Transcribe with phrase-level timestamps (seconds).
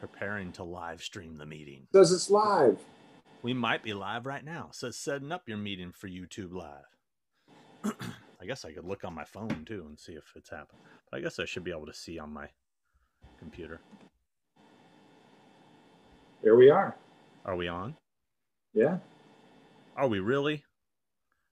[0.00, 1.86] preparing to live stream the meeting.
[1.92, 2.78] Says it's live.
[3.42, 4.68] We might be live right now.
[4.72, 7.94] So it's setting up your meeting for YouTube Live.
[8.40, 10.80] I guess I could look on my phone too and see if it's happened.
[11.10, 12.48] But I guess I should be able to see on my
[13.38, 13.80] computer.
[16.42, 16.96] Here we are.
[17.44, 17.96] Are we on?
[18.74, 18.98] Yeah.
[19.96, 20.64] Are we really?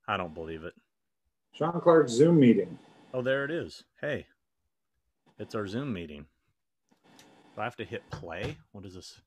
[0.07, 0.75] I don't believe it.
[1.53, 2.79] Sean Clark Zoom meeting.
[3.13, 3.85] Oh, there it is.
[4.01, 4.27] Hey,
[5.39, 6.27] it's our Zoom meeting.
[7.55, 8.57] Do I have to hit play?
[8.73, 9.21] What is this?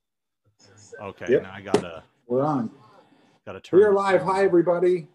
[1.01, 1.43] Okay, Yep.
[1.43, 2.69] now I gotta We're on.
[3.45, 3.79] gotta turn.
[3.79, 4.21] We are live.
[4.23, 5.07] Hi, everybody.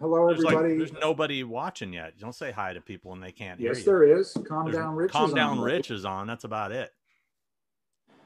[0.00, 0.78] Hello, There's, like- everybody.
[0.78, 2.18] there's nobody watching yet.
[2.18, 4.36] Don't say hi to people when they can't hear yes, there is.
[4.48, 5.12] Calm There's- down, Rich.
[5.12, 5.64] Calm is down, on.
[5.64, 6.26] Rich is on.
[6.26, 6.92] That's about it.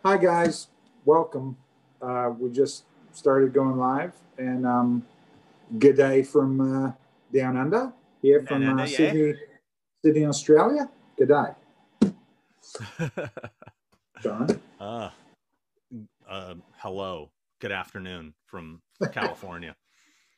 [0.05, 0.69] Hi, guys.
[1.05, 1.57] Welcome.
[2.01, 5.07] Uh, we just started going live, and um,
[5.79, 6.93] good day from uh,
[7.33, 8.87] down under here from uh.
[8.87, 9.35] Sydney,
[10.05, 10.89] Sydney, Australia.
[11.19, 12.11] Good day,
[14.23, 14.61] Sean.
[14.79, 15.11] uh,
[16.29, 17.31] uh, hello.
[17.59, 19.77] Good afternoon from California.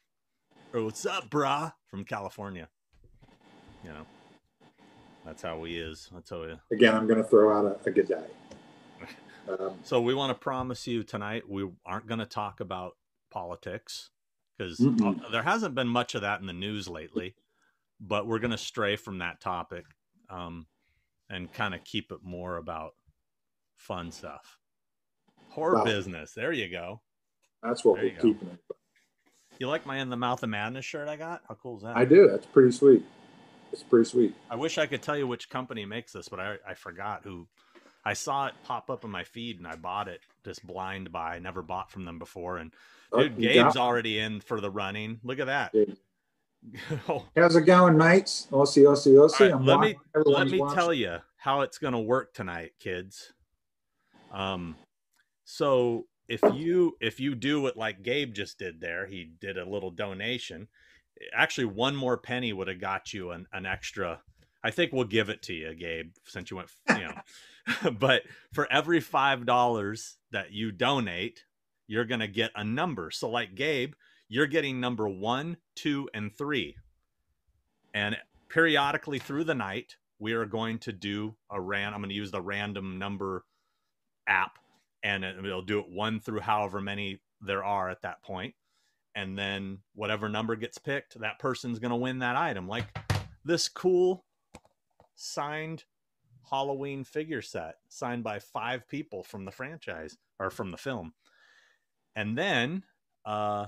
[0.72, 1.72] or what's up, brah?
[1.88, 2.68] From California.
[3.82, 4.06] You know,
[5.26, 6.08] that's how we is.
[6.14, 6.54] That's how we.
[6.70, 8.24] Again, I'm going to throw out a, a good day.
[9.48, 12.92] Um, So we want to promise you tonight we aren't going to talk about
[13.32, 14.10] politics
[14.56, 15.20] because Mm-mm.
[15.32, 17.34] there hasn't been much of that in the news lately.
[18.00, 19.84] But we're going to stray from that topic
[20.30, 20.66] um,
[21.28, 22.94] and kind of keep it more about
[23.82, 24.58] fun stuff.
[25.50, 25.84] Horror Wow.
[25.84, 26.32] business.
[26.32, 27.00] There you go.
[27.62, 28.22] that's what There we're you go.
[28.22, 28.58] keeping it.
[29.58, 31.42] You like my In the Mouth of Madness shirt I got?
[31.48, 31.96] How cool is that?
[31.96, 32.26] I do.
[32.28, 33.04] That's pretty sweet.
[33.72, 34.34] It's pretty sweet.
[34.50, 37.46] I wish I could tell you which company makes this, but I, I forgot who.
[38.04, 41.38] I saw it pop up in my feed and I bought it just blind buy.
[41.38, 42.56] Never bought from them before.
[42.58, 42.72] And
[43.12, 45.20] Oh, dude, you Gabe's got- already in for the running.
[45.22, 45.72] Look at that.
[45.72, 45.94] Gabe.
[47.08, 48.48] oh, How's it going, mates?
[48.50, 49.40] Ossie, Ossie, all Ossie.
[49.40, 49.94] right, I'm let me
[50.24, 50.74] let me watching.
[50.74, 53.32] tell you how it's going to work tonight, kids.
[54.32, 54.76] Um,
[55.44, 59.68] so if you if you do what like Gabe just did there, he did a
[59.68, 60.68] little donation.
[61.34, 64.20] Actually, one more penny would have got you an, an extra.
[64.64, 66.70] I think we'll give it to you, Gabe, since you went.
[66.88, 68.22] You know, but
[68.52, 71.44] for every five dollars that you donate,
[71.86, 73.10] you're gonna get a number.
[73.10, 73.92] So, like Gabe,
[74.28, 76.76] you're getting number one, two, and three.
[77.92, 78.16] And
[78.48, 81.92] periodically through the night, we are going to do a ran.
[81.92, 83.44] I'm going to use the random number
[84.32, 84.58] app,
[85.02, 88.22] and it- it'll do it one through however many there are at that.
[89.14, 92.66] And then whatever number gets picked, that person's going to win that item.
[92.66, 92.86] Like
[93.44, 94.24] this cool
[95.14, 95.84] signed
[96.50, 101.14] Halloween figure set signed by five people from the franchise or from the film.
[102.16, 102.84] And then
[103.24, 103.66] uh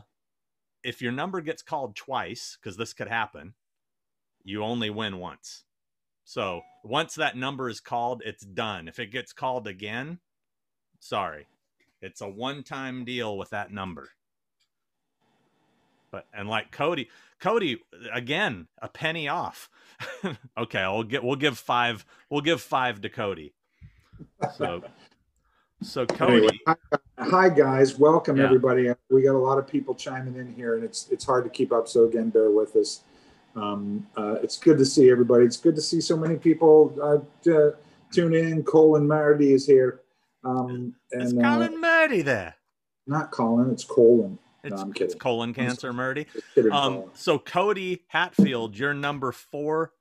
[0.83, 3.55] if your number gets called twice, because this could happen,
[4.43, 5.65] you only win once.
[6.25, 8.89] So once that number is called, it's done.
[8.89, 10.21] If it gets called again,
[11.05, 11.47] sorry.
[12.01, 14.09] It's a one-time deal with that number.
[16.11, 17.09] But and like Cody,
[17.41, 17.83] Cody
[18.13, 19.69] again, a penny off.
[20.59, 23.53] okay, I'll get we'll give five we'll give five to Cody.
[24.57, 24.83] So
[25.83, 26.77] so Cody Anyway,
[27.19, 27.99] hi, guys.
[27.99, 28.45] Welcome Yeah.
[28.45, 28.93] everybody.
[29.11, 31.73] We got a lot of people chiming in here, and it's it's hard to keep
[31.73, 31.89] up.
[31.89, 33.03] So again, bear with us.
[33.57, 35.45] Um, uh, it's good to see everybody.
[35.45, 37.71] It's good to see so many people uh,
[38.13, 38.63] tune in.
[38.63, 40.01] Colin Mardy is here,
[40.45, 42.55] um, it's and uh, Colin Murdy there.
[43.07, 43.71] not Colin.
[43.71, 44.39] It's Colin.
[44.63, 46.27] It's, I'm it's colon cancer, Murdy.
[46.33, 49.93] Just kidding, Um, so Cody Hatfield, you're number four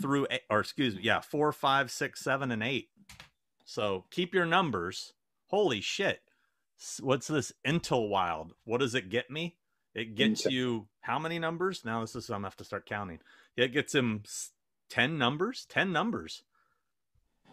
[0.00, 2.90] through eight, or excuse me, yeah, four, five, six, seven, and eight.
[3.64, 5.14] So keep your numbers.
[5.46, 6.20] Holy shit!
[7.00, 8.52] What's this Intel Wild?
[8.64, 9.56] What does it get me?
[9.94, 11.84] It gets you how many numbers?
[11.84, 13.18] Now this is I'm gonna have to start counting.
[13.56, 14.22] It gets him
[14.88, 15.66] ten numbers.
[15.68, 16.42] Ten numbers.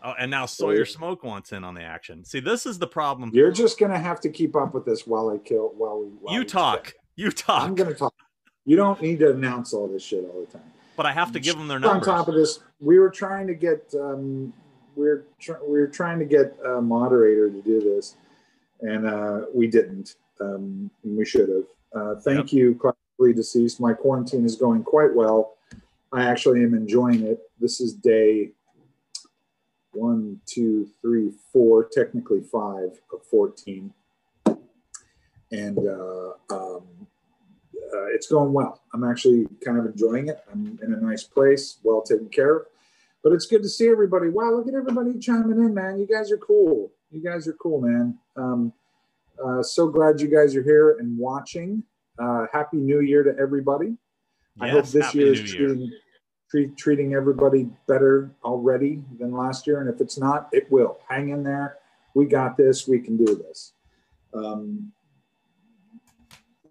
[0.03, 2.25] Oh, and now Sawyer Smoke wants in on the action.
[2.25, 3.29] See, this is the problem.
[3.33, 5.73] You're just gonna have to keep up with this while I kill.
[5.77, 6.07] While we.
[6.07, 6.93] While You we talk.
[7.15, 7.63] You talk.
[7.63, 8.13] I'm gonna talk.
[8.65, 10.71] You don't need to announce all this shit all the time.
[10.97, 12.07] but I have to give them their numbers.
[12.07, 14.53] on top of this, we were trying to get um,
[14.95, 18.15] we're tr- we were trying to get a moderator to do this,
[18.81, 20.15] and uh, we didn't.
[20.39, 21.63] Um, we should have.
[21.93, 23.79] Uh, thank you, classically deceased.
[23.79, 25.57] My quarantine is going quite well.
[26.11, 27.39] I actually am enjoying it.
[27.59, 28.51] This is day
[29.93, 33.93] one, two, three, four, technically five of fourteen,
[35.51, 36.83] and uh, um,
[37.93, 38.81] uh, it's going well.
[38.93, 40.43] I'm actually kind of enjoying it.
[40.51, 42.65] I'm in a nice place, well taken care of.
[43.23, 44.29] But it's good to see everybody.
[44.29, 45.99] Wow, look at everybody chiming in, man.
[45.99, 46.91] You guys are cool.
[47.11, 48.17] You guys are cool, man.
[48.35, 48.73] Um,
[49.43, 51.83] uh, so glad you guys are here and watching.
[52.17, 53.97] Uh, Happy New Year to everybody.
[54.59, 55.91] I hope Yes, this Happy year New is treating,
[56.51, 59.79] treat, treating everybody better already than last year.
[59.79, 60.99] And if it's not, it will.
[61.09, 61.77] Hang in there.
[62.13, 62.87] we got this.
[62.87, 63.71] We can do this.
[64.33, 64.91] Um,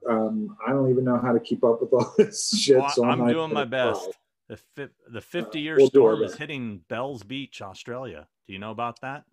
[0.09, 2.79] um, I don't even know how to keep up with all this shit.
[2.79, 4.05] Well, so I'm not doing my best.
[4.05, 4.13] try.
[4.49, 8.27] The fi- the 50 year we'll storm is hitting Bells Beach, Australia.
[8.47, 9.25] Do you know about that?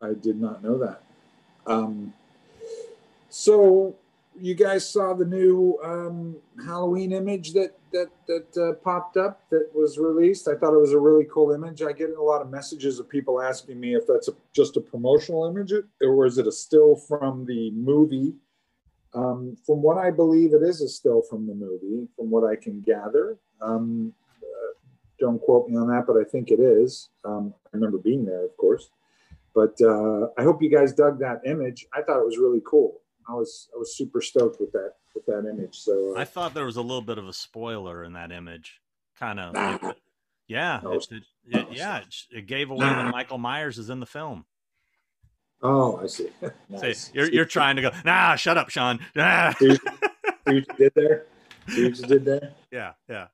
[0.00, 1.02] I did not know that.
[1.66, 2.14] Um,
[3.28, 3.96] so
[4.40, 9.70] you guys saw the new um, Halloween image that that that uh, popped up that
[9.74, 10.48] was released.
[10.48, 11.82] I thought it was a really cool image.
[11.82, 14.80] I get a lot of messages of people asking me if that's a, just a
[14.80, 18.34] promotional image or is it a still from the movie.
[19.14, 22.08] Um, from what I believe, it is a still from the movie.
[22.16, 24.72] From what I can gather, um, uh,
[25.20, 27.10] don't quote me on that, but I think it is.
[27.22, 28.88] Um, I remember being there, of course.
[29.54, 31.86] But uh, I hope you guys dug that image.
[31.92, 33.01] I thought it was really cool.
[33.28, 35.76] I was I was super stoked with that with that image.
[35.78, 38.80] So uh, I thought there was a little bit of a spoiler in that image.
[39.18, 39.52] Kind of.
[39.54, 39.92] Nah.
[40.48, 40.80] yeah.
[40.82, 42.00] No, it, it, no, it- yeah.
[42.30, 43.04] It, gave away Nah.
[43.04, 44.44] that Michael Myers is in the film.
[45.62, 46.28] oh, I see.
[46.68, 47.10] Nice.
[47.14, 48.98] you're, See- you're trying to go, nah, shut up, Sean.
[49.16, 49.54] Ah.
[49.58, 49.80] see, see
[50.44, 51.26] what you did there.
[51.68, 52.52] See what you did there.
[52.72, 52.92] yeah.
[53.08, 53.26] Yeah.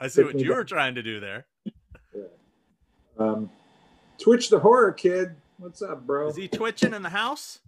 [0.00, 0.56] I see Took what you back.
[0.58, 1.46] were trying to do there.
[3.18, 3.50] Um,
[4.18, 5.36] Twitch the horror kid.
[5.58, 6.28] What's up, bro?
[6.28, 7.60] Is he twitching in the house?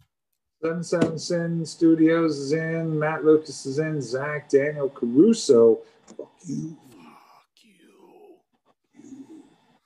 [0.82, 2.98] Seven Sin Studios is in.
[2.98, 4.02] Matt Lucas is in.
[4.02, 5.78] Zach Daniel Caruso.
[6.06, 6.76] Fuck you.
[6.90, 7.46] Fuck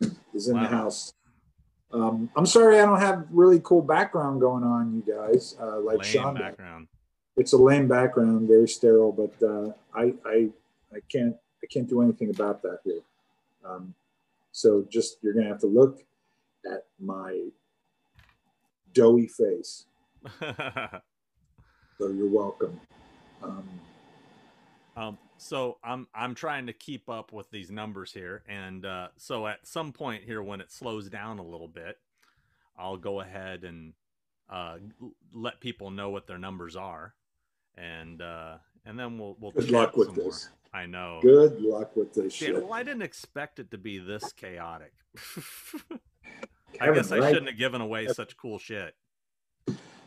[0.01, 0.17] you.
[0.33, 1.13] is in the house.
[1.93, 5.55] Um, I'm sorry I don't have really cool background going on, you guys.
[5.61, 6.89] Uh, like Lame Sean, background.
[7.37, 10.49] it's a lame background, very sterile, but uh, I, I,
[10.95, 13.03] I can't, I can't do anything about that here.
[13.65, 13.93] Um,
[14.53, 16.03] so just you're gonna have to look
[16.65, 17.49] at my
[18.95, 19.85] doughy face.
[21.99, 22.81] So you're welcome.
[23.43, 23.69] Um,
[24.97, 29.47] Um, so I'm I'm trying to keep up with these numbers here, and uh, so
[29.47, 31.99] at some point here, when it slows down a little bit,
[32.79, 33.93] I'll go ahead and
[34.49, 37.15] uh, l- let people know what their numbers are,
[37.77, 38.57] and uh,
[38.87, 40.25] and then we'll we'll good chat luck with some more.
[40.27, 40.49] this.
[40.73, 41.21] I know.
[41.23, 42.63] Good luck with this Yeah, shit.
[42.63, 44.93] well, I didn't expect it to be this chaotic.
[46.81, 47.29] I guess I right?
[47.29, 48.95] shouldn't have given away such cool shit.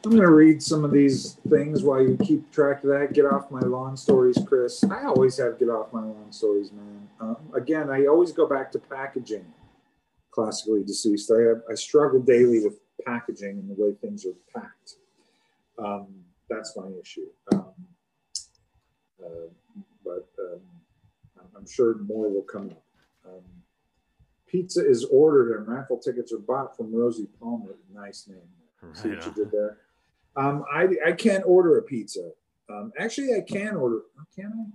[0.06, 3.14] I'm going to read some of these things while you keep track of that.
[3.14, 4.84] Get off my lawn stories, Chris.
[4.84, 7.08] I always have get off my lawn stories, man.
[7.22, 9.46] Um, again, I always go back to packaging.
[10.32, 11.32] Classically deceased.
[11.32, 14.96] I have, I struggle daily with packaging and the way things are packed.
[15.80, 16.08] Um,
[16.50, 17.28] that's my issue.
[17.54, 17.66] Um,
[19.24, 19.30] uh,
[20.04, 20.60] but um,
[21.56, 22.84] I'm- sure more will come up.
[23.26, 23.42] Um,
[24.48, 27.76] pizza is ordered and raffle tickets are bought from Rosie Palmer.
[27.94, 28.40] Nice name.
[28.92, 29.78] See Right what you did there?
[30.35, 32.31] Um, I, I can't order a pizza.
[32.69, 34.01] Um, actually, I can order.
[34.35, 34.71] Can I?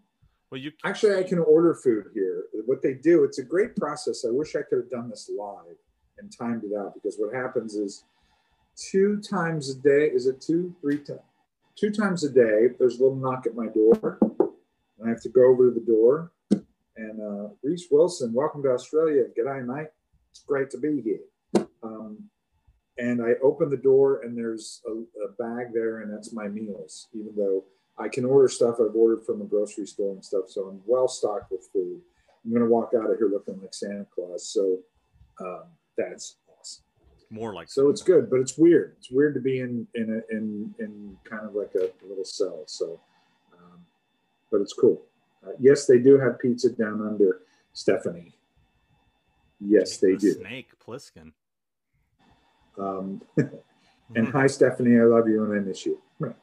[0.50, 2.44] Well, you Actually, I can order food here.
[2.66, 4.24] What they do, it's a great process.
[4.26, 5.76] I wish I could have done this live
[6.18, 8.04] and timed it out because what happens is
[8.76, 11.20] two times a day, is it two, three times?
[11.76, 14.18] Two times a day, there's a little knock at my door.
[14.20, 16.32] And I have to go over to the door.
[16.96, 19.24] And uh, Reese Wilson, welcome to Australia.
[19.38, 19.88] G'day, mate.
[20.30, 21.66] It's great to be here.
[21.82, 22.24] Um,
[22.98, 24.92] and I open the door and there's a,
[25.24, 27.64] a bag there, and that's my meals, even though
[27.98, 30.44] I can order stuff I've ordered from a grocery store and stuff.
[30.48, 32.00] So I'm well stocked with food.
[32.44, 34.48] I'm going to walk out of here looking like Santa Claus.
[34.48, 34.78] So
[35.40, 35.64] um,
[35.96, 36.84] that's awesome.
[37.30, 38.94] more like So it's good, but it's weird.
[38.98, 42.62] It's weird to be in in a, in in kind of like a little cell.
[42.66, 43.00] So,
[43.52, 43.80] um,
[44.50, 45.02] but it's cool.
[45.46, 48.34] Uh, yes, they do have pizza down under, Stephanie.
[49.60, 50.32] Yes, they the do.
[50.34, 51.32] Snake Pliskin.
[52.78, 53.22] Um,
[54.14, 54.98] and hi, Stephanie.
[54.98, 55.98] I love you and I miss you.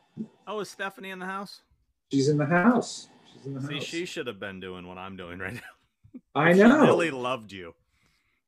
[0.48, 1.62] Oh, is Stephanie in the house?
[2.12, 3.10] She's in the house.
[3.34, 3.84] She's in the See, house.
[3.84, 6.20] she should have been doing what I'm doing right now.
[6.36, 6.84] I She know.
[6.86, 7.74] really loved you.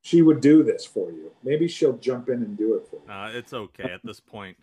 [0.02, 1.32] She would do this for you.
[1.44, 3.12] Maybe she'll jump in and do it for you.
[3.12, 4.56] Uh, it's okay at this point.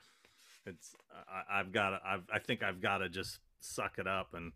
[0.64, 0.94] It's
[1.28, 2.00] I, I've got to.
[2.06, 4.52] I've, I think I've got to just suck it up, and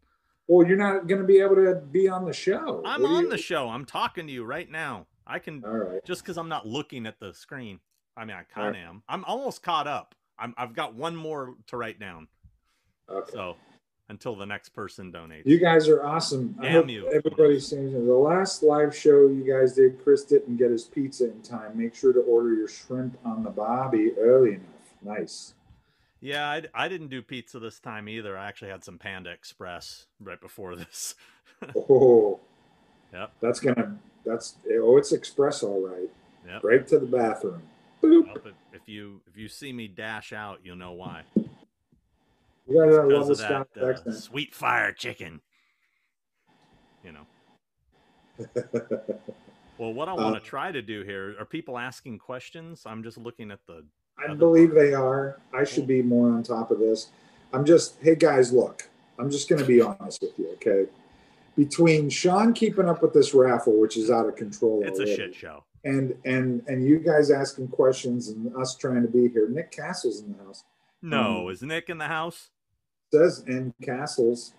[0.47, 2.81] Well, you're not going to be able to be on the show.
[2.87, 3.69] I'm on you- the show.
[3.69, 5.07] I'm talking to you right now.
[5.27, 6.05] I can All right.
[6.07, 7.81] just because I'm not looking at the screen.
[8.19, 9.03] I mean, I kind of am.
[9.09, 10.15] I'm almost caught up.
[10.39, 12.29] I'm, I've got one more to write down.
[13.09, 13.31] Okay.
[13.33, 13.57] So
[14.09, 15.43] until the next person donates.
[15.45, 16.57] You guys are awesome.
[16.59, 17.11] I Damn hope you.
[17.13, 21.43] everybody's saying the last live show you guys did, Chris didn't get his pizza in
[21.43, 21.77] time.
[21.77, 24.63] Make sure to order your shrimp on the bobby early enough.
[25.03, 25.55] Nice.
[26.21, 28.37] Yeah, I, I didn't do pizza this time either.
[28.37, 31.15] I actually had some Panda Express right before this.
[31.75, 32.39] Oh,
[33.13, 33.27] yeah.
[33.41, 33.99] that's gonna.
[34.25, 36.09] That's oh, it's express all right.
[36.47, 36.63] Yep.
[36.63, 37.63] Right to the bathroom.
[38.02, 38.26] Boop.
[38.26, 41.23] Well, if, if you if you see me dash out, you'll know why.
[41.37, 45.40] You gotta love of that uh, sweet fire chicken.
[47.05, 47.26] You know.
[49.78, 52.83] Well, what I want Uh, to try to do here are people asking questions.
[52.85, 53.85] I'm just looking at the
[54.19, 55.38] I believe they are.
[55.55, 57.11] I should be more on top of this.
[57.52, 60.90] I'm just, hey guys, look, I'm just going to be honest with you, okay?
[61.57, 65.17] Between Sean keeping up with this raffle, which is out of control, it's already, a
[65.17, 65.62] shit show.
[65.85, 69.49] And and and you guys asking questions and us trying to be here.
[69.49, 70.65] Nick Castle's in the house.
[71.03, 72.49] No, Um, is Nick in the house?
[73.13, 74.53] Says and Castles.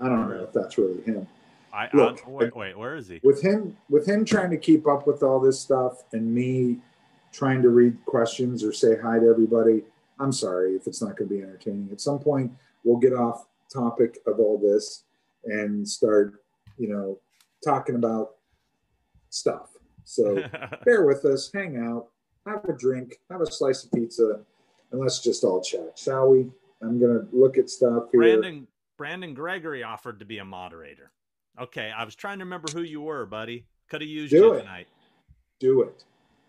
[0.00, 1.26] I don't know if that's really him.
[1.72, 3.20] I, Look, I wait, wait, where is he?
[3.22, 6.78] with him with him trying to keep up with all this stuff and me
[7.32, 9.82] trying to read questions or say hi to everybody
[10.18, 12.50] i'm sorry if it's not going to be entertaining at some point
[12.84, 15.02] we'll get off topic of all this
[15.44, 16.40] and start
[16.78, 17.18] you know
[17.62, 18.35] talking about
[19.36, 19.70] stuff
[20.04, 20.42] so
[20.84, 22.08] bear with us hang out
[22.46, 24.40] have a drink have a slice of pizza
[24.92, 26.46] and let's just all chat shall we
[26.82, 28.66] i'm going to look at stuff here Brandon
[28.98, 31.10] Brandon Gregory offered to be a moderator.
[31.60, 33.66] Okay, I was trying to remember who you were, buddy.
[33.90, 34.60] Could have used Do you it.
[34.60, 34.86] tonight.
[35.60, 36.02] do it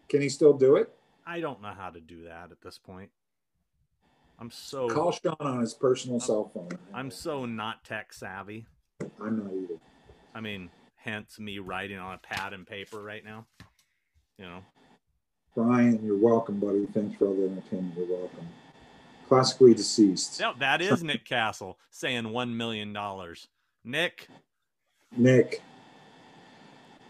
[0.08, 0.89] can he still do it
[1.25, 3.10] I don't know how to do that at this point.
[4.39, 8.65] I'm so call sean on his personal cell phone I'm so not tech savvy.
[9.22, 9.79] i'm not either
[10.36, 10.70] I mean,
[11.08, 13.46] hence me writing on a pad and paper right now.
[14.38, 14.60] You know,
[15.56, 16.86] Brian, you're welcome, buddy.
[16.94, 17.96] Thanks for all the entertainment.
[17.98, 18.48] You're welcome.
[19.28, 20.40] Classically deceased.
[20.40, 23.48] No, that is Nick Castle saying one million dollars.
[23.84, 24.28] Nick,
[25.16, 25.62] Nick.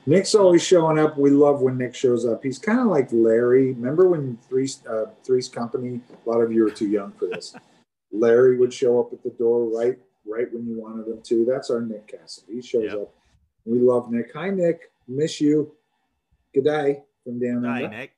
[0.06, 1.18] Nick's always showing up.
[1.18, 2.42] We love when Nick shows up.
[2.42, 3.74] He's kind of like Larry.
[3.74, 6.00] Remember when Three's, uh, Three's Company?
[6.25, 7.54] A lot of you are too young for this.
[8.13, 11.44] Larry would show up at the door right, right when you wanted him to.
[11.46, 12.44] That's our Nick Castle.
[12.48, 12.94] He shows Yep.
[12.94, 13.13] up.
[13.68, 14.32] We love Nick.
[14.34, 14.92] Hi, Nick.
[15.10, 15.76] Miss you.
[16.54, 17.90] Good day from down hi under.
[17.90, 18.14] Nick.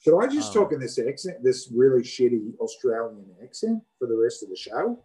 [0.00, 4.16] Should I just Um, talk in this accent, this really shitty Australian accent for the
[4.16, 5.02] rest of the show?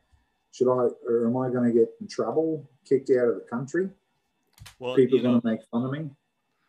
[0.52, 3.90] Should I, or am I going to get in trouble, kicked out of the country?
[4.80, 6.10] Well, People going to make fun of me?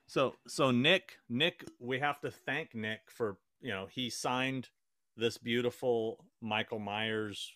[0.06, 4.68] So so Nick Nick we have to thank Nick for you know he signed
[5.16, 7.52] this beautiful Michael Myers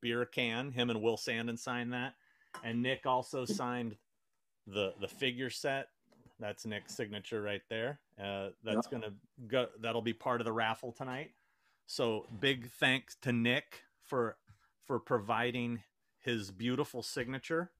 [0.00, 2.14] beer can him and Will Sandin signed that
[2.64, 3.96] and Nick also signed
[4.66, 5.88] the the figure set
[6.40, 9.12] that's Nick's signature right there uh, that's gonna
[9.48, 11.30] go that'll be part of the raffle tonight
[11.86, 14.36] so big thanks to Nick for
[14.86, 15.80] for providing
[16.20, 17.70] his beautiful signature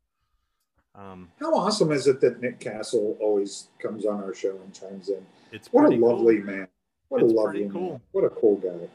[0.94, 5.08] um, How awesome is it that Nick Castle always comes on our show and chimes
[5.08, 5.24] in?
[5.50, 6.16] it's What a pretty cool.
[6.16, 6.68] lovely man.
[7.08, 7.90] What It's a lovely cool.
[7.92, 8.00] man.
[8.12, 8.88] What a cool guy.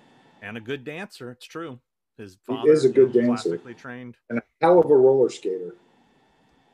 [0.44, 1.32] and a good dancer.
[1.32, 1.79] It's true.
[2.15, 3.27] His He is a good dancer.
[3.50, 4.15] Classically trained.
[4.29, 5.74] And a hell of a roller skater.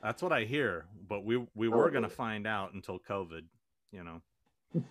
[0.04, 0.86] That's what I hear.
[1.08, 3.44] But we we Oh, were going to find out until COVID,
[3.92, 4.22] you know,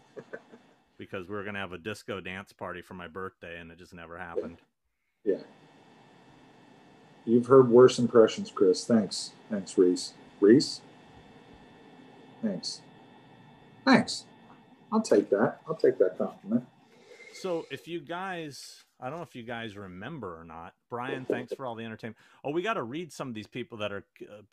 [0.99, 3.79] because we were going to have a disco dance party for my birthday, and it
[3.79, 4.57] just never happened.
[5.25, 5.37] Yeah.
[7.25, 8.85] You've heard worse impressions, Chris.
[8.85, 9.33] Thanks.
[9.49, 10.15] Thanks, Reese.
[10.41, 10.81] Reese?
[12.43, 12.81] Thanks.
[13.85, 14.25] Thanks.
[14.91, 15.61] I'll take that.
[15.69, 16.67] I'll take that compliment.
[17.33, 21.25] So if you guys, I don't know if you guys remember or not, Brian.
[21.25, 22.17] Thanks for all the entertainment.
[22.45, 24.05] Oh, we got to read some of these people that are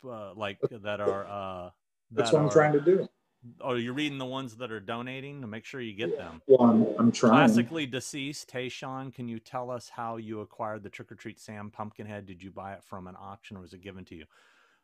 [0.04, 1.26] uh, uh, like that are.
[1.26, 1.70] uh
[2.10, 3.08] That's that what I'm trying to do.
[3.62, 6.42] Oh, you're reading the ones that are donating to make sure you get them.
[6.46, 7.32] Well, I'm, I'm trying.
[7.32, 8.50] Classically deceased.
[8.50, 12.26] Hey, Sean, can you tell us how you acquired the Trick or Treat Sam Pumpkinhead?
[12.26, 14.26] Did you buy it from an auction or was it given to you?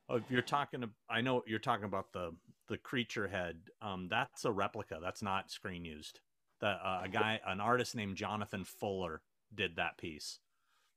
[0.08, 2.32] Oh, if you're talking, to, I know you're talking about the
[2.68, 3.58] the creature head.
[3.82, 4.98] Um, that's a replica.
[5.02, 6.20] That's not screen used.
[6.62, 9.20] Uh, a guy, an artist named Jonathan Fuller,
[9.54, 10.40] did that piece.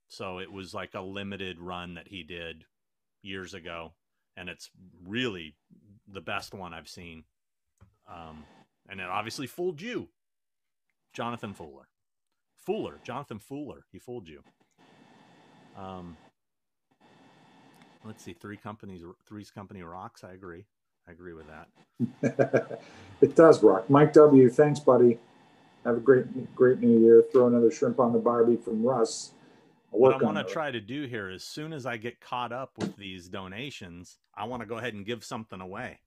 [0.07, 2.65] So it was like a limited run that he did
[3.21, 3.93] years ago,
[4.35, 4.69] and it's
[5.05, 5.55] really
[6.07, 7.25] the best one I've seen.
[8.09, 8.43] Um,
[8.89, 10.09] and it obviously fooled you,
[11.13, 11.87] Jonathan Fuller.
[12.55, 13.85] Fuller, Jonathan Fuller.
[13.91, 14.43] He fooled you.
[15.77, 16.17] Um,
[18.03, 20.23] let's see, three companies, three's company rocks.
[20.23, 20.65] I agree.
[21.07, 22.81] I agree with that.
[23.21, 23.89] it does rock.
[23.89, 24.49] Mike W.
[24.49, 25.17] Thanks, buddy.
[25.85, 27.23] Have a great, great new year.
[27.31, 29.31] Throw another shrimp on the Barbie from Russ.
[29.93, 32.51] I'll What I want to try to do here, as soon as I get caught
[32.51, 35.99] up with these donations, I want to go ahead and give something away.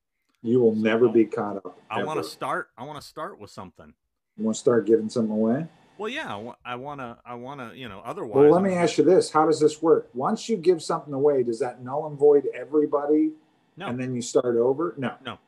[0.42, 1.78] You will never be caught up.
[1.90, 2.68] I want to start.
[2.76, 3.92] I want to start with something.
[4.36, 5.66] You want to start giving something away?
[5.98, 6.32] Well, yeah,
[6.64, 7.18] I want to.
[7.24, 7.78] I want to.
[7.78, 8.34] You know, otherwise.
[8.36, 10.08] Well, let I'm me gonna- ask you this: How does this work?
[10.14, 13.32] Once you give something away, does that null and void everybody,
[13.76, 13.86] No.
[13.86, 14.94] and then you start over?
[14.96, 15.14] No.
[15.24, 15.38] No.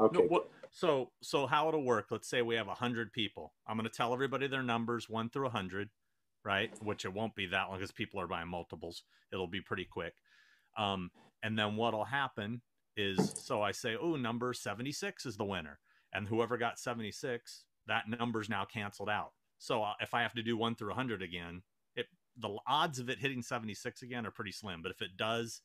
[0.00, 0.20] Okay.
[0.20, 2.06] No, what, so so how it'll work?
[2.10, 3.54] Let's say we have hundred people.
[3.66, 5.90] I'm going to tell everybody their numbers, one through hundred,
[6.44, 6.70] right?
[6.82, 9.02] Which it won't be that long because people are buying multiples.
[9.32, 10.14] It'll be pretty quick.
[10.76, 11.10] Um,
[11.42, 12.62] and then what'll happen
[12.96, 15.78] is, so I say, oh, number seventy six is the winner,
[16.12, 19.32] and whoever got seventy six, that number's now canceled out.
[19.58, 21.62] So uh, if I have to do one through a hundred again,
[21.96, 22.06] it
[22.36, 24.82] the odds of it hitting seventy six again are pretty slim.
[24.82, 25.62] But if it does,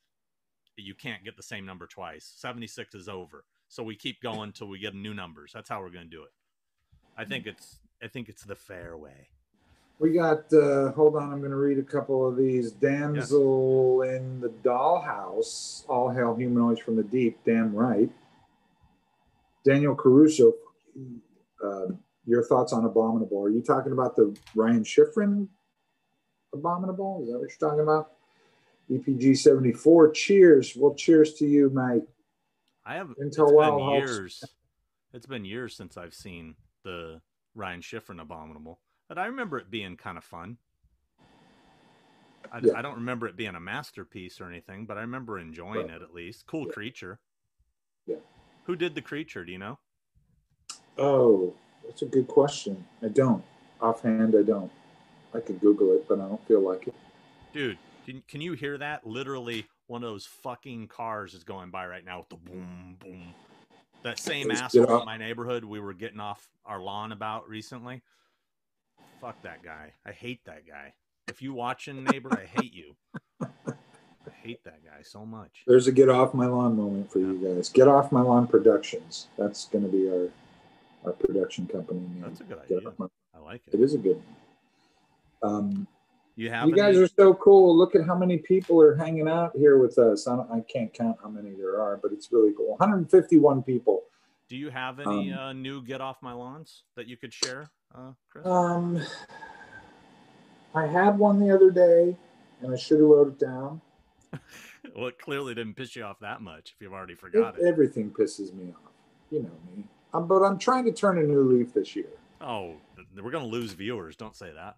[0.75, 2.31] you can't get the same number twice.
[2.35, 3.45] Seventy six is over.
[3.73, 5.51] So we keep going until we get new numbers.
[5.51, 6.31] That's how we're going to do it.
[7.17, 9.29] I think it's I think it's the fair way.
[9.97, 10.53] We got.
[10.53, 12.71] Uh, hold on, I'm going to read a couple of these.
[12.71, 15.85] Damsel in the dollhouse.
[15.89, 17.39] All hail humanoids from the deep.
[17.45, 18.11] Damn right.
[19.65, 20.53] Daniel Caruso.
[21.63, 21.87] Uh,
[22.27, 23.43] your thoughts on Abominable?
[23.43, 25.47] Are you talking about the Ryan Schifrin
[26.53, 27.21] Abominable?
[27.23, 28.11] Is that what you're talking about?
[28.91, 30.11] EPG 74.
[30.11, 30.75] Cheers.
[30.75, 32.03] Well, cheers to you, mate.
[32.85, 34.43] I have Intel it's been years.
[35.13, 37.21] It's been years since I've seen the
[37.55, 40.57] Ryan Schifrin Abominable, but I remember it being kind of fun.
[42.51, 42.73] I, Yeah.
[42.75, 46.13] I don't remember it being a masterpiece or anything, but I remember enjoying it at
[46.13, 46.45] least.
[46.45, 47.19] Cool creature.
[48.05, 48.17] Yeah.
[48.65, 49.45] Who did the creature?
[49.45, 49.79] Do you know?
[50.97, 51.53] Oh,
[51.85, 52.85] that's a good question.
[53.01, 53.43] I don't.
[53.81, 54.71] Offhand, I don't.
[55.33, 56.93] I could Google it, but I don't feel like it.
[57.53, 59.05] Dude, can, can you hear that?
[59.07, 63.33] Literally, one of those fucking cars is going by right now with the boom, boom.
[64.03, 68.01] That same Let's asshole in my neighborhood we were getting off our lawn about recently.
[69.21, 69.93] Fuck that guy.
[70.05, 70.93] I hate that guy.
[71.27, 72.95] If you watching, neighbor, I hate you.
[73.41, 75.63] I hate that guy so much.
[75.67, 77.69] There's a get off my lawn moment for you guys.
[77.69, 79.27] Get off my lawn productions.
[79.37, 80.29] That's going to be our
[81.05, 82.21] our production company name.
[82.21, 82.93] That's a good Get idea.
[82.97, 83.81] my- I like It it.
[83.81, 84.21] is a good
[85.41, 85.53] one.
[85.55, 85.87] Um,
[86.35, 87.77] You have you guys are so cool.
[87.77, 90.27] Look at how many people are hanging out here with us.
[90.27, 92.71] I, don't, I can't count how many there are, but it's really cool.
[92.77, 94.03] 151 people.
[94.49, 97.69] Do you have any um, uh, new get off my lawns that you could share,
[97.95, 98.45] uh, Chris?
[98.45, 99.01] Um,
[100.75, 102.17] I had one the other day,
[102.61, 103.81] and I should have wrote it down.
[104.95, 107.67] well, it clearly didn't piss you off that much if you've already forgot It- it.
[107.67, 108.91] everything pisses me off.
[109.29, 109.83] You know me.
[110.13, 112.09] Um, but I'm trying to turn a new leaf this year.
[112.41, 112.75] Oh,
[113.19, 114.15] we're gonna lose viewers.
[114.15, 114.77] Don't say that.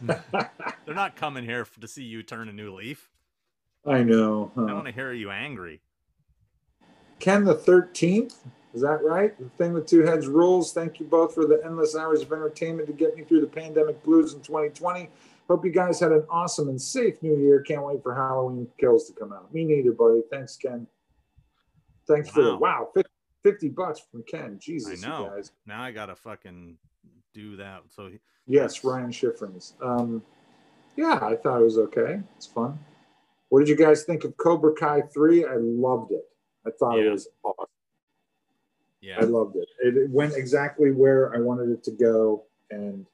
[0.32, 3.10] They're not coming here to see you turn a new leaf.
[3.86, 4.52] I know.
[4.54, 4.62] Huh?
[4.62, 5.80] want to hear you angry.
[7.18, 8.36] Ken the 13th.
[8.72, 9.36] Is that right?
[9.38, 10.72] The thing with two heads rules.
[10.72, 14.02] Thank you both for the endless hours of entertainment to get me through the pandemic
[14.04, 15.08] blues in 2020.
[15.48, 17.60] Hope you guys had an awesome and safe new year.
[17.62, 19.52] Can't wait for Halloween kills to come out.
[19.52, 20.22] Me neither, buddy.
[20.30, 20.86] Thanks, Ken.
[22.06, 22.82] Thanks for the Wow.
[22.82, 23.10] wow, 50,
[23.42, 24.58] 50 bucks from Ken.
[24.60, 25.24] Jesus, I know.
[25.24, 25.52] you guys.
[25.66, 26.76] Now I gotta fucking
[27.32, 27.82] do that.
[27.88, 29.74] So he- Yes, Ryan Schifrin's.
[29.80, 30.22] Um,
[30.96, 32.20] yeah, I thought it was okay.
[32.36, 32.78] It's fun.
[33.48, 35.44] What did you guys think of Cobra Kai 3?
[35.44, 36.28] I loved it.
[36.66, 37.04] I thought Yeah.
[37.04, 37.66] it was awesome.
[39.00, 39.68] Yeah, I loved it.
[39.82, 39.96] it.
[39.96, 43.06] It went exactly where I wanted it to go, and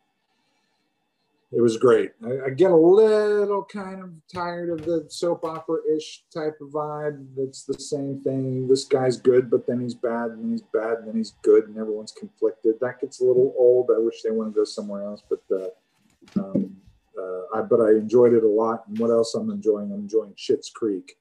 [1.53, 2.13] it was great.
[2.25, 6.69] I, I get a little kind of tired of the soap opera ish type of
[6.69, 7.25] vibe.
[7.37, 8.67] That's the same thing.
[8.69, 11.69] This guy's good, but then he's bad, and then he's bad, and then he's good,
[11.69, 12.75] and everyone's conflicted.
[12.81, 13.91] That gets a little old.
[13.95, 16.77] I wish they want to go somewhere else, but uh, um,
[17.19, 18.85] uh, I but I enjoyed it a lot.
[18.89, 19.93] And what else I'm enjoying?
[19.93, 21.17] I'm enjoying Schitt's Creek.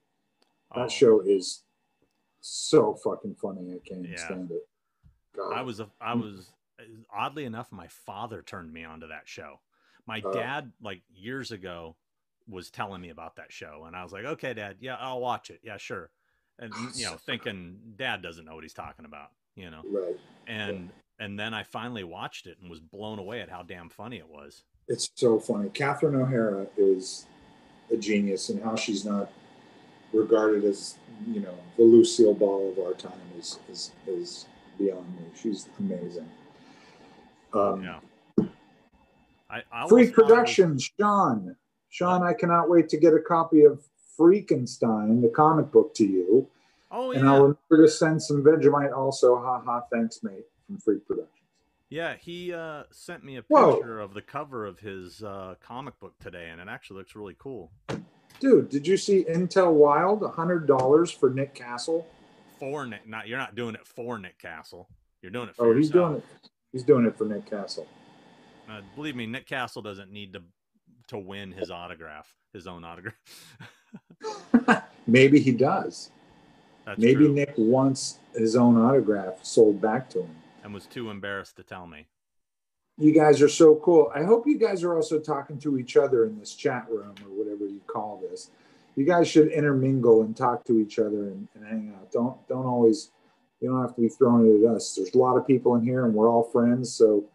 [0.74, 1.64] That Oh, show is
[2.42, 3.72] so fucking funny.
[3.74, 4.26] I can't Yeah.
[4.26, 4.68] stand it.
[5.36, 5.54] God.
[5.54, 6.52] I was a, I was
[7.14, 9.60] oddly enough, my father turned me on to that show.
[10.06, 10.34] My Oh.
[10.34, 11.96] dad, like years ago,
[12.48, 15.50] was telling me about that show, and I was like, "Okay, Dad, yeah, I'll watch
[15.50, 15.60] it.
[15.64, 16.12] Yeah, sure."
[16.60, 19.82] And you know, thinking Dad doesn't know what he's talking about, you know.
[19.84, 20.20] Right.
[20.48, 24.18] And and then I finally watched it and was blown away at how damn funny
[24.18, 24.64] it was.
[24.88, 25.70] It's so funny.
[25.70, 27.26] Catherine O'Hara is
[27.92, 29.32] a genius, and how she's not
[30.14, 34.46] regarded as, you know, the Lucille Ball of our time is is is
[34.78, 35.26] beyond me.
[35.36, 36.30] She's amazing.
[37.54, 38.00] Um, Yeah.
[39.50, 41.56] I, I Free Productions, Sean.
[41.90, 43.82] Sean, I cannot wait to get a copy of
[44.20, 46.48] Freakenstein, the comic book, to you.
[46.92, 49.38] Oh And I'll remember to send some Vegemite also.
[49.38, 51.32] Ha ha, thanks, mate, from Freak Productions.
[51.90, 52.16] yeah.
[52.20, 53.76] He uh, sent me a Whoa.
[53.76, 57.36] picture of the cover of his uh, comic book today, and it actually looks really
[57.38, 57.72] cool.
[58.40, 60.22] Dude, did you see Intel Wild?
[60.22, 62.08] $100 for Nick Castle?
[62.60, 64.88] For Nick, not you're not doing it for Nick Castle.
[65.22, 66.24] You're doing it for Oh, he's doing it.
[66.72, 67.88] He's doing it for Nick Castle.
[68.70, 70.42] Uh, believe me, Nick Castle doesn't need to
[71.10, 73.14] to win his autograph, his own autograph.
[75.08, 76.10] Maybe he does.
[76.86, 77.34] That's Maybe true.
[77.34, 80.36] Nick wants his own autograph sold back to him.
[80.64, 82.08] and was too embarrassed to tell me.
[82.98, 84.12] You guys are so cool.
[84.16, 87.30] I hope you guys are also talking to each other in this chat room or
[87.30, 88.50] whatever you call this.
[88.96, 92.12] You guys should intermingle and talk to each other and, and hang out.
[92.12, 93.12] Don't don't always
[93.60, 94.96] you don't have to be throwing it at us.
[94.96, 97.26] There's a lot of people in here and we're all friends, so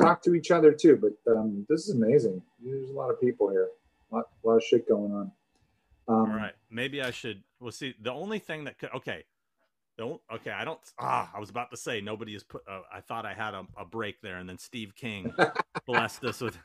[0.00, 0.96] talk to each other too.
[0.96, 2.42] But um, this is amazing.
[2.64, 3.68] There's a lot of people here.
[4.10, 5.32] A lot, a lot of shit going on.
[6.08, 7.42] Um, All right, maybe I should.
[7.60, 9.24] Well, see, the only thing that could okay,
[9.96, 10.50] don't okay.
[10.50, 10.80] I don't.
[10.98, 12.62] Ah, I was about to say nobody has put.
[12.68, 15.32] Uh, I thought I had a, a break there, and then Steve King
[15.86, 16.58] blessed us with.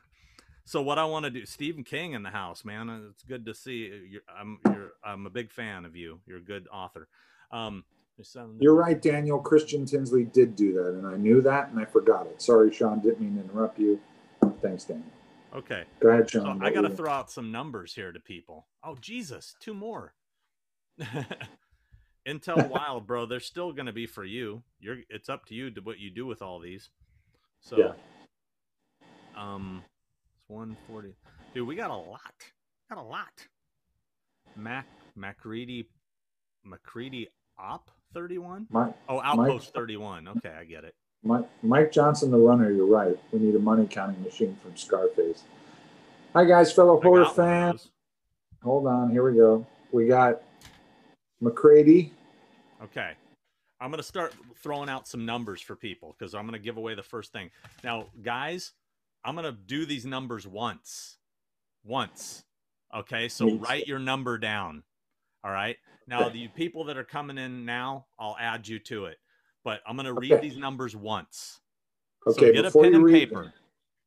[0.66, 3.08] So what I want to do, Stephen King in the house, man.
[3.12, 3.90] It's good to see.
[4.10, 6.20] you I'm you're, I'm a big fan of you.
[6.26, 7.08] You're a good author.
[7.52, 7.86] Um,
[8.60, 9.40] You're right, Daniel.
[9.40, 12.42] Christian Tinsley did do that, and I knew that, and I forgot it.
[12.42, 13.00] Sorry, Sean.
[13.00, 14.00] Didn't mean to interrupt you.
[14.62, 15.06] Thanks, Daniel.
[15.56, 15.84] Okay.
[16.00, 16.60] Go ahead, Sean.
[16.60, 18.68] So I got to throw out some numbers here to people.
[18.84, 20.14] Oh, Jesus, two more.
[22.28, 23.26] Intel Wild, bro.
[23.26, 24.64] They're still going to be for you.
[24.80, 24.98] You're.
[25.10, 26.90] It's up to you to what you do with all these.
[27.62, 27.94] So, Yeah.
[29.36, 29.84] um,
[30.36, 31.16] it's one forty.
[31.54, 32.34] Dude, we got a lot.
[32.90, 33.48] Got a lot.
[34.56, 35.88] Mac Macready
[36.64, 37.28] Macready
[37.60, 38.68] Op thirty one.
[38.70, 40.28] Mike, Oh, Outpost thirty one.
[40.28, 40.96] Okay, I get it.
[41.24, 42.72] Mike, Mike Johnson, the runner.
[42.72, 43.18] You're right.
[43.32, 45.44] We need a money counting machine from Scarface.
[46.34, 47.90] Hi, guys, fellow horror got one of fans.
[48.64, 49.10] Hold on.
[49.12, 49.66] Here we go.
[49.92, 50.42] We got
[51.42, 52.14] McCready.
[52.84, 53.12] Okay.
[53.80, 56.78] I'm going to start throwing out some numbers for people because I'm going to give
[56.78, 57.52] away the first thing.
[57.84, 58.74] Now, guys,
[59.24, 61.18] I'm going to do these numbers once.
[61.84, 62.44] Once.
[62.96, 63.28] Okay.
[63.30, 64.84] So write your number down.
[65.44, 65.78] All right.
[66.08, 69.18] Now, the people that are coming in now, I'll add you to it.
[69.64, 70.48] But I'm going to read Okay.
[70.48, 71.60] these numbers once.
[72.26, 73.44] Okay, so get a pen and paper.
[73.44, 73.54] them,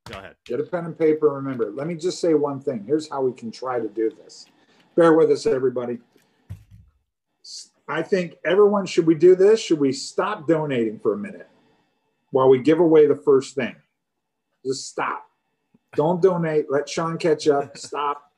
[0.06, 0.36] Go ahead.
[0.46, 1.28] Get a pen and paper.
[1.28, 2.84] Remember, let me just say one thing.
[2.86, 4.46] Here's how we can try to do this.
[4.96, 5.98] Bear with us, everybody.
[7.86, 9.60] I think everyone, should we do this?
[9.60, 11.48] Should we stop donating for a minute
[12.30, 13.74] while we give away the first thing?
[14.64, 15.26] Just stop.
[15.96, 16.70] Don't donate.
[16.70, 17.76] Let Sean catch up.
[17.76, 18.29] Stop.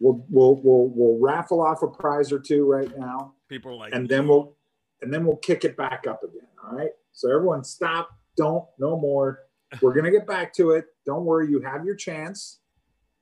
[0.00, 4.08] We'll we'll we'll we'll raffle off a prize or two right now People like, and
[4.08, 4.56] then we'll
[5.02, 6.48] and then we'll kick it back up again.
[6.64, 6.90] All right.
[7.12, 8.10] So everyone stop.
[8.36, 9.40] Don't no more.
[9.80, 10.86] We're gonna get back to it.
[11.06, 12.60] Don't worry, you have your chance.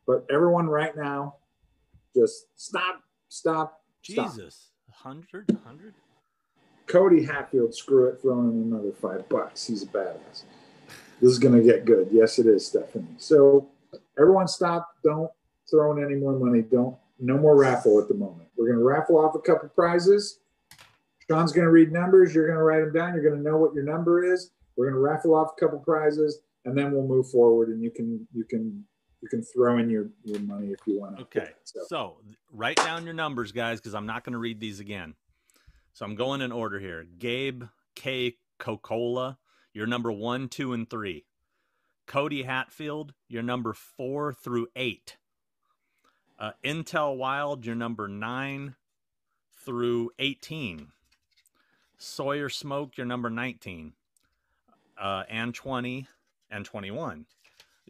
[0.07, 1.37] But everyone right now,
[2.17, 3.83] just stop, stop.
[4.03, 5.95] Jesus, 100, 100?
[6.87, 9.67] Cody Hatfield, screw it, throwing in another five bucks.
[9.67, 10.45] He's a badass.
[11.21, 12.09] This is gonna get good.
[12.11, 13.07] Yes, it is, Stephanie.
[13.19, 13.69] So
[14.19, 15.31] everyone stop, don't
[15.71, 16.63] throw in any more money.
[16.63, 18.49] Don't no more raffle at the moment.
[18.57, 20.41] We're gonna raffle off a couple prizes.
[21.29, 24.25] Sean's gonna read numbers, you're gonna write them down, you're gonna know what your number
[24.25, 24.51] is.
[24.77, 28.27] We're gonna raffle off a couple prizes, and then we'll move forward and you can
[28.33, 28.85] you can
[29.23, 31.23] you can throw in your, your money if you want to.
[31.23, 31.51] Okay.
[31.87, 32.17] So
[32.53, 35.15] write down your numbers, guys, because I'm not going to read these again.
[35.93, 37.07] So I'm going in order here.
[37.19, 37.63] Gabe
[37.95, 38.37] K.
[38.59, 39.39] Coca-Cola,
[39.73, 41.25] you're number one, two, and three.
[42.07, 45.17] Cody Hatfield, you're number four through eight.
[46.43, 48.75] Uh, Intel Wild, you're number nine
[49.65, 50.89] through 18.
[51.97, 53.93] Sawyer Smoke, you're number 19.
[55.01, 56.09] Uh, and 20
[56.51, 57.27] and 21.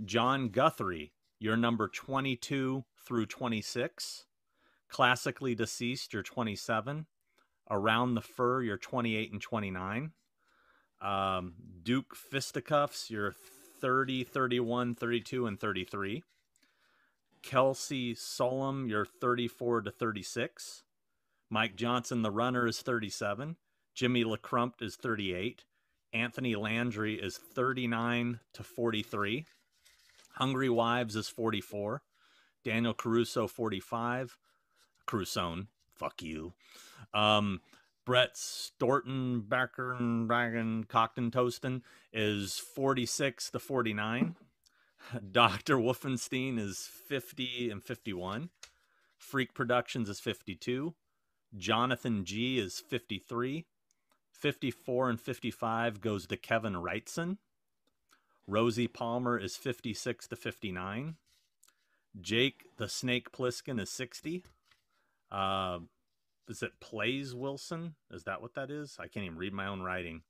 [0.05, 4.27] John Guthrie, you're number 22 through 26.
[4.87, 7.07] Classically deceased, you're 27.
[7.71, 10.13] Around the fur, you're 28 and 29.
[11.01, 13.33] Um, Duke Fisticuffs, you're
[13.81, 16.23] 30, 31, 32, and 33.
[17.43, 20.85] Kelsey Solom, you're 34 to 36.
[21.51, 23.57] Mike Johnson, the runner, is 37.
[23.95, 25.65] Jimmy LeCrumpt is 38.
[26.13, 29.47] Anthony Landry is 39 to 43.
[30.35, 32.03] Hungry Wives is 44.
[32.65, 34.39] Daniel Caruso 45.
[35.07, 36.53] Crusone, fuck you.
[37.13, 37.61] Um,
[38.05, 44.37] Brett Storton, Backen, Backen, Cockton Toaston is 46 to 49.
[45.33, 45.77] Dr.
[45.77, 48.51] Wolfenstein is 50 and 51.
[49.17, 50.95] Freak Productions is 52.
[51.57, 53.67] Jonathan G is 53.
[54.33, 57.39] 54 and 55 goes to Kevin Wrightson.
[58.47, 61.17] Rosie Palmer is 56 to 59.
[62.21, 64.45] Jake the Snake Pliskin is 60.
[65.31, 65.79] Uh,
[66.49, 67.95] is it Plays Wilson?
[68.11, 68.97] Is that what that is?
[68.99, 70.23] I can't even read my own writing.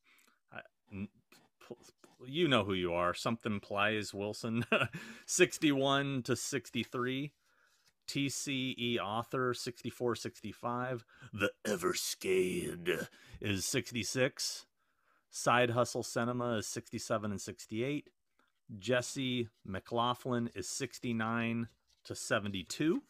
[2.27, 3.15] You know who you are.
[3.15, 4.65] Something Plays Wilson.
[5.27, 7.33] 61 to 63.
[8.09, 11.05] TCE author 64 65.
[11.33, 13.07] The Everscade
[13.41, 14.67] is 66.
[15.31, 18.11] Side Hustle Cinema is 67 and 68.
[18.79, 21.69] Jesse McLaughlin is 69
[22.05, 23.03] to 72.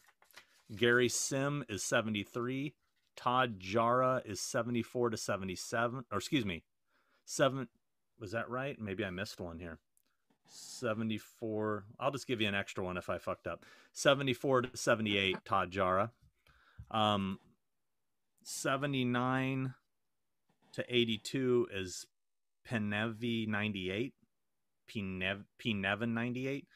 [0.75, 2.73] Gary Sim is 73.
[3.15, 6.05] Todd Jara is 74 to 77.
[6.11, 6.63] Or excuse me,
[7.25, 7.67] seven.
[8.19, 8.79] Was that right?
[8.79, 9.79] Maybe I missed one here.
[10.45, 11.85] 74.
[11.99, 13.65] I'll just give you an extra one if I fucked up.
[13.93, 16.11] 74 to 78, Todd Jara.
[16.91, 17.39] Um,
[18.43, 19.73] 79
[20.73, 22.05] to 82 is
[22.67, 24.13] Penevi 98.
[24.89, 26.67] Pinev, Pinevin 98.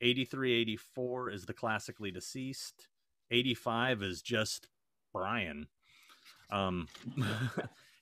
[0.00, 2.88] 83 84 is the classically deceased.
[3.30, 4.68] 85 is just
[5.12, 5.66] Brian.
[6.50, 6.88] Um,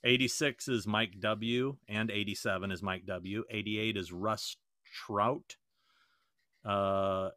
[0.04, 1.76] 86 is Mike W.
[1.88, 3.44] And 87 is Mike W.
[3.50, 5.56] 88 is Russ Trout.
[6.64, 7.30] Uh,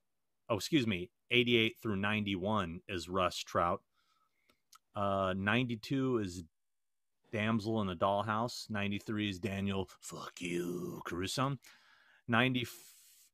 [0.49, 1.09] oh, excuse me.
[1.31, 3.81] 88 through 91 is Russ Trout.
[4.95, 6.43] Uh, 92 is
[7.31, 8.69] Damsel in the Dollhouse.
[8.69, 11.57] 93 is Daniel, fuck you, Caruso.
[12.27, 12.67] 90,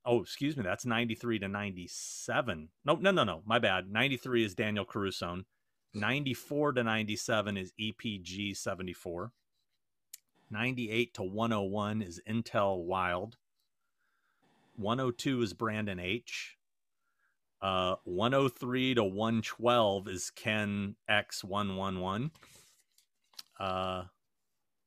[0.05, 2.69] oh, excuse me, that's 93 to 97.
[2.85, 3.91] No, no, no, no, my bad.
[3.91, 5.43] 93 is Daniel Caruso.
[5.93, 9.31] 94 to 97 is EPG 74.
[10.49, 13.37] 98 to 101 is Intel Wild.
[14.77, 16.57] 102 is Brandon H.
[17.61, 22.31] Uh, 103 to 112 is Ken X111.
[23.59, 24.03] Uh,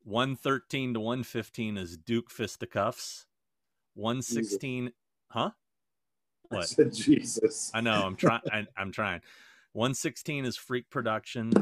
[0.05, 3.27] 113 to 115 is Duke Fisticuffs.
[3.95, 4.95] 116, Jesus.
[5.29, 5.51] huh?
[6.49, 6.63] What?
[6.63, 7.71] I said Jesus.
[7.75, 8.03] I know.
[8.05, 8.41] I'm trying.
[8.77, 9.21] I'm trying.
[9.73, 11.53] 116 is Freak Production.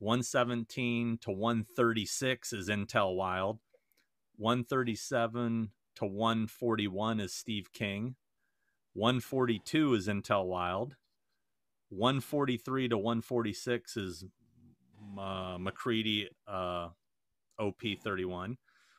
[0.00, 3.60] 117 to 136 is Intel Wild.
[4.36, 8.16] 137 to 141 is Steve King.
[8.94, 10.96] 142 is Intel Wild.
[11.90, 14.24] 143 to 146 is
[15.16, 16.88] uh, McCready uh,
[17.60, 18.56] OP31.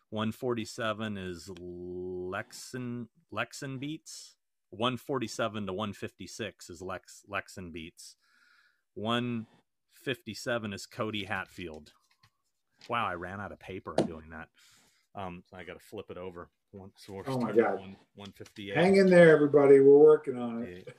[0.09, 4.37] 147 is Lexan Lexan Beats.
[4.69, 8.15] 147 to 156 is Lex Lexan Beats.
[8.97, 11.91] 157 is Cody Hatfield.
[12.89, 14.49] Wow, I ran out of paper doing that.
[15.15, 16.49] Um, so I got to flip it over.
[16.71, 18.75] One, so oh my god, one, 158.
[18.75, 19.79] Hang in there, everybody.
[19.79, 20.93] We're working on it.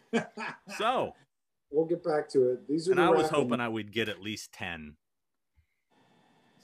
[0.79, 1.15] so
[1.71, 2.69] we'll get back to it.
[2.69, 2.93] These are.
[2.93, 4.97] And I was hoping I would get at least ten.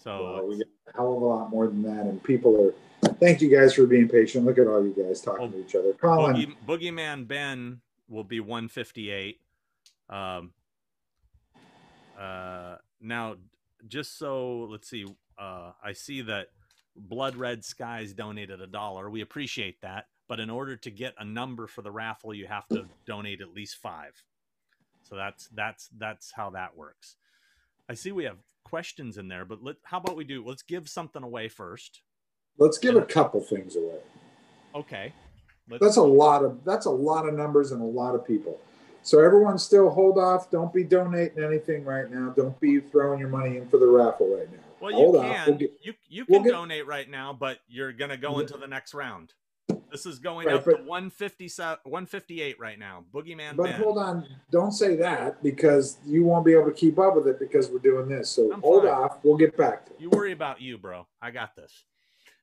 [0.03, 2.75] So well, we get a hell of a lot more than that, and people are.
[3.21, 4.47] Thank you guys for being patient.
[4.47, 5.93] Look at all you guys talking well, to each other.
[5.93, 9.39] Colin, Boogie, Boogeyman Ben will be 158.
[10.09, 10.53] Um,
[12.25, 13.37] uh, now,
[13.87, 15.05] just so let's see,
[15.39, 16.49] uh, I see that
[16.97, 19.11] Blood Red Skies donated a dollar.
[19.11, 20.07] We appreciate that.
[20.27, 23.53] But in order to get a number for the raffle, you have to donate at
[23.53, 24.23] least five.
[25.03, 27.17] So that's that's that's how that works.
[27.91, 30.43] I see we have questions in there, but let, how about we do?
[30.43, 32.01] Let's give something away first.
[32.57, 33.99] Let's give a couple things away.
[34.75, 35.13] Okay.
[35.69, 38.59] Let's, that's a lot of that's a lot of numbers and a lot of people.
[39.05, 40.51] So everyone still hold off.
[40.51, 42.31] Don't be donating anything right now.
[42.31, 44.59] Don't be throwing your money in for the raffle right now.
[44.81, 45.47] Well, you hold can.
[45.47, 48.67] We'll get, you you can we'll donate right now, but you're gonna go into the
[48.67, 49.35] next round.
[49.91, 53.05] This is going right, up but, to 157, 158 right now.
[53.15, 53.57] Boogeyman.
[53.57, 53.81] But ben.
[53.81, 57.39] hold on, don't say that because you won't be able to keep up with it
[57.39, 58.31] because we're doing this.
[58.31, 58.93] So I'm hold fine.
[58.93, 59.19] off.
[59.23, 60.01] We'll get back to it.
[60.01, 61.07] You worry about you, bro.
[61.21, 61.85] I got this.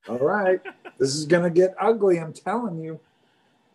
[0.08, 0.62] All right.
[1.00, 2.20] this is gonna get ugly.
[2.20, 3.00] I'm telling you.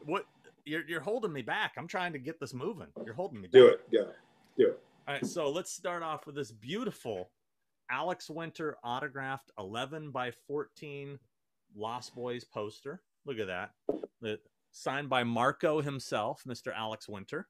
[0.04, 0.24] What
[0.66, 1.72] you're you're holding me back.
[1.78, 2.88] I'm trying to get this moving.
[3.04, 3.48] You're holding me.
[3.48, 3.52] Back.
[3.52, 3.90] Do it.
[3.92, 4.10] Go.
[4.58, 4.80] Do it.
[5.08, 5.24] All right.
[5.24, 7.30] So let's start off with this beautiful
[7.90, 11.18] Alex Winter autographed 11 by 14
[11.74, 13.00] Lost Boys poster.
[13.24, 13.70] Look at that.
[14.20, 14.38] The,
[14.72, 16.72] signed by Marko himself, Mr.
[16.76, 17.48] Alex Winter.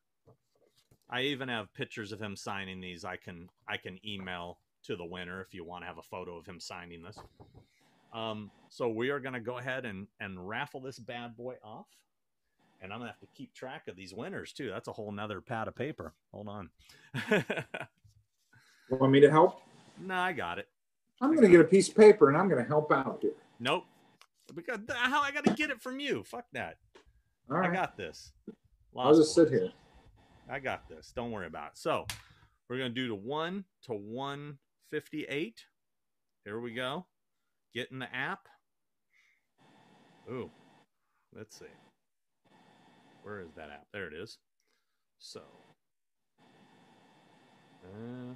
[1.09, 3.05] I even have pictures of him signing these.
[3.05, 6.37] I can I can email to the winner if you want to have a photo
[6.37, 7.18] of him signing this.
[8.12, 11.87] Um, so we are going to go ahead and and raffle this bad boy off,
[12.81, 14.71] and I'm gonna have to keep track of these winners too.
[14.71, 16.15] That's a whole nother pad of paper.
[16.33, 16.71] Hold on.
[18.91, 19.61] Want me to help?
[20.01, 20.69] No, I got it.
[21.21, 23.33] I'm going to get a piece of paper and I'm going to help out here.
[23.59, 23.85] Nope.
[24.55, 26.23] Because how I got to get it from you?
[26.23, 26.77] Fuck that.
[27.51, 27.71] All right.
[27.71, 28.33] I got this.
[28.95, 29.71] Lost I'll just sit here.
[30.49, 31.12] I got this.
[31.17, 31.79] Don't worry about it.
[31.79, 32.07] So
[32.69, 35.65] we're going to do the 1 to 158.
[36.45, 37.07] Here we go.
[37.75, 38.41] Get in the app.
[40.31, 40.51] Ooh.
[41.35, 41.67] Let's see.
[43.27, 43.89] Where is that app?
[43.93, 44.39] There it is.
[45.19, 45.41] So.
[47.85, 48.35] Uh,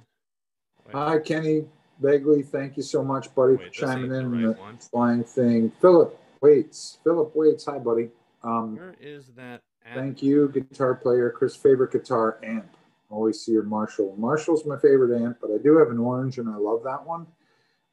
[0.91, 1.63] Hi, Kenny
[2.03, 2.45] Begley.
[2.45, 5.71] Thank you so much, buddy, Wait, for chiming in the, right the flying thing.
[5.79, 6.97] Philip Waits.
[7.05, 7.63] Philip Waits.
[7.67, 8.09] Hi, buddy.
[8.43, 9.61] Um, Where is that?
[9.85, 9.95] App?
[9.95, 11.29] Thank you, guitar player.
[11.29, 12.75] Chris, favorite guitar amp.
[13.09, 14.13] Always see your Marshall.
[14.17, 17.27] Marshall's my favorite amp, but I do have an orange, and I love that one.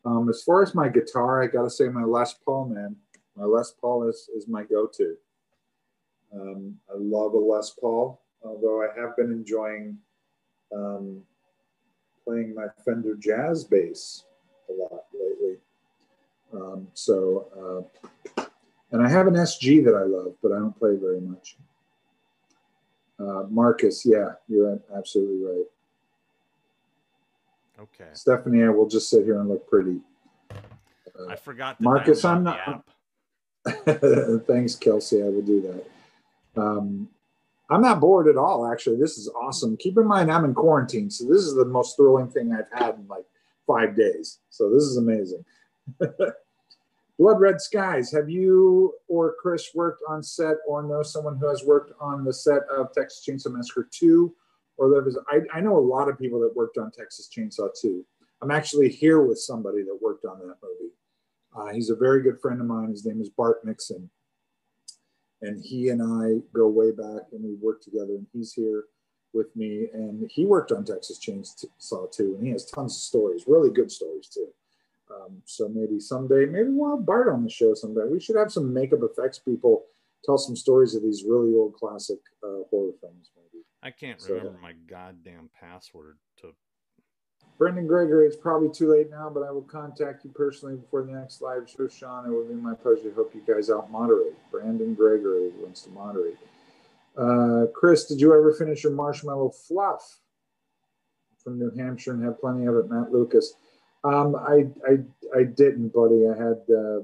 [0.04, 2.96] Um, as far as my guitar, I got to say my Les Paul, man.
[3.36, 5.16] My Les Paul is, is my go-to.
[6.32, 9.96] Um, I love a Les Paul, although I have been enjoying
[10.74, 11.22] um,
[12.24, 14.24] playing my Fender Jazz bass
[14.68, 15.56] a lot lately.
[16.52, 17.88] Um, so,
[18.36, 18.44] uh,
[18.92, 21.56] and I have an SG that I love, but I don't play very much.
[23.18, 25.64] Uh, Marcus, yeah, you're absolutely right.
[27.80, 28.10] Okay.
[28.12, 30.00] Stephanie, I will just sit here and look pretty.
[30.50, 31.80] Uh, I forgot.
[31.80, 32.84] Marcus, I'm not.
[34.46, 35.22] Thanks, Kelsey.
[35.22, 35.97] I will do that.
[36.58, 37.08] Um,
[37.70, 38.96] I'm not bored at all, actually.
[38.96, 39.76] This is awesome.
[39.76, 42.94] Keep in mind, I'm in quarantine, so this is the most thrilling thing I've had
[42.94, 43.24] in like
[43.66, 44.38] five days.
[44.50, 45.44] So this is amazing.
[47.18, 48.12] Blood Red Skies.
[48.12, 52.32] Have you or Chris worked on set or know someone who has worked on the
[52.32, 54.32] set of Texas Chainsaw Massacre 2?
[54.78, 57.68] Or there was, I, I know a lot of people that worked on Texas Chainsaw
[57.80, 58.04] 2.
[58.40, 60.92] I'm actually here with somebody that worked on that movie.
[61.56, 62.90] Uh, he's a very good friend of mine.
[62.90, 64.08] His name is Bart Mixon.
[65.40, 68.14] And he and I go way back and we work together.
[68.14, 68.84] And he's here
[69.32, 69.88] with me.
[69.92, 72.34] And he worked on Texas Chainsaw too.
[72.36, 74.48] And he has tons of stories, really good stories too.
[75.10, 78.02] Um, so maybe someday, maybe we'll have Bart on the show someday.
[78.10, 79.84] We should have some makeup effects people
[80.24, 83.30] tell some stories of these really old classic uh, horror films.
[83.36, 86.52] Maybe I can't so, remember my goddamn password to
[87.58, 91.12] Brendan Gregory, it's probably too late now, but I will contact you personally before the
[91.12, 92.24] next live show, Sean.
[92.26, 93.10] It will be my pleasure.
[93.10, 94.34] To hope you guys out moderate.
[94.52, 96.38] Brandon Gregory wants to moderate.
[97.16, 100.20] Uh, Chris, did you ever finish your marshmallow fluff
[101.42, 102.88] from New Hampshire and have plenty of it?
[102.88, 103.54] Matt Lucas.
[104.04, 104.98] Um, I, I,
[105.36, 106.28] I didn't, buddy.
[106.28, 107.00] I had uh,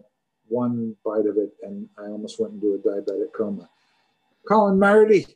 [0.47, 3.69] one bite of it and I almost went into a diabetic coma.
[4.47, 5.27] Colin Marty.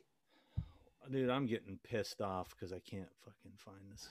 [1.11, 4.07] Dude, I'm getting pissed off because I can't fucking find this.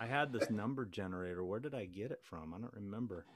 [0.00, 1.44] I had this number generator.
[1.44, 2.54] Where did I get it from?
[2.54, 3.26] I don't remember.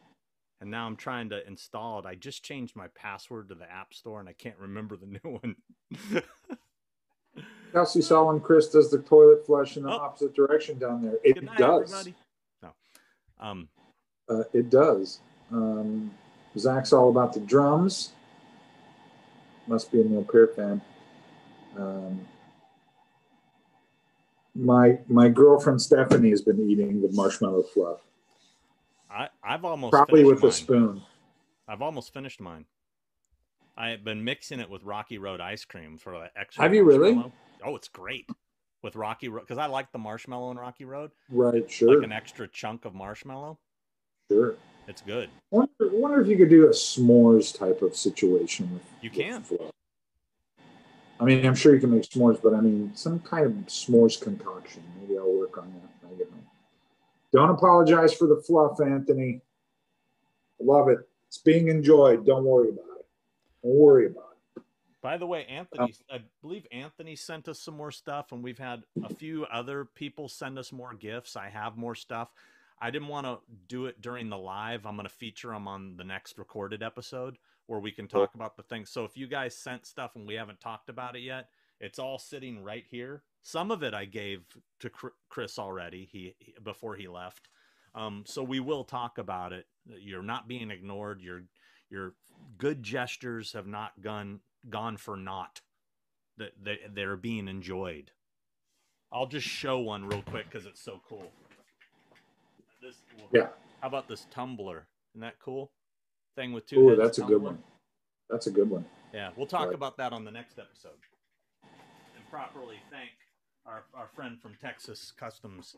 [0.61, 2.07] And now I'm trying to install it.
[2.07, 5.39] I just changed my password to the App Store and I can't remember the new
[5.41, 5.57] one.
[7.73, 9.97] Kelsey saw when Chris does the toilet flush in the oh.
[9.97, 11.19] opposite direction down there.
[11.25, 11.93] It night, does.
[11.93, 12.15] Everybody.
[12.63, 12.71] No.
[13.41, 13.69] Um,
[14.29, 15.21] uh, it does.
[15.51, 16.13] Um,
[16.57, 18.13] Zach's all about the drums.
[19.67, 20.83] Must be a Neil Peart fan.
[21.77, 22.27] Um,
[24.55, 28.01] my my girlfriend Stephanie has been eating the marshmallow fluff.
[29.11, 30.49] I I've almost probably with mine.
[30.49, 31.03] a spoon.
[31.69, 32.67] I've almost finished mine.
[33.77, 36.63] I have been mixing it with Rocky Road ice cream for the extra.
[36.63, 37.23] Have you really?
[37.65, 38.29] Oh, it's great
[38.83, 41.13] with Rocky Road because I like the marshmallow in Rocky Road.
[41.31, 41.97] Right, sure.
[41.97, 43.59] Like an extra chunk of marshmallow.
[44.31, 44.57] Sure.
[44.89, 45.31] It's good.
[45.53, 48.83] I wonder, I wonder if you could do a s'mores type of situation with.
[49.01, 49.45] You can.
[49.49, 49.61] With
[51.23, 54.21] I mean, I'm sure you can make s'mores, but I mean, some kind of s'mores
[54.21, 54.83] concoction.
[55.01, 56.45] Maybe I'll work on that when I get home.
[57.33, 59.41] Don't apologize for the fluff, Anthony.
[60.61, 60.99] I love it.
[61.29, 62.27] It's being enjoyed.
[62.27, 63.07] Don't worry about it.
[63.63, 64.63] Don't worry about it.
[65.01, 68.59] By the way, Anthony, um, I believe Anthony sent us some more stuff, and we've
[68.59, 71.37] had a few other people send us more gifts.
[71.37, 72.33] I have more stuff.
[72.81, 74.87] I didn't want to do it during the live.
[74.87, 77.39] I'm going to feature them on the next recorded episode
[77.73, 78.91] where we can talk about the things.
[78.91, 81.49] So if you guys sent stuff and we haven't talked about it yet,
[81.81, 83.23] it's all sitting right here.
[83.41, 84.43] Some of it I gave
[84.81, 84.91] to
[85.31, 86.07] Chris already.
[86.13, 87.49] He before he left.
[87.95, 89.65] Um, so we will talk about it.
[89.87, 91.23] You're not being ignored.
[91.23, 91.45] Your
[91.89, 92.13] your
[92.59, 95.63] good gestures have not gone gone for naught.
[96.37, 98.11] That they, they're being enjoyed.
[99.11, 101.33] I'll just show one real quick because it's so cool.
[102.83, 102.97] This,
[103.33, 103.47] yeah.
[103.81, 104.89] How about this tumbler?
[105.15, 105.71] Isn't that cool?
[106.37, 107.01] Thing with two heads.
[107.01, 107.59] that's a good one.
[108.31, 108.85] That's a good one.
[109.13, 109.75] Yeah, we'll talk right.
[109.75, 110.93] about that on the next episode
[112.17, 113.11] and properly thank
[113.67, 115.77] our, our friend from Texas Customs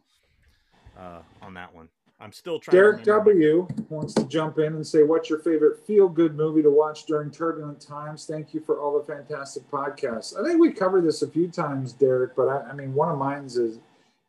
[0.99, 1.89] uh, on that one.
[2.21, 2.77] I'm still trying.
[2.77, 7.07] Derek W wants to jump in and say, "What's your favorite feel-good movie to watch
[7.07, 10.39] during turbulent times?" Thank you for all the fantastic podcasts.
[10.39, 13.19] I think we covered this a few times, Derek, but I, I mean, one of
[13.19, 13.81] mine is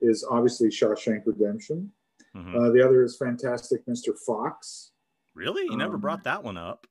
[0.02, 1.92] is obviously Shawshank Redemption.
[2.36, 2.58] Mm-hmm.
[2.58, 4.18] Uh, the other is Fantastic Mr.
[4.26, 4.92] Fox.
[5.36, 5.64] Really?
[5.64, 6.88] You never um, brought that one up.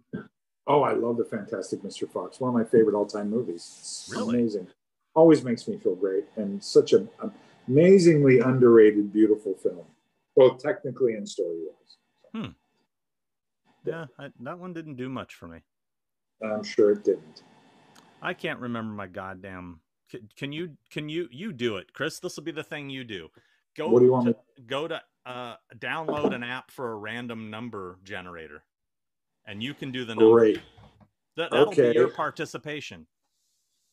[0.66, 2.10] Oh, I love the Fantastic Mr.
[2.10, 2.40] Fox.
[2.40, 3.76] One of my favorite all-time movies.
[3.80, 4.38] It's really?
[4.38, 4.68] amazing.
[5.14, 7.08] Always makes me feel great, and such an
[7.68, 9.84] amazingly underrated, beautiful film,
[10.36, 11.96] both technically and story-wise.
[12.34, 12.52] Hmm.
[13.84, 15.60] Yeah, I, that one didn't do much for me.
[16.42, 17.42] I'm sure it didn't.
[18.22, 19.80] I can't remember my goddamn.
[20.10, 20.76] Can, can you?
[20.90, 21.28] Can you?
[21.30, 22.18] You do it, Chris.
[22.18, 23.28] This will be the thing you do.
[23.76, 23.88] Go.
[23.88, 24.26] What do you want?
[24.26, 24.64] To, me?
[24.66, 28.62] Go to uh, download an app for a random number generator,
[29.46, 30.30] and you can do the number.
[30.30, 30.60] Great.
[31.36, 31.92] That, that'll okay.
[31.92, 33.06] be your participation.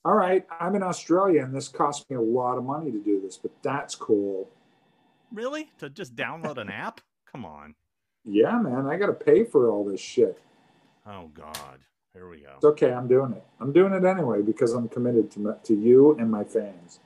[0.03, 3.21] All right, I'm in Australia, and this cost me a lot of money to do
[3.21, 4.49] this, but that's cool.
[5.31, 5.71] Really?
[5.77, 7.01] To just download an app?
[7.31, 7.75] Come on.
[8.25, 10.39] Yeah, man, I got to pay for all this shit.
[11.07, 11.79] Oh God,
[12.13, 12.53] here we go.
[12.55, 12.91] It's okay.
[12.91, 13.43] I'm doing it.
[13.59, 16.99] I'm doing it anyway because I'm committed to to you and my fans.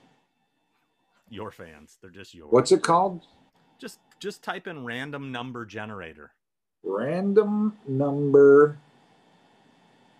[1.29, 1.97] Your fans?
[2.01, 2.51] They're just yours.
[2.51, 3.25] What's it called?
[3.79, 6.31] Just just type in random number generator.
[6.83, 8.77] Random number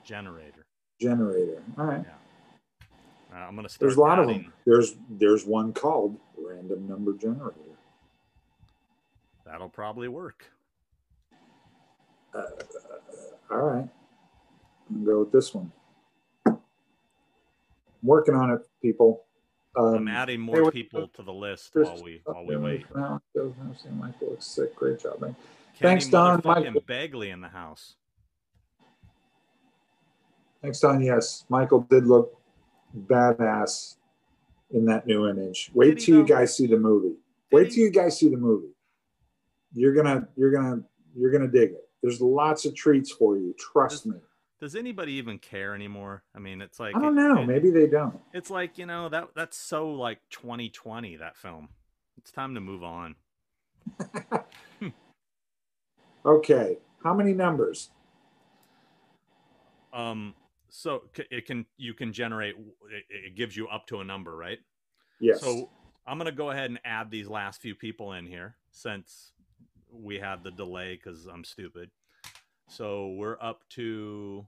[0.03, 0.65] generator.
[0.99, 1.61] Generator.
[1.77, 2.03] All right.
[2.05, 2.85] Yeah.
[3.35, 3.81] Uh, I'm gonna start.
[3.81, 4.35] There's a lot adding...
[4.35, 4.53] of them.
[4.65, 7.59] There's there's one called random number generator.
[9.45, 10.45] That'll probably work.
[12.33, 12.43] Uh,
[13.51, 13.87] all right.
[14.89, 15.71] I'm gonna go with this one.
[16.45, 16.57] I'm
[18.03, 19.23] working on it, people.
[19.77, 22.85] Um, I'm adding more people to the list while we while we wait.
[22.95, 24.75] Michael looks sick.
[24.75, 25.35] Great job, man.
[25.77, 26.41] Kenny Thanks, Don.
[26.45, 27.95] Michael Bagley in the house.
[30.61, 31.01] Thanks, Don.
[31.01, 32.39] Yes, Michael did look
[33.07, 33.95] badass
[34.71, 35.69] in that new image.
[35.73, 37.15] Wait till you guys see the movie.
[37.51, 38.73] Wait till you guys see the movie.
[39.73, 40.81] You're gonna you're gonna
[41.15, 41.89] you're gonna dig it.
[42.01, 43.53] There's lots of treats for you.
[43.59, 44.15] Trust me.
[44.59, 46.23] Does anybody even care anymore?
[46.33, 47.41] I mean, it's like I don't know.
[47.41, 48.19] it- Maybe they don't.
[48.33, 51.69] it's like you know that that's so like 2020 that film.
[52.17, 53.15] It's time to move on.
[56.25, 56.77] Okay.
[57.03, 57.91] How many numbers?
[59.93, 60.33] Um,
[60.69, 64.57] so it can you can generate it, it gives you up to a number, right?
[65.19, 65.39] Yes.
[65.41, 65.69] So
[66.07, 69.33] I'm gonna go ahead and add these last few people in here since
[69.91, 71.91] we had the delay because I'm stupid.
[72.67, 74.45] So we're up to.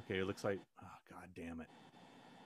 [0.00, 0.60] Okay, it looks like.
[0.82, 1.68] Oh God damn it!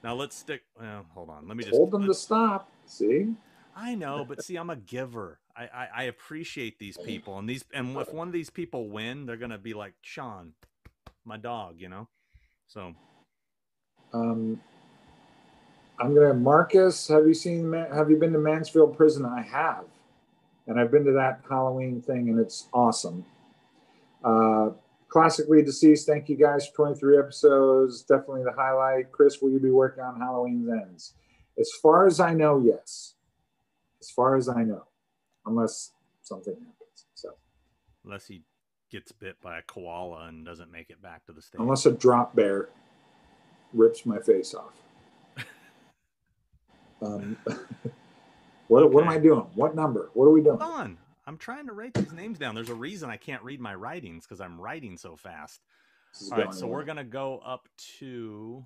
[0.03, 0.63] Now let's stick.
[0.81, 1.47] Well, hold on.
[1.49, 1.77] Let me just.
[1.77, 2.71] Hold them to stop.
[2.87, 3.35] See?
[3.75, 5.41] I know, but see, I'm a giver.
[5.57, 9.27] I, I I appreciate these people, and these and if one of these people win,
[9.27, 10.53] they're gonna be like Sean,
[11.25, 12.09] my dog, you know.
[12.67, 12.95] So
[14.13, 14.61] Um,
[15.99, 17.09] I'm gonna Marcus.
[17.09, 17.73] Have you seen?
[17.73, 19.25] Have you been to Mansfield Prison?
[19.25, 19.85] I have,
[20.67, 23.25] and I've been to that Halloween thing, and it's awesome.
[24.25, 24.71] Uh,
[25.09, 26.07] classically deceased.
[26.07, 28.03] Thank you guys for 23 episodes.
[28.03, 29.13] Definitely the highlight.
[29.13, 31.15] Chris, will you be working on Halloween's ends?
[31.59, 33.15] As far as I know, yes.
[34.01, 34.85] As far as I know,
[35.45, 35.93] unless
[36.23, 37.07] something happens.
[37.15, 37.35] So
[38.05, 38.43] unless he
[38.91, 41.61] gets bit by a koala and doesn't make it back to the state.
[41.61, 42.69] unless a drop bear
[43.73, 44.75] rips my face off.
[47.01, 47.37] Um,
[48.69, 49.45] what, what am I doing?
[49.57, 50.11] What number?
[50.15, 50.61] What are we doing?
[50.61, 50.99] Hold on.
[51.27, 52.55] I'm trying to write these names down.
[52.55, 55.61] There's a reason I can't read my writings because I'm writing so fast.
[56.25, 57.69] All right, going so we're gonna go up
[57.99, 58.65] to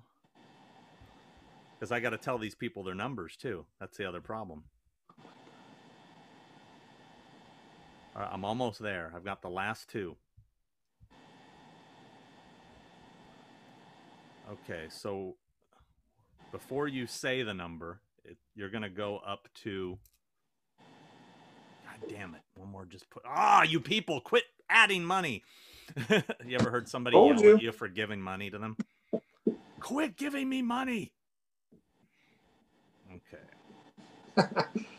[1.79, 3.65] because I got to tell these people their numbers too.
[3.79, 4.63] That's the other problem.
[8.15, 9.11] All right, I'm almost there.
[9.15, 10.15] I've got the last two.
[14.51, 15.35] Okay, so
[16.51, 19.99] before you say the number, it, you're gonna go up to.
[22.01, 22.41] God damn it!
[22.55, 23.23] One more, just put.
[23.25, 25.43] Ah, you people, quit adding money.
[26.45, 27.67] you ever heard somebody Told yell at you.
[27.67, 28.75] you for giving money to them?
[29.79, 31.13] Quit giving me money.
[33.15, 34.57] Okay.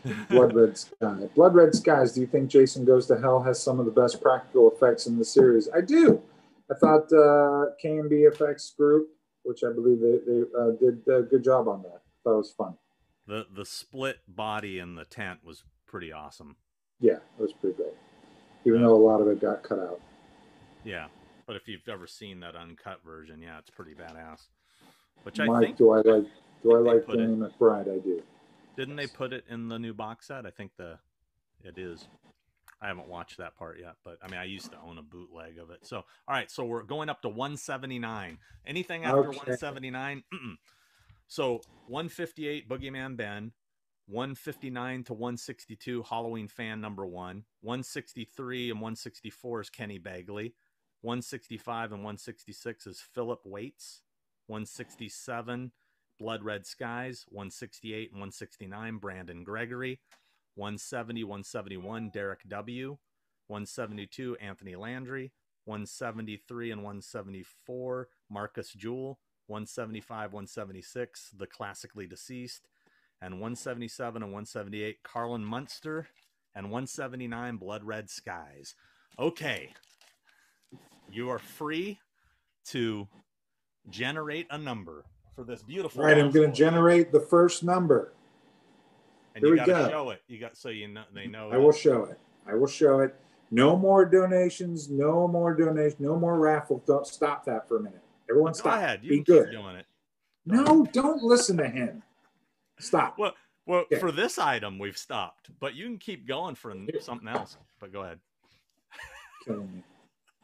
[0.29, 1.29] Blood Red Sky.
[1.35, 2.13] Blood Red Skies.
[2.13, 5.17] Do you think Jason Goes to Hell has some of the best practical effects in
[5.17, 5.69] the series?
[5.75, 6.21] I do.
[6.71, 9.09] I thought uh, KNB Effects Group,
[9.43, 12.01] which I believe they, they uh, did a good job on that.
[12.25, 12.75] That was fun.
[13.27, 16.57] the the split body in the tent was pretty awesome.
[16.99, 17.93] Yeah, it was pretty great.
[18.65, 20.01] Even though a lot of it got cut out.
[20.83, 21.07] Yeah,
[21.47, 24.47] but if you've ever seen that uncut version, yeah, it's pretty badass.
[25.23, 26.25] Which I Mike, think do I like?
[26.63, 27.93] Do I like it- Danny McBride?
[27.93, 28.21] I do.
[28.77, 30.45] didn't they put it in the new box set?
[30.45, 30.97] I think the
[31.63, 32.07] it is.
[32.81, 35.57] I haven't watched that part yet, but I mean, I used to own a bootleg
[35.57, 35.85] of it.
[35.85, 38.37] So, all right, so we're going up to 179.
[38.65, 39.27] Anything after Okay.
[39.37, 40.23] 179?
[40.33, 40.55] Mm-mm.
[41.27, 43.51] So 158 Boogeyman Ben,
[44.09, 50.55] 159 to 162 Halloween fan number one, 163 and 164 is Kenny Bagley,
[51.01, 54.01] 165 and 166 is Philip Waits,
[54.47, 55.71] 167
[56.17, 59.99] Blood Red Skies, 168 and 169 Brandon Gregory,
[60.55, 62.97] 170 171 Derek W,
[63.45, 65.31] 172 Anthony Landry,
[65.65, 72.67] 173 and 174 Marcus Jewell, 175 176 The Classically Deceased,
[73.21, 76.07] and 177 and 178 Carlin Munster,
[76.55, 78.75] and 179 Blood Red Skies.
[79.17, 79.73] Okay.
[81.11, 81.99] You are free
[82.67, 83.07] to
[83.89, 85.05] generate a number
[85.35, 86.03] for this beautiful.
[86.03, 88.13] Right, I'm going to generate the first number.
[89.35, 89.89] And Here you got to go.
[89.89, 90.21] show it.
[90.27, 91.49] You got so you know they know.
[91.51, 92.19] I will show it.
[92.47, 93.15] I will show it.
[93.51, 94.89] No more donations.
[94.89, 95.99] No more donations.
[95.99, 96.83] No more raffle.
[96.85, 98.01] Don't stop that for a minute.
[98.29, 98.77] Everyone, Go stop.
[98.77, 98.99] ahead.
[99.03, 99.51] You Be good.
[99.51, 99.85] doing it.
[100.45, 102.03] No, don't listen to him.
[102.79, 103.17] Stop.
[103.17, 103.33] Well,
[103.65, 107.57] well, for this item we've stopped, but you can keep going for something else.
[107.79, 108.19] But go ahead.
[109.45, 109.83] Killing me.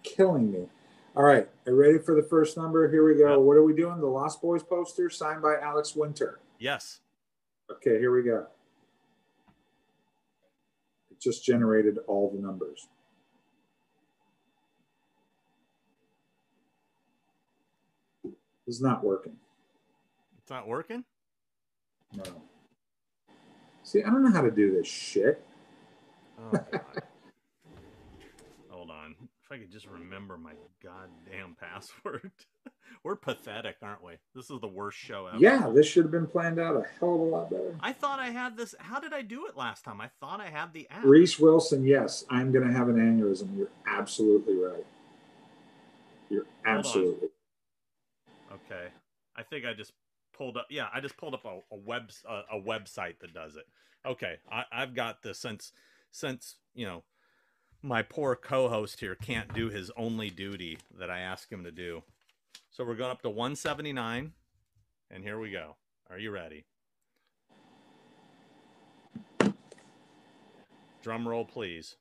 [0.03, 0.67] Killing me.
[1.15, 1.47] All right.
[1.65, 2.91] Are you ready for the first number?
[2.91, 3.31] Here we go.
[3.31, 3.39] Yep.
[3.39, 3.99] What are we doing?
[3.99, 6.39] The Lost Boys poster signed by Alex Winter.
[6.59, 6.99] Yes.
[7.71, 8.45] Okay, here we go.
[11.09, 12.87] It just generated all the numbers.
[18.67, 19.37] It's not working.
[20.41, 21.05] It's not working.
[22.15, 22.23] No.
[23.83, 25.43] See, I don't know how to do this shit.
[26.39, 26.81] Oh, God.
[28.69, 29.15] Hold on.
[29.43, 30.53] If I could just remember my
[30.83, 32.31] goddamn password.
[33.03, 34.13] We're pathetic, aren't we?
[34.33, 35.37] This is the worst show ever.
[35.37, 37.75] Yeah, this should have been planned out a hell of a lot better.
[37.79, 38.73] I thought I had this.
[38.79, 40.01] How did I do it last time?
[40.01, 41.05] I thought I had the app.
[41.05, 43.55] Reese Wilson, yes, I'm going to have an aneurysm.
[43.55, 44.85] You're absolutely right.
[46.31, 47.29] You're absolutely.
[48.51, 48.87] Okay.
[49.35, 49.93] I think I just
[50.37, 50.67] pulled up.
[50.69, 53.65] Yeah, I just pulled up a, a web a, a website that does it.
[54.05, 55.71] Okay, I, I've got this since
[56.11, 57.03] since you know
[57.81, 62.03] my poor co-host here can't do his only duty that I ask him to do.
[62.71, 64.33] So we're going up to 179,
[65.11, 65.75] and here we go.
[66.09, 66.65] Are you ready?
[71.01, 71.95] Drum roll, please.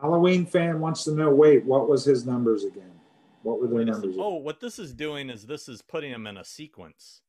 [0.00, 1.30] Halloween fan wants to know.
[1.30, 2.90] Wait, what was his numbers again?
[3.42, 4.16] What were their numbers?
[4.18, 7.22] oh, what this is doing is this is putting them in a sequence.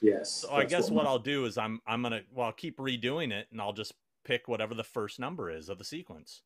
[0.00, 0.32] Yes.
[0.32, 3.32] So I guess what my- I'll do is I'm I'm gonna well I'll keep redoing
[3.32, 3.94] it and I'll just
[4.24, 6.42] pick whatever the first number is of the sequence.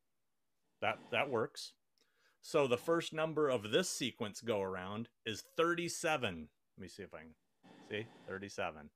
[0.80, 1.72] That that works.
[2.40, 6.48] So the first number of this sequence go around is 37.
[6.76, 7.34] Let me see if I can
[7.88, 8.90] see 37.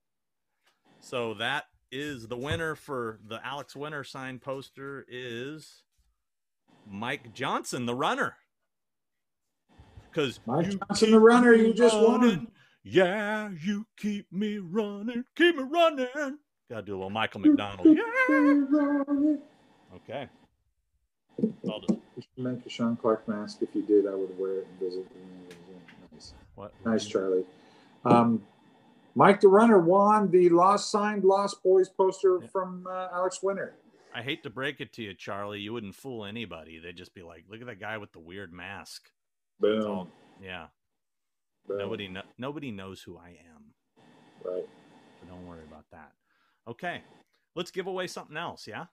[1.00, 5.82] So that is the winner for the Alex Winter signed poster is
[6.88, 8.36] Mike Johnson, the runner.
[10.10, 12.48] Because Mike Johnson, the runner, you just won.
[12.88, 16.38] Yeah, you keep me running, keep me running.
[16.70, 17.96] Gotta do a little Michael McDonald.
[17.96, 19.34] Yeah.
[19.96, 20.28] Okay.
[21.68, 23.58] I'll just, You should make a Sean Clark mask.
[23.60, 25.04] If you did, I would wear it and visit.
[26.12, 26.72] Nice, what?
[26.84, 27.44] nice, Charlie.
[28.04, 28.42] Um,
[29.16, 32.46] Mike the Runner won the Lost Signed Lost Boys poster Yeah.
[32.48, 33.74] from uh, Alex Winter.
[34.14, 35.58] I hate to break it to you, Charlie.
[35.58, 36.78] You wouldn't fool anybody.
[36.78, 39.10] They'd just be like, "Look at that guy with the weird mask."
[39.60, 40.04] That's all.
[40.04, 40.12] Boom.
[40.42, 40.66] Yeah.
[41.68, 42.14] Nobody.
[42.38, 43.64] nobody knows who I am.
[44.44, 44.66] Right.
[45.20, 46.12] So don't worry about that.
[46.68, 47.02] Okay.
[47.54, 48.66] Let's give away something else.
[48.66, 48.86] Yeah.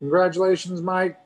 [0.00, 1.18] Congratulations, Mike.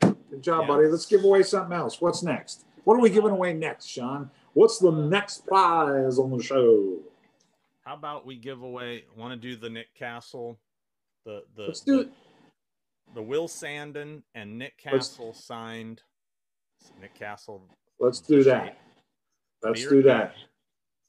[0.00, 0.66] Good job, Yeah.
[0.68, 0.86] buddy.
[0.88, 2.00] Let's give away something else.
[2.00, 2.64] What's next?
[2.84, 4.30] What are we giving away next, Sean?
[4.52, 6.98] What's the next prize on the show?
[7.84, 9.04] How about we give away?
[9.16, 10.58] Want to do the Nick Castle,
[11.24, 12.12] the the Let's do the, it.
[13.14, 16.02] the Will Sandin and Nick Let's- Castle signed.
[17.00, 17.62] Nick Castle.
[17.98, 18.76] Let's do that.
[19.64, 20.34] Let's Beer do that.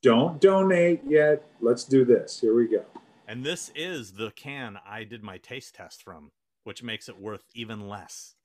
[0.02, 1.44] Don't donate yet.
[1.62, 2.40] Let's do this.
[2.40, 2.86] Here we go.
[3.28, 6.32] And this is the can I did my taste test from,
[6.64, 8.36] which makes it worth even less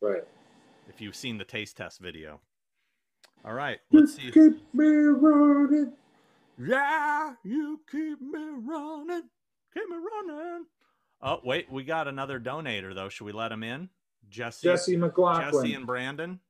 [0.00, 0.24] Right.
[0.88, 2.40] if you've seen the taste test video.
[3.44, 4.30] All right, let's see.
[4.32, 5.92] Keep me running.
[6.58, 9.22] Yeah, you keep me running,
[9.74, 10.64] keep me running.
[11.22, 13.10] Oh wait, we got another donator though.
[13.10, 13.90] Should we let him in?
[14.30, 16.40] Jesse, Jesse McLaughlin Jesse and Brandon.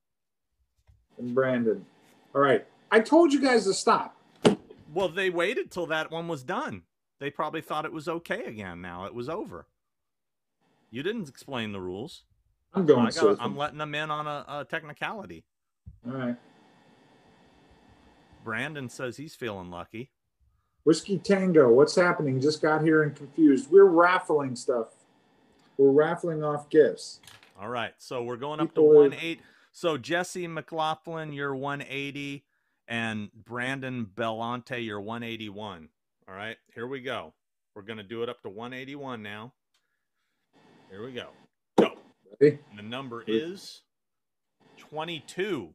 [1.19, 1.85] and Brandon.
[2.33, 2.65] All right.
[2.91, 4.15] I told you guys to stop.
[4.93, 6.83] Well, they waited till that one was done.
[7.19, 8.81] They probably thought it was okay again.
[8.81, 9.65] Now it was over.
[10.89, 12.23] You didn't explain the rules.
[12.73, 15.43] I'm So going I got, I'm letting them in on a, a technicality.
[16.05, 16.35] All right.
[18.43, 20.11] Brandon says he's feeling lucky.
[20.85, 22.39] Whiskey Tango, what's happening?
[22.39, 23.69] Just got here and confused.
[23.69, 24.87] We're raffling stuff.
[25.77, 27.19] We're raffling off gifts.
[27.59, 29.41] All right, so we're going up to People one eight.
[29.73, 32.45] So Jesse McLaughlin, you're one eighty,
[32.87, 35.89] and Brandon Bellante, you're one eighty one.
[36.27, 37.33] All right, here we go.
[37.75, 39.53] We're gonna do it up to one eighty one now.
[40.89, 41.27] Here we go.
[41.77, 41.91] Go.
[42.39, 42.59] Ready?
[42.69, 43.81] And the number is
[44.77, 45.73] 22.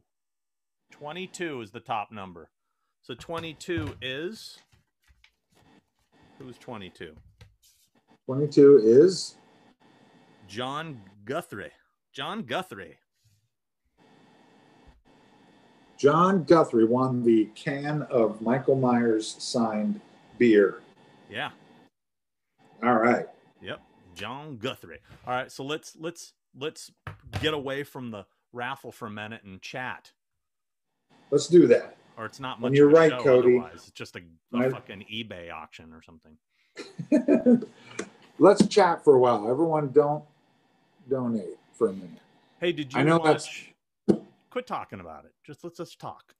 [0.91, 2.49] 22 is the top number.
[3.01, 4.57] So 22 is
[6.39, 7.13] who's 22?
[8.25, 9.35] 22 is
[10.47, 11.71] John Guthrie.
[12.13, 12.97] John Guthrie.
[16.03, 20.01] John Guthrie won the can of Michael Myers signed
[20.37, 20.81] beer.
[21.29, 21.51] Yeah.
[22.83, 23.25] All right.
[23.61, 23.79] Yep.
[24.13, 24.99] John Guthrie.
[25.25, 26.91] All right, so let's let's let's
[27.41, 30.11] get away from the raffle for a minute and chat.
[31.31, 31.95] Let's do that.
[32.17, 33.57] Or it's not And much you're of a right, Cody.
[33.59, 33.71] otherwise.
[33.75, 34.21] It's just a,
[34.53, 36.37] a I- fucking eBay auction or something.
[38.39, 39.49] Let's chat for a while.
[39.49, 40.25] Everyone don't
[41.09, 42.09] donate for a minute.
[42.59, 43.72] Hey, did you I know that's- watch
[44.53, 45.31] Quit talking about it.
[45.43, 46.35] Just let's just talk.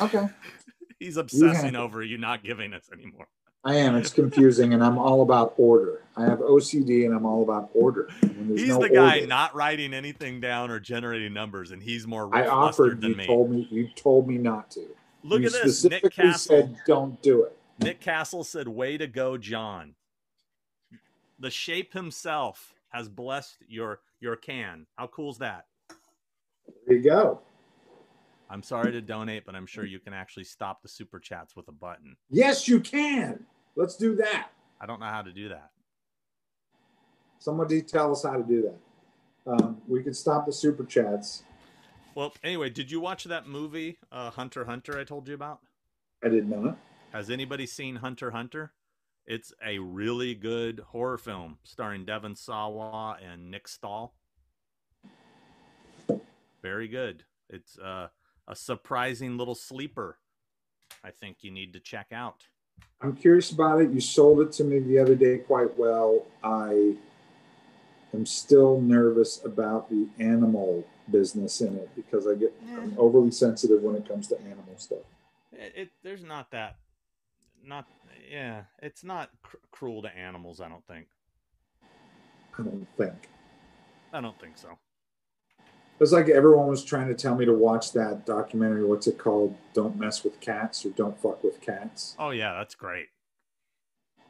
[0.00, 0.28] Okay.
[1.00, 3.26] He's obsessing have- over you not giving us anymore.
[3.64, 3.96] I am.
[3.96, 6.04] It's confusing, and I'm all about order.
[6.16, 8.08] I have OCD, and I'm all about order.
[8.54, 12.32] He's no the guy order- not writing anything down or generating numbers, and he's more
[12.32, 13.00] I offered.
[13.00, 13.26] than You me.
[13.26, 13.66] told me.
[13.68, 14.86] You told me not to.
[15.24, 15.82] Look you at this.
[15.84, 16.56] Nick Castle.
[16.56, 19.96] said, "Don't do it." Nick Castle said, "Way to go, John."
[21.40, 24.86] The shape himself has blessed your your can.
[24.96, 25.66] How cool's that?
[26.86, 27.40] There you go.
[28.48, 31.68] I'm sorry to donate, but I'm sure you can actually stop the super chats with
[31.68, 32.16] a button.
[32.30, 33.44] Yes, you can.
[33.76, 34.50] Let's do that.
[34.80, 35.70] I don't know how to do that.
[37.38, 39.52] Somebody tell us how to do that.
[39.52, 41.44] Um, we can stop the super chats.
[42.14, 44.98] Well, anyway, did you watch that movie, uh, Hunter Hunter?
[44.98, 45.60] I told you about.
[46.24, 46.76] I did not.
[47.12, 48.72] Has anybody seen Hunter Hunter?
[49.26, 54.14] It's a really good horror film starring Devon Sawa and Nick Stahl.
[56.62, 57.24] Very good.
[57.48, 58.08] It's uh,
[58.46, 60.18] a surprising little sleeper.
[61.02, 62.46] I think you need to check out.
[63.00, 63.90] I'm curious about it.
[63.90, 66.26] You sold it to me the other day quite well.
[66.42, 66.94] I
[68.12, 73.82] am still nervous about the animal business in it because I get I'm overly sensitive
[73.82, 74.98] when it comes to animal stuff.
[75.52, 76.76] It, it there's not that,
[77.64, 77.86] not
[78.30, 80.60] yeah, it's not cr- cruel to animals.
[80.60, 81.06] I don't think.
[82.58, 83.28] I don't think.
[84.12, 84.78] I don't think so.
[86.00, 88.84] It's like everyone was trying to tell me to watch that documentary.
[88.84, 89.54] What's it called?
[89.74, 92.16] Don't mess with cats or don't fuck with cats.
[92.18, 93.06] Oh yeah, that's great.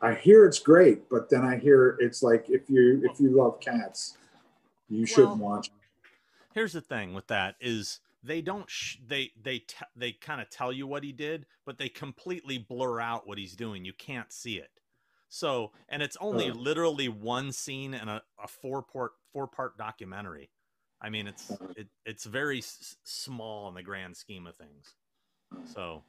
[0.03, 3.61] I hear it's great, but then I hear it's like if you if you love
[3.61, 4.17] cats,
[4.89, 5.69] you shouldn't watch.
[5.69, 5.73] it.
[6.55, 10.51] Here's the thing with that is they don't sh- they they te- they kind of
[10.51, 13.85] tell you what he did, but they completely blur out what he's doing.
[13.85, 14.71] You can't see it.
[15.29, 16.55] So, and it's only Oh.
[16.55, 20.51] literally one scene in a, a four part four part documentary.
[21.03, 24.95] I mean, it's it, it's very s- small in the grand scheme of things.
[25.73, 26.03] So,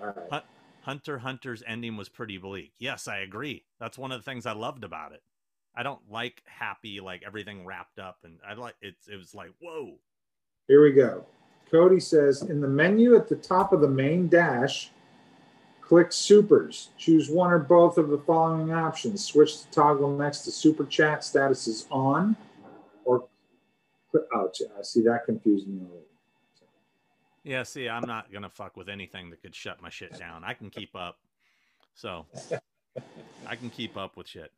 [0.00, 0.16] All right.
[0.30, 0.42] Hun-
[0.82, 2.72] Hunter Hunter's ending was pretty bleak.
[2.78, 3.64] Yes, I agree.
[3.78, 5.22] That's one of the things I loved about it.
[5.76, 9.50] I don't like happy like everything wrapped up, and I like it's it was like
[9.60, 9.94] whoa.
[10.66, 11.24] Here we go.
[11.70, 14.90] Cody says in the menu at the top of the main dash,
[15.82, 16.88] click supers.
[16.98, 19.24] Choose one or both of the following options.
[19.24, 22.36] Switch the toggle next to super chat status is on,
[24.34, 26.04] Oh, I see that confused me already.
[27.44, 30.44] Yeah, see, I'm not gonna fuck with anything that could shut my shit down.
[30.44, 31.18] I can keep up,
[31.94, 32.26] so
[33.46, 34.52] I can keep up with shit.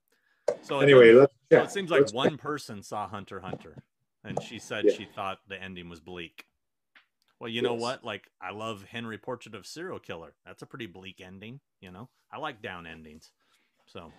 [0.62, 3.76] So Anyway, let's so it seems like Let's one person saw Hunter Hunter,
[4.24, 4.92] and she said Yeah.
[4.94, 6.46] she thought the ending was bleak.
[7.38, 8.04] Well, you know what?
[8.04, 10.34] Like, I love Henry Portrait of Serial Killer.
[10.44, 11.60] That's a pretty bleak ending.
[11.80, 13.30] You know, I like down endings.
[13.86, 14.12] So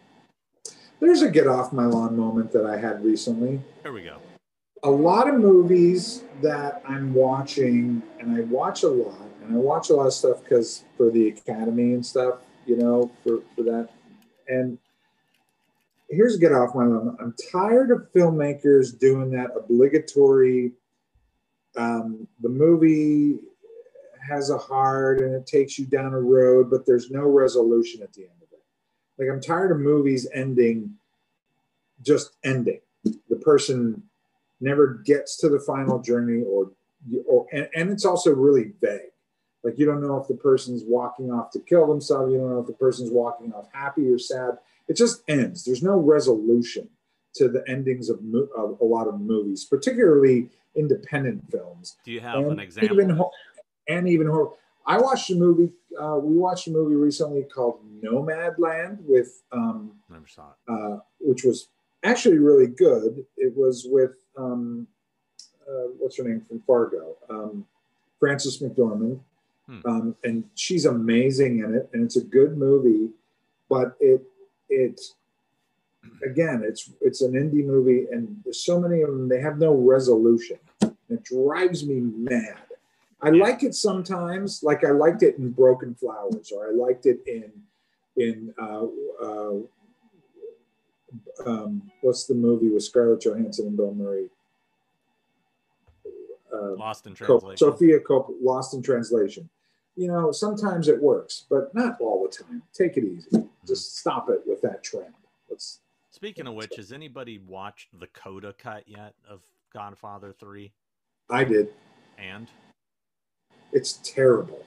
[0.99, 3.61] There's a get off my lawn moment that I had recently.
[3.83, 4.17] here we go.
[4.83, 9.89] A lot of movies that I'm watching, and I watch a lot, and I watch
[9.89, 13.89] a lot of stuff because for the Academy and stuff, you know, for, for that.
[14.47, 14.77] And
[16.09, 17.15] here's a get off my lawn.
[17.19, 20.71] I'm tired of filmmakers doing that obligatory.
[21.77, 23.39] Um, the movie
[24.27, 28.13] has a heart and it takes you down a road, but there's no resolution at
[28.13, 28.63] the end of it.
[29.17, 30.95] Like I'm tired of movies ending,
[32.01, 32.81] just ending.
[33.03, 34.03] The person
[34.61, 36.71] never gets to the final journey or
[37.27, 39.11] or and, and it's also really vague.
[39.63, 42.31] Like you don't know if the person's walking off to kill themselves.
[42.31, 44.57] You don't know if the person's walking off happy or sad.
[44.87, 45.63] It just ends.
[45.63, 46.89] There's no resolution
[47.35, 51.95] to the endings of, mo- of a lot of movies particularly independent films.
[52.03, 52.93] Do you have an example?
[53.01, 53.31] even ho-
[53.87, 54.49] and even horror
[54.85, 60.27] i watched a movie uh, we watched a movie recently called Nomadland with um, Never
[60.27, 60.71] saw it.
[60.73, 61.67] uh, which was
[62.03, 63.25] actually really good.
[63.37, 64.87] It was with um,
[65.67, 67.65] uh, what's her name from Fargo, um,
[68.19, 69.19] Frances McDormand,
[69.67, 69.79] Hmm.
[69.85, 73.09] um, and she's amazing in it, and it's a good movie.
[73.69, 74.21] But it
[74.69, 74.99] it
[76.25, 79.29] again, it's it's an indie movie, and there's so many of them.
[79.29, 80.57] They have no resolution.
[81.09, 82.57] It drives me mad.
[83.21, 87.19] I like it sometimes, like I liked it in Broken Flowers, or I liked it
[87.27, 87.51] in
[88.17, 88.85] in uh,
[89.23, 89.53] uh,
[91.45, 94.27] um, what's the movie with Scarlett Johansson and Bill Murray?
[96.53, 97.57] Uh, Lost in translation.
[97.57, 99.49] Sofia Cop- Lost in Translation.
[99.95, 102.61] You know, sometimes it works, but not all the time.
[102.73, 103.45] Take it easy.
[103.67, 105.13] Just stop it with that trend.
[105.49, 105.79] Let's.
[106.11, 109.41] Speaking of which, has anybody watched the Coda cut yet of
[109.73, 110.73] Godfather Three?
[111.29, 111.69] I did.
[112.17, 112.47] And
[113.71, 114.63] It's terrible.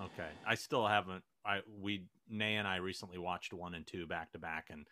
[0.00, 1.22] okay, I still haven't.
[1.44, 4.86] I we Nay and I recently watched one and two back to back, and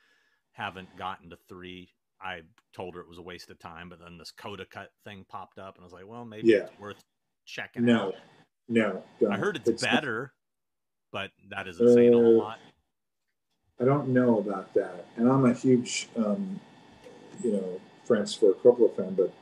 [0.57, 1.91] haven't gotten to three.
[2.21, 2.41] I
[2.75, 5.59] told her it was a waste of time, but then this Coda cut thing popped
[5.59, 6.59] up, and I was like, well, maybe Yeah.
[6.65, 7.05] it's worth
[7.45, 8.15] checking No, out.
[8.69, 9.03] no.
[9.21, 9.33] don't.
[9.33, 10.33] I heard it's, not- better,
[11.13, 12.59] but that isn't saying a whole Uh, lot.
[13.79, 16.59] I don't know about that, and I'm a huge, um,
[17.45, 19.33] you know, Francis Ford Coppola fan, but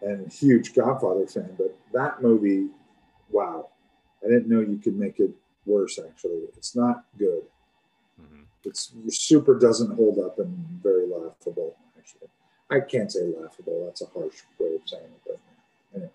[0.00, 1.54] and huge Godfather fan.
[1.58, 2.68] But that movie,
[3.30, 3.68] wow,
[4.24, 5.32] I didn't know you could make it
[5.66, 5.98] worse.
[5.98, 7.42] Actually, it's not good.
[8.64, 11.76] It's super doesn't hold up and very laughable.
[11.96, 12.28] Actually,
[12.70, 13.84] I can't say laughable.
[13.86, 15.38] That's a harsh way of saying it, but
[15.94, 16.10] anyway.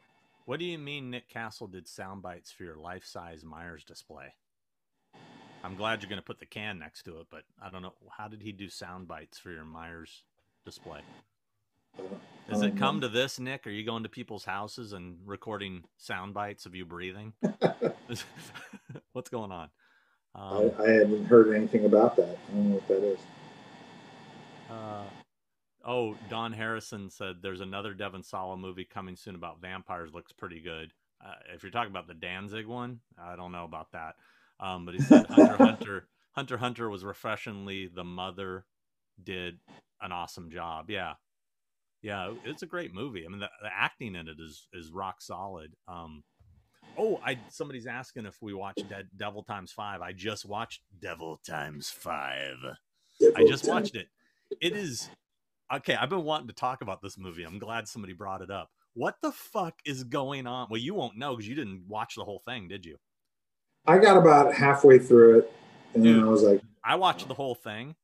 [0.45, 4.33] What do you mean Nick Castle did sound bites for your life size Myers display?
[5.63, 7.93] I'm glad you're going to put the can next to it, but I don't know.
[8.09, 10.23] How did he do sound bites for your Myers
[10.65, 10.99] display?
[12.49, 13.65] Does it come to this, Nick?
[13.65, 17.31] Are you going to people's houses and recording sound bites of you breathing?
[19.13, 19.69] What's going on?
[20.51, 22.37] I, Um, I haven't heard anything about that.
[22.49, 23.19] I don't know what that is.
[24.69, 25.09] uh,
[25.85, 30.13] oh, Don Harrison said there's another Devon Sawa movie coming soon about vampires.
[30.13, 30.93] Looks pretty good.
[31.25, 34.15] uh, if you're talking about the Danzig one, I don't know about that.
[34.59, 38.65] Um, but he said Hunter Hunter Hunter Hunter was refreshingly the mother
[39.23, 39.59] did
[40.01, 40.89] an awesome job.
[40.89, 41.13] Yeah,
[42.01, 43.25] yeah, it's a great movie.
[43.25, 45.73] I mean, the, the acting in it is is rock solid.
[45.87, 46.23] Um,
[46.97, 50.01] oh, I somebody's asking if we watched Dead Devil Times Five.
[50.01, 52.57] I just watched Devil Times Five.
[53.19, 54.07] Devil I just watched it.
[54.61, 55.09] It is
[55.73, 55.95] okay.
[55.95, 57.43] I've been wanting to talk about this movie.
[57.43, 58.69] I'm glad somebody brought it up.
[58.95, 60.67] What the fuck is going on?
[60.69, 62.97] Well, you won't know because you didn't watch the whole thing, did you?
[63.85, 65.53] I got about halfway through it,
[65.93, 67.95] and Dude, I was like, I watched the whole thing.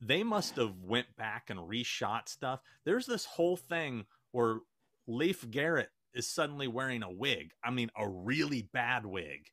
[0.00, 2.60] They must have went back and reshot stuff.
[2.84, 4.58] There's this whole thing where
[5.08, 7.52] Leif Garrett is suddenly wearing a wig.
[7.64, 9.48] I mean, a really bad wig.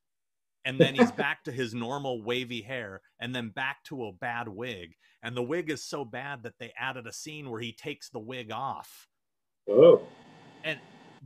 [0.66, 4.47] And then he's back to his normal wavy hair and then back to a bad
[4.47, 4.95] wig.
[5.22, 8.20] And the wig is so bad that they added a scene where he takes the
[8.20, 9.08] wig off.
[9.70, 10.01] Oh.
[10.64, 10.80] And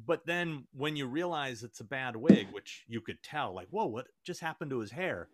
[0.05, 3.85] but then when you realize it's a bad wig, which you could tell, like, whoa,
[3.85, 5.27] what just happened to his hair?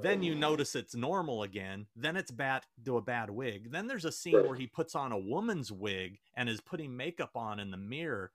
[0.00, 1.86] Then you notice it's normal again.
[1.96, 3.72] Then it's bad to a bad wig.
[3.72, 7.32] Then there's a scene where he puts on a woman's wig and is putting makeup
[7.34, 8.30] on in the mirror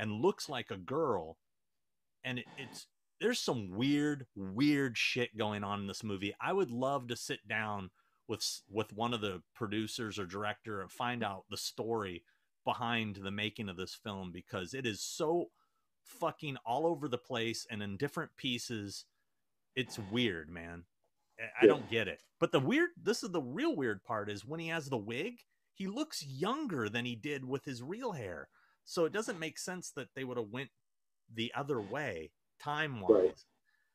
[0.00, 1.36] and looks like a girl.
[2.24, 2.86] And it, it's
[3.20, 6.34] there's some weird, weird shit going on in this movie.
[6.40, 7.90] I would love to sit down
[8.26, 12.24] with with one of the producers or director and find out the story
[12.64, 15.50] behind the making of this film because it is so
[16.02, 19.04] fucking all over the place and in different pieces.
[19.76, 20.84] It's weird, man.
[21.60, 22.20] I don't get it.
[22.38, 25.34] But the weird, this is the real weird part is when he has the wig,
[25.74, 28.48] he looks younger than he did with his real hair.
[28.84, 30.70] So it doesn't make sense that they would have went
[31.32, 32.30] the other way
[32.62, 33.10] time wise.
[33.10, 33.34] Right.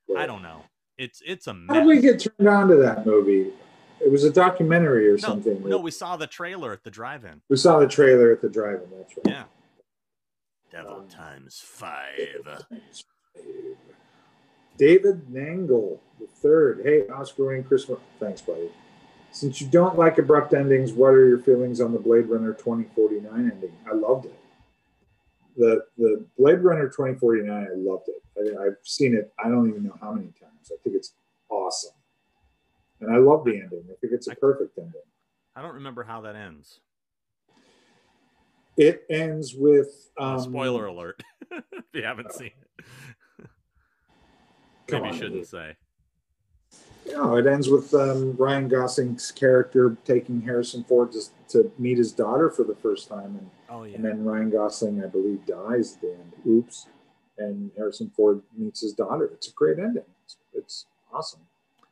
[0.07, 0.23] Right.
[0.23, 0.63] I don't know.
[0.97, 1.75] It's it's a mess.
[1.75, 3.51] How did we get turned on to that movie?
[3.99, 5.67] It was a documentary or no, something.
[5.67, 7.41] No, we saw the trailer at the drive-in.
[7.49, 8.89] We saw the trailer at the drive-in.
[8.95, 9.25] That's right.
[9.25, 9.43] Yeah.
[10.71, 12.65] Devil um, times five.
[14.77, 16.81] David Nangle the third.
[16.83, 17.89] Hey, Oscar Wayne, Chris.
[18.19, 18.69] Thanks, buddy.
[19.31, 23.31] Since you don't like abrupt endings, what are your feelings on the Blade Runner 2049
[23.33, 23.71] ending?
[23.89, 24.39] I loved it.
[25.57, 28.21] The the Blade Runner 2049, I loved it.
[28.37, 29.33] I, I've seen it.
[29.43, 30.71] I don't even know how many times.
[30.71, 31.13] I think it's
[31.49, 31.93] awesome,
[33.01, 33.83] and I love the ending.
[33.89, 35.01] I think it's a perfect ending.
[35.55, 36.79] I don't remember how that ends.
[38.77, 43.47] It ends with um, spoiler alert if you haven't uh, seen it.
[44.91, 45.75] Maybe you shouldn't say.
[47.07, 51.13] No, it ends with um, Ryan Gosling's character taking Harrison Ford
[51.49, 53.95] to, meet his daughter for the first time, and oh, yeah.
[53.95, 56.33] and then Ryan Gosling, I believe, dies at the end.
[56.47, 56.87] Oops,
[57.37, 59.29] and Harrison Ford meets his daughter.
[59.33, 60.03] It's a great ending.
[60.23, 61.41] It's, it's awesome.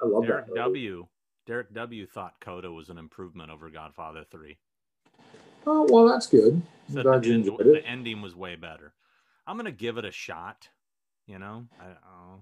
[0.01, 0.55] I love Derek that.
[0.55, 1.07] W.
[1.45, 2.05] Derek W.
[2.05, 4.57] thought Coda was an improvement over Godfather Three.
[5.65, 6.61] Oh well, that's good.
[6.91, 8.93] Said the, end, the ending was way better.
[9.47, 10.69] I'm gonna give it a shot.
[11.25, 12.37] You know, I, I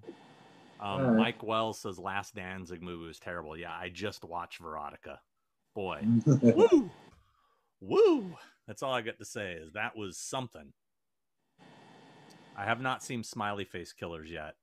[0.81, 1.17] um, right.
[1.17, 3.55] Mike Wells says Last Danzig movie was terrible.
[3.55, 5.19] Yeah, I just watched Verotika.
[5.75, 6.89] Boy, woo,
[7.81, 8.35] woo.
[8.67, 9.53] That's all I got to say.
[9.53, 10.73] Is that was something.
[12.57, 14.55] I have not seen Smiley Face Killers yet.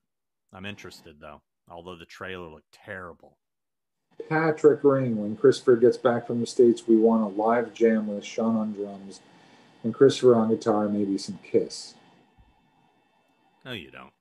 [0.52, 3.38] I'm interested though, although the trailer looked terrible.
[4.28, 8.24] Patrick Ring, when Christopher gets back from the States, we want a live jam with
[8.24, 9.20] Sean on drums
[9.84, 11.94] and Christopher on guitar, maybe some Kiss.
[13.64, 14.12] No, you don't.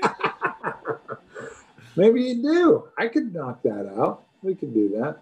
[1.96, 2.88] Maybe you do.
[2.98, 4.24] I could knock that out.
[4.42, 5.18] We could do that.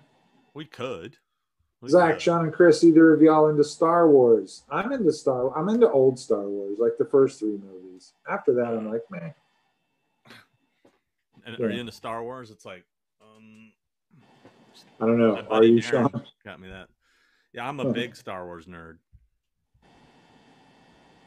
[0.55, 1.17] We could.
[1.87, 2.21] Zach.
[2.21, 4.65] Sean, and Chris, either of y'all into Star Wars?
[4.71, 5.57] I'm into Star.
[5.57, 8.15] I'm into old Star Wars, like the first three movies.
[8.29, 9.35] After that, I'm like, man.
[11.47, 11.67] And yeah.
[11.67, 12.51] are you into Star Wars?
[12.51, 12.85] It's like,
[13.23, 13.73] um,
[15.01, 15.47] I don't know.
[15.51, 16.11] Are you, Sean?
[16.45, 16.89] Got me that.
[17.53, 18.99] Yeah, I'm a big Star Wars nerd.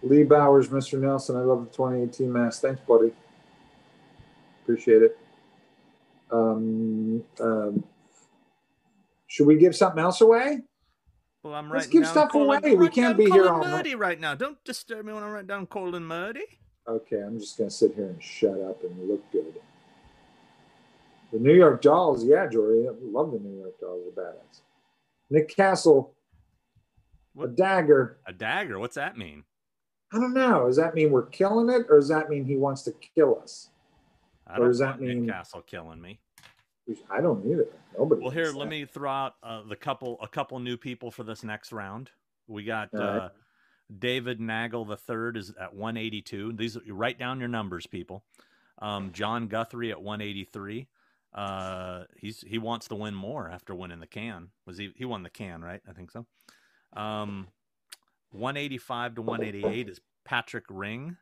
[0.04, 1.00] Lee Bowers, Mr.
[1.00, 2.62] Nelson, I love the 2018 mask.
[2.62, 3.12] Thanks, buddy.
[4.64, 5.18] Appreciate it.
[6.32, 7.84] Um, um,
[9.32, 10.60] should we give something else away?
[11.42, 11.78] Well, I'm right.
[11.78, 12.76] Let's give stuff away.
[12.76, 13.98] we can't be here all night.
[13.98, 14.36] right now.
[14.36, 16.44] Don't disturb me when I write down Colin Murdy.
[16.86, 19.54] Okay, I'm just gonna sit here and shut up and look good.
[21.32, 24.06] The New York Dolls, yeah, Jory, I love the New York Dolls.
[24.06, 24.60] Are badass.
[25.30, 26.14] Nick Castle,
[27.34, 27.46] what?
[27.46, 28.18] a dagger.
[28.28, 28.80] A dagger.
[28.80, 29.46] What's that mean?
[30.12, 30.68] I don't know.
[30.68, 33.70] Does that mean we're killing it, or does that mean he wants to kill us?
[34.46, 36.20] I or does that mean Nick Castle killing me?
[37.10, 37.68] I don't either.
[37.98, 38.22] Nobody.
[38.22, 41.44] Well, here, let me throw out uh, the couple, a couple new people for this
[41.44, 42.12] next round.
[42.48, 43.30] We got uh.
[43.98, 46.54] David Nagel the third is at 182.
[46.54, 48.24] These write down your numbers, people.
[48.80, 50.88] Um, John Guthrie at 183.
[51.34, 54.50] Uh, he's he wants to win more after winning the can.
[54.66, 54.92] Was he?
[54.96, 55.82] He won the can, right?
[55.88, 56.26] I think so.
[56.94, 57.48] Um,
[58.32, 61.18] 185 to 188 is Patrick Ring.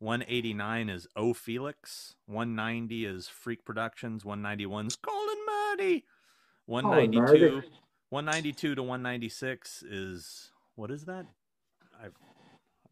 [0.00, 2.14] 189 is O Felix.
[2.26, 4.24] 190 is Freak Productions.
[4.24, 6.04] 191 is Colin Murdy.
[6.66, 7.62] 192
[8.10, 11.26] 192 to 196 is what is that?
[12.02, 12.14] I've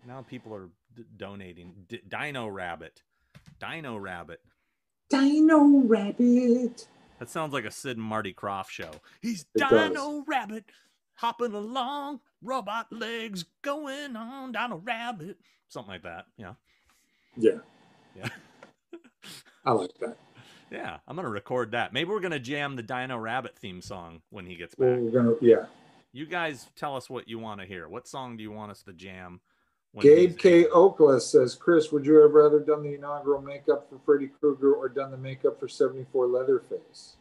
[0.06, 1.74] now people are d- donating.
[1.88, 3.02] D- Dino Rabbit.
[3.60, 4.40] Dino Rabbit.
[5.10, 6.88] Dino Rabbit.
[7.18, 8.90] That sounds like a Sid and Marty Krofft show.
[9.20, 10.22] He's It Dino does.
[10.26, 10.64] Rabbit
[11.14, 15.38] hopping along, robot legs going on, Dino Rabbit.
[15.68, 16.26] Something like that.
[16.36, 16.54] Yeah.
[17.36, 17.58] Yeah,
[18.14, 18.28] Yeah.
[19.64, 20.16] I like that.
[20.70, 20.98] yeah.
[21.06, 21.92] I'm to record that.
[21.92, 24.98] Maybe we're to jam the Dino Rabbit theme song when he gets back.
[24.98, 25.66] we're gonna yeah.
[26.12, 27.88] You guys tell us what you want to hear.
[27.88, 29.40] What song do you want us to jam?
[30.00, 30.64] Gabe K.
[30.64, 34.88] Okla says, Chris, would you have rather done the inaugural makeup for Freddy Krueger or
[34.88, 37.16] done the makeup for 74 Leatherface?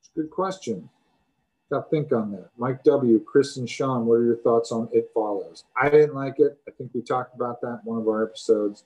[0.00, 0.88] It's a good question.
[1.70, 2.50] Got to think on that.
[2.58, 5.64] Mike W., Chris and Sean, what are your thoughts on It Follows?
[5.80, 6.58] I didn't like it.
[6.66, 8.84] I think we talked about that in one of our episodes.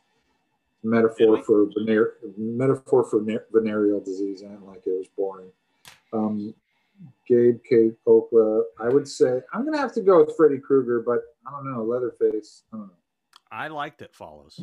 [0.82, 4.43] Metaphor for vener- metaphor for ne- venereal disease.
[4.43, 4.91] I didn't like it.
[4.91, 5.51] It was boring.
[6.12, 6.55] Um,
[7.26, 11.20] Gabe Kate, Okla, I would say I'm gonna have to go with Freddy Krueger, but
[11.47, 12.64] I don't know Leatherface.
[12.70, 12.93] I don't know.
[13.51, 14.61] I liked it follows.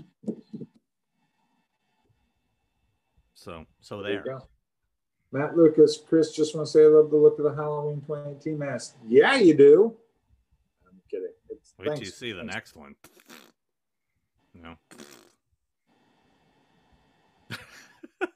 [3.34, 4.40] So, so you there.
[5.32, 8.60] Matt Lucas, Chris, just want to say I love the look of the Halloween 2018
[8.60, 8.96] mask.
[9.08, 9.96] Yeah, you do.
[10.86, 11.30] I'm kidding.
[11.50, 12.96] It's, Wait till you see the next one.
[14.54, 14.76] No.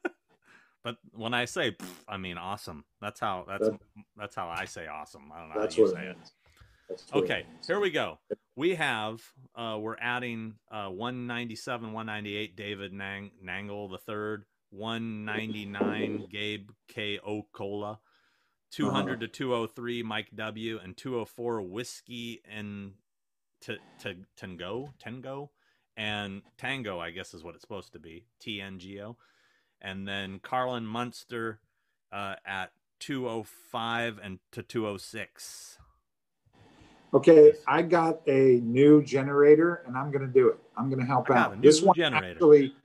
[0.84, 1.76] but when I say,
[2.08, 2.86] I mean awesome.
[3.02, 3.80] That's how that's That-
[4.18, 5.32] that's how I say awesome.
[5.34, 6.18] I don't know That's how you what say it.
[6.90, 8.20] It Okay, here we go.
[8.56, 9.22] We have
[9.56, 17.20] uh we're adding uh 197, 198 David Nang Nangle the third, 199 Gabe K.
[17.28, 18.00] Okola,
[18.72, 22.94] 200 to 203 Mike W, and 204 Whiskey and
[23.62, 25.50] to to Tango Tango
[25.98, 29.18] and Tango I guess is what it's supposed to be T N G O,
[29.82, 31.60] and then Carlin Munster
[32.12, 35.78] uh, at 205 and to 206.
[37.14, 40.60] Okay, I got a new generator, and I'm going to do it.
[40.76, 41.62] I'm going to help out.
[41.62, 42.32] This one generator.
[42.32, 42.76] actually,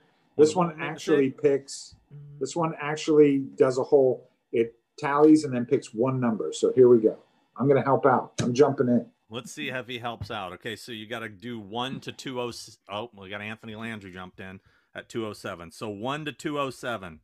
[0.41, 1.35] this one actually say?
[1.41, 1.95] picks.
[2.39, 4.29] This one actually does a whole.
[4.51, 6.51] It tallies and then picks one number.
[6.53, 7.17] So here we go.
[7.57, 8.33] I'm going to help out.
[8.41, 9.05] I'm jumping in.
[9.29, 10.51] Let's see if he helps out.
[10.53, 12.51] Okay, so you got to do one to two oh.
[12.89, 14.59] Oh, we got Anthony Landry jumped in
[14.93, 15.71] at two oh seven.
[15.71, 17.21] So one to two oh seven.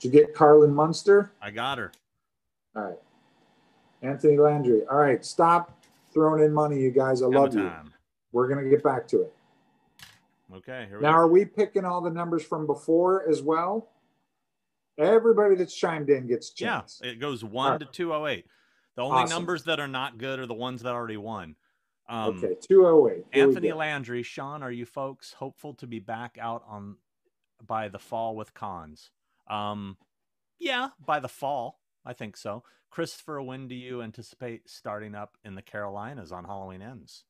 [0.00, 1.32] Did you get Carlin Munster?
[1.42, 1.92] I got her.
[2.74, 2.98] All right.
[4.02, 4.82] Anthony Landry.
[4.90, 5.24] All right.
[5.24, 5.78] Stop
[6.12, 7.20] throwing in money, you guys.
[7.20, 7.62] I Hammer love you.
[7.62, 7.92] time.
[8.32, 9.32] We're going to get back to it.
[10.54, 11.18] Okay, here Now, go.
[11.18, 13.90] are we picking all the numbers from before as well?
[14.98, 17.80] Everybody that's chimed in gets a Yeah, it goes one Alright.
[17.80, 18.46] to two oh eight.
[18.94, 19.36] The only Awesome.
[19.36, 21.56] numbers that are not good are the ones that already won.
[22.08, 23.26] Um, okay, 208.
[23.32, 23.72] Here Anthony.
[23.72, 26.96] Landry, Sean, are you folks hopeful to be back out on
[27.66, 29.10] by the fall with cons?
[29.48, 29.98] Um,
[30.58, 32.62] yeah, by the fall, I think so.
[32.90, 37.24] Christopher, when do you anticipate starting up in the Carolinas on Halloween ends?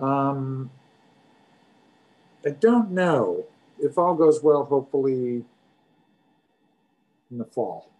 [0.00, 0.70] Um,
[2.46, 3.44] I don't know.
[3.80, 5.44] If all goes well, hopefully
[7.30, 7.90] in the fall.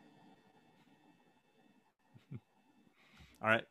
[3.43, 3.65] All right,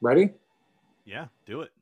[0.00, 0.30] Ready?
[1.04, 1.72] yeah, do it.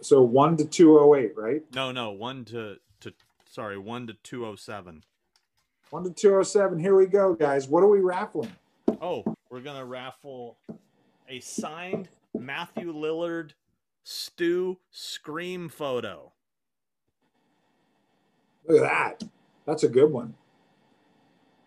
[0.00, 1.62] So 1 to 208, right?
[1.74, 3.12] No, no, one to to
[3.50, 5.04] sorry, one to two oh seven.
[5.90, 6.78] 1 to 207.
[6.78, 7.66] Here we go, guys.
[7.66, 8.52] What are we raffling?
[9.00, 10.58] Oh, we're gonna raffle
[11.28, 12.08] a signed
[12.38, 13.52] Matthew Lillard
[14.04, 16.32] Stu Scream photo.
[18.68, 19.28] Look at that.
[19.66, 20.34] That's a good one.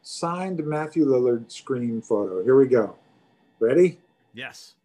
[0.03, 2.43] Signed Matthew Lillard Scream photo.
[2.43, 2.95] Here we go.
[3.59, 3.99] Ready?
[4.33, 4.75] Yes.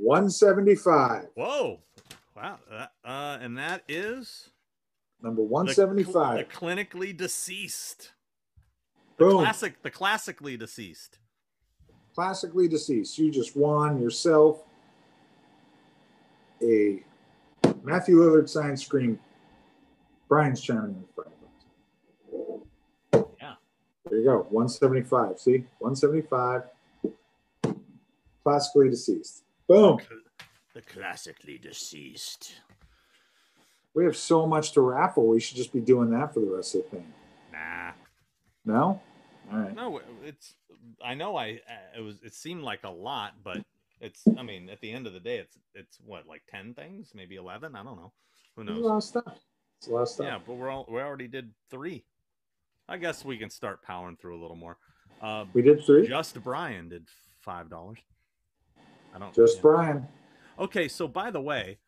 [0.00, 1.28] 175.
[1.34, 1.80] Whoa.
[2.36, 2.58] Wow.
[2.70, 4.50] Uh, uh, and that is
[5.22, 6.38] Number the cl- 175.
[6.38, 8.12] The, clinically deceased.
[9.16, 9.38] The Boom.
[9.38, 9.82] classic.
[9.82, 11.18] The classically deceased.
[12.14, 13.18] Classically deceased.
[13.18, 14.62] You just won yourself
[16.62, 17.02] a
[17.86, 19.16] Matthew Lillard signed Scream.
[20.28, 21.04] Brian's chiming in.
[21.14, 23.30] five bucks.
[23.40, 23.54] Yeah.
[24.10, 24.38] There you go.
[24.50, 25.38] 175.
[25.38, 25.58] See?
[25.78, 26.62] 175.
[28.42, 29.44] Classically deceased.
[29.68, 29.98] Boom.
[30.74, 32.54] The classically deceased.
[33.94, 35.28] We have so much to raffle.
[35.28, 37.14] We should just be doing that for the rest of the thing.
[37.52, 37.92] Nah.
[38.64, 39.00] No?
[39.52, 39.74] All right.
[39.76, 40.54] No, it's.
[41.04, 41.36] I know.
[41.36, 41.60] I.
[41.70, 42.20] uh, It was.
[42.24, 43.58] It seemed like a lot, but
[44.00, 44.22] it's.
[44.38, 45.58] I mean, at the end of the day, it's.
[45.74, 47.74] It's what like ten things, maybe eleven.
[47.76, 48.12] I don't know.
[48.56, 48.84] Who It's a knows?
[48.84, 49.38] lot of stuff.
[49.78, 50.26] It's a lot of stuff.
[50.26, 50.86] Yeah, but we're all.
[50.88, 52.04] We already did three.
[52.88, 54.78] I guess we can start powering through a little more.
[55.20, 56.06] Uh, We did three.
[56.06, 57.06] just Brian did
[57.40, 57.98] five dollars.
[59.14, 59.34] I don't.
[59.34, 59.60] Just.
[59.62, 60.06] Brian.
[60.58, 61.78] Okay, so by the way,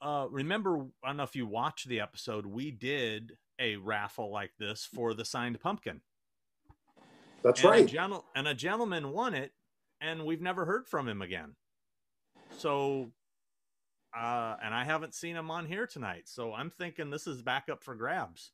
[0.00, 4.52] uh, remember, I don't know if you watched the episode, we did a raffle like
[4.58, 6.00] this for the signed pumpkin.
[7.42, 7.84] That's and right.
[7.84, 9.52] A gentle- and a gentleman won it,
[10.00, 11.54] and we've never heard from him again.
[12.58, 13.10] So,
[14.16, 16.22] uh, and I haven't seen him on here tonight.
[16.26, 18.50] So I'm thinking this is back up for grabs.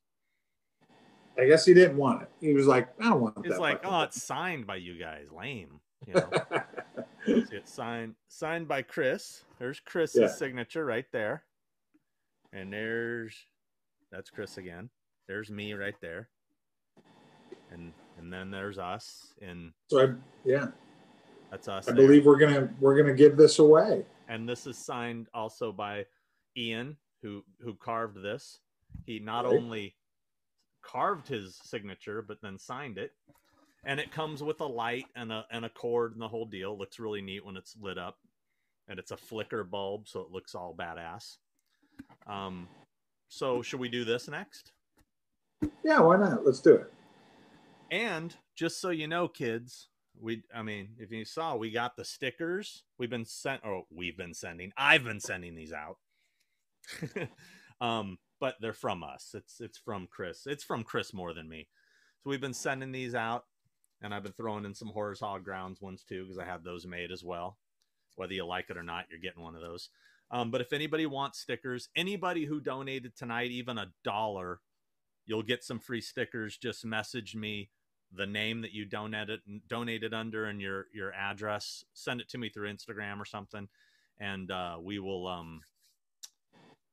[1.38, 2.28] I guess he didn't want it.
[2.40, 3.51] He was like, I don't want it.
[3.51, 5.28] It's like, oh, it's signed by you guys.
[5.30, 5.80] Lame.
[6.07, 6.30] You know,
[7.26, 9.44] it's signed signed by Chris.
[9.59, 10.28] There's Chris's Yeah.
[10.28, 11.44] signature right there.
[12.53, 13.34] And there's
[14.12, 14.90] that's Chris again.
[15.26, 16.28] There's me right there.
[17.70, 20.68] And and then there's us and so I, yeah,
[21.51, 21.88] that's us.
[21.88, 22.07] I there.
[22.07, 24.05] believe we're gonna we're gonna give this away.
[24.28, 26.05] and this is signed also by
[26.57, 28.61] Ian who who carved this.
[29.05, 29.55] He not Right.
[29.55, 29.97] only
[30.82, 33.12] carved his signature but then signed it.
[33.84, 36.76] And it comes with a light and a and a cord and the whole deal.
[36.76, 38.18] Looks really neat when it's lit up.
[38.88, 41.36] And it's a flicker bulb so it looks all badass.
[42.26, 42.68] Um
[43.28, 44.72] so should we do this next?
[45.84, 46.44] Yeah, why not?
[46.44, 46.92] Let's do it.
[47.90, 49.88] And just so you know, kids,
[50.21, 52.85] we I mean, if you saw, we got the stickers.
[52.99, 54.73] We've been sent or we've been sending.
[54.77, 55.99] I've been sending these out.
[57.81, 59.31] um, but they're from us.
[59.35, 60.47] It's it's from Chris.
[60.47, 61.69] It's from Chris more than me.
[62.23, 63.45] So we've been sending these out,
[64.03, 66.87] and I've been throwing in some Horrors Hallowed Grounds ones too, because I have those
[66.87, 67.59] made as well.
[68.17, 69.91] Whether you like it or not, you're getting one of those.
[70.31, 74.61] Um, but if anybody wants stickers, anybody who donated tonight, even a dollar,
[75.25, 76.57] you'll get some free stickers.
[76.57, 77.71] Just message me
[78.13, 81.85] the name that you donated donated under and your your address.
[81.95, 83.69] Send it to me through Instagram or something,
[84.19, 85.61] and uh, we will um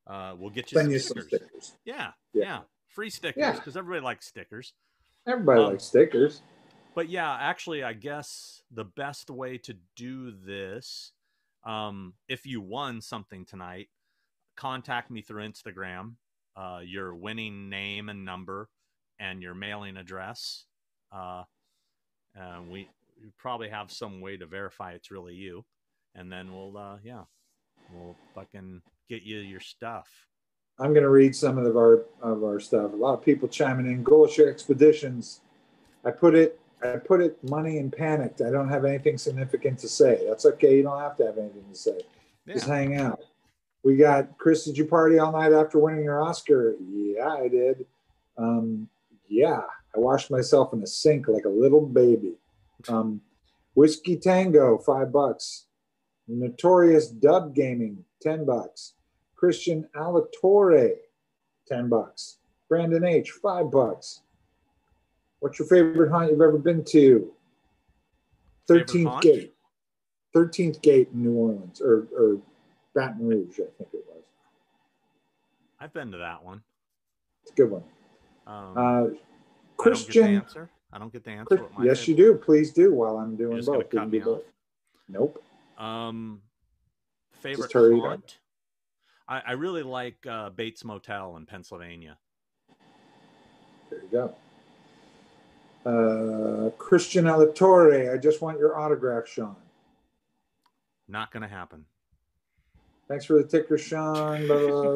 [0.07, 1.27] uh we'll get you Send some you some stickers.
[1.27, 1.77] stickers.
[1.85, 2.43] Yeah, Yeah.
[2.43, 3.51] yeah, free stickers Yeah.
[3.53, 4.73] because everybody likes stickers.
[5.27, 6.41] Everybody Um, likes stickers.
[6.95, 11.11] But yeah, actually, I guess the best way to do this,
[11.63, 13.89] um, if you won something tonight,
[14.55, 16.15] contact me through Instagram,
[16.55, 18.69] uh, your winning name and number,
[19.17, 20.65] and your mailing address.
[21.13, 21.43] Uh,
[22.39, 22.89] uh, we,
[23.21, 25.63] we probably have some way to verify it's really you,
[26.15, 27.23] and then we'll, uh, yeah,
[27.93, 30.09] we'll fucking get you your stuff.
[30.79, 32.93] I'm gonna read some of our of our stuff.
[32.93, 34.03] A lot of people chiming in.
[34.03, 35.41] Ghoulish Expeditions.
[36.03, 36.59] I put it.
[36.83, 38.41] I put it money and panicked.
[38.41, 40.25] I don't have anything significant to say.
[40.27, 40.75] That's okay.
[40.77, 41.99] You don't have to have anything to say.
[42.47, 43.19] Just hang out.
[43.83, 44.65] We got Chris.
[44.65, 46.75] Did you party all night after winning your Oscar?
[46.81, 47.85] Yeah, I did.
[48.37, 48.89] Um,
[49.29, 49.61] yeah,
[49.95, 52.33] I washed myself in a sink like a little baby.
[52.87, 53.21] Um,
[53.75, 55.65] Whiskey Tango, five bucks.
[56.27, 58.93] Notorious Dub Gaming, ten bucks.
[59.35, 60.93] Christian Alatorre,
[61.67, 62.37] ten bucks.
[62.69, 64.21] Brandon H, five bucks.
[65.39, 67.31] What's your favorite haunt you've ever been to?
[68.67, 69.21] Thirteenth?
[69.21, 69.53] Gate.
[70.33, 72.41] Thirteenth Gate in New Orleans, or or
[72.95, 74.23] Baton Rouge, I think it was.
[75.79, 76.63] I've been to that one.
[77.41, 77.83] It's a good one.
[78.47, 79.03] Um, Uh,
[79.79, 80.35] I don't get the Christian.
[80.35, 80.69] answer.
[80.91, 81.45] I don't get the answer.
[81.45, 82.35] Chris- what my yes, you do.
[82.35, 83.89] Please do while I'm You're doing just both.
[83.89, 84.39] Cut me both.
[84.39, 84.43] off.
[85.09, 85.43] Nope.
[85.77, 86.41] Um,
[87.41, 88.05] favorite hurry it up.
[88.05, 88.37] haunt.
[89.27, 92.17] I, I really like uh, Bates Motel in Pennsylvania.
[93.89, 94.35] There you go.
[95.85, 99.55] Uh, Christian Alatorre, I just want your autograph, Sean.
[101.07, 101.85] Not gonna happen.
[103.07, 104.47] Thanks for the ticker, Sean.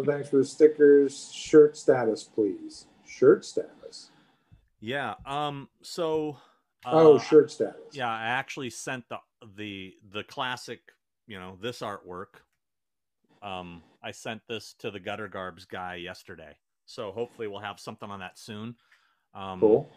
[0.06, 1.32] Thanks for the stickers.
[1.34, 2.86] Shirt status, please.
[3.06, 3.72] Shirt status.
[4.80, 5.16] Yeah.
[5.26, 5.70] Um.
[5.82, 6.38] So.
[6.86, 7.76] Uh, oh, shirt status.
[7.94, 9.18] Yeah, I actually sent the
[9.56, 10.80] the the classic.
[11.26, 12.42] You know this artwork.
[13.42, 16.56] Um, I sent this to the Gutter Garbs guy yesterday,
[16.86, 18.76] so hopefully we'll have something on that soon.
[19.34, 19.90] Um, Cool.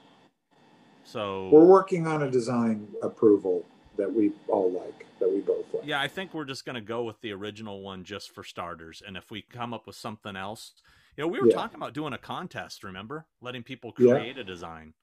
[1.04, 3.64] So We're working on a design approval
[3.96, 5.84] that we all like, that we both like.
[5.84, 9.02] Yeah, I think we're just going to go with the original one just for starters.
[9.06, 10.74] And if we come up with something else,
[11.20, 11.54] you know, we were Yeah.
[11.54, 13.26] talking about doing a contest, remember?
[13.42, 14.14] Letting people Yeah.
[14.14, 14.94] create a design.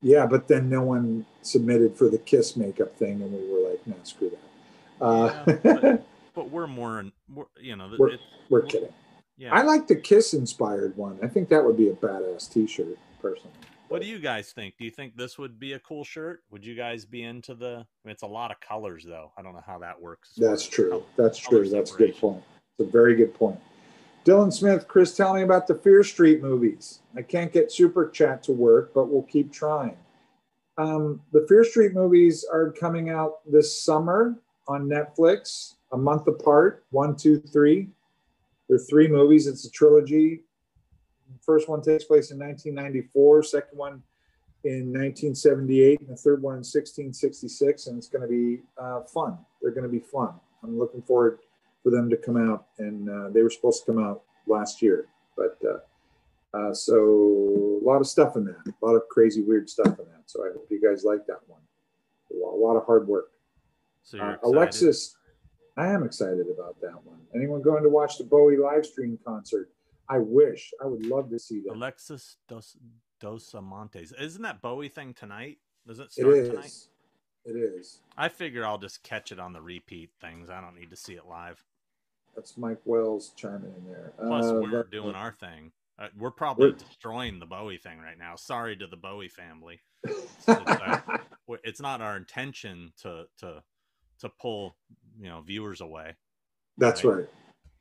[0.00, 3.86] Yeah, but then no one submitted for the kiss makeup thing, and we were like,
[3.86, 8.62] "No, screw that." Uh, Yeah, but- But we're more, we're, you know, We're- it, we're
[8.62, 8.94] kidding.
[9.36, 9.52] yeah.
[9.52, 11.18] I like the kiss inspired one.
[11.22, 13.52] I think that would be a badass T-shirt, personally.
[13.88, 14.76] what do you guys think?
[14.78, 16.44] Do you think this would be a cool shirt?
[16.50, 17.84] Would you guys be into the?
[17.84, 19.32] I mean, it's a lot of colors, though.
[19.36, 20.32] I don't know how that works.
[20.36, 20.90] That's true.
[20.90, 21.68] color- That's true.
[21.68, 22.42] That's a good point.
[22.78, 23.60] It's a very good point.
[24.24, 27.00] Dylan Smith, Chris, tell me about the Fear Street movies.
[27.16, 29.96] I can't get Super Chat to work, but we'll keep trying.
[30.76, 34.36] Um, the Fear Street movies are coming out this summer
[34.68, 36.84] on Netflix, a month apart.
[36.90, 37.88] One, two, three.
[38.68, 39.46] There are three movies.
[39.46, 40.42] It's a trilogy.
[41.40, 43.42] First one takes place in 1994.
[43.44, 44.02] Second one
[44.64, 47.86] in 1978, and the third one in 1666.
[47.86, 49.38] And it's going to be uh, fun.
[49.62, 50.34] They're going to be fun.
[50.62, 51.38] I'm looking forward
[51.82, 55.06] for them to come out, and uh, they were supposed to come out last year,
[55.36, 59.68] but uh, uh, so a lot of stuff in that, a lot of crazy weird
[59.70, 60.22] stuff in that.
[60.26, 61.60] So I hope you guys like that one.
[62.32, 63.30] A lot, a lot of hard work.
[64.02, 64.36] So Uh.
[64.42, 65.16] Alexis,
[65.76, 67.20] I am excited about that one.
[67.34, 69.70] Anyone going to watch the Bowie live stream concert?
[70.08, 70.72] I wish.
[70.82, 71.72] I would love to see that.
[71.74, 72.76] Alexis Dos
[73.20, 74.12] Dos Amantes.
[74.20, 75.58] Isn't that Bowie thing tonight?
[75.86, 76.48] Does it It start is.
[76.48, 76.74] tonight?
[77.44, 78.00] It is.
[78.18, 80.50] I figure I'll just catch it on the repeat things.
[80.50, 81.64] I don't need to see it live.
[82.34, 84.12] That's Mike Wells chiming in there.
[84.18, 85.72] Plus, Uh, we're that- doing our thing.
[85.98, 88.34] Uh, we're probably We're- destroying the Bowie thing right now.
[88.36, 89.80] Sorry to the Bowie family.
[90.46, 93.62] We're- It's not our intention to to
[94.20, 94.76] to pull
[95.18, 96.16] you know viewers away.
[96.78, 97.18] That's Right.
[97.18, 97.28] right.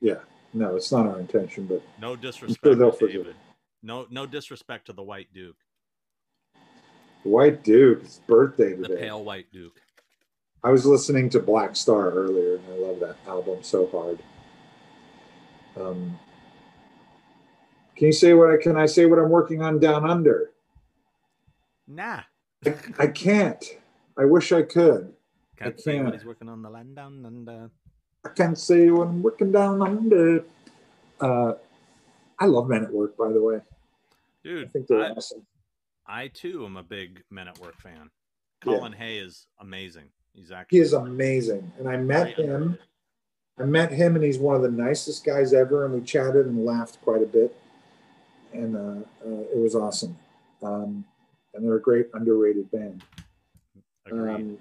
[0.02, 0.24] Yeah.
[0.54, 3.36] No, it's not our intention, but No disrespect they'll to forgive David.
[3.84, 5.58] No no disrespect to the White Duke,
[7.24, 9.02] White Duke, it's birthday the today.
[9.02, 9.80] pale White Duke.
[10.64, 14.20] I was listening to Blackstar earlier, and I love that album so hard.
[15.78, 16.20] Um,
[17.96, 18.78] can you say what I can?
[18.78, 20.52] I say what I'm working on down under.
[21.88, 22.22] Nah,
[22.66, 23.64] I, I can't.
[24.18, 25.14] I wish I could.
[25.58, 26.16] can't say what can't.
[26.16, 27.72] he's working on the land down under.
[28.26, 30.44] I can't say what I'm working down under.
[31.20, 31.54] Uh,
[32.38, 33.58] I love Men at Work, by the way.
[33.58, 33.62] I
[34.44, 35.46] Dude, think they're I, awesome.
[36.08, 38.10] I too am a big Men at Work fan.
[38.66, 38.78] Yeah.
[38.78, 40.10] Colin Hay is amazing.
[40.34, 42.78] He's actually He is amazing, and I met very him.
[43.60, 45.86] I met him, and he's one of the nicest guys ever.
[45.86, 47.56] And we chatted and laughed quite a bit,
[48.54, 50.18] and uh, uh, it was awesome.
[50.64, 51.06] Um,
[51.54, 53.04] and they're a great underrated band.
[54.06, 54.36] Agreed.
[54.36, 54.58] Um,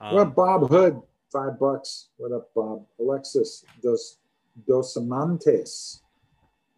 [0.00, 1.00] Um, well, Bob Hood,
[1.32, 2.08] five bucks.
[2.18, 2.84] What up, Bob?
[3.00, 4.18] Alexis dos
[4.66, 6.00] dos amantes.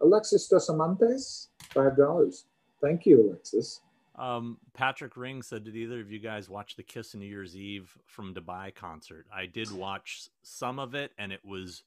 [0.01, 2.45] Alexis dos amantes, five dollars.
[2.81, 3.81] Thank you, Alexis.
[4.19, 7.97] Um, Patrick Ring said, "Did either of you guys watch the Kiss New Year's Eve
[8.07, 11.85] from Dubai concert?" I did watch some of it, and it was,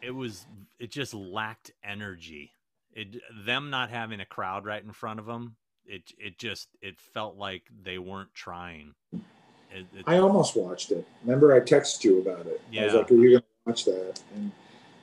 [0.00, 0.46] it was,
[0.78, 2.52] it just lacked energy.
[2.92, 5.56] It them not having a crowd right in front of them.
[5.84, 8.94] It it just it felt like they weren't trying.
[9.12, 11.06] It, it, I almost watched it.
[11.24, 12.60] Remember, I texted you about it.
[12.78, 12.98] I was Yeah.
[13.00, 14.52] like, "Are you going to watch that?" And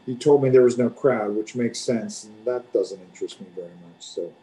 [0.05, 3.47] you told me there was no crowd, which makes sense, and that doesn't interest me
[3.53, 3.99] very much.
[3.99, 4.34] So,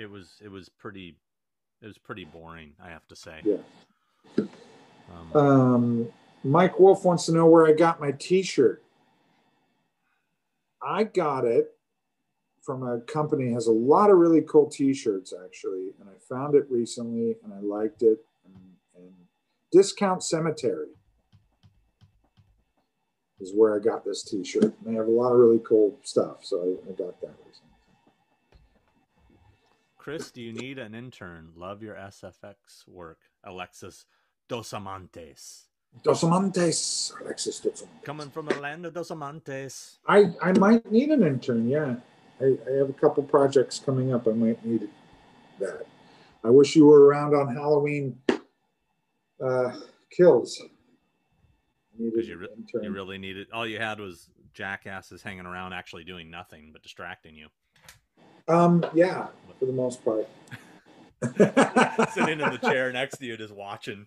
[0.00, 1.14] it was it was pretty,
[1.82, 2.72] it was pretty boring.
[2.82, 3.40] I have to say.
[3.44, 3.56] yeah.
[5.34, 6.08] Um, Um,
[6.42, 8.82] Mike Wolf wants to know where I got my T-shirt.
[10.82, 11.74] I got it
[12.62, 16.66] from a company has a lot of really cool T-shirts actually, and I found it
[16.70, 18.24] recently and I liked it.
[18.46, 18.54] And,
[18.96, 19.12] and
[19.70, 20.88] Discount Cemetery
[23.40, 24.64] is where I got this T-shirt.
[24.64, 27.34] And they have a lot of really cool stuff, so I, I got that.
[30.00, 31.50] Chris, do you need an intern?
[31.54, 33.18] Love your SFX work.
[33.44, 34.06] Alexis
[34.48, 35.64] Dos Amantes.
[36.02, 38.04] Dos Amantes, Alexis Dos Amantes.
[38.04, 39.98] Coming from the land of Dos Amantes.
[40.08, 41.96] I, I might need an intern, yeah.
[42.40, 44.26] I, I have a couple projects coming up.
[44.26, 44.88] I might need
[45.58, 45.84] that.
[46.42, 48.18] I wish you were around on Halloween
[49.44, 49.72] uh,
[50.10, 50.62] kills.
[51.98, 53.48] Because you, re- you really needed.
[53.52, 57.48] All you had was jackasses hanging around, actually doing nothing but distracting you.
[58.48, 59.26] um, yeah,
[59.60, 60.26] for the most part.
[62.14, 64.06] Sitting in the chair next to you, just watching.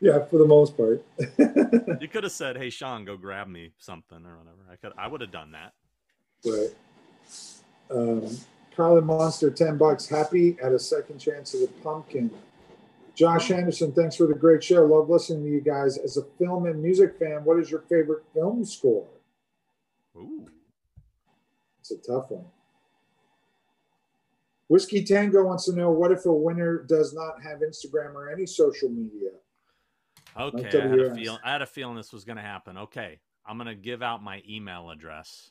[0.00, 1.04] Yeah, for the most part.
[1.38, 4.92] You could have said, "Hey, Sean, go grab me something or whatever." I could.
[4.98, 5.72] I would have done that.
[6.44, 6.70] right.
[7.90, 8.26] Um,
[8.74, 10.08] Carlin Monster, 10 bucks.
[10.08, 12.30] Happy at a second chance of the pumpkin.
[13.14, 14.84] Josh Anderson, thanks for the great show.
[14.86, 15.98] Love listening to you guys.
[15.98, 19.06] As a film and music fan, what is your favorite film score?
[20.16, 20.46] Ooh.
[21.80, 22.46] It's a tough one.
[24.70, 28.46] Whiskey Tango wants to know what if a winner does not have Instagram or any
[28.46, 29.30] social media?
[30.38, 31.38] Okay, Like I had a feel.
[31.42, 32.78] I had a feeling this was going to happen.
[32.78, 35.50] Okay, I'm going to give out my email address,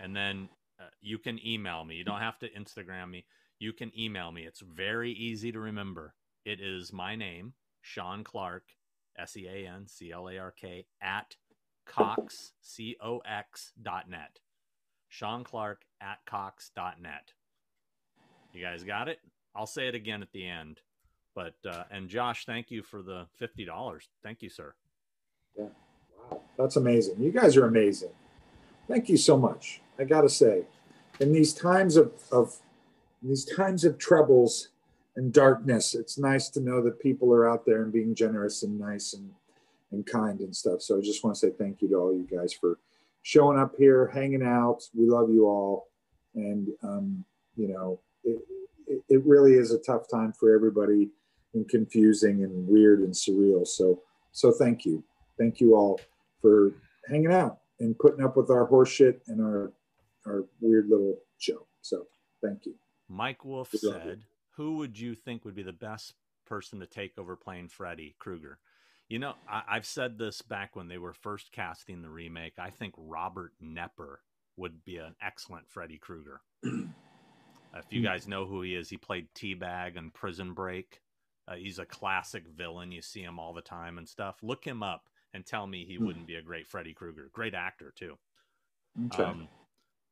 [0.00, 0.48] and then
[0.80, 1.94] uh, you can email me.
[1.94, 3.26] You don't have to Instagram me.
[3.60, 4.42] You can email me.
[4.42, 6.16] It's very easy to remember.
[6.44, 8.64] It is my name, Sean Clark,
[9.16, 11.36] S E A N C L A R K at
[11.86, 14.40] Cox C O X dot net.
[15.08, 17.34] Sean Clark at Cox dot net.
[18.52, 19.18] You guys got it?
[19.54, 20.80] I'll say it again at the end.
[21.34, 24.08] But uh, and Josh, thank you for the fifty dollars.
[24.22, 24.74] Thank you, sir.
[25.56, 25.70] Wow,
[26.58, 27.20] that's amazing.
[27.20, 28.10] You guys are amazing.
[28.88, 29.80] Thank you so much.
[29.98, 30.64] I got to say,
[31.20, 32.56] in these times of, of
[33.22, 34.70] these times of troubles
[35.14, 38.78] and darkness, it's nice to know that people are out there and being generous and
[38.78, 39.30] nice and
[39.92, 40.82] and kind and stuff.
[40.82, 42.78] So I just want to say thank you to all you guys for
[43.22, 44.82] showing up here, hanging out.
[44.94, 45.88] We love you all,
[46.34, 47.24] and um,
[47.56, 51.10] you know, it, it, really is a tough time for everybody
[51.54, 53.66] and confusing and weird and surreal.
[53.66, 54.02] So
[54.32, 55.02] so thank you,
[55.38, 56.00] thank you all
[56.40, 56.72] for
[57.08, 59.72] hanging out and putting up with our horseshit and our
[60.26, 61.66] our weird little show.
[61.80, 62.06] So
[62.42, 62.74] thank you.
[63.08, 64.22] Mike Wolf Good said,
[64.56, 66.14] "Who would you think would be the best
[66.46, 68.58] person to take over playing Freddy Krueger?"
[69.08, 72.60] You know, I, have said this back when they were first casting the remake.
[72.60, 74.18] I think Robert Knepper
[74.56, 76.42] would be an excellent Freddy Krueger.
[77.74, 78.06] if you hmm.
[78.06, 81.00] guys know who he is, he played T-Bag and Prison Break.
[81.48, 82.92] Uh, he's a classic villain.
[82.92, 84.36] You see him all the time and stuff.
[84.42, 86.06] Look him up and tell me he hmm.
[86.06, 87.30] wouldn't be a great Freddy Krueger.
[87.32, 88.16] Great actor too.
[89.06, 89.22] Okay.
[89.22, 89.48] Um,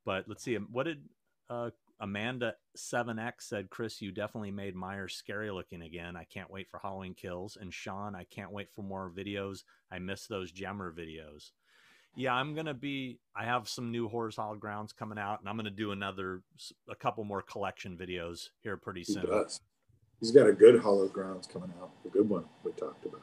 [0.05, 0.55] but let's see.
[0.55, 1.03] What did
[1.51, 1.71] uh,
[2.01, 3.71] Amanda Seven X said?
[3.71, 6.17] Chris, you definitely made Myers scary looking again.
[6.17, 7.59] I can't wait for Halloween Kills.
[7.61, 9.65] And Sean, I can't wait for more videos.
[9.91, 11.51] I miss those Gemmer videos.
[12.17, 13.19] Yeah, I'm gonna be.
[13.37, 16.43] I have some new Hallowed Grounds coming out, and I'm gonna do another,
[16.89, 19.23] a couple more collection videos here pretty soon.
[19.23, 19.61] He does.
[20.21, 21.91] He's got a good Hallowed Grounds coming out.
[22.05, 23.21] A good one we talked about.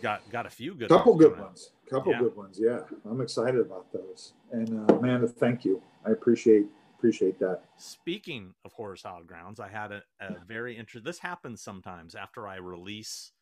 [0.00, 0.88] Got got a few good.
[0.88, 1.72] Couple good ones.
[1.72, 1.90] Out.
[1.90, 2.20] Couple yeah.
[2.20, 2.58] good ones.
[2.60, 4.34] Yeah, I'm excited about those.
[4.52, 5.82] And uh, Amanda, thank you.
[6.06, 6.66] I appreciate
[6.96, 7.62] appreciate that.
[7.78, 11.04] Speaking of Hallowed Grounds, I had a, a very interesting.
[11.04, 13.32] This happens sometimes after I release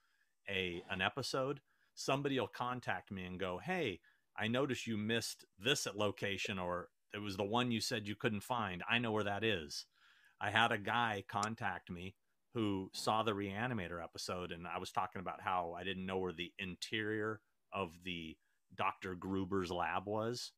[0.48, 1.60] a an episode.
[1.94, 4.00] Somebody will contact me and go, "Hey,
[4.38, 8.16] I noticed you missed this at location, or it was the one you said you
[8.16, 8.82] couldn't find.
[8.88, 9.86] I know where that is."
[10.40, 12.14] I had a guy contact me
[12.52, 16.32] who saw the Reanimator episode, and I was talking about how I didn't know where
[16.32, 17.40] the interior
[17.72, 18.36] of the
[18.74, 19.14] Dr.
[19.14, 20.52] Gruber's lab was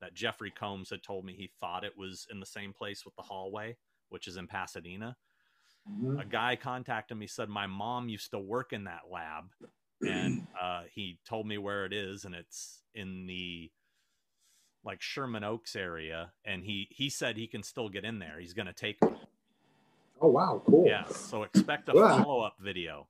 [0.00, 3.16] that Jeffrey Combs had told me he thought it was in the same place with
[3.16, 3.76] the hallway,
[4.10, 5.16] which is in Pasadena.
[5.90, 6.20] Mm-hmm.
[6.20, 9.44] A guy contacted me, said, My mom used to work in that lab.
[10.02, 13.70] And uh, he told me where it is, and it's in the
[14.84, 16.32] like Sherman Oaks area.
[16.44, 18.38] And he he said he can still get in there.
[18.40, 19.10] He's going to take me.
[20.20, 20.86] Oh wow, cool.
[20.86, 23.06] Yeah, so expect a follow up video.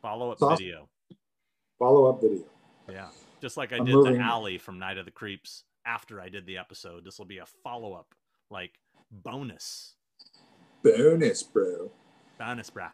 [0.00, 0.58] Follow up awesome.
[0.58, 0.88] video.
[1.78, 2.44] Follow up video.
[2.90, 3.08] Yeah.
[3.40, 4.18] Just like I I'm did moving.
[4.18, 7.04] the alley from Night of the Creeps after I did the episode.
[7.04, 8.14] This will be a follow up,
[8.50, 8.72] like
[9.10, 9.94] bonus.
[10.82, 11.90] Bonus, bro.
[12.38, 12.88] Bonus, bro.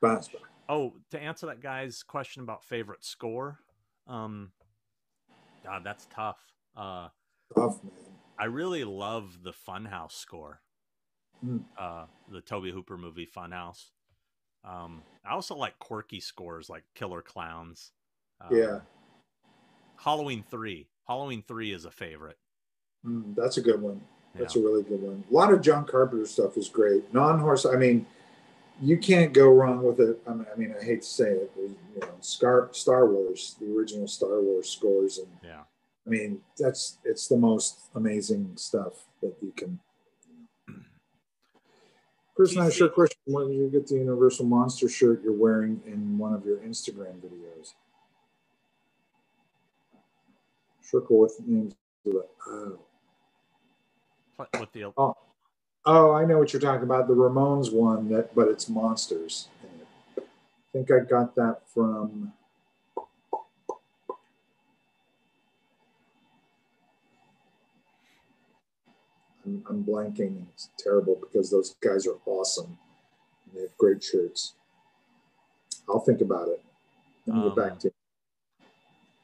[0.00, 0.40] Bonus, bro.
[0.68, 3.58] Oh, to answer that guy's question about favorite score,
[4.06, 4.52] um,
[5.64, 6.40] God, that's tough.
[6.76, 7.08] Uh,
[7.54, 7.92] tough, man.
[8.38, 10.60] I really love the Funhouse score.
[11.44, 11.64] Mm.
[11.78, 13.90] Uh, the Tobe Hooper movie Funhouse.
[14.64, 17.92] Um, I also like quirky scores like Killer Clowns.
[18.40, 18.80] Um, yeah.
[19.96, 20.88] Halloween three.
[21.06, 22.38] Halloween three is a favorite.
[23.04, 24.00] Mm, that's a good one.
[24.34, 24.62] That's yeah.
[24.62, 25.24] a really good one.
[25.28, 27.12] A lot of John Carpenter stuff is great.
[27.12, 27.66] Non horse.
[27.66, 28.06] I mean,
[28.82, 30.20] you can't go wrong with it.
[30.26, 33.56] I mean, I, mean, I hate to say it, but, you know, Star Star Wars,
[33.60, 35.60] the original Star Wars scores, and yeah,
[36.06, 39.78] I mean, that's it's the most amazing stuff that you can.
[42.34, 43.18] Chris, not sure question.
[43.26, 47.20] When did you get the Universal Monster shirt you're wearing in one of your Instagram
[47.20, 47.74] videos?
[50.92, 51.74] circle with names.
[52.46, 52.78] Oh.
[54.36, 54.92] What the?
[54.96, 55.16] Oh,
[55.84, 57.08] oh, I know what you're talking about.
[57.08, 59.48] The Ramones one that, but it's monsters.
[60.16, 60.22] I
[60.72, 62.32] think I got that from.
[69.44, 70.44] I'm, I'm blanking.
[70.52, 72.78] It's terrible because those guys are awesome.
[73.54, 74.54] They have great shirts.
[75.88, 76.62] I'll think about it.
[77.26, 77.92] Let me um, get back to you.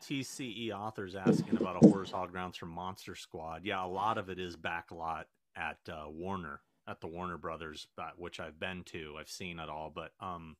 [0.02, 3.62] TCE authors asking about a Horrors Hallowed Grounds from Monster Squad.
[3.64, 5.24] Yeah, a lot of it is backlot
[5.58, 9.16] at uh, Warner, at the Warner Brothers, which I've been to.
[9.18, 10.56] I've seen it all, but um,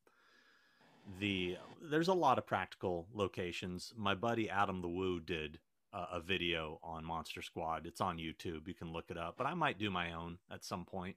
[1.20, 3.93] the there's a lot of practical locations.
[3.97, 5.59] My buddy Adam the Woo did
[5.93, 7.87] uh, a video on Monster Squad.
[7.87, 8.66] It's on YouTube.
[8.66, 9.37] You can look it up.
[9.39, 11.16] But I might do my own at some point.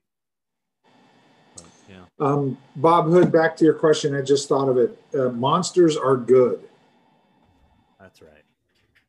[1.56, 2.04] But, yeah.
[2.18, 4.14] Um, Bob Hood, back to your question.
[4.14, 4.98] I just thought of it.
[5.14, 6.60] Uh, monsters are good.
[8.00, 8.44] That's right.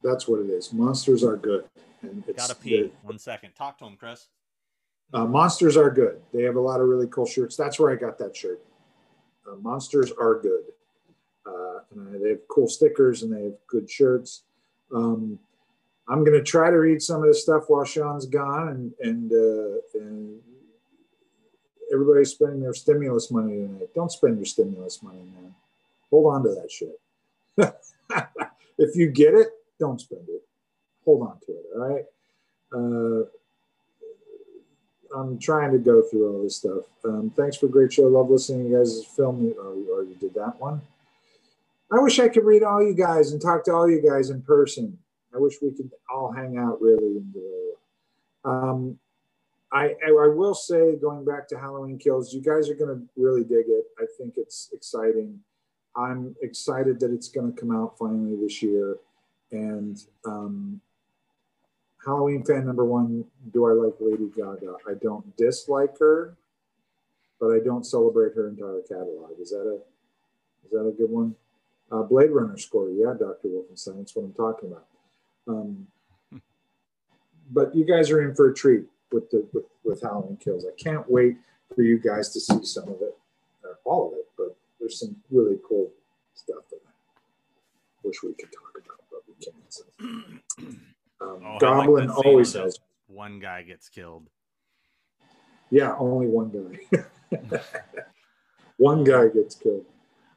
[0.04, 0.74] That's what it is.
[0.74, 1.66] Monsters are good.
[2.02, 2.92] And it's, Gotta pee.
[3.04, 3.54] One second.
[3.56, 4.28] Talk to him, Chris.
[5.14, 6.20] Uh, monsters are good.
[6.34, 7.56] They have a lot of really cool shirts.
[7.56, 8.60] That's where I got that shirt.
[9.48, 10.64] Uh, monsters are good.
[11.46, 14.44] Uh, and they have cool stickers and they have good shirts.
[14.94, 15.38] Um,
[16.08, 19.32] I'm going to try to read some of this stuff while Sean's gone and, and,
[19.32, 20.40] uh, and
[21.94, 23.90] everybody's spending their stimulus money tonight.
[23.94, 25.54] Don't spend your stimulus money, man.
[26.10, 27.00] Hold on to that shit.
[28.78, 29.50] if you get it,
[29.80, 30.42] don't spend it.
[31.06, 31.66] Hold on to it.
[31.76, 32.06] All right.
[32.74, 33.30] Uh,
[35.16, 36.84] I'm trying to go through all this stuff.
[37.06, 38.04] Um, thanks for a great show.
[38.04, 39.54] Love listening to you guys' film.
[39.58, 40.82] Or, or you did that one.
[41.92, 44.42] I wish I could read all you guys and talk to all you guys in
[44.42, 44.98] person.
[45.34, 47.22] I wish we could all hang out really.
[48.44, 49.00] Uh, um,
[49.72, 53.44] I, I will say, going back to Halloween Kills, you guys are going to really
[53.44, 53.86] dig it.
[54.00, 55.40] I think it's exciting.
[55.96, 58.98] I'm excited that it's going to come out finally this year.
[59.52, 60.82] And um,
[62.06, 64.76] Halloween fan number one, do I like Lady Gaga?
[64.88, 66.36] I don't dislike her,
[67.40, 69.32] but I don't celebrate her entire catalog.
[69.40, 69.76] Is that a
[70.66, 71.36] is that a good one?
[71.92, 73.48] Uh, Blade Runner score, yeah, Dr.
[73.48, 73.98] Wolfenstein.
[73.98, 74.88] That's what I'm talking about.
[75.48, 75.88] Um,
[77.52, 80.66] but you guys are in for a treat with the with, with Halloween Kills.
[80.66, 81.38] I can't wait
[81.74, 83.16] for you guys to see some of it,
[83.64, 84.28] or all of it.
[84.38, 85.92] But there's some really cool
[86.34, 89.56] stuff that I wish we could talk about, but we can't.
[89.70, 90.74] So.
[91.22, 92.78] Um, Oh, I like Goblin always has.
[93.08, 94.30] One guy gets killed.
[95.70, 96.50] Yeah, only one
[96.92, 97.60] guy.
[98.78, 99.86] one guy gets killed.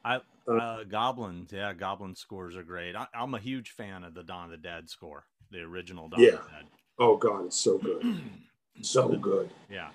[0.03, 2.95] I Uh, uh, Goblins, yeah, Goblin scores are great.
[2.95, 6.21] I, I'm a huge fan of the Dawn of the Dead score, the original Dawn
[6.21, 6.29] Yeah.
[6.35, 6.67] of the
[6.99, 8.19] Oh God, it's so good,
[8.81, 9.49] so good.
[9.69, 9.89] yeah.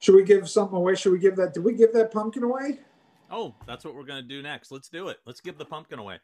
[0.00, 0.94] Should we give something away?
[0.94, 1.54] Should we give that?
[1.54, 2.78] Did we give that pumpkin away?
[3.30, 4.70] Oh, that's what we're gonna do next.
[4.70, 5.18] Let's do it.
[5.26, 6.18] Let's give the pumpkin away.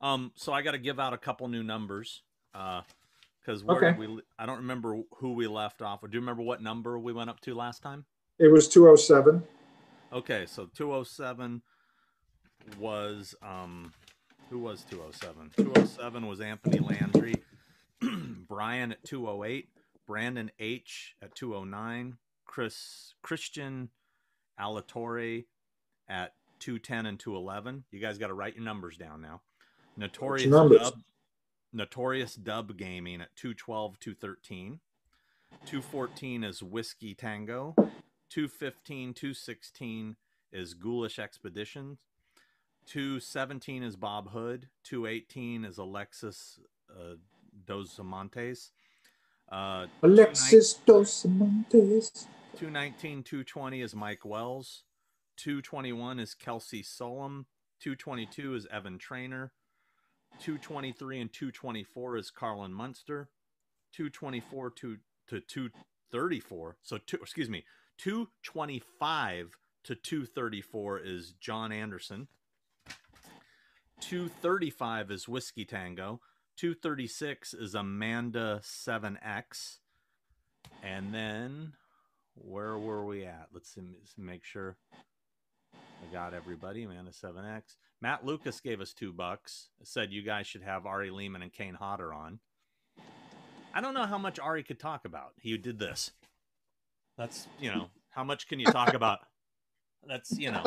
[0.00, 2.22] Um, so I got to give out a couple new numbers.
[2.54, 2.82] Uh,
[3.40, 3.98] because where Okay.
[3.98, 4.22] we?
[4.38, 6.00] I don't remember who we left off.
[6.00, 8.06] Do you remember what number we went up to last time?
[8.38, 9.42] It was two oh seven.
[10.12, 11.60] Okay, so 207
[12.78, 13.92] was um
[14.50, 15.50] who was 207?
[15.56, 17.34] 207 was Anthony Landry,
[18.48, 19.68] Brian at 208,
[20.06, 22.16] Brandon H at 209,
[22.46, 23.90] Chris Christian
[24.60, 25.44] Alatorre
[26.08, 27.84] at 210 and 211.
[27.90, 29.42] You guys got to write your numbers down now.
[29.96, 30.92] Notorious numbers?
[31.74, 34.80] Notorious Dub Gaming at 212 213.
[35.66, 37.74] 214 is Whiskey Tango.
[38.30, 40.16] 215, 216
[40.52, 41.98] is Ghoulish Expeditions.
[42.86, 44.68] 217 is Bob Hood.
[44.84, 46.60] 218 is Alexis
[46.90, 47.14] uh,
[47.66, 48.70] Dos Amantes.
[49.50, 52.26] Uh, Alexis Dos Montes.
[52.56, 54.84] 219, 220 is Mike Wells.
[55.36, 57.46] 221 is Kelsey Solom.
[57.80, 59.52] 222 is Evan Trainer.
[60.40, 63.28] 223 and 224 is Carlin Munster.
[63.92, 64.98] 224 to,
[65.28, 66.76] to 234.
[66.82, 67.64] So, two, excuse me,
[67.98, 72.28] 225 to 234 is John Anderson.
[74.00, 76.20] 235 is Whiskey Tango.
[76.56, 79.78] 236 is Amanda 7X.
[80.82, 81.72] And then
[82.34, 83.48] where were we at?
[83.52, 84.76] Let's see, let's make sure
[86.04, 86.82] I got everybody.
[86.84, 87.76] Amanda 7X.
[88.00, 89.68] Matt Lucas gave us two bucks.
[89.82, 92.40] Said you guys should have Ari Lehman and Kane Hodder on.
[93.72, 95.32] I don't know how much Ari could talk about.
[95.40, 96.12] He did this.
[97.16, 99.20] That's you know how much can you talk about?
[100.06, 100.64] That's you know,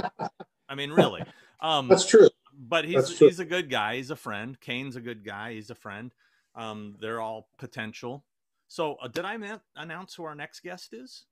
[0.67, 1.23] I mean really.
[1.61, 2.29] Um, That's true.
[2.57, 3.27] but he's true.
[3.27, 3.97] he's a good guy.
[3.97, 4.59] He's a friend.
[4.59, 5.53] Kane's a good guy.
[5.53, 6.11] He's a friend.
[6.55, 8.25] Um, they're all potential.
[8.67, 11.25] So uh, did I ma- announce who our next guest is?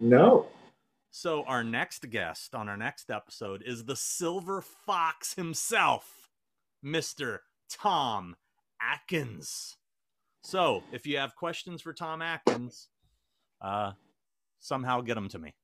[0.00, 0.46] No.
[1.10, 6.28] So our next guest on our next episode is the Silver Fox himself,
[6.82, 8.36] Mister Tom
[8.80, 9.76] Atkins.
[10.42, 12.88] So if you have questions for Tom Atkins,
[13.60, 13.92] uh,
[14.60, 15.54] somehow get them to me.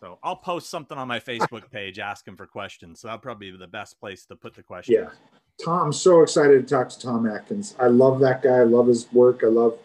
[0.00, 3.00] So I'll post something on my Facebook page asking for questions.
[3.00, 4.98] So that'll probably be the best place to put the questions.
[5.00, 5.10] Yeah.
[5.64, 7.74] Tom, so excited to talk to Tom Atkins.
[7.78, 8.58] I love that guy.
[8.58, 9.40] I love his work.
[9.42, 9.78] I love.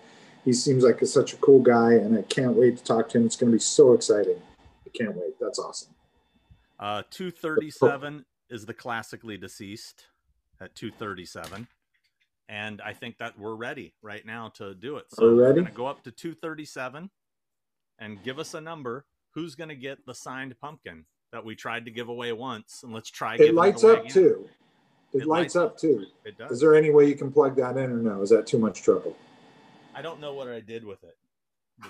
[0.43, 3.19] He seems like a, such a cool guy, and I can't wait to talk to
[3.19, 3.25] him.
[3.25, 4.41] It's going to be so exciting.
[4.93, 5.39] I can't wait.
[5.39, 5.93] That's awesome.
[6.79, 10.05] Uh, 237 is the classically deceased
[10.59, 11.67] at 237.
[12.49, 15.05] And I think that we're ready right now to do it.
[15.09, 17.09] So We're we're going to go up to 237
[17.99, 19.05] and give us a number.
[19.33, 22.81] Who's going to get the signed pumpkin that we tried to give away once?
[22.83, 24.11] And let's try It lights up again.
[24.11, 24.49] too.
[25.13, 26.05] It, It lights lights up too.
[26.25, 26.51] It Is does.
[26.51, 28.21] Is there any way you can plug that in, or no?
[28.21, 29.15] Is that too much trouble?
[29.95, 31.15] I don't know what I did with it.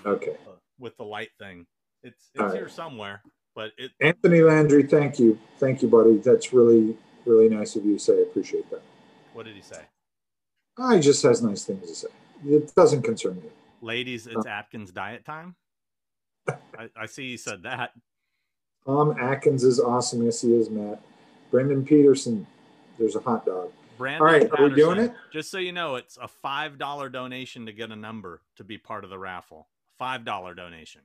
[0.06, 0.36] Okay.
[0.78, 1.66] With the light thing.
[2.02, 2.54] It's it's right.
[2.54, 3.22] here somewhere,
[3.54, 6.16] but it Anthony Landry, thank you, thank you, buddy.
[6.18, 8.18] That's really, really nice of you to say.
[8.18, 8.82] I appreciate that.
[9.32, 9.82] what did he say?
[10.78, 12.08] Ah, he just has nice things to say.
[12.46, 13.50] It doesn't concern me.
[13.80, 15.54] Ladies, it's Atkins diet time.
[16.48, 17.92] I, I see you said that.
[18.86, 20.24] Tom Atkins is awesome.
[20.24, 21.00] Yes, he is, Matt.
[21.50, 22.46] Brendan Peterson,
[22.98, 23.70] there's a hot dog.
[23.98, 25.14] Brandon All right, are we doing it?
[25.32, 28.78] Just so you know, it's a five dollar donation to get a number to be
[28.78, 29.68] part of the raffle.
[29.98, 31.02] Five dollar donation.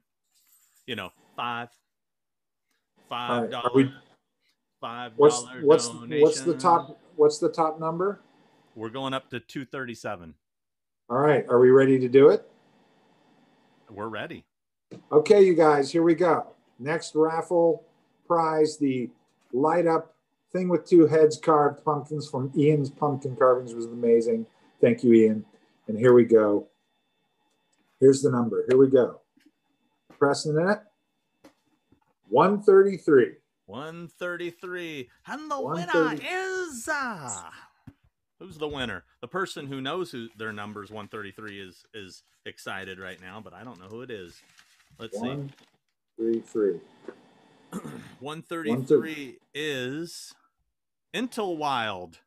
[0.87, 1.67] You know, five,
[3.09, 3.93] five right, dollar, we-
[4.79, 6.21] five What's dollar what's donation.
[6.21, 6.97] what's the top?
[7.17, 8.21] What's the top number?
[8.73, 10.33] We're going up to two thirty seven.
[11.09, 12.49] All right, are we ready to do it?
[13.89, 14.45] We're ready.
[15.11, 16.47] Okay, you guys, here we go.
[16.79, 17.83] Next raffle
[18.25, 19.09] prize, the
[19.51, 20.15] light up
[20.53, 24.45] thing with two heads carved pumpkins from Ian's Pumpkin Carvings was amazing.
[24.79, 25.45] Thank you, Ian.
[25.87, 26.67] And here we go.
[27.99, 28.65] Here's the number.
[28.69, 29.21] Here we go.
[30.19, 30.79] Pressing it.
[32.29, 33.33] 133.
[33.65, 35.09] 133.
[35.27, 37.49] And the winner is uh,
[38.39, 39.03] who's the winner?
[39.21, 43.63] The person who knows who their numbers 133 is is excited right now, but I
[43.63, 44.41] don't know who it is.
[44.99, 45.27] Let's see.
[45.27, 45.53] One,
[46.17, 46.79] three, three.
[48.19, 50.33] 133 is
[51.13, 52.19] Intel Wild.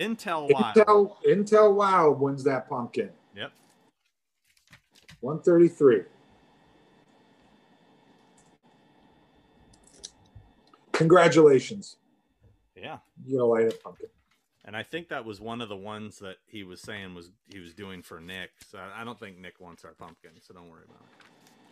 [0.00, 0.76] Intel Wild.
[0.76, 3.10] Intel Intel Wild wins that pumpkin.
[3.34, 3.52] Yep.
[5.20, 6.02] 133.
[11.02, 11.96] Congratulations.
[12.76, 12.98] Yeah.
[13.26, 14.08] You a light up pumpkin.
[14.64, 17.58] And I think that was one of the ones that he was saying was he
[17.58, 18.50] was doing for Nick.
[18.70, 20.84] So I don't think Nick wants our pumpkin, so don't worry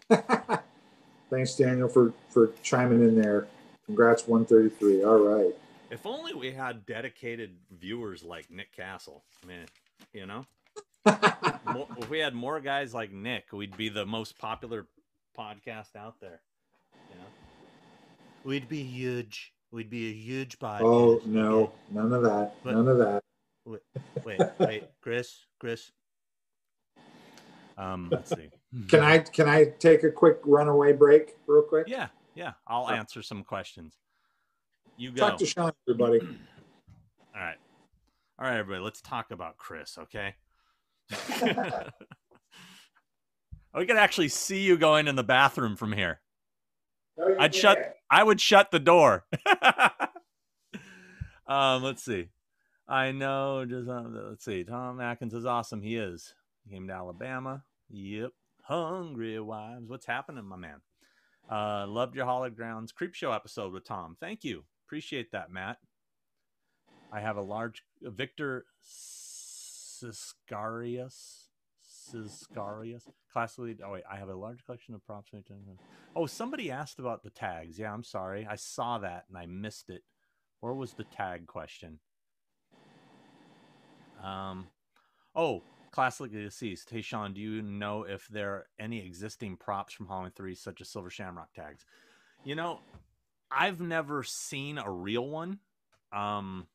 [0.09, 0.61] about it.
[1.31, 3.47] Thanks, Daniel, for for chiming in there.
[3.87, 5.05] Congrats, 133.
[5.05, 5.55] All right.
[5.91, 9.25] If only we had dedicated viewers like Nick Castle.
[9.47, 9.67] Man,
[10.13, 10.47] you know?
[11.99, 14.87] If we had more guys like Nick, we'd be the most popular
[15.39, 16.41] podcast out there.
[18.45, 18.51] You know?
[18.51, 19.53] We'd be huge.
[19.73, 20.81] We'd be a huge podcast.
[20.83, 22.55] oh no, none of that.
[22.65, 23.23] But- None of that.
[23.67, 23.81] Wait,
[24.25, 25.93] wait, wait, Chris, Chris.
[27.77, 28.49] Um, let's see.
[28.89, 31.87] Can I can I take a quick runaway break real quick?
[31.89, 32.53] Yeah, yeah.
[32.67, 33.95] I'll Uh, answer some questions.
[34.97, 35.29] You go.
[35.29, 36.21] Talk to Sean, everybody.
[37.35, 37.57] All right.
[38.39, 38.83] All right, everybody.
[38.83, 40.35] Let's talk about Chris, okay?
[43.75, 46.21] we can actually see you going in the bathroom from here.
[47.39, 49.25] I'd shut I would shut the door.
[51.47, 52.29] um, let's see.
[52.89, 54.65] I know just um, let's see.
[54.65, 55.83] Tom Atkins is awesome.
[55.83, 56.35] He is.
[56.65, 57.63] He came to Alabama.
[57.89, 58.33] Yep.
[58.63, 59.89] Hungry wives.
[59.89, 60.81] What's happening, my man?
[61.51, 64.17] Uh, loved your Hallowed Grounds Creepshow episode with Tom.
[64.21, 64.65] Thank you.
[64.87, 65.79] Appreciate that, Matt.
[67.13, 68.67] I have a large Victor
[70.03, 71.50] Siscarius.
[72.13, 73.03] Siscarius.
[73.33, 75.31] Classically, oh wait, I have a large collection of props.
[76.17, 77.79] Oh, somebody asked about the tags.
[77.79, 78.47] Yeah, I'm sorry.
[78.49, 80.03] I saw that and I missed it.
[80.61, 82.01] Where was the tag question?
[84.23, 84.67] Um,
[85.35, 86.91] oh, classically deceased.
[86.91, 90.81] Hey, Sean, do you know if there are any existing props from Halloween 3, such
[90.81, 91.85] as Silver Shamrock tags?
[92.45, 92.81] You know,
[93.51, 95.59] I've never seen a real one.
[96.13, 96.67] Um,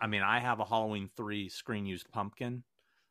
[0.00, 2.62] I mean, I have a Halloween 3 screen used pumpkin.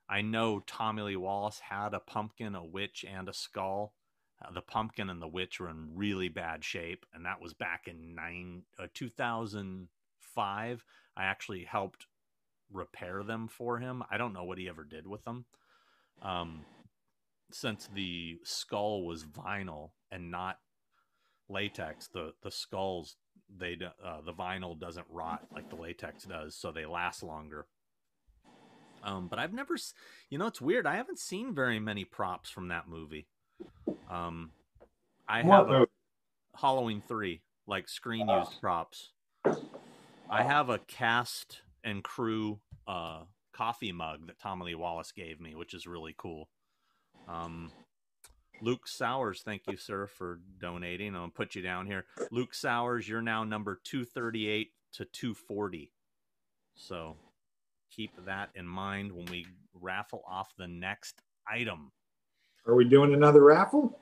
[0.09, 3.93] I know Tommy Lee Wallace had a pumpkin, a witch, and a skull.
[4.43, 7.87] Uh, the pumpkin and the witch were in really bad shape, and that was back
[7.87, 10.83] in nine uh, 2005.
[11.17, 12.05] I actually helped
[12.71, 14.03] repair them for him.
[14.09, 15.45] I don't know what he ever did with them.
[16.21, 16.65] Um,
[17.51, 20.59] since the skull was vinyl and not
[21.49, 23.15] latex, the the skulls
[23.55, 27.67] they uh, the vinyl doesn't rot like the latex does, so they last longer.
[29.07, 29.77] Um, but I've never,
[30.29, 30.85] you know, it's weird.
[30.85, 33.25] I haven't seen very many props from that movie.
[34.11, 34.51] Um,
[35.29, 35.87] I have a,
[36.53, 39.11] Halloween three, like screen used props.
[40.29, 43.21] I have a cast and crew uh,
[43.53, 46.49] coffee mug that Tommy Lee Wallace gave me, which is really cool.
[47.29, 47.71] Um,
[48.61, 51.09] Luke Sowers, thank you, sir, for donating.
[51.09, 52.05] I'm gonna put you down here.
[52.29, 55.91] Luke Sowers, you're now number 238 to 240.
[56.75, 57.15] So
[57.89, 61.91] keep that in mind when we raffle off the next item.
[62.65, 63.99] Are we doing another raffle?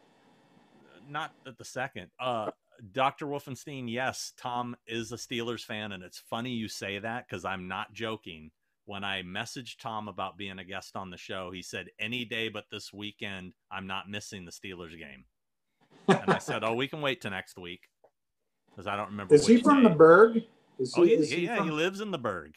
[1.08, 2.08] not at the second.
[2.20, 2.50] Uh,
[2.92, 3.28] Dr.
[3.28, 7.68] Wolfenstein, yes, Tom is a Steelers fan, and it's funny you say that because I'm
[7.68, 8.50] not joking.
[8.86, 12.50] When I messaged Tom about being a guest on the show, he said, Any day
[12.50, 15.26] but this weekend, I'm not missing the Steelers game.
[16.08, 17.88] And I said, Oh, we can wait till next week
[18.72, 19.36] because I don't remember.
[19.36, 19.90] Is he from day.
[19.90, 20.42] the Burgh?
[20.80, 22.56] Is Oh, he's, is he yeah, from- he lives in the Burgh.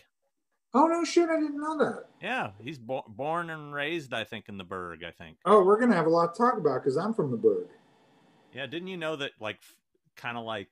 [0.74, 1.31] Oh no, shit!
[1.31, 2.05] I didn't know that.
[2.23, 5.03] Yeah, he's bo- born and raised, I think, in the Burgh.
[5.03, 5.39] I think.
[5.45, 7.69] Oh, we're gonna have a lot to talk about because I'm from the Burgh.
[8.53, 9.61] Yeah, didn't you know that like
[10.16, 10.69] kind of like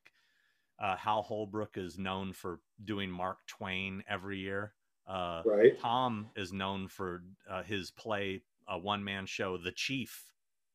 [0.79, 4.75] uh, Hal Holbrook is known for doing Mark Twain every year.
[5.09, 5.79] Uh, Right.
[5.81, 10.25] Tom is known for uh, his play, a one man show, The Chief,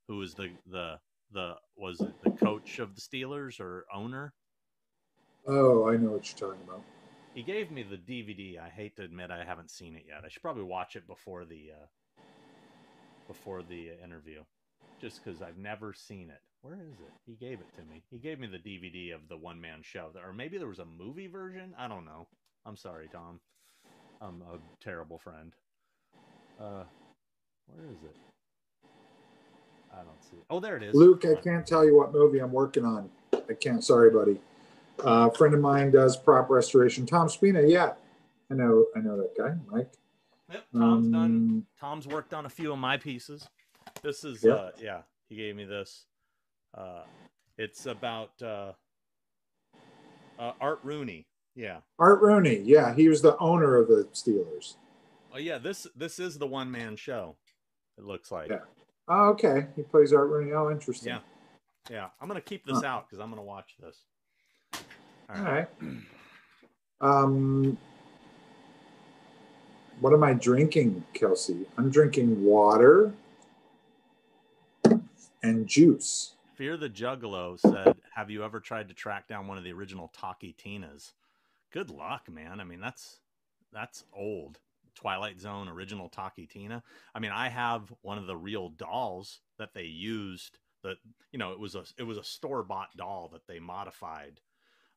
[0.07, 0.99] who was the the
[1.31, 4.34] the was it the coach of the Steelers or owner.
[5.48, 6.81] Oh, I know what you're talking about.
[7.34, 8.60] He gave me the DVD.
[8.60, 10.24] I hate to admit I haven't seen it yet.
[10.26, 11.86] I should probably watch it before the uh,
[13.28, 14.41] before the interview,
[14.99, 16.41] just because I've never seen it.
[16.62, 17.12] Where is it?
[17.26, 18.03] He gave it to me.
[18.12, 20.86] He gave me the DVD of the one man show, or maybe there was a
[20.86, 21.74] movie version.
[21.78, 22.28] I don't know.
[22.66, 23.40] I'm sorry, Tom.
[24.22, 25.53] I'm a terrible friend.
[26.60, 26.84] Uh,
[27.68, 28.16] where is it?
[29.91, 30.44] I don't see it.
[30.49, 30.94] Oh, there it is.
[30.94, 33.10] Luke, I can't tell you what movie I'm working on.
[33.34, 33.84] I can't.
[33.84, 34.40] Sorry, buddy.
[34.99, 37.05] Uh, a friend of mine does prop restoration.
[37.05, 37.61] Tom Spina.
[37.61, 37.93] Yeah,
[38.49, 38.85] I know.
[38.95, 39.91] I know that guy, Mike.
[40.51, 41.23] Yep, Tom's done.
[41.23, 43.47] Um, Tom's worked on a few of my pieces.
[44.03, 44.53] This is Yeah.
[44.53, 46.05] uh yeah, he gave me this.
[46.73, 47.03] Uh
[47.57, 48.73] it's about uh
[50.39, 51.27] Uh, Art Rooney.
[51.55, 51.81] Yeah.
[51.99, 52.61] Art Rooney.
[52.65, 54.76] Yeah, he was the owner of the Steelers.
[55.34, 57.38] Oh yeah, this this is the one man show.
[57.97, 58.49] It looks like.
[58.49, 58.65] Yeah.
[59.07, 59.68] Oh, okay.
[59.76, 60.51] He plays Art Rooney.
[60.53, 61.09] Oh, interesting.
[61.09, 61.19] Yeah.
[61.89, 62.07] Yeah.
[62.19, 62.88] I'm gonna keep this huh.
[62.88, 64.05] out because I'm gonna watch this.
[65.35, 65.68] All right.
[66.99, 67.77] Um,
[69.99, 71.65] what am I drinking, Kelsey?
[71.77, 73.14] I'm drinking water
[75.43, 76.34] and juice.
[76.56, 80.10] Fear the Juggalo said, "Have you ever tried to track down one of the original
[80.10, 81.14] Talkie Tinas?"
[81.72, 82.60] Good luck, man.
[82.60, 83.19] I mean, that's
[83.72, 84.60] that's old.
[84.93, 86.84] Twilight Zone original Talkie Tina.
[87.15, 90.60] I mean, I have one of the real dolls that they used.
[90.84, 90.98] That
[91.31, 94.41] you know, it was a it was a store bought doll that they modified.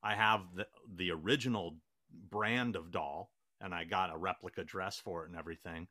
[0.05, 1.75] I have the the original
[2.29, 5.87] brand of doll, and I got a replica dress for it and everything.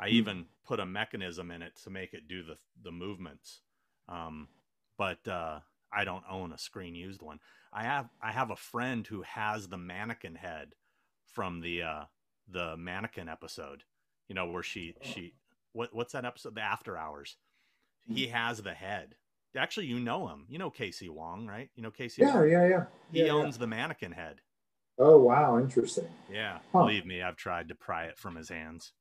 [0.00, 0.12] I mm.
[0.12, 3.60] even put a mechanism in it to make it do the the movements.
[4.08, 4.48] Um,
[4.96, 5.60] but uh,
[5.92, 7.40] I don't own a screen used one.
[7.72, 10.74] I have I have a friend who has the mannequin head
[11.26, 12.04] from the uh,
[12.48, 13.84] the mannequin episode.
[14.28, 15.06] You know where she oh.
[15.06, 15.34] she
[15.72, 16.54] what what's that episode?
[16.54, 17.36] The After Hours.
[18.08, 18.32] He hmm.
[18.32, 19.14] has the head.
[19.56, 20.46] Actually, you know him.
[20.48, 21.68] You know Casey Wong, right?
[21.76, 22.22] You know Casey.
[22.22, 22.50] Yeah, Wong?
[22.50, 22.84] yeah, yeah.
[23.10, 23.60] He yeah, owns yeah.
[23.60, 24.40] the mannequin head.
[24.98, 26.08] Oh wow, interesting.
[26.30, 26.80] Yeah, huh.
[26.80, 28.92] believe me, I've tried to pry it from his hands.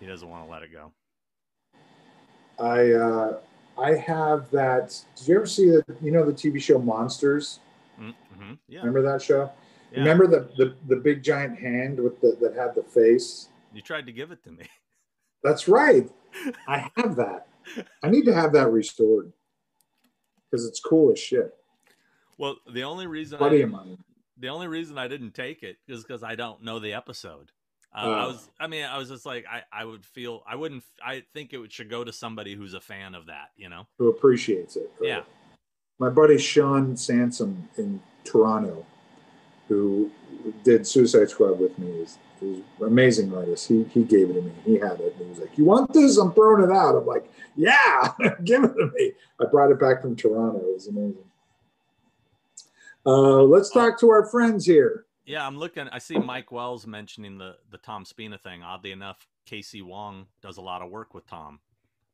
[0.00, 0.92] He doesn't want to let it go.
[2.58, 3.38] I uh,
[3.78, 5.00] I have that.
[5.16, 7.60] Did you ever see the you know the TV show Monsters?
[8.00, 8.54] Mm-hmm.
[8.68, 8.80] Yeah.
[8.80, 9.50] Remember that show?
[9.92, 9.98] Yeah.
[9.98, 13.48] Remember the, the the big giant hand with the that had the face?
[13.72, 14.66] You tried to give it to me.
[15.42, 16.08] That's right.
[16.68, 17.46] I have that.
[18.02, 19.32] I need to have that restored
[20.50, 21.54] because it's cool as shit.
[22.38, 23.98] Well, the only reason buddy I, of mine
[24.42, 27.52] the only reason I didn't take it is because I don't know the episode.
[27.94, 30.56] Uh, uh, I was, I mean, I was just like, I, I would feel, I
[30.56, 33.86] wouldn't, I think it should go to somebody who's a fan of that, you know,
[33.98, 34.90] who appreciates it.
[35.00, 35.08] Right?
[35.08, 35.22] Yeah.
[35.98, 38.84] My buddy Sean Sansom in Toronto,
[39.68, 40.10] who
[40.64, 42.18] did Suicide Squad with me, is,
[42.84, 43.68] amazing artist.
[43.68, 44.52] He he gave it to me.
[44.64, 45.14] He had it.
[45.14, 46.16] And he was like, "You want this?
[46.18, 48.12] I'm throwing it out." I'm like, "Yeah,
[48.44, 50.58] give it to me." I brought it back from Toronto.
[50.58, 51.24] It was amazing.
[53.04, 55.06] Uh, let's talk to our friends here.
[55.24, 55.88] Yeah, I'm looking.
[55.88, 58.62] I see Mike Wells mentioning the the Tom Spina thing.
[58.62, 61.60] Oddly enough, Casey Wong does a lot of work with Tom.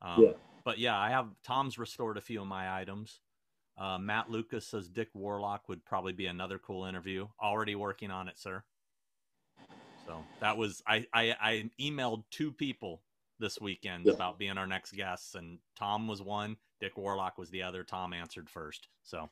[0.03, 0.33] Um, yeah.
[0.65, 3.21] But yeah, I have Tom's restored a few of my items.
[3.79, 7.29] Uh, Matt Lucas says Dick Warlock would probably be another cool interview.
[7.41, 8.63] Already working on it, sir.
[10.07, 13.03] So that was I I, I emailed two people
[13.39, 14.13] this weekend yeah.
[14.13, 16.57] about being our next guests, and Tom was one.
[16.81, 17.85] Dick Warlock was the other.
[17.85, 18.89] Tom answered first.
[19.03, 19.29] So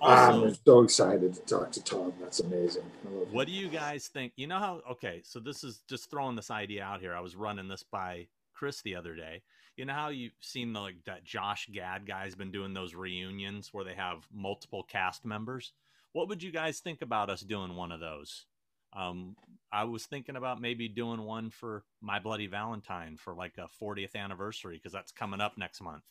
[0.00, 2.12] also, I'm so excited to talk to Tom.
[2.20, 2.82] That's amazing.
[3.30, 4.32] What do you guys think?
[4.36, 4.82] You know how?
[4.90, 7.14] Okay, so this is just throwing this idea out here.
[7.14, 9.42] I was running this by Chris the other day.
[9.76, 13.70] You know how you've seen the like that Josh Gad guy's been doing those reunions
[13.72, 15.72] where they have multiple cast members.
[16.12, 18.46] What would you guys think about us doing one of those?
[18.96, 19.34] Um,
[19.72, 24.14] I was thinking about maybe doing one for My Bloody Valentine for like a 40th
[24.14, 26.04] anniversary because that's coming up next month.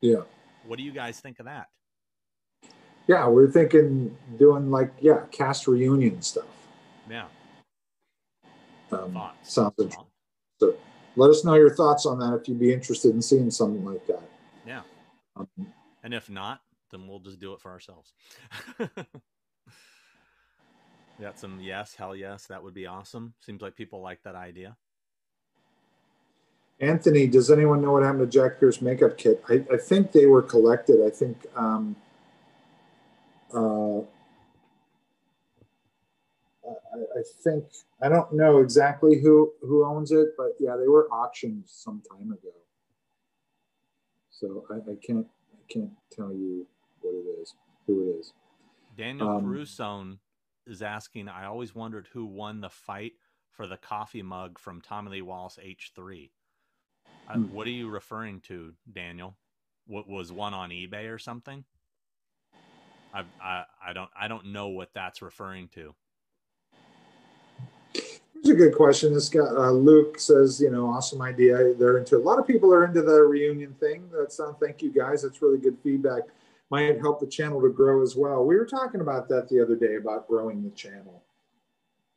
[0.00, 0.22] Yeah.
[0.66, 1.68] What do you guys think of that?
[3.08, 6.44] yeah, we're thinking doing like yeah, cast reunion stuff.
[7.10, 7.24] Yeah.
[8.92, 9.54] Um, thoughts.
[9.54, 10.04] Sounds interesting.
[10.60, 10.74] So
[11.18, 14.06] let us know your thoughts on that if you'd be interested in seeing something like
[14.06, 14.22] that.
[14.64, 14.82] Yeah.
[15.36, 15.48] Um,
[16.04, 18.12] and if not, then we'll just do it for ourselves.
[21.20, 23.34] got some yes, hell yes, that would be awesome.
[23.40, 24.76] Seems like people like that idea.
[26.80, 29.42] Anthony, does anyone know what happened to Jack Pierce makeup kit?
[29.48, 31.04] I, I think they were collected.
[31.04, 31.96] I think um,
[33.52, 34.02] uh,
[36.94, 37.64] I, I, think
[38.02, 42.32] I don't know exactly who who owns it, but yeah, they were auctioned some time
[42.32, 42.54] ago.
[44.30, 46.66] So I, I can't I can't tell you
[47.00, 47.54] what it is,
[47.86, 48.32] who it is.
[48.96, 50.18] Daniel um,
[50.66, 51.28] is asking.
[51.28, 53.12] I always wondered who won the fight
[53.50, 56.30] for the coffee mug from Tommy Lee Wallace H3.
[57.28, 57.42] Uh, hmm.
[57.52, 59.36] what are you referring to, Daniel?
[59.86, 61.64] What was one on eBay or something?
[63.12, 65.94] I, I, I don't I don't know what that's referring to.
[68.40, 69.12] It's a good question.
[69.12, 71.74] This guy uh, Luke says, you know, awesome idea.
[71.74, 74.08] They're into a lot of people are into the reunion thing.
[74.12, 75.22] That's uh, thank you guys.
[75.22, 76.22] That's really good feedback.
[76.70, 78.44] Might help the channel to grow as well.
[78.44, 81.22] We were talking about that the other day about growing the channel.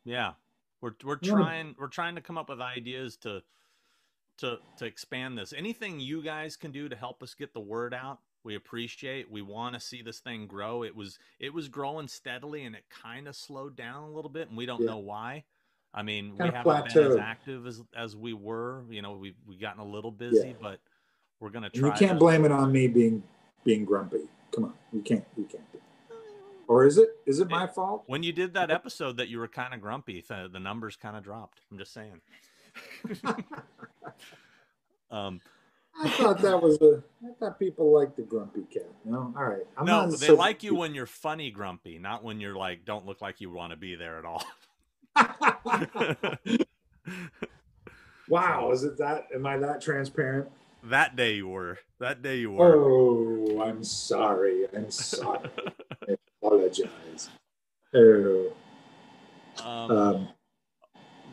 [0.03, 0.33] Yeah,
[0.81, 1.73] we're we're trying yeah.
[1.79, 3.41] we're trying to come up with ideas to
[4.39, 5.53] to to expand this.
[5.53, 9.41] Anything you guys can do to help us get the word out we appreciate we
[9.41, 13.27] want to see this thing grow it was it was growing steadily and it kind
[13.27, 14.87] of slowed down a little bit and we don't yeah.
[14.87, 15.43] know why
[15.93, 16.93] i mean kind we haven't plateaued.
[16.93, 20.49] been as active as as we were you know we we gotten a little busy
[20.49, 20.53] yeah.
[20.61, 20.79] but
[21.39, 23.23] we're gonna try you can't blame it on me being
[23.63, 25.63] being grumpy come on we can't we can't
[26.67, 27.09] Or is it?
[27.25, 28.03] Is it my fault?
[28.07, 31.17] When you did that episode that you were kind of grumpy, the, the numbers kind
[31.17, 31.59] of dropped.
[31.69, 32.21] I'm just saying.
[35.11, 35.41] um,
[35.99, 37.03] I thought that was a.
[37.23, 38.89] I thought people liked the grumpy cat.
[39.05, 39.65] No, all right.
[39.77, 43.05] I'm no, they so like you when you're funny grumpy, not when you're like don't
[43.05, 44.43] look like you want to be there at all.
[48.29, 49.27] wow, is it that?
[49.33, 50.49] Am I that transparent?
[50.83, 51.77] That day you were.
[51.99, 52.75] That day you were.
[52.75, 54.65] Oh, I'm sorry.
[54.75, 55.49] I'm sorry.
[56.07, 57.29] I apologize.
[57.93, 58.51] Oh.
[59.63, 60.27] Um, um,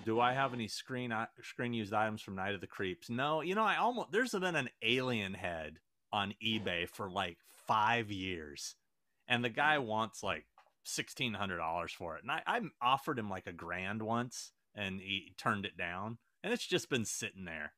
[0.05, 3.09] do I have any screen screen used items from Night of the Creeps?
[3.09, 3.41] No.
[3.41, 5.79] You know, I almost there's been an alien head
[6.13, 8.75] on eBay for like five years,
[9.29, 10.45] and the guy wants like
[10.85, 15.01] sixteen hundred dollars for it, and I, I offered him like a grand once, and
[15.01, 17.73] he turned it down, and it's just been sitting there,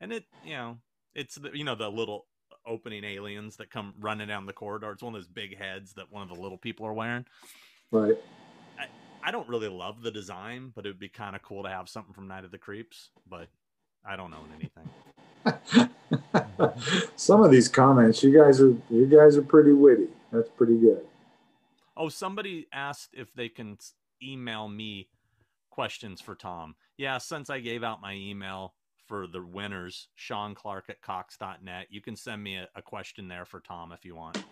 [0.00, 0.78] and it you know
[1.14, 2.26] it's the you know the little
[2.66, 4.90] opening aliens that come running down the corridor.
[4.92, 7.24] It's one of those big heads that one of the little people are wearing.
[7.90, 8.16] Right.
[8.78, 8.86] I,
[9.26, 11.88] I don't really love the design, but it would be kind of cool to have
[11.88, 13.10] something from Night of the Creeps.
[13.28, 13.48] But
[14.04, 14.88] I don't own anything.
[17.16, 20.08] Some of these comments, you guys are you guys are pretty witty.
[20.30, 21.04] That's pretty good.
[21.98, 23.76] Oh, somebody asked if they can
[24.22, 25.08] email me
[25.70, 26.76] questions for Tom.
[26.96, 28.74] Yeah, since I gave out my email,
[29.08, 31.86] for the winners, Sean Clark at Cox.net.
[31.90, 34.44] You can send me a, a question there for Tom if you want.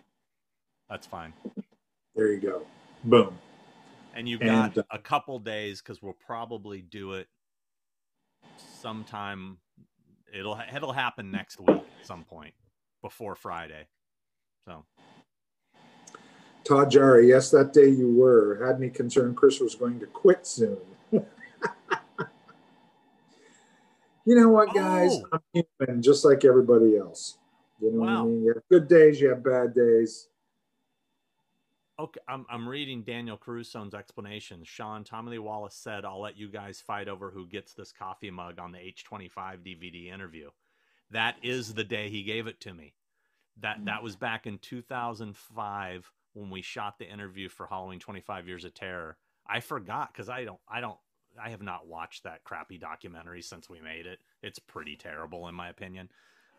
[0.89, 1.31] That's fine.
[2.15, 2.63] There you go.
[3.03, 3.37] Boom.
[4.15, 7.27] And you've got uh, a couple days because we'll probably do it
[8.81, 9.59] sometime.
[10.33, 12.55] It'll it'll happen next week at some point
[13.03, 13.87] before Friday.
[14.65, 14.85] So.
[16.67, 18.65] Todd Jari, yes, that day you were.
[18.65, 20.77] Had me concerned Chris was going to quit soon.
[21.11, 21.21] you
[24.25, 25.11] know what, guys?
[25.31, 25.39] Oh.
[25.55, 27.37] I'm human, just like everybody else.
[27.79, 28.05] You know wow.
[28.05, 28.43] what I mean?
[28.43, 30.27] You have good days, you have bad days.
[31.99, 34.63] Okay, I'm, I'm reading Daniel Caruso's explanation.
[34.65, 38.29] Sean, Tommy Lee Wallace said, I'll let you guys fight over who gets this coffee
[38.29, 39.31] mug on the H25
[39.65, 40.49] DVD interview.
[41.11, 42.93] That is the day he gave it to me.
[43.61, 48.63] That that was back in 2005 when we shot the interview for Halloween 25 Years
[48.63, 49.17] of Terror.
[49.47, 50.97] I forgot because I don't I don't
[51.41, 54.19] I have not watched that crappy documentary since we made it.
[54.41, 56.09] It's pretty terrible in my opinion.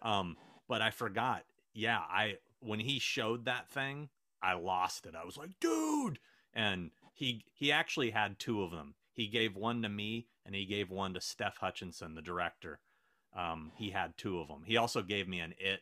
[0.02, 0.36] Um,
[0.68, 1.44] but I forgot.
[1.74, 4.08] Yeah, I when he showed that thing,
[4.42, 5.14] I lost it.
[5.14, 6.18] I was like, dude,
[6.52, 8.94] and he he actually had two of them.
[9.12, 12.80] He gave one to me, and he gave one to Steph Hutchinson, the director.
[13.36, 14.62] Um, he had two of them.
[14.64, 15.80] He also gave me an It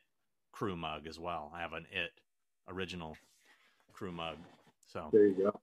[0.53, 1.53] crew mug as well.
[1.55, 2.21] I have an It
[2.69, 3.17] original
[3.97, 4.37] crew mug.
[4.87, 5.61] So there you go.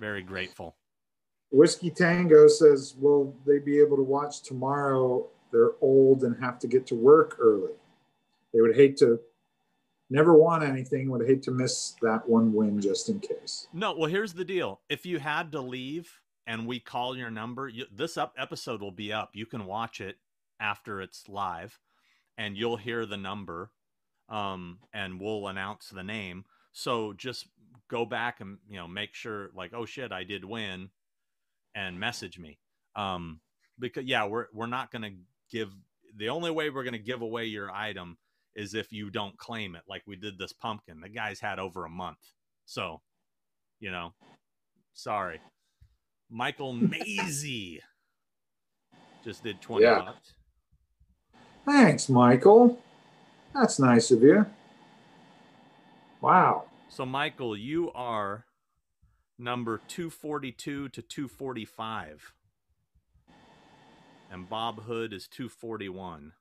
[0.00, 0.76] Very grateful.
[1.50, 5.26] Whiskey Tango says, Will they be able to watch tomorrow?
[5.52, 7.72] They're old and have to get to work early.
[8.52, 9.20] They would hate to
[10.10, 13.68] never want anything, would hate to miss that one win just in case.
[13.72, 14.80] No, well, here's the deal.
[14.88, 18.92] If you had to leave and we call your number, you, this up episode will
[18.92, 19.30] be up.
[19.32, 20.16] You can watch it
[20.58, 21.78] after it's live
[22.36, 23.70] and you'll hear the number
[24.28, 26.44] um, and we'll announce the name.
[26.72, 27.46] So just
[27.88, 30.90] go back and, you know, make sure like, oh shit, I did win
[31.74, 32.58] and message me.
[32.96, 33.40] Um,
[33.78, 35.12] because yeah, we're we're not going to
[35.50, 35.70] give
[36.16, 38.16] the only way we're going to give away your item
[38.54, 41.00] is if you don't claim it, like we did this pumpkin.
[41.00, 42.18] The guy's had over a month,
[42.64, 43.00] so
[43.80, 44.14] you know,
[44.94, 45.40] sorry.
[46.30, 47.80] Michael Maisie
[49.22, 50.00] just did twenty yeah.
[50.00, 50.32] bucks.
[51.66, 52.78] Thanks, Michael.
[53.52, 54.46] That's nice of you.
[56.20, 56.64] Wow.
[56.88, 58.46] So, Michael, you are
[59.38, 62.32] number 242 to 245.
[64.30, 66.32] And Bob Hood is 241.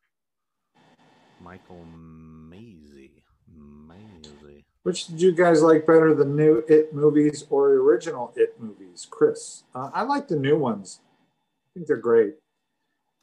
[1.42, 3.24] Michael Maisie.
[3.54, 4.66] Maisie.
[4.84, 9.08] Which did you guys like better, the new It movies or the original It movies?
[9.10, 9.64] Chris.
[9.74, 11.02] Uh, I like the new ones.
[11.04, 12.36] I think they're great.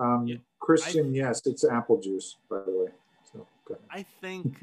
[0.01, 2.93] Um, yeah, Christian, I, yes, it's apple juice, by the way.
[3.32, 3.47] So,
[3.90, 4.62] I think.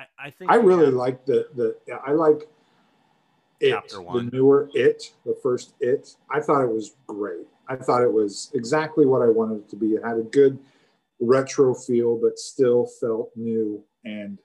[0.00, 2.48] I, I think I really have, like the the I like
[3.60, 4.26] it, Chapter one.
[4.26, 6.16] the newer It, the first It.
[6.30, 7.46] I thought it was great.
[7.68, 9.88] I thought it was exactly what I wanted it to be.
[9.88, 10.58] It had a good
[11.20, 14.38] retro feel, but still felt new and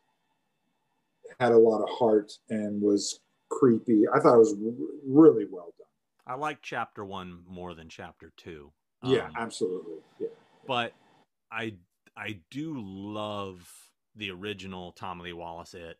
[1.40, 4.04] had a lot of heart and was creepy.
[4.14, 4.56] I thought it was
[5.08, 5.88] really well done.
[6.28, 8.72] I like chapter one more than chapter two.
[9.02, 9.96] Um, yeah, absolutely.
[10.20, 10.28] Yeah.
[10.68, 10.94] But
[11.52, 11.76] I
[12.18, 13.70] I do love
[14.16, 15.98] the original Tommy Lee Wallace it.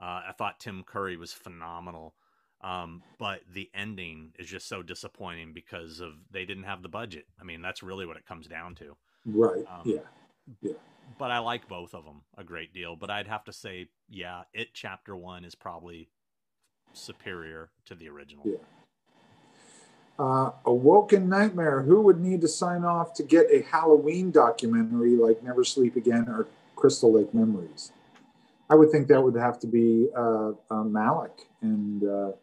[0.00, 2.14] Uh, I thought Tim Curry was phenomenal.
[2.62, 7.26] Um, but the ending is just so disappointing because of they didn't have the budget.
[7.40, 8.96] I mean, that's really what it comes down to.
[9.26, 9.64] Right.
[9.68, 10.00] Um, yeah.
[10.60, 10.74] Yeah.
[11.18, 12.94] But I like both of them a great deal.
[12.96, 16.08] But I'd have to say, yeah, it chapter one is probably
[16.92, 18.44] superior to the original.
[18.46, 18.56] Yeah.
[20.18, 21.82] Uh, Awoken Nightmare.
[21.82, 26.26] Who would need to sign off to get a Halloween documentary like Never Sleep Again
[26.28, 26.46] or
[26.82, 27.92] Crystal Lake Memories?
[28.68, 32.32] I would think that would have to be uh, uh, Malek Akkad.
[32.32, 32.36] Uh,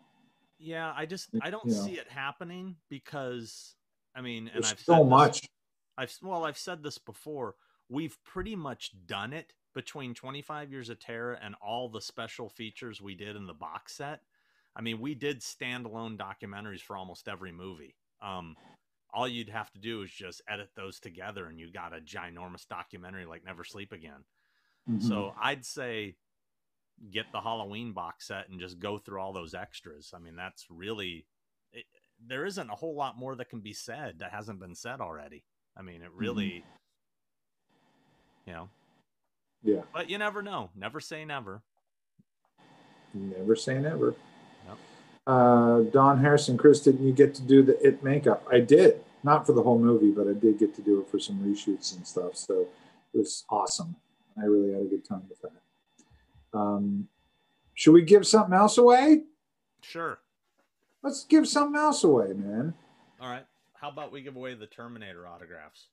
[0.58, 1.82] yeah, I just I don't you know.
[1.82, 3.76] see it happening because
[4.16, 5.50] I mean, and there's I've so this- much.
[5.98, 7.56] I've well, I've said this before.
[7.90, 13.02] We've pretty much done it between 25 Years of Terror and all the special features
[13.02, 14.22] we did in the box set.
[14.74, 17.96] I mean, we did standalone documentaries for almost every movie.
[18.22, 18.56] Um,
[19.14, 22.68] all you'd have to do is just edit those together, and you got a ginormous
[22.68, 24.24] documentary like Never Sleep Again.
[24.88, 25.04] Mhm.
[25.04, 26.16] So I'd say
[27.12, 30.14] get the Halloween box set and just go through all those extras.
[30.14, 31.26] I mean, that's really
[31.72, 31.86] it,
[32.20, 35.46] there isn't a whole lot more that can be said that hasn't been said already.
[35.78, 36.66] I mean, it really,
[38.46, 38.70] you know,
[39.64, 40.72] yeah, but you never know.
[40.76, 41.62] Never say never.
[43.14, 44.16] never say never.
[45.30, 48.44] Uh, Don Harrison, Chris, didn't you get to do the it makeup?
[48.52, 51.20] I did, not for the whole movie, but I did get to do it for
[51.20, 52.36] some reshoots and stuff.
[52.36, 52.68] So
[53.14, 53.96] it was awesome.
[54.42, 56.58] I really had a good time with that.
[56.58, 57.08] Um,
[57.76, 59.22] should we give something else away?
[59.82, 60.18] Sure.
[61.04, 62.74] Let's give something else away, man.
[63.22, 63.46] All right.
[63.80, 65.90] How about we give away the Terminator autographs?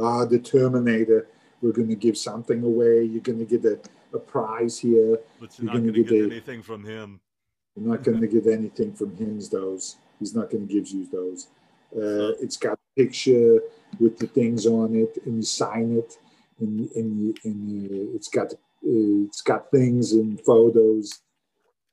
[0.00, 1.28] Ah, the Terminator.
[1.60, 3.04] We're going to give something away.
[3.04, 3.78] You're going to get a,
[4.14, 5.18] a prize here.
[5.38, 7.20] But You're not gonna gonna get get anything from him.
[7.76, 9.40] You're not going to get anything from him.
[9.50, 11.48] Those he's not going to give you those.
[11.94, 13.60] Uh, it's got a picture
[14.00, 16.18] with the things on it, and you sign it,
[16.60, 21.20] and and, and it's got uh, it's got things and photos,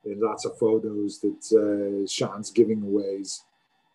[0.06, 3.24] and lots of photos that uh, Sean's giving away.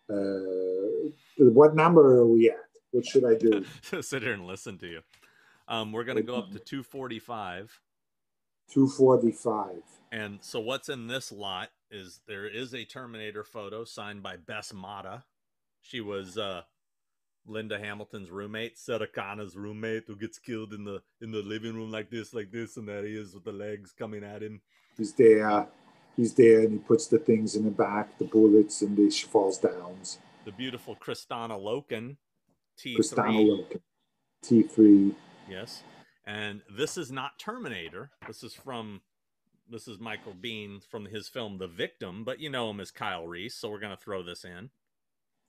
[0.09, 2.55] Uh, what number are we at?
[2.91, 3.65] What should I do?
[4.01, 5.01] Sit here and listen to you.
[5.67, 7.79] Um, we're gonna go up to 245.
[8.69, 9.83] Two forty five.
[10.11, 14.71] And so what's in this lot is there is a Terminator photo signed by Bess
[14.71, 15.23] Motta.
[15.81, 16.61] She was uh
[17.47, 19.07] Linda Hamilton's roommate, Sarah
[19.55, 22.87] roommate, who gets killed in the in the living room like this, like this, and
[22.87, 24.61] there he is with the legs coming at him.
[24.97, 25.67] He's there.
[26.15, 29.59] He's there, and he puts the things in the back, the bullets, and she falls
[29.59, 29.97] down.
[30.45, 32.17] The beautiful Kristanna Loken,
[32.79, 32.97] T3.
[32.97, 33.81] Kristanna Loken,
[34.43, 35.15] T three.
[35.49, 35.83] Yes.
[36.25, 38.11] And this is not Terminator.
[38.27, 39.01] This is from
[39.69, 43.27] this is Michael Biehn from his film The Victim, but you know him as Kyle
[43.27, 44.69] Reese, so we're gonna throw this in.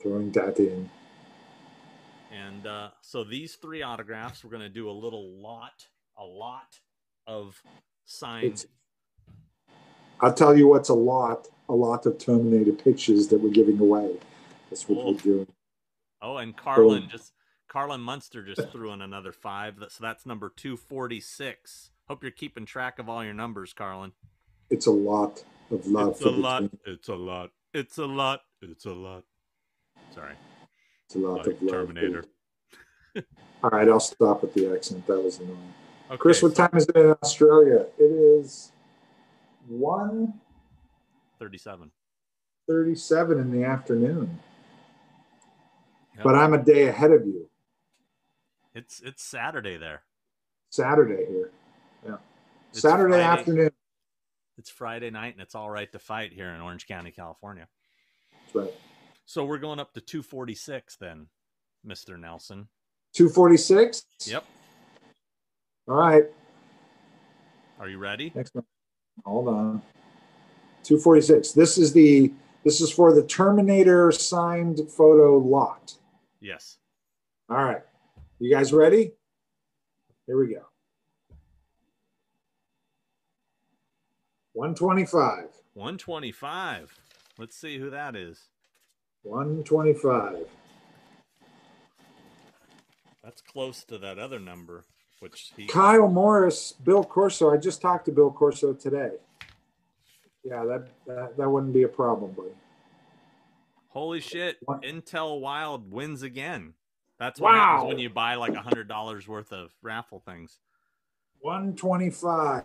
[0.02, 0.90] Throwing that in.
[2.32, 5.86] And uh, so these three autographs, we're gonna do a little lot,
[6.16, 6.78] a lot
[7.26, 7.60] of
[8.04, 8.66] signs.
[10.20, 14.16] I'll tell you what's a lot, a lot of Terminator pictures that we're giving away.
[14.70, 15.12] That's what Oh.
[15.12, 15.46] we're doing.
[16.20, 17.32] Oh, and Carlin just
[17.68, 19.76] Carlin Munster just threw in another five.
[19.88, 21.90] So that's number two forty six.
[22.08, 24.12] Hope you're keeping track of all your numbers, Carlin.
[24.70, 26.12] It's a lot of love.
[26.12, 26.60] It's a lot.
[26.60, 26.78] team.
[26.86, 27.50] It's a lot.
[27.74, 28.40] It's a lot.
[28.62, 29.24] It's a lot.
[30.14, 30.34] Sorry.
[31.06, 31.72] It's a lot Like of love.
[31.72, 32.24] Terminator.
[33.62, 35.06] All right, I'll stop with the accent.
[35.06, 35.74] That was annoying.
[36.10, 37.86] Okay, Chris, what so time is it in Australia?
[37.98, 38.72] It is
[39.66, 40.34] one
[41.38, 41.90] 37.
[42.66, 44.38] thirty-seven in the afternoon.
[46.14, 46.24] Yep.
[46.24, 47.48] But I'm a day ahead of you.
[48.74, 50.02] It's it's Saturday there.
[50.70, 51.50] Saturday here.
[52.78, 53.24] It's Saturday Friday.
[53.24, 53.70] afternoon.
[54.56, 57.66] It's Friday night and it's all right to fight here in Orange County, California.
[58.44, 58.74] That's right.
[59.26, 61.26] So we're going up to 246 then,
[61.84, 62.16] Mr.
[62.18, 62.68] Nelson.
[63.12, 64.04] Two forty-six.
[64.26, 64.44] Yep.
[65.88, 66.24] All right.
[67.80, 68.30] Are you ready?
[68.32, 68.64] Next one.
[69.24, 69.82] Hold on.
[70.84, 71.50] 246.
[71.52, 72.32] This is the
[72.64, 75.94] this is for the Terminator signed photo lot.
[76.40, 76.76] Yes.
[77.50, 77.82] All right.
[78.38, 79.14] You guys ready?
[80.26, 80.62] Here we go.
[84.58, 85.44] 125.
[85.74, 86.92] 125.
[87.38, 88.40] Let's see who that is.
[89.22, 90.46] 125.
[93.22, 94.84] That's close to that other number,
[95.20, 97.52] which he Kyle Morris, Bill Corso.
[97.54, 99.12] I just talked to Bill Corso today.
[100.42, 102.48] Yeah, that that, that wouldn't be a problem, buddy.
[103.90, 104.56] Holy shit!
[104.64, 104.82] What?
[104.82, 106.74] Intel Wild wins again.
[107.20, 107.88] That's what happens Wow.
[107.90, 110.58] when you buy like a hundred dollars worth of raffle things.
[111.42, 112.64] 125.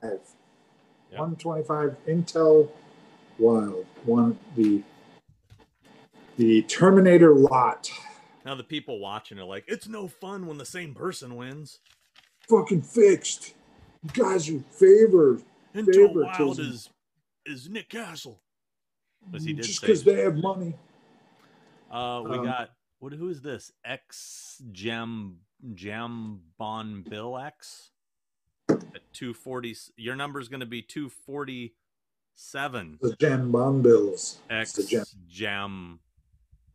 [1.13, 1.19] Yep.
[1.19, 2.69] 125 Intel
[3.37, 3.85] Wild.
[4.05, 4.83] One the
[6.37, 7.89] the Terminator lot.
[8.45, 11.79] Now the people watching are like, "It's no fun when the same person wins."
[12.49, 13.53] Fucking fixed.
[14.03, 15.43] You guys are favored
[15.75, 16.89] Intel Wild is
[17.45, 18.41] is Nick Castle.
[19.33, 20.73] As he did just because they have money.
[21.91, 23.13] Uh, we Um, got what?
[23.13, 23.71] Who is this?
[23.85, 25.37] X Jam
[25.75, 27.91] Jam Bon Bill X
[28.95, 29.75] at two forty.
[29.95, 31.73] Your number is going to be two forty
[32.35, 32.97] Seven.
[33.01, 34.39] The Jam bond Bills.
[34.49, 35.05] X It's the Jam.
[35.29, 35.99] Jam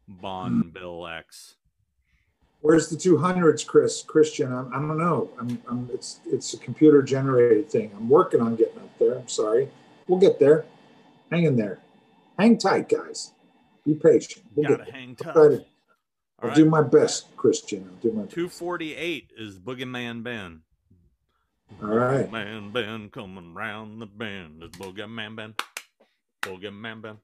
[0.07, 0.69] Bon hmm.
[0.71, 1.57] Bill X.
[2.61, 4.03] Where's the 200s, Chris?
[4.03, 5.31] Christian, I'm, I don't know.
[5.39, 7.93] I'm, I'm, it's it's a computer generated thing.
[7.97, 9.17] I'm working on getting up there.
[9.17, 9.69] I'm sorry.
[10.09, 10.65] We'll get there.
[11.31, 11.79] Hang in there.
[12.39, 13.33] Hang tight, guys.
[13.85, 14.45] Be patient.
[14.57, 15.35] We'll Gotta get hang I'll, tough.
[15.35, 15.65] try to- All
[16.41, 16.57] I'll right.
[16.57, 17.89] do my best, Christian.
[17.89, 18.35] I'll do my best.
[18.35, 20.63] 248 is Boogeyman Ben.
[21.83, 22.31] All right.
[22.31, 24.63] Man Ben coming round the bend.
[24.63, 25.55] It's Boogeyman Ben.
[26.43, 27.19] Boogeyman Ben.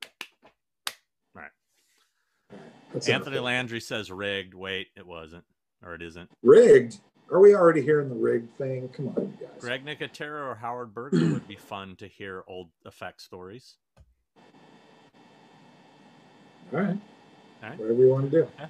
[2.94, 3.40] That's Anthony.
[3.40, 4.54] Landry says rigged.
[4.54, 5.44] Wait, it wasn't.
[5.84, 6.30] Or it isn't.
[6.42, 7.00] Rigged.
[7.30, 8.88] Are we already hearing the rigged thing?
[8.90, 9.48] Come on, guys.
[9.60, 13.76] Greg Nicotero or Howard Berger would be fun to hear old effect stories.
[16.72, 16.96] All right.
[17.62, 17.78] All right.
[17.78, 18.48] Whatever you want to do.
[18.58, 18.66] Yeah.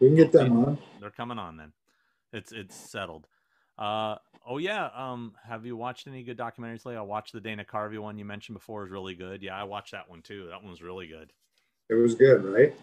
[0.00, 0.78] We can get them on.
[1.00, 1.72] They're coming on then.
[2.32, 3.26] It's it's settled.
[3.78, 4.16] Uh
[4.46, 4.88] oh yeah.
[4.94, 6.96] Um have you watched any good documentaries lately?
[6.96, 9.42] I watched the Dana Carvey one you mentioned before is really good.
[9.42, 10.46] Yeah, I watched that one too.
[10.48, 11.32] That one's really good.
[11.88, 12.74] It was good, right?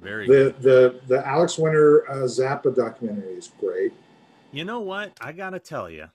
[0.00, 0.62] Very The good.
[0.62, 3.92] the the Alex Winter uh, Zappa documentary is great.
[4.52, 5.12] You know what?
[5.20, 6.06] I gotta tell you,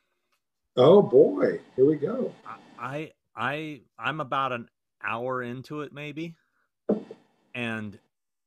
[0.76, 2.34] Oh boy, here we go.
[2.80, 4.70] I I I'm about an
[5.04, 6.36] hour into it maybe,
[7.54, 8.00] and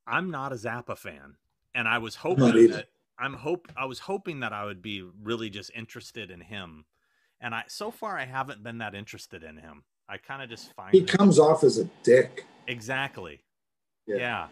[0.06, 1.36] I'm not a Zappa fan,
[1.74, 5.48] and I was hoping that I'm hope I was hoping that I would be really
[5.50, 6.84] just interested in him,
[7.40, 9.84] and I so far I haven't been that interested in him.
[10.08, 12.44] I kind of just find He it- comes off as a dick.
[12.66, 13.40] exactly,
[14.06, 14.16] Yeah.
[14.16, 14.48] yeah,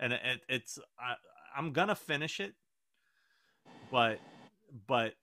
[0.00, 1.14] and it, it's I,
[1.56, 2.54] I'm gonna finish it,
[3.90, 4.18] but
[4.86, 5.14] but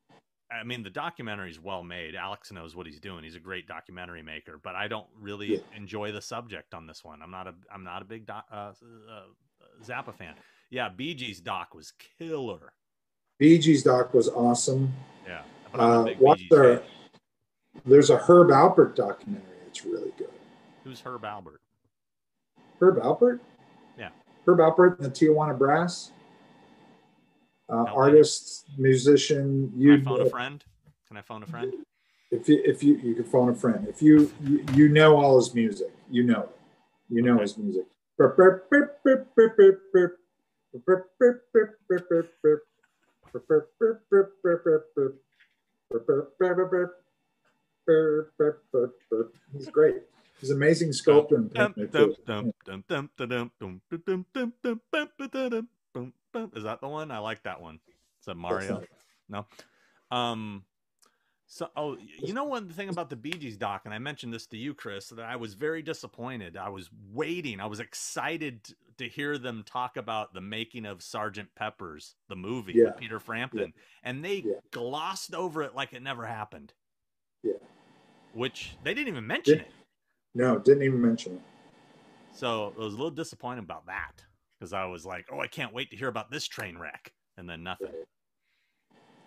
[0.49, 2.15] I mean the documentary is well made.
[2.15, 3.23] Alex knows what he's doing.
[3.23, 5.59] He's a great documentary maker, but I don't really Yeah.
[5.75, 7.21] enjoy the subject on this one.
[7.21, 8.71] I'm not a I'm not a big doc, uh,
[9.11, 9.23] uh,
[9.85, 10.35] Zappa fan.
[10.69, 12.73] Yeah, Bee Gees doc was killer.
[13.39, 14.91] Bee Gees doc was awesome.
[15.25, 15.41] Yeah,
[15.71, 16.83] but I'm a Uh, watch their.
[17.85, 19.43] There's a Herb Alpert documentary.
[19.67, 20.31] It's really good.
[20.83, 21.61] Who's Herb Albert?
[22.81, 23.39] Herb Alpert.
[23.97, 24.09] Yeah.
[24.45, 26.11] Herb Alpert and the Tijuana Brass.
[27.69, 29.69] Uh, artist, musician.
[29.71, 30.63] Can You, I phone a friend?
[31.07, 31.73] Can I phone a friend?
[32.31, 33.87] if you if you you can phone a friend.
[33.87, 36.49] If you you, you know all his music, you know it.
[37.09, 37.41] You know Okay.
[37.43, 37.85] his music.
[49.53, 49.95] He's great.
[50.39, 51.51] He's an amazing sculptor and.
[56.55, 57.11] Is that the one?
[57.11, 57.79] I like that one.
[58.19, 58.83] Is that Mario.
[59.29, 59.45] No.
[60.11, 60.63] Um
[61.49, 64.45] so, oh, you know one thing about the Bee Gees doc, and I mentioned this
[64.47, 66.57] to you, Chris, that I was very disappointed.
[66.57, 67.61] I was waiting.
[67.61, 68.67] I was excited
[68.97, 72.85] to hear them talk about the making of Sergeant Pepper's, the movie Yeah.
[72.87, 74.55] with Peter Frampton, and they Yeah.
[74.71, 76.73] glossed over it like it never happened.
[77.43, 77.53] Yeah.
[78.33, 79.73] Which they didn't even mention Did- it.
[80.35, 81.41] No, didn't even mention it.
[82.33, 84.25] So I was a little disappointed about that
[84.59, 87.13] because I was like, oh, I can't wait to hear about this train wreck.
[87.37, 87.93] And then nothing.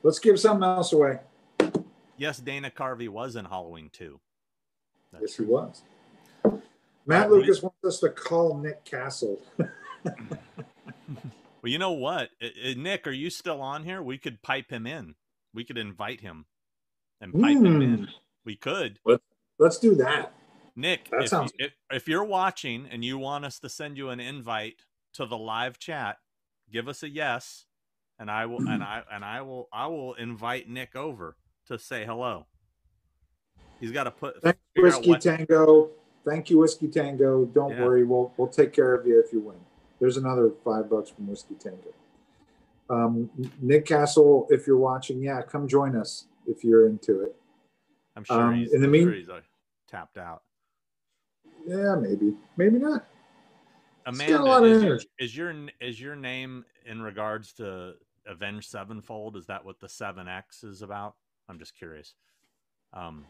[0.02, 1.20] Let's give something else away.
[2.20, 4.20] Yes, Dana Carvey was in Halloween too.
[5.18, 5.80] Yes, he was.
[7.06, 9.40] Matt Uh, we- Lucas wants us to call Nick Castle.
[11.62, 12.30] Well, you know what?
[12.74, 14.02] Nick, are you still on here?
[14.02, 15.14] We could pipe him in.
[15.52, 16.46] We could invite him
[17.20, 17.98] and pipe him in.
[17.98, 18.04] Hmm.
[18.46, 18.98] We could.
[19.58, 20.32] Let's do that.
[20.74, 24.08] Nick, That if, sounds- if, if you're watching and you want us to send you
[24.08, 26.16] an invite to the live chat,
[26.72, 27.66] give us a yes,
[28.18, 31.36] and I will and I and I will I will invite Nick over
[31.70, 32.46] to say hello.
[33.80, 35.90] He's got to put Thank you, Whiskey what- Tango.
[36.26, 37.46] Thank you, Whiskey Tango.
[37.46, 37.84] Don't Yeah.
[37.84, 39.56] worry, we'll we'll take care of you if you win.
[40.00, 41.94] There's another five bucks from Whiskey Tango.
[42.90, 43.30] Um,
[43.60, 47.36] Nick Castle, if you're watching, yeah, come join us if you're into it.
[48.16, 49.40] I'm sure um, he's in the mean- sure he's uh,
[49.88, 50.42] tapped out.
[51.66, 53.06] Yeah, maybe, maybe not.
[54.08, 57.94] He's got a Amanda, is your, is your is your name in regards to
[58.26, 59.36] Avenged Sevenfold?
[59.36, 61.14] Is that what the Seven X is about?
[61.50, 62.14] I'm just curious.
[62.94, 63.26] Um.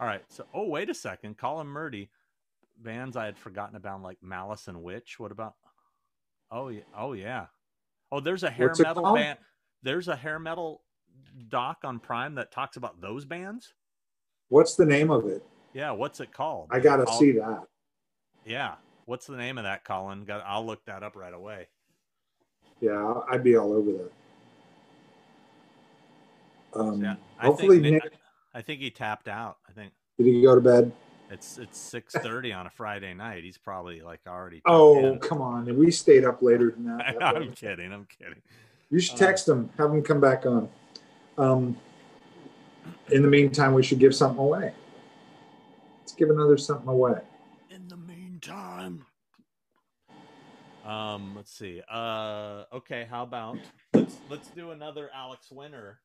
[0.00, 0.22] All right.
[0.28, 2.08] So, oh wait a second, Colin Murdy,
[2.78, 5.18] bands I had forgotten about like Malice and Witch.
[5.18, 5.54] What about?
[6.50, 6.80] Oh yeah.
[6.96, 7.46] Oh yeah.
[8.10, 9.38] Oh, there's a hair What's metal band.
[9.82, 10.82] There's a hair metal
[11.48, 13.74] doc on Prime that talks about those bands.
[14.48, 15.44] What's the name of it?
[15.74, 15.90] Yeah.
[15.92, 16.68] What's it called?
[16.70, 17.64] I gotta I'll- see that.
[18.46, 18.74] Yeah.
[19.04, 20.24] What's the name of that, Colin?
[20.24, 20.44] Got.
[20.46, 21.66] I'll look that up right away.
[22.80, 24.12] Yeah, I'd be all over that.
[26.74, 28.12] Um, Yeah, I hopefully, think, Nick,
[28.54, 29.58] I think he tapped out.
[29.68, 30.92] I think did he go to bed?
[31.30, 33.44] it's it's six thirty on a Friday night.
[33.44, 34.62] He's probably like already.
[34.66, 35.76] Oh, come on.
[35.76, 37.16] We stayed up later than that.
[37.18, 37.92] That I'm kidding.
[37.92, 38.42] I'm kidding.
[38.90, 40.68] You should Um, text him, have him come back on.
[41.38, 41.76] Um,
[43.10, 44.74] in the meantime, we should give something away.
[46.00, 47.20] Let's give another something away.
[47.70, 49.04] In the meantime,
[50.84, 51.80] um, let's see.
[51.88, 53.58] Uh, okay, how about
[53.94, 56.00] let's let's do another Alex Winter.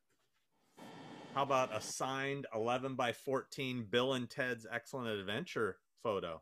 [1.36, 6.40] How about a signed 11 by 14 Bill and Ted's Excellent Adventure photo?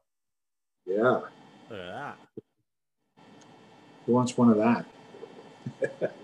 [0.86, 1.22] Yeah.
[1.68, 2.16] Look at that.
[4.06, 4.86] Who wants one of that?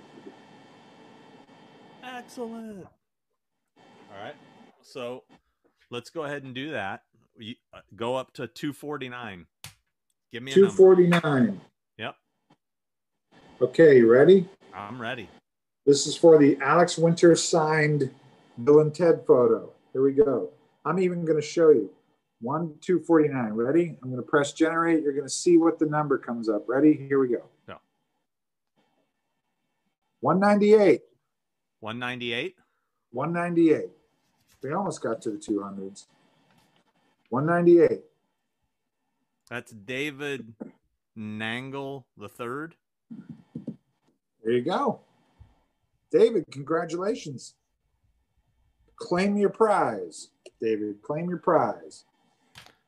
[2.05, 2.87] Excellent.
[3.77, 4.37] All right.
[4.83, 5.25] So
[5.91, 7.03] let's go ahead and do that.
[7.41, 9.47] You, uh, go up to 249.
[10.31, 11.61] Give me a 249.
[11.99, 12.15] Yep.
[13.63, 14.49] Okay, you ready?
[14.73, 15.29] I'm ready.
[15.87, 18.13] This is for the Alex Winter signed
[18.65, 19.73] Bill and Ted photo.
[19.93, 20.51] Here we go.
[20.85, 21.91] I'm even going to show you.
[22.43, 23.53] 1, 249.
[23.53, 23.97] Ready?
[24.03, 25.03] I'm going to press generate.
[25.03, 26.65] You're going to see what the number comes up.
[26.67, 26.95] Ready?
[26.95, 27.43] Here we go.
[27.69, 27.75] Yeah.
[30.21, 31.03] 198.
[31.81, 32.57] 198.
[33.13, 33.91] 198.
[34.63, 36.07] We almost got to the 200s.
[37.31, 38.01] 198.
[39.49, 40.55] That's David
[41.19, 42.75] Nangle the third.
[44.43, 45.01] There you go.
[46.11, 47.55] David, congratulations.
[49.01, 50.29] Claim your prize.
[50.61, 52.05] David, claim your prize.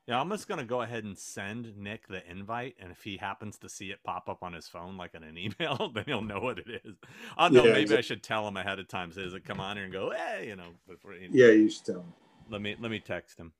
[0.06, 3.56] Yeah, I'm just gonna go ahead and send Nick the invite, and if he happens
[3.58, 6.40] to see it pop up on his phone, like in an email, then he'll know
[6.40, 6.96] what it is.
[7.38, 9.10] Oh no, Yeah, maybe I should tell him ahead of time.
[9.10, 10.68] Says it come on here and go, hey, you know.
[10.86, 12.12] Before, you know, Yeah, you should tell him.
[12.50, 13.52] Let me let me text him.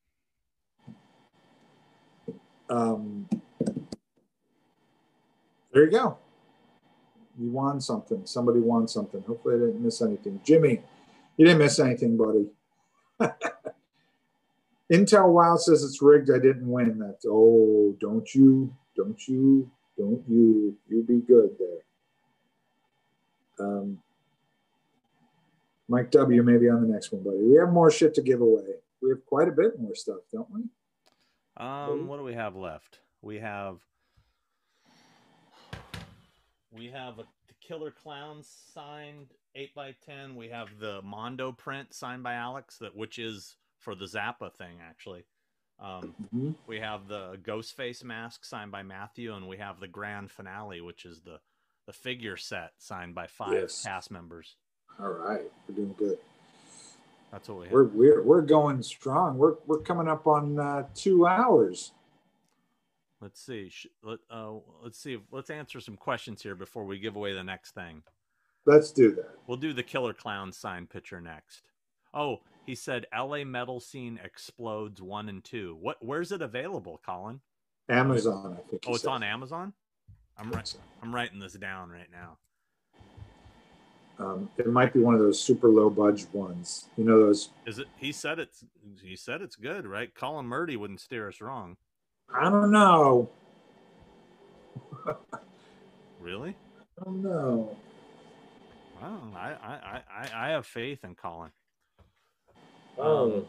[2.69, 3.29] Um,
[5.73, 6.19] there you go.
[7.39, 8.27] You won something.
[8.27, 9.23] Somebody won something.
[9.23, 10.41] Hopefully, I didn't miss anything.
[10.45, 10.83] Jimmy,
[11.43, 12.47] you didn't miss anything, buddy.
[14.93, 16.31] Intel Wild says it's rigged.
[16.31, 17.01] I didn't win.
[17.01, 23.67] That's oh, don't you, don't you, don't you, you be good there.
[23.67, 23.99] Um,
[25.89, 26.45] Mike W.
[26.45, 27.39] Maybe on the next one, buddy.
[27.39, 28.77] We have more shit to give away.
[29.03, 30.63] We have quite a bit more stuff, don't we?
[31.57, 33.01] Um, what do we have left?
[33.21, 33.79] We have
[36.71, 37.25] we have a
[37.61, 40.37] Killer Clowns signed eight by ten.
[40.37, 44.79] We have the Mondo print signed by Alex, that which is for the Zappa thing
[44.83, 45.25] actually.
[45.81, 46.55] Um, Mhm.
[46.67, 51.05] we have the Ghostface mask signed by Matthew, and we have the grand finale, which
[51.05, 51.41] is the
[51.87, 53.83] the figure set signed by five Yes.
[53.83, 54.57] cast members.
[55.01, 56.19] All right, we're doing good.
[57.33, 57.73] That's what we have.
[57.73, 59.37] We're we're we're going strong.
[59.39, 61.93] We're we're coming up on uh, two hours.
[63.21, 63.73] Let's see.
[64.03, 65.21] Let uh, let's see.
[65.33, 68.03] Let's answer some questions here before we give away the next thing.
[68.65, 69.31] Let's do that.
[69.47, 71.63] We'll do the Killer Clown sign picture next.
[72.15, 73.45] Oh, he said L.A.
[73.45, 75.77] metal scene explodes one and two.
[75.81, 75.97] What?
[76.01, 77.41] Where's it available, Colin?
[77.89, 78.85] Amazon, I think.
[78.87, 79.11] Oh, it's said.
[79.11, 79.73] on Amazon.
[80.39, 80.67] I'm right.
[80.67, 80.79] so.
[81.03, 82.39] I'm writing this down right now.
[84.19, 86.89] Um, it might be one of those super low budget ones.
[86.97, 87.49] You know those.
[87.67, 87.89] Is it?
[87.97, 88.65] He said it's.
[89.03, 90.15] He said it's good, right?
[90.15, 91.77] Colin Murdy wouldn't steer us wrong.
[92.33, 93.29] I don't know.
[96.23, 96.55] Really?
[97.01, 97.77] I don't know.
[99.03, 101.51] Well, I I I I- I have faith in Colin.
[102.99, 103.49] Oh, Um,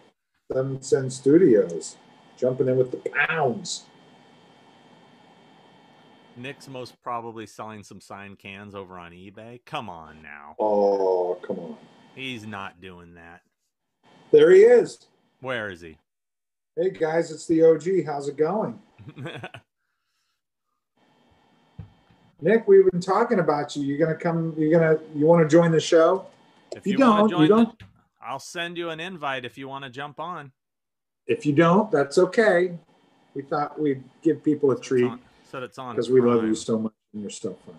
[0.51, 1.97] Seven Cent Studios
[2.37, 3.85] jumping in with the pounds.
[6.35, 9.63] Nick's most probably selling some signed cans over on eBay.
[9.65, 10.55] Come on now.
[10.57, 11.77] Oh, come on.
[12.15, 13.41] He's not doing that.
[14.31, 15.05] There he is.
[15.41, 15.97] Where is he?
[16.75, 18.03] Hey guys, it's the OG.
[18.05, 18.81] How's it going?
[22.43, 23.83] Nick, we've been talking about you.
[23.83, 24.53] You're gonna come.
[24.57, 24.99] You're gonna.
[25.15, 26.25] You want to join the show?
[26.75, 27.83] if You wanna don't, you join the- don't.
[28.21, 30.51] I'll send you an invite if you want to jump on.
[31.25, 32.77] If you don't, that's okay.
[33.33, 35.09] We thought we'd give people a treat
[35.45, 37.75] Said it's on because we love you so much and you're so fun.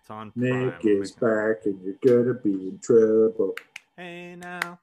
[0.00, 1.02] It's on Nick Prime.
[1.02, 3.54] is back and you're gonna be in trouble.
[3.96, 4.78] Hey now,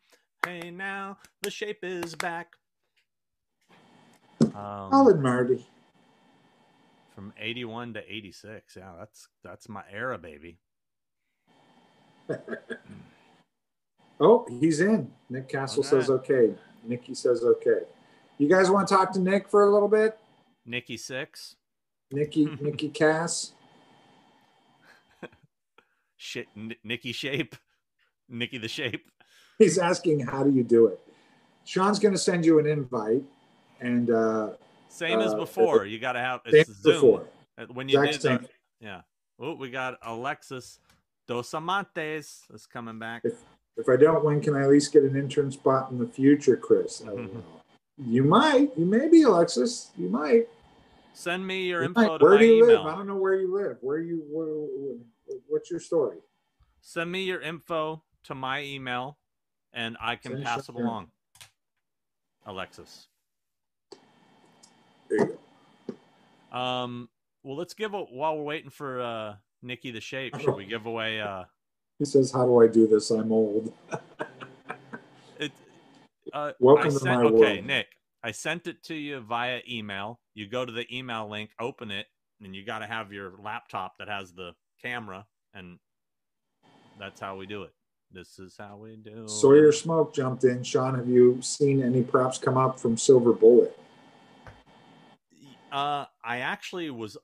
[0.46, 2.54] hey now, the shape is back.
[4.42, 5.66] Um, Colin Murdy.
[7.16, 10.60] From 81 to 86 yeah that's that's my era baby
[14.20, 15.12] Oh, he's in.
[15.30, 15.90] Nick Castle Okay.
[15.90, 16.54] says okay.
[16.86, 17.82] Nikki says okay.
[18.38, 20.18] You guys want to talk to Nick for a little bit?
[20.66, 21.56] nikki Sixx
[22.12, 23.52] Nikki, Nikki Cass.
[26.18, 27.56] shit N- nikki shape
[28.30, 29.12] nikki the shape
[29.60, 31.00] He's asking how do you do it.
[31.66, 33.24] Sean's going to send you an invite,
[33.80, 34.50] and uh,
[34.96, 37.28] same as Uh, before you gotta have it's zoom before.
[37.58, 38.50] Uh, when you Exact did
[38.80, 39.02] yeah
[39.40, 40.80] oh we got alexis
[41.28, 43.24] dos amantes is coming back
[43.78, 46.56] If I don't win, can I at least get an intern spot in the future,
[46.56, 47.02] Chris?
[47.04, 47.44] I don't know.
[47.98, 48.78] You might.
[48.78, 49.92] You may be, Alexis.
[49.98, 50.48] You might.
[51.14, 52.18] send me your You info might.
[52.20, 52.94] to Where my do you email live?
[52.94, 53.78] I don't know where you live.
[53.82, 54.24] Where you?
[54.30, 56.18] Where, where- what's your story?
[56.82, 59.18] send me your info to my email
[59.74, 61.10] and i can Send pass it along
[62.46, 63.08] alexis
[65.10, 65.38] There you
[66.52, 66.58] go.
[66.58, 67.10] Um,
[67.44, 70.40] well, let's give a while we're waiting for uh, Nikki the Shape.
[70.40, 71.22] Should we give away?
[71.22, 71.44] Uh,
[72.00, 73.12] he says, "How do I do this?
[73.12, 73.74] I'm old."
[75.40, 75.52] it.
[76.34, 77.66] Uh, Welcome sent, to my okay, world.
[77.66, 77.88] Nick.
[78.24, 80.20] I sent it to you via email.
[80.34, 82.08] You go to the email link, open it,
[82.42, 85.78] and you got to have your laptop that has the camera, and
[87.00, 87.74] that's how we do it.
[88.12, 89.28] This is how we do.
[89.28, 89.74] Sawyer it.
[89.74, 90.64] Smoke jumped in.
[90.64, 93.78] Sean, have you seen any props come up from Silver Bullet?
[95.76, 97.18] Uh, I actually was,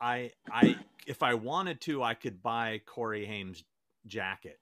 [0.00, 0.74] I, I,
[1.06, 3.62] if I wanted to, I could buy Corey Haim's
[4.06, 4.58] jacket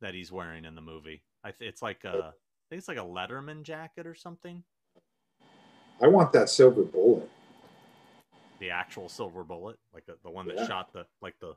[0.00, 1.22] that he's wearing in the movie.
[1.44, 4.64] I th- it's like a, I think it's like a Letterman jacket or something.
[6.02, 7.30] I want that Silver Bullet.
[8.58, 10.66] The actual silver bullet, like the, the one that Yeah.
[10.66, 11.54] shot the like the.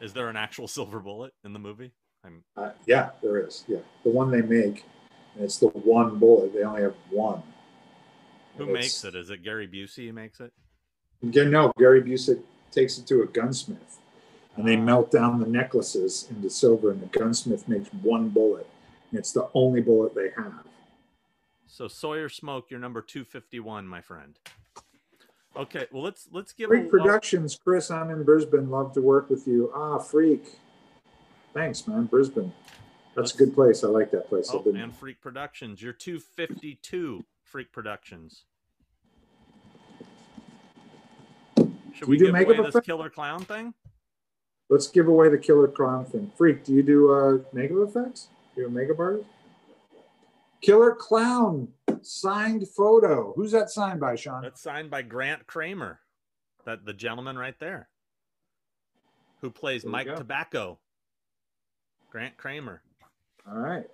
[0.00, 1.92] Is there an actual silver bullet in the movie?
[2.24, 3.64] I'm Uh, yeah, there is.
[3.68, 4.84] Yeah, the one they make,
[5.34, 6.52] and it's the one bullet.
[6.52, 7.42] They only have one.
[8.56, 10.52] Who And makes it's- it Gary Busey who makes it?
[11.22, 13.98] Yeah, no, Gary Busey takes it to a gunsmith,
[14.56, 14.82] and they Ah.
[14.82, 18.66] melt down the necklaces into silver, and the gunsmith makes one bullet.
[19.10, 20.66] And it's the only bullet they have.
[21.66, 24.38] So Sawyer Smoke, you're number two fifty one, my friend.
[25.56, 27.90] Okay, well let's let's give Freak a, Productions, Chris.
[27.90, 28.70] I'm in Brisbane.
[28.70, 29.72] Love to work with you.
[29.74, 30.58] Ah, Freak.
[31.52, 32.04] Thanks, man.
[32.06, 32.52] Brisbane.
[33.16, 33.82] That's a good place.
[33.82, 34.48] I like that place.
[34.52, 35.82] Oh, and Freak Productions.
[35.82, 38.44] You're 252 Freak Productions.
[41.56, 43.74] Should Do we do give makeup away this effect- killer clown thing?
[44.68, 46.30] Let's give away the killer clown thing.
[46.38, 48.28] Freak, do you do uh, makeup effects?
[48.56, 49.26] You a makeup artist?
[50.60, 51.68] Killer clown
[52.02, 53.32] signed photo.
[53.34, 54.42] Who's that signed by, Sean?
[54.42, 55.98] That's signed by Grant Cramer.
[56.66, 57.88] That the gentleman right there.
[59.40, 60.14] Who plays There Mike.
[60.14, 60.78] Tobacco.
[62.10, 62.82] Grant Cramer.
[63.50, 63.86] All right.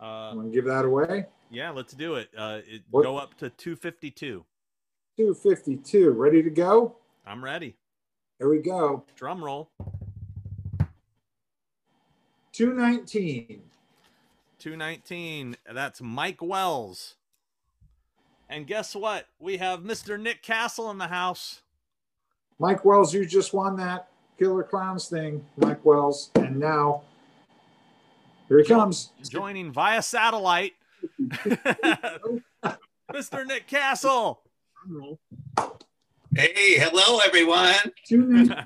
[0.00, 1.26] Uh, I'm gonna give that away.
[1.50, 2.30] Yeah, let's do it.
[2.36, 4.44] Uh, it What- go up to 252.
[5.16, 6.10] 252.
[6.10, 6.96] Ready to go?
[7.26, 7.76] I'm ready.
[8.38, 9.04] Here we go.
[9.16, 9.70] Drum roll.
[12.52, 13.62] 219.
[14.58, 15.56] 219.
[15.72, 17.14] That's Mike Wells.
[18.48, 19.26] And guess what?
[19.38, 20.20] We have Mr.
[20.20, 21.62] Nick Castle in the house.
[22.58, 24.08] Mike Wells, you just won that
[24.38, 26.30] killer clowns thing, Mike Wells.
[26.36, 27.02] And now
[28.48, 29.10] here he comes.
[29.28, 30.74] joining via satellite.
[33.12, 33.46] Mr.
[33.46, 34.42] Nick Castle.
[36.34, 37.74] Hey, hello everyone.
[38.08, 38.56] 219.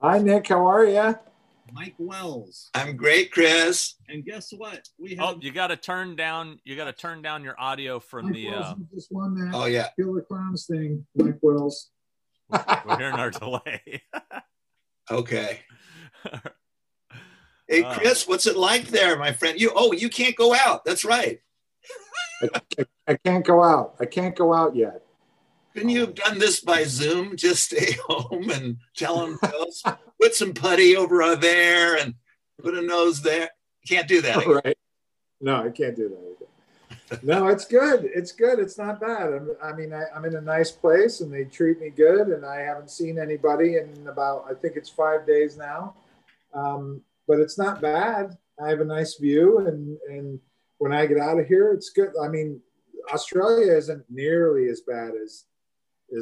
[0.00, 0.48] Hi, Nick.
[0.48, 1.14] How are you?
[1.72, 2.68] Mike Wells.
[2.74, 3.94] I'm great, Chris.
[4.08, 4.86] And guess what?
[4.98, 7.98] We have Oh, you got to turn down you got to turn down your audio
[7.98, 9.88] from Mike the Wells, uh just won that Oh yeah.
[9.98, 11.88] killer clowns thing, Mike Wells.
[12.50, 14.02] we're hearing our delay.
[15.10, 15.60] Okay.
[17.72, 17.94] Hey, Uh.
[17.98, 19.58] Chris, what's it like there, my friend?
[19.58, 20.84] You oh, you can't go out.
[20.84, 21.40] That's right.
[23.08, 23.94] I can't go out.
[23.98, 25.02] I can't go out yet.
[25.72, 27.34] Couldn't you have done this by Zoom?
[27.34, 29.38] Just stay home and tell them,
[30.20, 32.14] put some putty over there and
[32.60, 33.48] put a nose there.
[33.88, 34.46] Can't do that.
[34.46, 34.76] right?
[35.40, 37.22] No, I can't do that.
[37.22, 38.04] no, it's good.
[38.04, 38.58] It's good.
[38.58, 39.32] It's not bad.
[39.32, 42.44] I'm, I mean, I, I'm in a nice place and they treat me good, and
[42.44, 45.94] I haven't seen anybody in about, I think it's five days now.
[46.52, 47.00] Um,
[47.32, 48.36] but it's not bad.
[48.62, 50.38] I have a nice view, and, and
[50.76, 52.10] when I get out of here, it's good.
[52.22, 52.60] I mean,
[53.10, 55.46] Australia isn't nearly as bad as,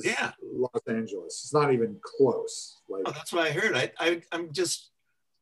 [0.05, 0.31] Yeah.
[0.41, 1.41] Los Angeles.
[1.43, 2.77] It's not even close.
[2.89, 3.75] Like, Oh, that's what I heard.
[3.75, 4.91] I, I I'm just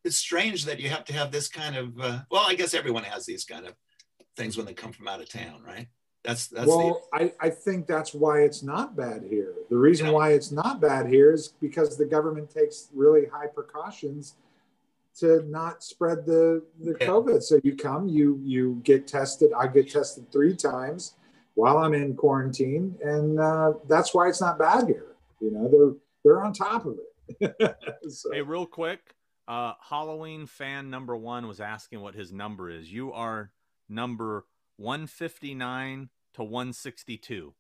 [0.05, 3.05] it's strange that you have to have this kind of uh, well, I guess everyone
[3.05, 3.75] has these kind of
[4.39, 5.87] things when they come from out of town, right?
[6.25, 9.53] That's that's well, I, I think that's why it's not bad here.
[9.69, 10.13] The reason Yeah.
[10.13, 14.37] why it's not bad here is because the government takes really high precautions
[15.21, 17.07] to not spread the, the Yeah.
[17.07, 17.43] COVID.
[17.43, 19.51] So you come, you you get tested.
[19.57, 21.15] I get tested three times
[21.55, 25.17] while I'm in quarantine, and uh, that's why it's not bad here.
[25.41, 27.67] You know, they're they're on top of it.
[28.09, 29.15] So- Hey, real quick,
[29.47, 32.91] uh, Halloween fan number one was asking what his number is.
[32.93, 33.51] You are
[33.89, 34.47] number
[34.77, 37.55] 159 to 162.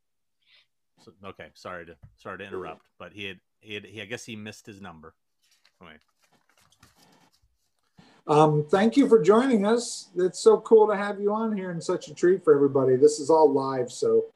[1.04, 4.24] So, okay, sorry to sorry to interrupt, but he had, he had he I guess
[4.24, 5.14] he missed his number.
[5.80, 5.96] Anyway,
[8.28, 10.10] Um, thank you for joining us.
[10.16, 12.96] It's so cool to have you on here and such a treat for everybody.
[12.96, 14.26] This is all live, so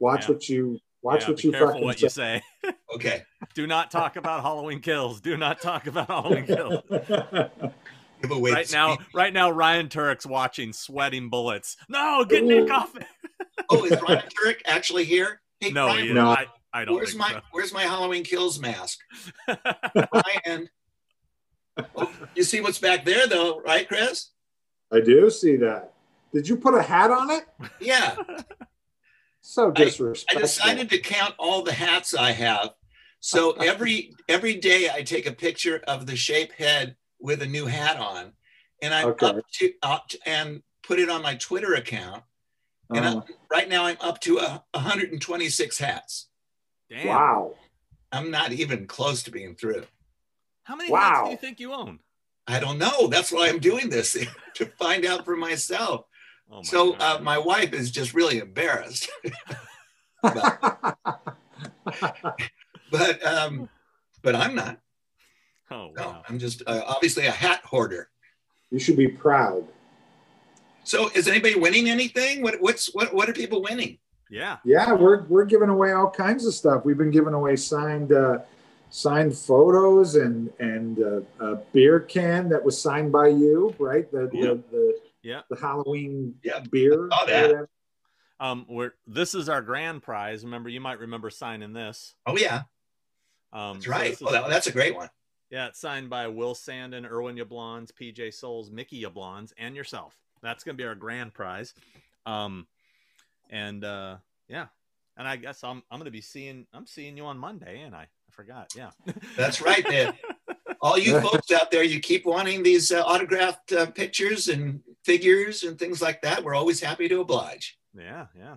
[0.00, 0.34] watch Yeah.
[0.34, 2.42] what you watch yeah, what be you careful fucking what you say.
[2.64, 2.70] say.
[2.94, 3.22] okay.
[3.54, 5.20] Do not talk about Halloween kills.
[5.22, 6.82] Do not talk about Halloween kills.
[8.20, 9.06] Give away right now, speed.
[9.14, 11.76] right now, Ryan Turek's watching, sweating bullets.
[11.88, 13.04] No, get Nick off it.
[13.70, 15.40] Oh, is Ryan Turek actually here?
[15.60, 16.26] Hey, No, Ryan, he, No.
[16.28, 17.40] I, I don't where's think my so.
[17.52, 18.98] where's my Halloween Kills mask?
[19.48, 20.68] Ryan.
[22.34, 24.30] You see what's back there though, right, Chris?
[24.92, 25.92] I do see that.
[26.32, 27.44] Did you put a hat on it?
[27.80, 28.16] Yeah.
[29.40, 29.78] So disrespectful.
[29.78, 30.40] I disrespectful.
[30.42, 32.70] decided to count all the hats I have.
[33.20, 37.66] So every every day I take a picture of the shape head with a new
[37.66, 38.32] hat on,
[38.82, 39.26] and I'm Okay.
[39.26, 42.22] up to up to- and put it on my Twitter account.
[42.94, 46.28] And Uh, I'm, right now I'm up to a 126 hats.
[46.90, 47.06] Damn.
[47.08, 47.54] wow.
[48.12, 49.84] I'm not even close to being through.
[50.68, 51.24] How many hats Wow.
[51.24, 51.98] do you think you own?
[52.46, 53.06] I don't know.
[53.06, 54.12] That's why I'm doing this
[54.54, 56.04] to find out for myself.
[56.52, 59.08] Oh my so uh, my wife is just really embarrassed.
[60.22, 60.98] but
[63.26, 63.66] um,
[64.22, 64.78] but I'm not.
[65.70, 66.20] oh No.
[66.28, 68.10] I'm just uh, obviously a hat hoarder.
[68.70, 69.64] you should be proud.
[70.84, 72.42] So is anybody winning anything?
[72.42, 73.96] What what's what what are people winning?
[74.28, 74.58] Yeah.
[74.66, 76.84] Yeah, we're we're giving away all kinds of stuff.
[76.84, 78.40] We've been giving away signed uh,
[78.90, 84.10] signed photos and and uh, a beer can that was signed by you, right?
[84.10, 84.42] The Yeah.
[84.48, 85.40] the, the, Yeah.
[85.50, 87.08] the Halloween Yeah, beer.
[87.12, 87.68] I saw that.
[88.40, 90.44] Um, we're this is our grand prize.
[90.44, 92.14] Remember, you might remember signing this.
[92.26, 92.62] Oh yeah,
[93.52, 94.10] Um, that's right.
[94.10, 95.10] this is- Oh, that, that's a great one.
[95.50, 100.16] yeah, it's signed by Will Sandin, Irwin Yablans, PJ Soles, Mickey Yablans, and yourself.
[100.40, 101.74] That's gonna be our grand prize.
[102.26, 102.68] Um,
[103.50, 104.66] and uh, yeah,
[105.16, 108.02] and I guess I'm I'm gonna be seeing I'm seeing you on Monday, and I
[108.02, 108.06] I
[108.38, 108.72] forgot.
[108.76, 108.90] Yeah,
[109.36, 110.14] That's right, man.
[110.80, 115.64] All you folks out there, you keep wanting these uh, autographed uh, pictures and figures
[115.64, 116.44] and things like that.
[116.44, 117.76] We're always happy to oblige.
[117.98, 118.56] yeah, yeah.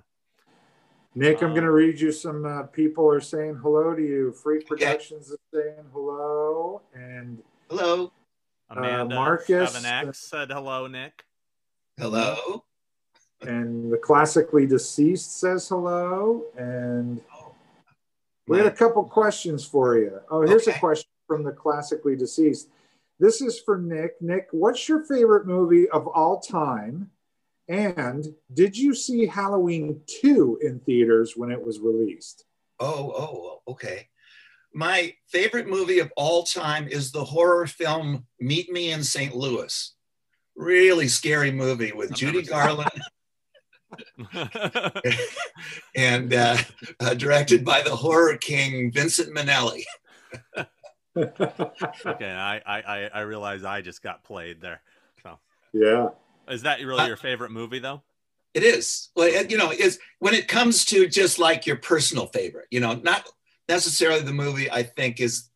[1.15, 4.31] Nick, I'm Um, going to read you some uh, people are saying hello to you.
[4.33, 4.85] Freak Okay.
[4.85, 8.11] Productions is saying hello, and Hello,
[8.69, 11.23] Amanda Marcus, Seven X said hello, Nick.
[11.97, 12.63] hello.
[13.41, 17.19] and the classically deceased says hello, and
[18.51, 20.19] We had a couple questions for you.
[20.29, 22.67] Oh, here's a question from the classically deceased.
[23.17, 24.21] This is for Nick.
[24.21, 27.11] Nick, what's your favorite movie of all time?
[27.69, 32.43] And did you see Halloween 2 in theaters when it was released?
[32.77, 33.13] Oh,
[33.67, 34.09] oh, okay.
[34.73, 39.33] My favorite movie of all time is the horror film Meet Me in St.
[39.33, 39.93] Louis.
[40.57, 42.91] Really scary movie with Judy Garland
[45.95, 46.57] and uh,
[46.99, 49.83] uh, directed by the horror king Vincent Minnelli.
[51.17, 54.81] okay, I, I I I realize I just got played there.
[55.23, 55.39] So
[55.73, 56.09] yeah.
[56.49, 58.01] is that really your favorite movie though?
[58.53, 59.09] It is.
[59.15, 62.79] Well, it- you know, is when it comes to just like your personal favorite, you
[62.79, 63.27] know, not
[63.67, 65.49] necessarily the movie I think is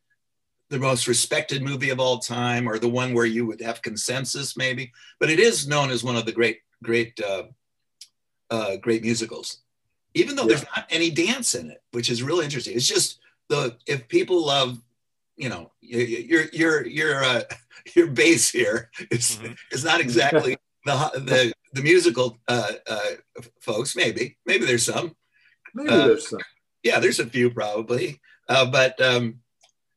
[0.70, 4.58] the most respected movie of all time or the one where you would have consensus
[4.58, 7.44] maybe, but it is known as one of the great, great, uh,
[8.56, 9.48] uh, great musicals.
[10.14, 12.76] Even though there's not any dance in it, which is really interesting.
[12.76, 13.20] It's just
[13.50, 14.70] the if people love,
[15.44, 17.42] you know, your your your uh,
[17.96, 19.56] your base here is Mhm.
[19.76, 20.54] is not exactly
[20.86, 20.96] the
[21.32, 21.40] the
[21.74, 23.12] the musical uh, uh,
[23.68, 23.96] folks.
[23.96, 25.08] Maybe maybe there's some.
[25.74, 26.40] Maybe Uh, there's some.
[26.84, 28.22] Yeah, there's a few probably.
[28.48, 29.40] Uh, but um,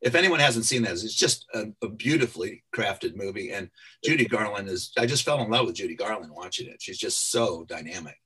[0.01, 3.51] if anyone hasn't seen this, it's just a, a beautifully crafted movie.
[3.55, 3.69] And
[4.03, 4.91] Judy Garland is.
[4.97, 6.81] I just fell in love with Judy Garland watching it.
[6.81, 8.17] She's just so dynamic.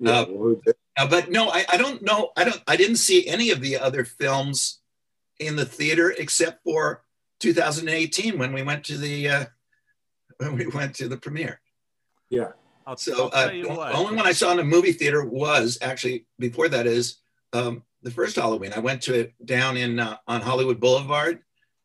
[0.00, 0.56] Yeah, uh, well.
[0.96, 2.30] Uh, but no, I, I don't know.
[2.36, 2.60] I don't.
[2.66, 4.80] I didn't see any of the other films
[5.38, 7.02] in the theater except for
[7.40, 9.44] 2018 when we went to the uh,
[10.38, 11.60] when we went to the premiere.
[12.28, 12.52] yeah.
[12.86, 16.26] I'll, So I'll uh, the only one I saw in a movie theater was actually
[16.38, 17.18] before that is
[17.52, 18.72] um, the first Halloween.
[18.74, 21.40] I went to it down in uh, on Hollywood Boulevard,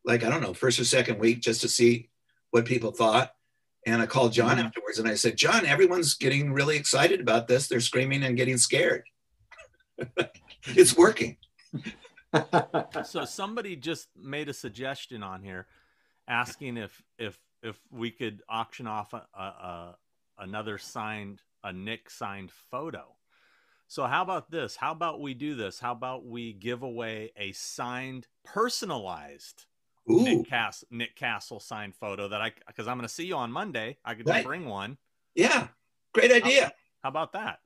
[0.06, 2.10] like I don't know, first or second week, just to see
[2.52, 3.35] what people thought.
[3.86, 4.66] And I called John Mhm.
[4.66, 7.68] afterwards, and I said, John, everyone's getting really excited about this.
[7.68, 9.04] They're screaming and getting scared.
[10.68, 11.38] it's working.
[13.06, 15.68] so somebody just made a suggestion on here
[16.28, 19.98] asking if if if we could auction off a, a, a
[20.40, 23.16] another signed a nick signed photo
[23.88, 27.52] so how about this how about we do this how about we give away a
[27.54, 29.66] signed personalized
[30.10, 33.36] Ooh, nick castle nick castle signed photo that i because i'm going to see you
[33.36, 34.46] on monday i could Right.
[34.46, 34.98] bring one
[35.34, 35.68] yeah,
[36.14, 36.72] great idea.
[37.04, 37.60] how about that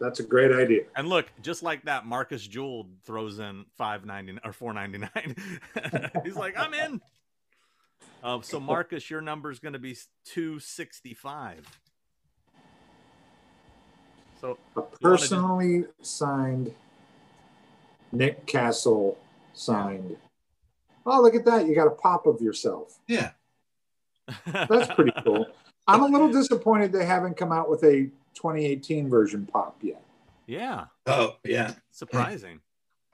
[0.00, 0.82] That's a great idea.
[0.96, 5.36] And look, just like that, Marcus Jewell throws in five ninety or four ninety nine.
[6.24, 7.00] He's like, I'm in.
[8.20, 11.64] Uh, so Marcus, your number is going to be two sixty five.
[14.40, 16.74] So A do- personally signed
[18.10, 19.16] Nick Castle
[19.52, 20.16] signed.
[21.06, 21.66] Oh, look at that.
[21.66, 22.98] You got a pop of yourself.
[23.06, 23.30] Yeah,
[24.46, 25.46] That's pretty cool.
[25.86, 28.04] I'm a little disappointed they haven't come out with a
[28.34, 30.02] 2018 version pop yet.
[30.46, 31.72] yeah, oh yeah.
[31.90, 32.60] surprising.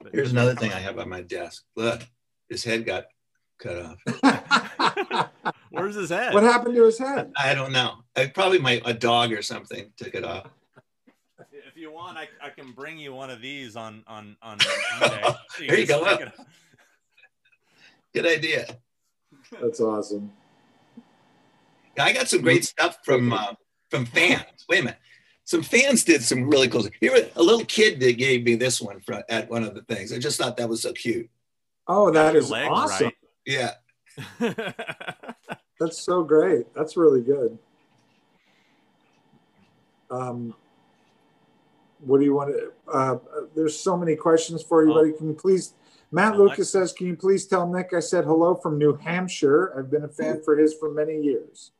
[0.01, 1.65] But- Here's another thing I have on my desk.
[1.77, 2.03] Look,
[2.49, 3.07] his head got
[3.59, 5.31] cut off.
[5.71, 6.33] Where's his head?
[6.33, 7.33] what happened to his head?
[7.39, 7.99] I don't know.
[8.17, 10.47] I, probably my a dog or something took it off.
[11.53, 14.59] If you want, I, I can bring you one of these on on on
[15.01, 15.23] Monday.
[15.51, 16.03] So you there you go.
[18.15, 18.67] Good idea.
[19.61, 20.33] That's awesome.
[21.99, 23.55] I got some great stuff from uh,
[23.91, 24.45] from fans.
[24.69, 24.99] Wait a minute.
[25.45, 26.83] Some fans did some really cool.
[26.83, 26.95] stuff.
[27.01, 30.13] Here, a little kid that gave me this one from, at one of the things.
[30.13, 31.29] I just thought that was so cute.
[31.89, 33.07] Oh, that is legs, awesome.
[33.07, 33.15] Right?
[33.47, 33.73] Yeah.
[35.81, 36.73] That's so great.
[36.75, 37.59] That's really good.
[40.11, 40.55] Um,
[42.01, 42.73] what do you want to?
[42.93, 43.19] Uh,
[43.55, 44.95] there's so many questions for you, oh.
[44.95, 45.13] buddy.
[45.13, 45.75] Can you please?
[46.13, 49.79] Matt Lucas says, "Can you please tell Nick I said hello from New Hampshire?
[49.79, 51.73] I've been a fan for his for many years."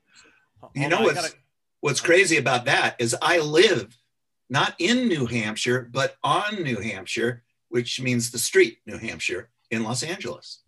[0.75, 1.35] You know what's gotta...
[1.81, 3.97] what's crazy about that is I live
[4.49, 9.83] not in New Hampshire, but on New Hampshire, which means the street New Hampshire in
[9.83, 10.61] Los Angeles.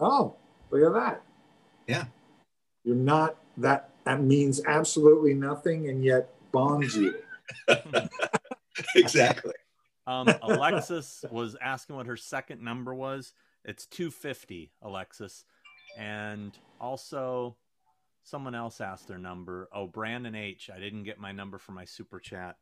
[0.00, 0.36] Oh,
[0.70, 1.22] look at that!
[1.86, 2.06] Yeah,
[2.84, 3.90] you're not that.
[4.04, 7.14] That means absolutely nothing, and yet bonds you.
[8.96, 9.52] exactly.
[10.08, 13.32] Um, Alexis was asking what her second number was.
[13.64, 15.44] It's 250, Alexis.
[15.98, 17.56] And also,
[18.24, 19.68] someone else asked their number.
[19.72, 20.70] Oh, Brandon H.
[20.74, 22.56] I didn't get my number for my super chat.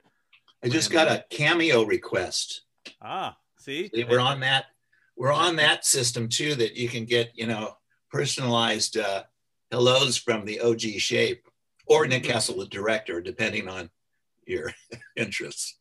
[0.64, 2.62] I just got a cameo request.
[3.00, 3.90] Ah, see?
[3.94, 4.04] see?
[4.04, 4.66] We're on that.
[5.16, 7.74] We're on that system too that you can get, you know,
[8.10, 9.22] personalized uh,
[9.70, 11.46] hellos from the OG shape
[11.86, 13.90] or Nick Castle, the director, depending on
[14.46, 14.72] your
[15.16, 15.78] interests.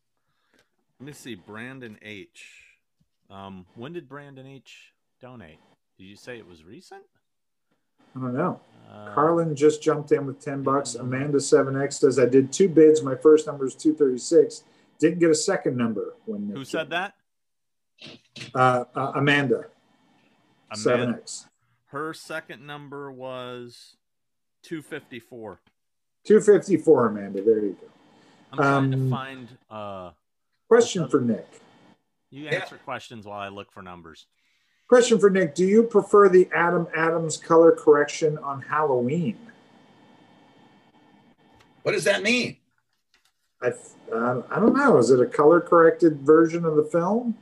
[1.00, 1.34] Let me see.
[1.34, 2.62] Brandon H.
[3.28, 4.92] Um, when did Brandon H.
[5.20, 5.58] donate?
[5.98, 7.02] Did you say it was recent?
[8.14, 8.60] I don't know.
[8.90, 10.94] Uh, Carlin just jumped in with 10 bucks.
[10.94, 13.02] Amanda 7X says, I did two bids.
[13.02, 14.64] My first number is 236.
[14.98, 16.14] Didn't get a second number.
[16.24, 17.14] when Who said that?
[18.54, 19.66] Uh, uh, Amanda.
[20.70, 21.18] Amanda.
[21.18, 21.46] 7X.
[21.86, 23.96] Her second number was
[24.62, 25.60] 254.
[26.24, 27.42] 254, Amanda.
[27.42, 27.86] There you go.
[28.52, 29.48] I'm trying um, to find.
[29.70, 30.10] Uh,
[30.68, 31.46] question for Nick.
[32.30, 32.84] You answer yeah.
[32.84, 34.26] questions while I look for numbers.
[34.88, 39.36] Question for Nick: Do you prefer the Adam Adams color correction on Halloween?
[41.82, 42.56] What does that mean?
[43.62, 43.72] I
[44.12, 44.98] uh, I don't know.
[44.98, 47.36] Is it a color corrected version of the film?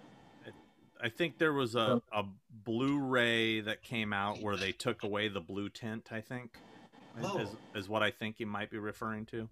[1.03, 2.25] I think there was a, a
[2.65, 6.09] Blu-ray that came out where they took away the blue tint.
[6.11, 6.57] I think
[7.23, 7.39] oh.
[7.39, 9.49] is, is what I think you might be referring to.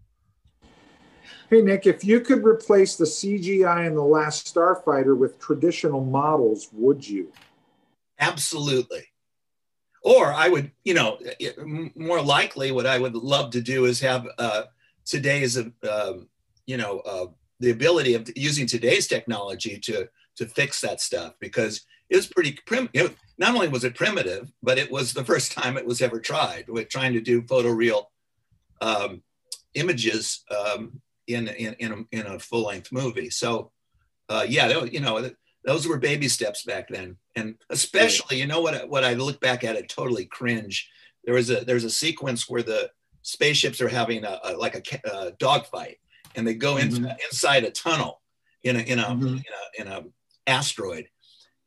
[1.51, 6.69] Hey, Nick, if you could replace the CGI in The Last Starfighter with traditional models,
[6.73, 7.33] would you?
[8.19, 9.05] Absolutely.
[10.03, 11.19] Or I would, you know,
[11.95, 14.65] more likely what I would love to do is have uh,
[15.05, 16.13] today's, uh,
[16.67, 17.27] you know, uh,
[17.61, 22.59] the ability of using today's technology to to fix that stuff because it was pretty
[22.67, 23.17] primitive.
[23.39, 26.69] Not only was it primitive, but it was the first time it was ever tried
[26.69, 28.07] with trying to do photoreal
[28.81, 29.23] um,
[29.75, 33.31] images um, in in in a, in a full length movie.
[33.31, 33.73] So
[34.29, 35.31] uh, yeah, you know
[35.65, 39.65] those were baby steps back then, and especially you know what what I look back
[39.65, 40.89] at it totally cringe.
[41.25, 42.91] There was a there's a sequence where the
[43.23, 45.99] spaceships are having a, a like a, a dogfight,
[46.35, 47.13] and they go into, mm-hmm.
[47.31, 48.21] inside a tunnel
[48.63, 49.27] in a in a, mm-hmm.
[49.27, 50.05] in a in a
[50.47, 51.09] asteroid,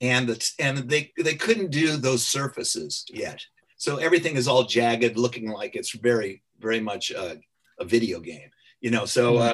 [0.01, 3.41] and the and they they couldn't do those surfaces yet.
[3.77, 7.37] So everything is all jagged, looking like it's very very much a,
[7.79, 8.49] a video game
[8.81, 9.49] you know, so mm-hmm.
[9.49, 9.53] uh,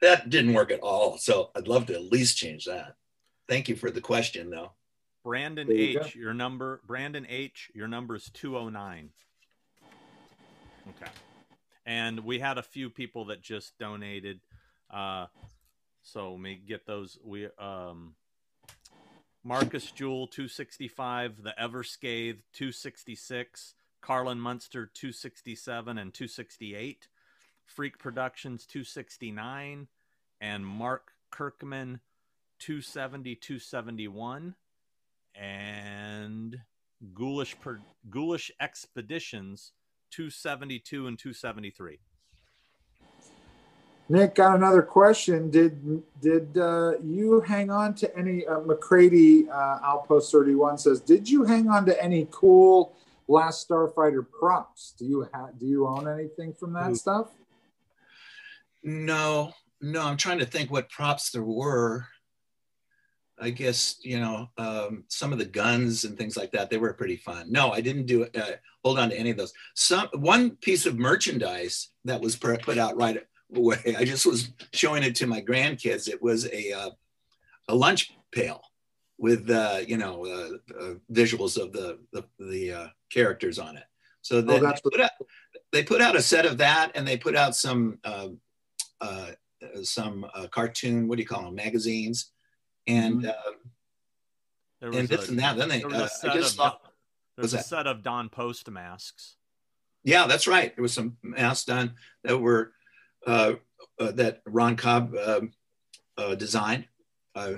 [0.00, 1.18] that didn't work at all.
[1.18, 2.96] So I'd love to at least change that.
[3.48, 4.72] Thank you for the question, though.
[5.24, 6.20] Brandon you H, go.
[6.20, 9.10] your number, Brandon H, your number is 209.
[10.88, 11.12] Okay.
[11.86, 14.40] And we had a few people that just donated.
[14.90, 15.26] Uh,
[16.02, 17.18] so let me get those.
[17.24, 18.14] We, um,
[19.44, 27.08] Marcus Jewell, 265, the Everscathe, 266, Carlin Munster, 267, and 268.
[27.74, 29.88] Freak Productions 269,
[30.40, 32.00] and Mark Kirkman
[32.58, 34.54] 270, 271,
[35.34, 36.60] and
[37.14, 37.80] Ghoulish, per,
[38.10, 39.72] Ghoulish Expeditions
[40.10, 41.98] 272 and 273.
[44.08, 45.48] Nick got another question.
[45.48, 48.46] Did did uh, you hang on to any?
[48.46, 52.94] Uh, McCready uh, Outpost Thirty One says, did you hang on to any cool
[53.28, 54.92] Last Starfighter props?
[54.98, 55.58] Do you have?
[55.58, 56.96] Do you own anything from that Ooh.
[56.96, 57.28] stuff?
[58.82, 62.06] No, no, I'm trying to think what props there were.
[63.40, 66.70] I guess you know um, some of the guns and things like that.
[66.70, 67.50] They were pretty fun.
[67.50, 68.52] No, I didn't do uh,
[68.84, 69.52] hold on to any of those.
[69.74, 73.78] Some one piece of merchandise that was put out right away.
[73.98, 76.08] I just was showing it to my grandkids.
[76.08, 76.90] It was a uh,
[77.68, 78.62] a lunch pail
[79.18, 83.84] with uh, you know uh, uh, visuals of the the, the uh, characters on it.
[84.20, 85.10] So oh, they, put out,
[85.72, 87.98] they put out a set of that, and they put out some
[89.02, 91.08] uh, uh, some uh, cartoon.
[91.08, 91.54] What do you call them?
[91.54, 92.32] Magazines,
[92.86, 93.34] and uh,
[94.80, 95.56] There and this a- and that.
[95.56, 96.68] Then they, there was a uh, set of saw.
[96.70, 96.78] Don-
[97.36, 97.66] there was a that?
[97.66, 99.36] set of Don Post masks.
[100.04, 100.74] Yeah, that's right.
[100.74, 102.72] There was some masks done that were
[103.26, 103.54] uh,
[103.98, 105.52] uh, that Ron Cobb um
[106.18, 106.86] uh, designed.
[107.34, 107.54] Uh,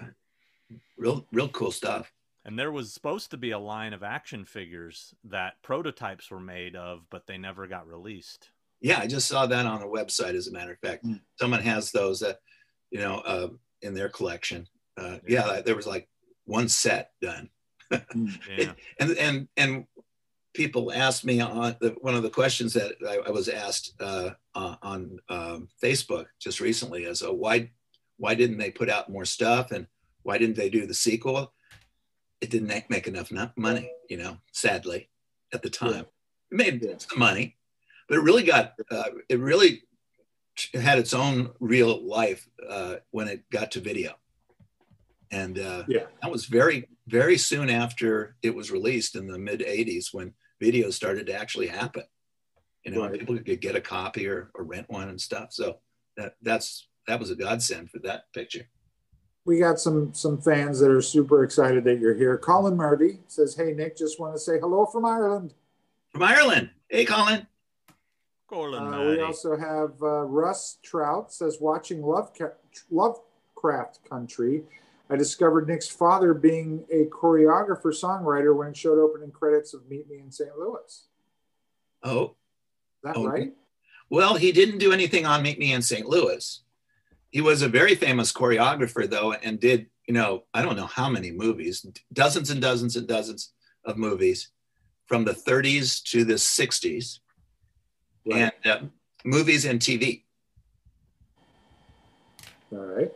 [0.96, 2.12] real, real cool stuff.
[2.44, 6.76] And there was supposed to be a line of action figures that prototypes were made
[6.76, 8.50] of, but they never got released.
[8.85, 10.35] Yeah, I just saw that on a website.
[10.35, 11.20] As a matter of fact, Mm.
[11.40, 12.39] someone has those that
[12.90, 13.48] you know uh,
[13.81, 14.69] in their collection.
[14.98, 16.06] Uh, yeah, there was like
[16.44, 17.48] one set done.
[18.59, 18.73] Yeah.
[19.01, 19.86] and and and
[20.52, 24.31] people asked me on the, one of the questions that I, I was asked uh,
[24.55, 27.70] uh, on um, Facebook just recently is uh, why
[28.19, 29.86] why didn't they put out more stuff and
[30.24, 31.52] why didn't they do the sequel?
[32.43, 34.36] It didn't make, make enough money, you know.
[34.52, 35.09] Sadly,
[35.55, 36.05] at the time,
[36.51, 36.98] it made Yeah.
[36.98, 37.56] some money,
[38.09, 39.82] but it really got uh, it really
[40.74, 44.12] had its own real life uh, when it got to video,
[45.31, 46.06] and uh, Yeah.
[46.22, 50.89] that was very very soon after it was released in the mid 80s when video
[50.90, 52.05] started to actually happen
[52.85, 53.18] you know Right.
[53.18, 55.81] people could get a copy or, or rent one and stuff so
[56.16, 58.66] that that's that was a godsend for that picture
[59.44, 62.39] We got some some fans that are super excited that you're here.
[62.39, 65.52] Colin Murdy says, "Hey Nick, just want to say hello from Ireland."
[66.12, 67.47] from ireland hey Colin
[68.52, 72.32] Uh, we also have uh, Russ Trout says, "Watching Love
[72.90, 74.62] Lovecraft Country,
[75.10, 80.08] I discovered Nick's father being a choreographer songwriter when it showed opening credits of Meet
[80.10, 80.56] Me in St.
[80.58, 81.06] Louis." Is
[82.04, 82.36] oh
[83.02, 83.26] that Oh.
[83.26, 83.52] right?
[84.10, 86.62] well he didn't do anything on meet me in st louis
[87.30, 91.08] he was a very famous choreographer though and did you know i don't know how
[91.08, 93.52] many movies dozens and dozens and dozens
[93.86, 94.50] of movies
[95.06, 97.20] from the 30s to the 60s
[98.26, 98.52] Right.
[98.64, 98.86] and uh,
[99.24, 100.22] movies and tv
[102.72, 103.12] All right.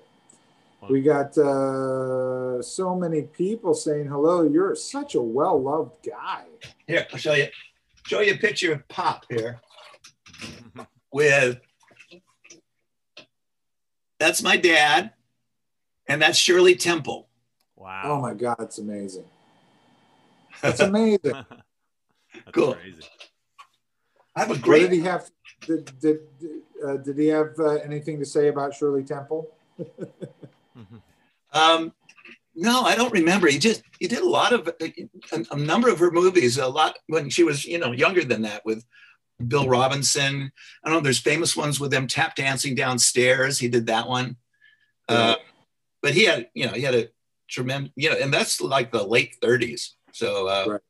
[0.88, 4.42] We got uh, so many people saying hello.
[4.42, 6.44] You're such a well loved guy.
[6.86, 7.48] Here, I'll show you.
[8.06, 9.60] Show you a picture of Pop here
[11.12, 11.58] with.
[14.18, 15.12] That's my dad,
[16.06, 17.28] and that's Shirley Temple.
[17.76, 18.02] wow.
[18.04, 19.24] Oh my God, it's amazing.
[20.62, 21.18] That's amazing.
[21.22, 21.46] That's
[22.52, 22.74] Cool.
[22.74, 23.02] crazy.
[24.38, 25.30] I have a What did he have?
[25.66, 26.20] Did did
[26.86, 29.50] uh, did he have uh, anything to say about Shirley Temple?
[31.50, 31.94] Um,
[32.54, 33.48] no, I don't remember.
[33.48, 35.08] He just he did a lot of a,
[35.50, 36.58] a number of her movies.
[36.58, 38.84] A lot when she was you know younger than that with
[39.44, 40.52] Bill Robinson.
[40.84, 41.00] I don't know.
[41.02, 43.58] There's famous ones with them tap dancing downstairs.
[43.58, 44.36] He did that one.
[45.08, 45.36] Uh,
[46.02, 47.08] but he had you know he had a
[47.48, 49.92] tremendous you know and that's like the late 30s.
[50.12, 50.80] So uh, Right.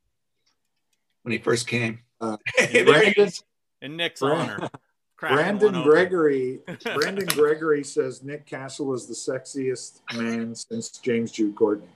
[1.22, 2.00] when he first came.
[2.20, 2.36] Uh,
[2.72, 3.42] There Brandon, is.
[3.82, 4.70] In Nick's Bran- honor.
[5.18, 5.82] Brandon.
[5.82, 6.60] Gregory.
[6.94, 11.88] Brandon Gregory says Nick Castle is the sexiest man since James Jude Courtney.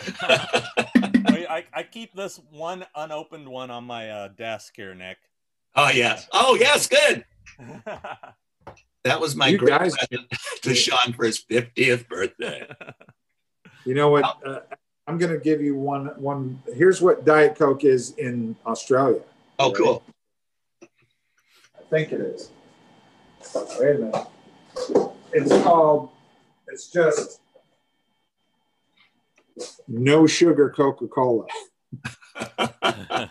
[0.18, 5.18] Wait, I, I keep this one unopened one on my uh, desk here, Nick.
[5.76, 6.26] oh yes.
[6.32, 6.86] Oh yes.
[6.88, 7.24] Good.
[9.04, 10.30] That was my You great guys- present
[10.62, 12.66] to Sean for his 50th birthday.
[13.84, 14.24] You know what?
[14.46, 14.60] Uh,
[15.06, 16.06] I'm going to give you one.
[16.20, 16.62] One.
[16.74, 19.20] Here's what Diet Coke is in Australia.
[19.62, 20.02] Oh, cool.
[20.82, 22.50] I think it is.
[23.78, 24.26] Wait a minute.
[25.34, 26.08] It's called.
[26.68, 27.40] It's just
[29.86, 31.44] no sugar Coca Cola.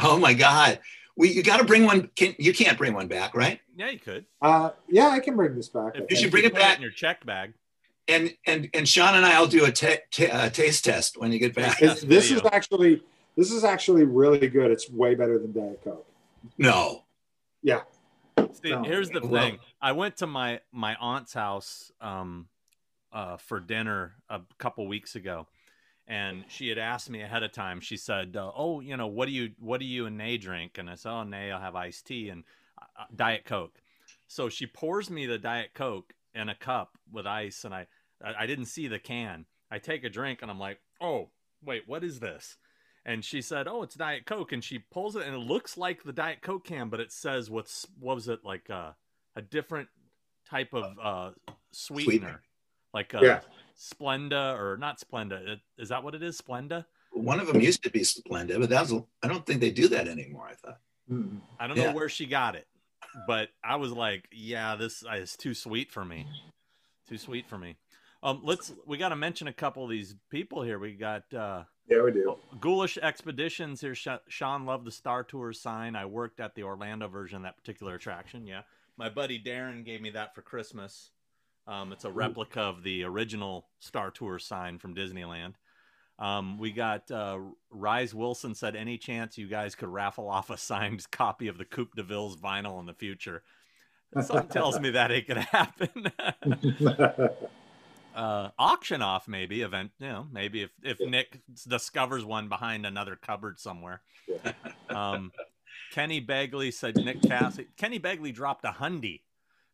[0.00, 0.80] oh my God.
[1.16, 2.08] We you got to bring one.
[2.16, 3.60] Can, you can't bring one back, right?
[3.76, 4.24] yeah, you could.
[4.40, 5.92] Uh, yeah, I can bring this back.
[5.96, 6.32] I If You should think.
[6.32, 6.76] bring it put back.
[6.76, 7.52] in your check bag.
[8.06, 11.30] And and and Sean and I will do a ta- ta- uh, taste test when
[11.30, 11.82] you get back.
[11.82, 13.02] It's- this is actually
[13.38, 14.72] this is actually really good.
[14.72, 16.06] It's way better than Diet Coke.
[16.58, 17.04] No.
[18.52, 18.82] See, No.
[18.82, 19.60] here's the Well- thing.
[19.80, 22.48] I went to my my aunt's house um,
[23.12, 25.46] uh, for dinner a couple weeks ago,
[26.06, 27.80] and she had asked me ahead of time.
[27.80, 30.78] She said, uh, "Oh, you know, what do you what do you and Nay drink?"
[30.78, 32.44] And I said, "Oh, Nay, I'll have iced tea and
[32.80, 33.80] uh, Diet Coke."
[34.26, 37.86] So she pours me the Diet Coke in a cup with ice, and I
[38.24, 39.46] I I didn't see the can.
[39.70, 41.30] I take a drink, and I'm like, "Oh,
[41.62, 42.56] wait, what is this?"
[43.08, 46.02] And she said, "Oh, it's Diet Coke," and she pulls it, and it looks like
[46.04, 48.90] the Diet Coke can, but it says what's what was it like uh,
[49.34, 49.88] a different
[50.48, 51.30] type of uh,
[51.72, 52.42] sweetener, Sweetener.
[52.92, 53.40] like uh, Yeah.
[53.78, 55.46] Splenda or not Splenda?
[55.48, 56.40] It- Is that what it is?
[56.40, 56.84] Splenda?
[57.12, 60.06] One of them used to be Splenda, but that's I don't think they do that
[60.06, 60.46] anymore.
[60.50, 60.78] I thought.
[61.10, 61.40] Mm.
[61.58, 61.90] I don't Yeah.
[61.90, 62.66] know where she got it,
[63.26, 66.26] but I was like, "Yeah, this is too sweet for me.
[67.08, 67.76] Too sweet for me."
[68.22, 70.78] Um, let's we got to mention a couple of these people here.
[70.78, 72.36] We got uh, Yeah, we do.
[72.60, 73.80] Ghoulish Expeditions.
[73.80, 75.96] Here, Sean loved the Star Tours sign.
[75.96, 78.46] I worked at the Orlando version of that particular attraction.
[78.46, 78.62] Yeah,
[78.96, 81.10] my buddy Darren gave me that for Christmas.
[81.66, 85.54] Um, it's a replica of the original Star Tours sign from Disneyland.
[86.18, 87.38] Um, we got uh,
[87.70, 91.64] Rise Wilson said, "Any chance you guys could raffle off a signed copy of the
[91.64, 93.42] Coupe de Ville's vinyl in the future?"
[94.22, 96.12] Something tells me that ain't gonna happen.
[98.14, 99.90] uh, auction off maybe event.
[99.98, 101.10] You know, maybe if if Yeah.
[101.10, 104.00] Nick discovers one behind another cupboard somewhere.
[104.26, 104.52] Yeah.
[104.90, 105.32] Um,
[105.92, 107.64] Kenny Bagley said Nick Castle.
[107.76, 109.20] Kenny Bagley dropped a hundy.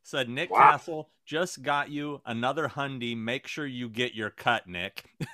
[0.02, 0.73] Said Nick Wow.
[0.73, 3.16] Castle just got you another hundy.
[3.16, 5.05] Make sure you get your cut, Nick.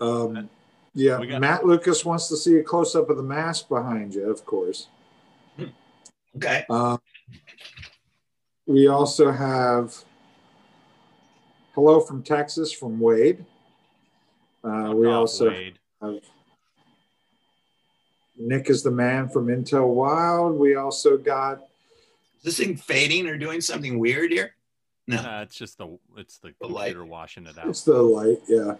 [0.00, 0.48] um,
[0.94, 4.28] yeah, got- Matt Lucas wants to see a close up of the mask behind you,
[4.30, 4.88] of course.
[6.36, 6.64] Okay.
[6.70, 6.98] Uh,
[8.68, 9.94] we also have
[11.74, 13.44] hello from Texas from Wade.
[14.62, 15.78] Uh, we also Wade.
[16.02, 16.20] have
[18.38, 20.56] Nick is the man from Intel Wild.
[20.58, 21.60] We also got
[22.38, 24.54] Is this thing fading or doing something weird here?
[25.06, 25.16] No.
[25.16, 26.88] Uh, it's just the it's the, The light.
[26.92, 27.68] computer washing it out.
[27.68, 28.74] it's the light, yeah.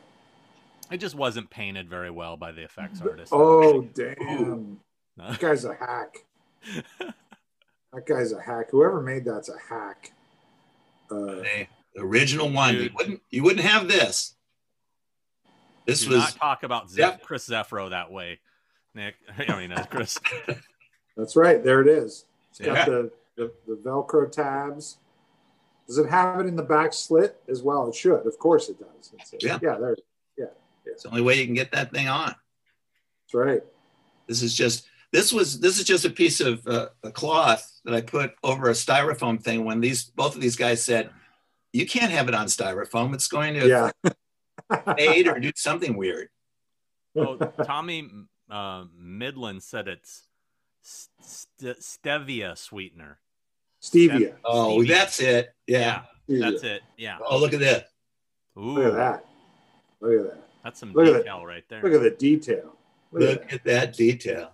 [0.91, 3.33] It just wasn't painted very well by the effects artist.
[3.35, 4.79] Oh damn,
[5.17, 5.31] No.
[5.31, 6.25] that guy's a hack.
[7.93, 8.67] That guy's a hack.
[8.71, 10.13] Whoever made that's a hack.
[11.11, 12.75] Uh, Hey, the original one.
[12.77, 14.35] You wouldn't you wouldn't have this.
[15.87, 17.23] This Do was not talk about Zeph- Yep.
[17.23, 18.41] Chris Zeffro that way,
[18.95, 19.15] Nick.
[19.49, 20.19] I mean, uh, Chris.
[21.17, 21.65] that's right.
[21.65, 22.27] There it is.
[22.51, 22.85] It's got Yeah.
[22.85, 24.99] the, the the Velcro tabs.
[25.87, 27.89] Does it have it in the back slit as well?
[27.89, 28.27] It should.
[28.27, 29.13] Of course it does.
[29.15, 29.59] It's, Yeah.
[29.63, 29.79] yeah.
[29.79, 29.97] There.
[30.37, 30.45] Yeah.
[30.85, 32.35] it's the only way you can get that thing on.
[33.25, 33.63] That's right.
[34.27, 37.95] This is just this was this is just a piece of uh, a cloth that
[37.95, 41.11] I put over a styrofoam thing when these both of these guys said,
[41.73, 43.15] "You can't have it on styrofoam.
[43.15, 43.91] It's going to Yeah.
[44.97, 46.29] fade or do something weird."
[47.17, 48.09] Oh, Tommy
[48.51, 50.25] uh, Midland said it's
[50.83, 53.19] st- stevia sweetener.
[53.83, 54.35] Stevia.
[54.45, 54.89] Oh, Stevia.
[54.89, 55.55] that's it.
[55.67, 56.03] Yeah.
[56.29, 56.41] Stevia.
[56.41, 56.83] that's it.
[56.97, 57.19] Yeah.
[57.25, 57.85] Oh, look at this.
[58.59, 59.25] Ooh, Look at that.
[60.01, 60.43] Look at that.
[60.65, 61.83] that's some Look at detail right there.
[61.83, 62.77] Look at the detail.
[63.13, 64.53] Look at Look at that detail.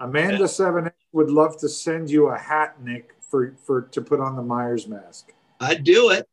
[0.00, 4.36] Amanda Seven would love to send you a hat, Nick, for for to put on
[4.36, 5.32] the Myers mask.
[5.60, 6.28] I'd do it.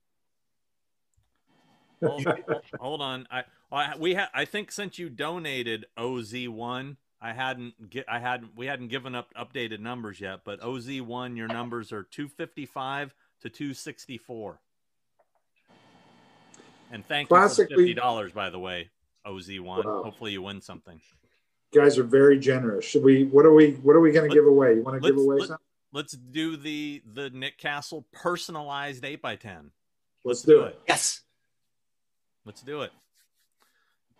[2.06, 2.26] hold,
[2.80, 3.28] hold on.
[3.30, 4.30] I, I we had.
[4.34, 8.06] I think since you donated OZ one, I hadn't get.
[8.10, 8.56] I hadn't.
[8.56, 10.40] We hadn't given up updated numbers yet.
[10.44, 14.60] But OZ one, your numbers are two fifty five to two sixty four.
[16.92, 18.90] And thank you for fifty dollars, by the way,
[19.24, 19.86] OZ one.
[19.86, 20.04] Wow.
[20.04, 21.00] Hopefully you win something.
[21.74, 22.86] Guys are very generous.
[22.86, 23.26] Should we?
[23.26, 23.72] What are we?
[23.74, 24.76] What are we going to give away?
[24.76, 25.66] You want to give away let- something?
[25.94, 29.72] Let's do the the Nick Castle personalized eight by ten.
[30.24, 30.80] Let's do it.
[30.88, 31.22] Yes.
[32.46, 32.92] Let's do it.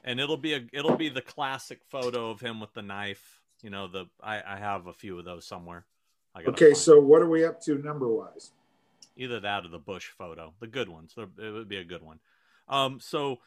[0.04, 3.40] And it'll be a it'll be the classic photo of him with the knife.
[3.62, 5.86] You know, the I, I have a few of those somewhere.
[6.36, 8.52] I Okay, find so what are we up to number wise?
[9.18, 11.12] either that or the Bush photo, the good ones.
[11.14, 12.20] So it would be a good one.
[12.68, 13.40] Um, so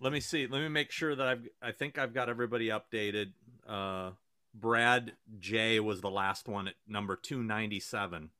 [0.00, 0.46] let me see.
[0.46, 1.48] Let me make sure that I've.
[1.62, 3.32] I think I've got everybody updated.
[3.68, 4.10] Uh,
[4.54, 8.30] Brad J was the last one at number two ninety seven.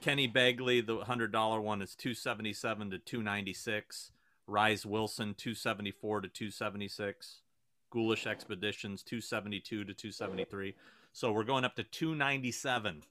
[0.00, 4.10] Kenny Begley, the hundred dollar one, is two seventy seven to two ninety six.
[4.46, 7.42] Rise Wilson, two seventy four to two seventy six.
[7.90, 10.74] Ghoulish Expeditions, two seventy two to two seventy three.
[11.12, 13.02] So we're going up to two ninety seven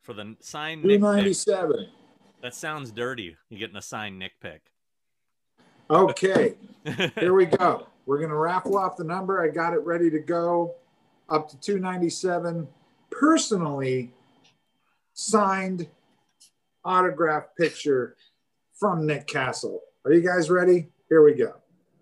[0.00, 1.88] for the signed Two Nick ninety seven.
[2.42, 3.36] That sounds dirty.
[3.48, 4.71] You're getting a signed Nick pick.
[5.92, 6.54] Okay,
[7.18, 7.86] here we go.
[8.06, 9.44] We're going to raffle off the number.
[9.44, 10.74] I got it ready to go.
[11.28, 12.66] Up to two ninety seven.
[13.10, 14.12] Personally
[15.12, 15.86] signed
[16.84, 18.16] autograph picture
[18.74, 19.82] from Nick Castle.
[20.04, 20.88] Are you guys ready?
[21.08, 21.54] Here we go.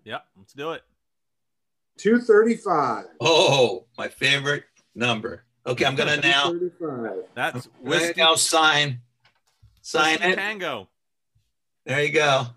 [0.05, 0.83] yep, let's do it.
[1.97, 3.05] Two thirty five.
[3.19, 4.63] Oh, my favorite
[4.95, 5.43] number.
[5.67, 6.51] Okay, I'm gonna now.
[6.51, 7.25] 235.
[7.35, 9.01] That's I'm gonna whiskey, now sign.
[9.81, 10.35] Sign Whiskey it.
[10.35, 10.87] Tango.
[11.85, 12.47] There you go.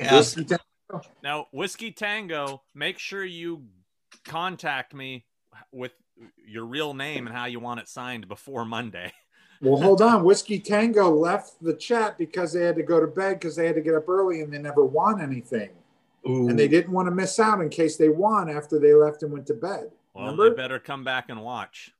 [0.00, 1.08] Okay, I'll- Whiskey Tango.
[1.22, 3.64] Now, Whiskey Tango, make sure you
[4.24, 5.24] contact me
[5.72, 5.92] with
[6.46, 9.12] your real name and how you want it signed before Monday.
[9.62, 10.24] Well, hold on.
[10.24, 13.74] Whiskey Tango left the chat because they had to go to bed because they had
[13.74, 15.68] to get up early and they never won anything.
[16.26, 16.48] Ooh.
[16.48, 19.30] And they didn't want to miss out in case they won after they left and
[19.30, 19.90] went to bed.
[20.14, 20.48] Well, Remember?
[20.48, 21.92] they better come back and watch.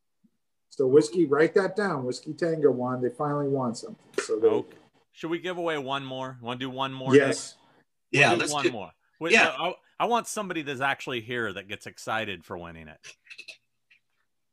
[0.70, 2.04] So Whiskey, write that down.
[2.06, 3.02] Whiskey Tango won.
[3.02, 4.06] They finally won something.
[4.22, 4.78] So they, Okay.
[5.12, 6.38] Should we give away one more?
[6.40, 7.14] Want to do one more?
[7.14, 7.56] yes.
[8.12, 8.20] Nick?
[8.20, 8.90] yeah, We'll do let's one do, more.
[9.20, 9.54] Wait, Yeah.
[9.58, 12.98] I, I want somebody that's actually here that gets excited for winning it.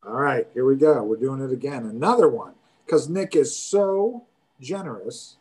[0.06, 1.04] All right, here we go.
[1.04, 1.86] We're doing it again.
[1.86, 2.54] Another one
[2.86, 4.26] because Nick is so
[4.62, 5.38] generous.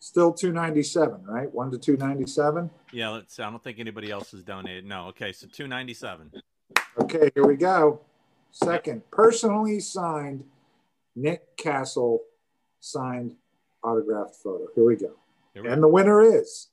[0.00, 1.52] Still 297, right?
[1.52, 2.70] 1 to 297.
[2.92, 3.34] Yeah, let's.
[3.36, 3.42] see.
[3.42, 4.84] I don't think anybody else has donated.
[4.86, 5.06] No.
[5.08, 6.30] Okay, so two ninety seven.
[7.00, 8.00] Okay, here we go.
[8.52, 10.44] second personally signed
[11.16, 12.22] Nick Castle
[12.80, 13.34] signed
[13.82, 14.68] autographed photo.
[14.74, 15.12] Here we go.
[15.62, 16.68] Here And the winner is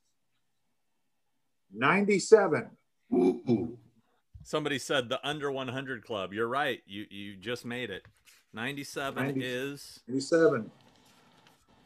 [1.74, 2.70] 97.
[3.14, 3.78] Ooh, ooh.
[4.44, 6.34] Somebody said the under 100 club.
[6.34, 6.82] You're right.
[6.86, 8.04] You you just made it.
[8.54, 9.42] 97 90.
[9.42, 10.70] is 97.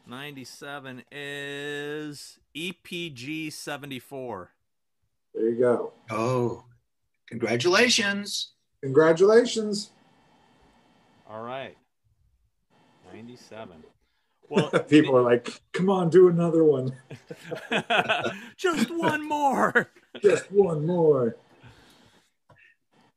[0.08, 4.52] 97 is EPG 74.
[5.36, 5.94] There you go.
[6.10, 6.64] Oh,
[7.28, 8.54] congratulations.
[8.82, 9.92] Congratulations.
[11.30, 11.78] All right.
[13.14, 13.84] 97.
[14.50, 16.96] Well, People are like, come on, do another one.
[18.58, 19.92] just one more.
[20.22, 21.36] Just one more.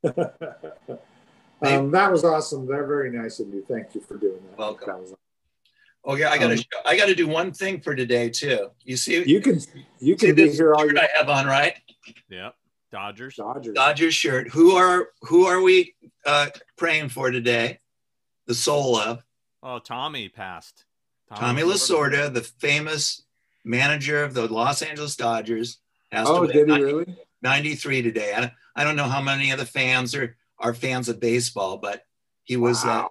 [0.04, 2.66] um, that was awesome.
[2.66, 3.64] They're very nice of you.
[3.66, 4.58] Thank you for doing that.
[4.58, 4.86] Welcome.
[4.86, 5.14] That was,
[6.04, 8.70] Oh yeah, I gotta Um, I gotta do one thing for today too.
[8.84, 9.60] You see, you can
[9.98, 11.74] you can be this here all shirt your I have on, right?
[12.28, 12.54] Yep.
[12.90, 13.36] Dodgers.
[13.36, 13.74] Dodgers.
[13.74, 14.48] Dodgers shirt.
[14.48, 15.94] Who are who are we
[16.26, 17.78] uh, praying for today?
[18.46, 19.24] The soul of
[19.62, 20.84] Oh, Tommy passed.
[21.36, 23.22] Tommy Lasorda, the famous
[23.64, 25.78] manager of the Los Angeles Dodgers,
[26.10, 27.16] passed Oh, away did he at really?
[27.42, 28.34] 93 today.
[28.34, 32.04] I, I don't know how many of the fans are are fans of baseball, but
[32.44, 33.06] he was uh,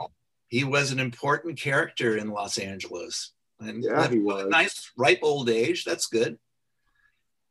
[0.48, 3.32] he was an important character in Los Angeles.
[3.60, 4.48] And Yeah, he with a was.
[4.50, 5.84] nice ripe old age.
[5.86, 6.38] That's good.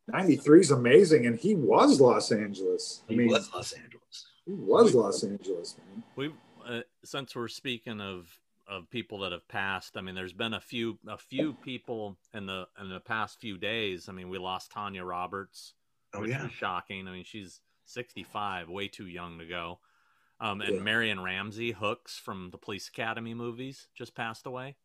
[0.09, 3.03] 93 is amazing, and he was Los Angeles.
[3.09, 4.27] I He mean, was Los Angeles.
[4.47, 6.03] he was Los Angeles, man.
[6.17, 6.33] We
[6.67, 8.27] uh, since we're speaking of
[8.69, 9.97] of people that have passed.
[9.97, 13.57] I mean, there's been a few a few people in the in the past few
[13.57, 14.09] days.
[14.09, 15.75] I mean, we lost Tanya Roberts,
[16.15, 16.43] Oh which yeah.
[16.43, 17.09] was shocking.
[17.09, 19.81] I mean, she's 65, way too young to go.
[20.41, 20.83] Um, and Yeah.
[20.85, 24.77] Marion Ramsey, Hooks from the Police Academy movies, just passed away.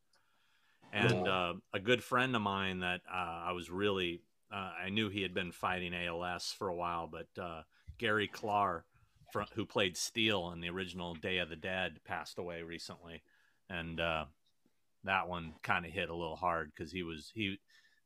[0.91, 5.09] And uh, a good friend of mine that uh, I was really, uh, I knew
[5.09, 7.63] he had been fighting ALS for a while, but uh,
[7.97, 8.85] Gary Clark,
[9.55, 13.23] who played Steel in the original Day of the Dead, passed away recently.
[13.69, 14.25] And uh,
[15.03, 17.57] that one kind of hit a little hard because he was, he,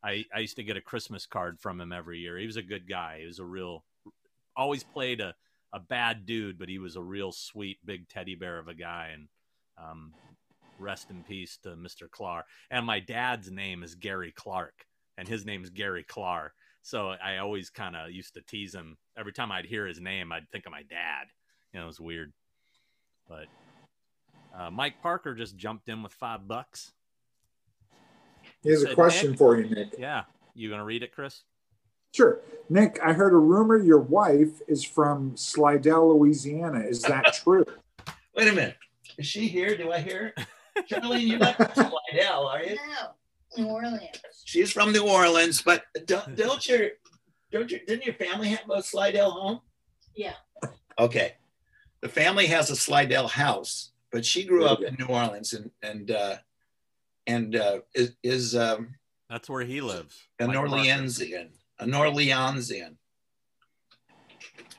[0.03, 2.37] I, I used to get a Christmas card from him every year.
[2.37, 3.19] He was a good guy.
[3.21, 3.83] He was a real,
[4.55, 5.35] always played a,
[5.73, 9.11] a bad dude, but he was a real sweet, big teddy bear of a guy.
[9.13, 9.27] And
[9.77, 10.13] um,
[10.79, 12.09] rest in peace to Mr.
[12.09, 12.45] Clark.
[12.69, 14.85] And my dad's name is Gary Clark,
[15.17, 16.53] and his name is Gary Clark.
[16.81, 18.97] So I always kind of used to tease him.
[19.17, 21.27] Every time I'd hear his name, I'd think of my dad.
[21.73, 22.31] You know, it was weird.
[23.27, 23.47] But
[24.57, 26.91] uh, Mike Parker just jumped in with five bucks.
[28.63, 29.37] Here's a Said, question Nick?
[29.37, 29.95] for you, Nick.
[29.97, 30.23] Yeah.
[30.55, 31.43] You going to read it, Chris?
[32.13, 32.39] Sure.
[32.69, 36.79] Nick, I heard a rumor your wife is from Slidell, Louisiana.
[36.79, 37.65] Is that true?
[38.35, 38.77] Wait a minute.
[39.17, 39.77] Is she here?
[39.77, 40.83] Do I hear her?
[40.89, 42.75] Charlene, you're not from Slidell, are you?
[42.75, 44.01] No, New Orleans.
[44.45, 46.89] She's from New Orleans, but don't, don't your
[47.51, 49.61] don't your didn't your family have a Slidell home?
[50.15, 50.33] Yeah.
[50.99, 51.33] Okay.
[52.01, 56.11] The family has a Slidell house, but she grew up in New Orleans and and
[56.11, 56.35] uh,
[57.25, 58.95] and uh, is, is um,
[59.29, 60.27] That's where he lives.
[60.39, 60.71] an Mike Parker.
[60.75, 62.95] Orleansian, an Orleansian.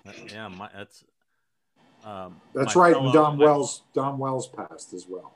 [0.07, 1.05] Uh, Yeah, my, that's.
[2.05, 2.93] Um, That's my right.
[2.95, 5.33] fellow- And Dawn my- Wells, Dawn Wells passed as well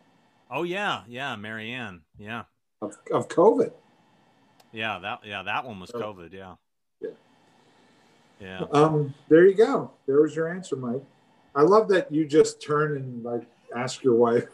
[0.48, 2.02] Oh yeah, yeah, Marianne.
[2.18, 2.44] Yeah,
[2.80, 3.72] of, of COVID.
[4.70, 6.00] yeah, that yeah that one was Oh.
[6.00, 6.32] COVID.
[6.32, 6.54] Yeah.
[7.00, 7.10] Yeah.
[8.40, 8.64] Yeah.
[8.72, 9.90] Um, there you go.
[10.06, 11.02] There was your answer, Mike.
[11.54, 13.42] I love that you just turn and like
[13.76, 14.44] ask your wife,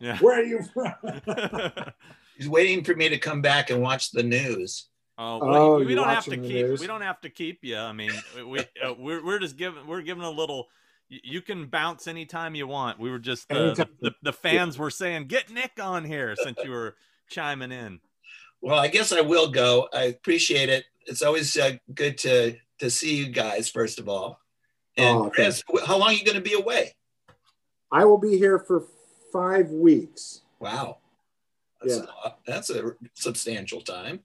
[0.00, 0.18] Yeah.
[0.18, 0.94] "Where are you from?"
[2.36, 4.86] He's waiting for me to come back and watch the news.
[5.18, 6.66] Oh, Oh, we don't have to keep.
[6.66, 6.80] news?
[6.80, 7.76] We don't have to keep you.
[7.76, 8.12] I mean,
[8.46, 10.68] we uh, we're we're just giving we're giving a little.
[11.08, 12.98] You can bounce anytime you want.
[13.00, 16.56] We were just uh, the, the the fans were saying get Nick on here since
[16.64, 16.94] you were
[17.28, 18.00] chiming in.
[18.62, 19.88] Well, I guess I will go.
[19.92, 20.84] I appreciate it.
[21.06, 23.68] It's always uh, good to to see you guys.
[23.68, 24.38] First of all,
[24.96, 26.94] and Oh, Chris, how long are you going to be away?
[27.92, 28.84] I will be here for
[29.32, 30.42] five weeks.
[30.60, 30.98] Wow,
[31.82, 32.04] that's, Yeah.
[32.24, 34.20] a, that's a substantial time.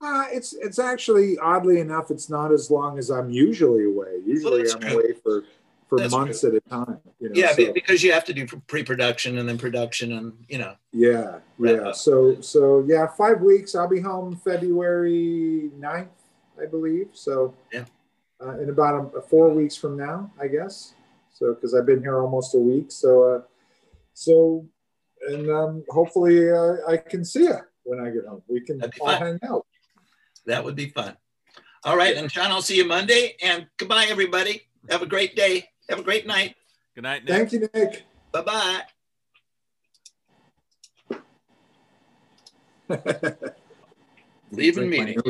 [0.00, 4.20] Uh, it's it's actually oddly enough, it's not as long as I'm usually away.
[4.26, 4.92] Usually, that's I'm true.
[4.92, 5.44] away for
[5.88, 6.98] for That's months at a time.
[7.20, 10.58] You know, Yeah, so- because you have to do pre-production and then production, and you
[10.58, 10.74] know.
[10.92, 11.70] Yeah, yeah.
[11.90, 11.94] up.
[11.96, 13.74] So, so yeah, five weeks.
[13.76, 16.08] I'll be home February 9th,
[16.60, 17.10] I believe.
[17.12, 17.84] So, Yeah.
[18.44, 20.92] uh, in about a, four weeks from now, I guess.
[21.36, 22.90] So, because I've been here almost a week.
[22.90, 23.42] So, uh,
[24.14, 24.66] so,
[25.28, 28.42] and um, hopefully uh, I can see you when I get home.
[28.48, 29.20] We can all fun.
[29.20, 29.66] hang out.
[30.46, 31.14] That would be fun.
[31.84, 33.36] All right, and John, I'll see you Monday.
[33.42, 34.62] And goodbye, everybody.
[34.88, 35.68] Have a great day.
[35.90, 36.54] Have a great night.
[36.94, 37.50] Good night, Nick.
[37.50, 38.04] Thank you, Nick.
[38.32, 38.80] Bye bye.
[44.50, 45.22] Leaving Drink my meeting.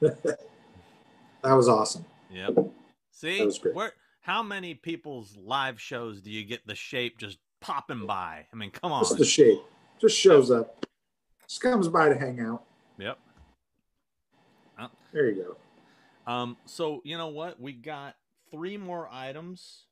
[0.00, 2.04] that was awesome.
[2.32, 2.56] Yep.
[3.12, 3.74] See, That was great.
[3.76, 8.46] Where, how many people's live shows do you get the shape just popping by?
[8.52, 9.02] I mean, come on.
[9.02, 9.60] Just the shape.
[10.00, 10.86] Just shows up.
[11.48, 12.62] Just comes by to hang out.
[12.98, 13.18] Yep.
[15.12, 15.56] There you
[16.26, 16.32] go.
[16.32, 17.60] Um, so you know what?
[17.60, 18.14] We got
[18.50, 19.86] three more items.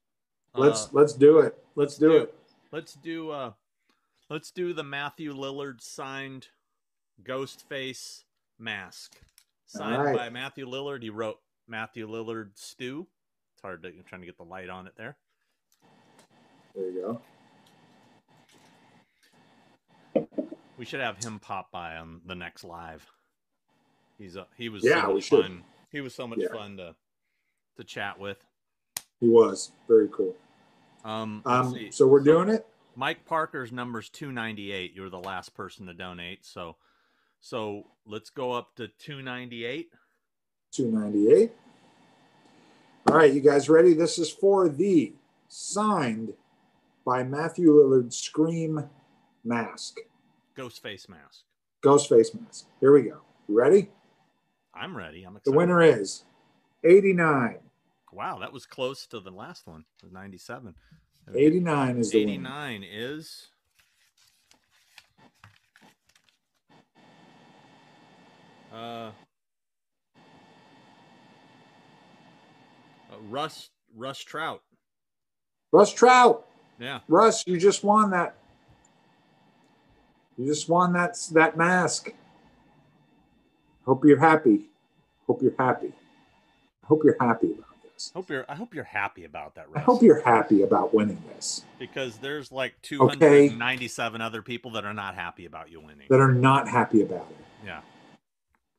[0.55, 1.59] Let's uh, let's do it.
[1.75, 2.35] Let's, let's do, do, it.
[2.73, 3.53] Let's do uh
[4.31, 6.49] let's do the Matthew Lillard signed
[7.25, 8.25] ghost face
[8.59, 9.17] mask.
[9.67, 10.17] Signed right.
[10.17, 11.03] by Matthew Lillard.
[11.03, 13.07] He wrote Matthew Lillard Stu.
[13.59, 15.17] It's hard to I'm trying to get the light on it there.
[16.77, 17.21] There you
[20.15, 20.27] go.
[20.77, 23.05] We should have him pop by on the next live.
[24.17, 25.43] He's a, he was yeah, so we fun.
[25.43, 25.63] Should.
[25.91, 26.57] He was so much yeah.
[26.57, 26.95] fun to
[27.79, 28.39] to chat with.
[29.19, 30.37] He was very cool.
[31.05, 32.65] Um, um so we're doing it.
[32.95, 34.95] Mike Parker's number's 298.
[34.95, 36.77] You were the last person to donate, so
[37.41, 39.91] so let's go up to 298.
[40.71, 41.51] 298.
[43.09, 43.95] All right, you guys ready?
[43.95, 45.15] This is for the
[45.49, 46.35] signed
[47.07, 48.85] by Matthew Lillard Scream
[49.43, 49.97] mask.
[50.55, 51.45] Ghost face mask.
[51.81, 52.67] Ghost face mask.
[52.81, 53.23] Here we go.
[53.49, 53.89] You ready?
[54.75, 55.25] I'm ready.
[55.25, 55.51] I'm excited.
[55.51, 56.25] The winner is
[56.85, 57.57] 89.
[58.13, 59.87] Wow, that was close to the last one.
[60.13, 60.75] 97.
[61.35, 63.47] 89 is 89 is
[68.71, 69.13] uh,
[73.29, 74.63] Russ Russ Trout.
[75.73, 76.47] Russ Trout.
[76.79, 77.01] Yeah.
[77.09, 78.37] Russ, you just won that.
[80.37, 82.13] You just won that that mask.
[83.85, 84.67] Hope you're happy.
[85.27, 85.93] Hope you're happy.
[86.85, 88.13] Hope you're happy about this.
[88.15, 88.45] Hope you're.
[88.49, 89.69] I hope you're happy about that.
[89.69, 89.77] Russ.
[89.77, 91.65] I hope you're happy about winning this.
[91.79, 94.27] Because there's like 297 okay.
[94.27, 96.07] other people that are not happy about you winning.
[96.09, 97.45] That are not happy about it.
[97.65, 97.81] Yeah.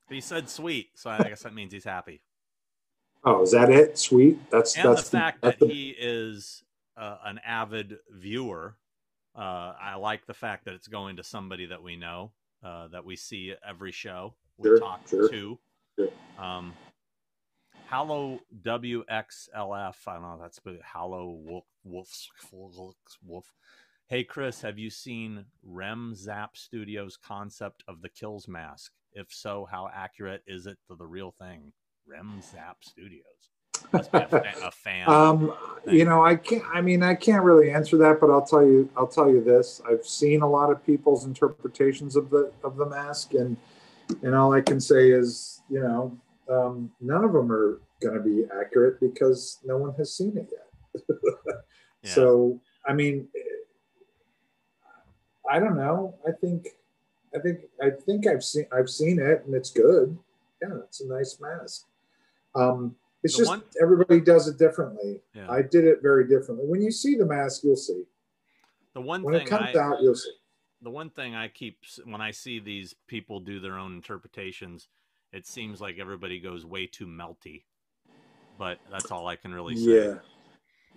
[0.07, 2.21] But he said sweet, so I guess that means he's happy.
[3.23, 3.97] Oh, is that it?
[3.97, 4.39] Sweet.
[4.49, 5.67] That's and that's the fact that the...
[5.67, 6.63] he is
[6.97, 8.75] uh, an avid viewer.
[9.35, 12.31] Uh, I like the fact that it's going to somebody that we know,
[12.63, 15.59] uh, that we see every show we sure, talk sure, to.
[15.97, 16.09] Sure.
[16.37, 16.73] Um,
[17.89, 19.95] Hallow WXLF.
[20.07, 20.39] I don't know.
[20.39, 23.53] That's Hallow Wolf, Wolf, Wolf, Wolf.
[24.07, 28.91] Hey, Chris, have you seen Rem Zap Studios' concept of the Kills mask?
[29.13, 31.73] If so, how accurate is it to the real thing?
[32.09, 33.23] Rem Zap Studios.
[33.93, 35.07] Must be a, fa- a fan.
[35.09, 35.53] um,
[35.87, 36.63] you know, I can't.
[36.73, 38.89] I mean, I can't really answer that, but I'll tell you.
[38.97, 39.81] I'll tell you this.
[39.89, 43.57] I've seen a lot of people's interpretations of the of the mask, and
[44.23, 46.17] and all I can say is, you know,
[46.49, 50.49] um, none of them are going to be accurate because no one has seen it
[50.51, 51.03] yet.
[52.03, 52.13] yeah.
[52.13, 53.27] So, I mean,
[55.49, 56.15] I don't know.
[56.27, 56.69] I think,
[57.35, 60.17] I think, I think I've seen, I've seen it, and it's good.
[60.61, 61.85] Yeah, it's a nice mask.
[62.55, 65.21] Um, it's the just one, everybody does it differently.
[65.33, 65.49] Yeah.
[65.49, 66.65] I did it very differently.
[66.67, 68.03] When you see the mask, you'll see.
[68.93, 70.31] The one when thing it comes I, out, you'll see
[70.81, 74.87] the one thing I keep when I see these people do their own interpretations,
[75.33, 77.63] it seems like everybody goes way too melty.
[78.57, 80.07] But that's all I can really say.
[80.07, 80.13] Yeah.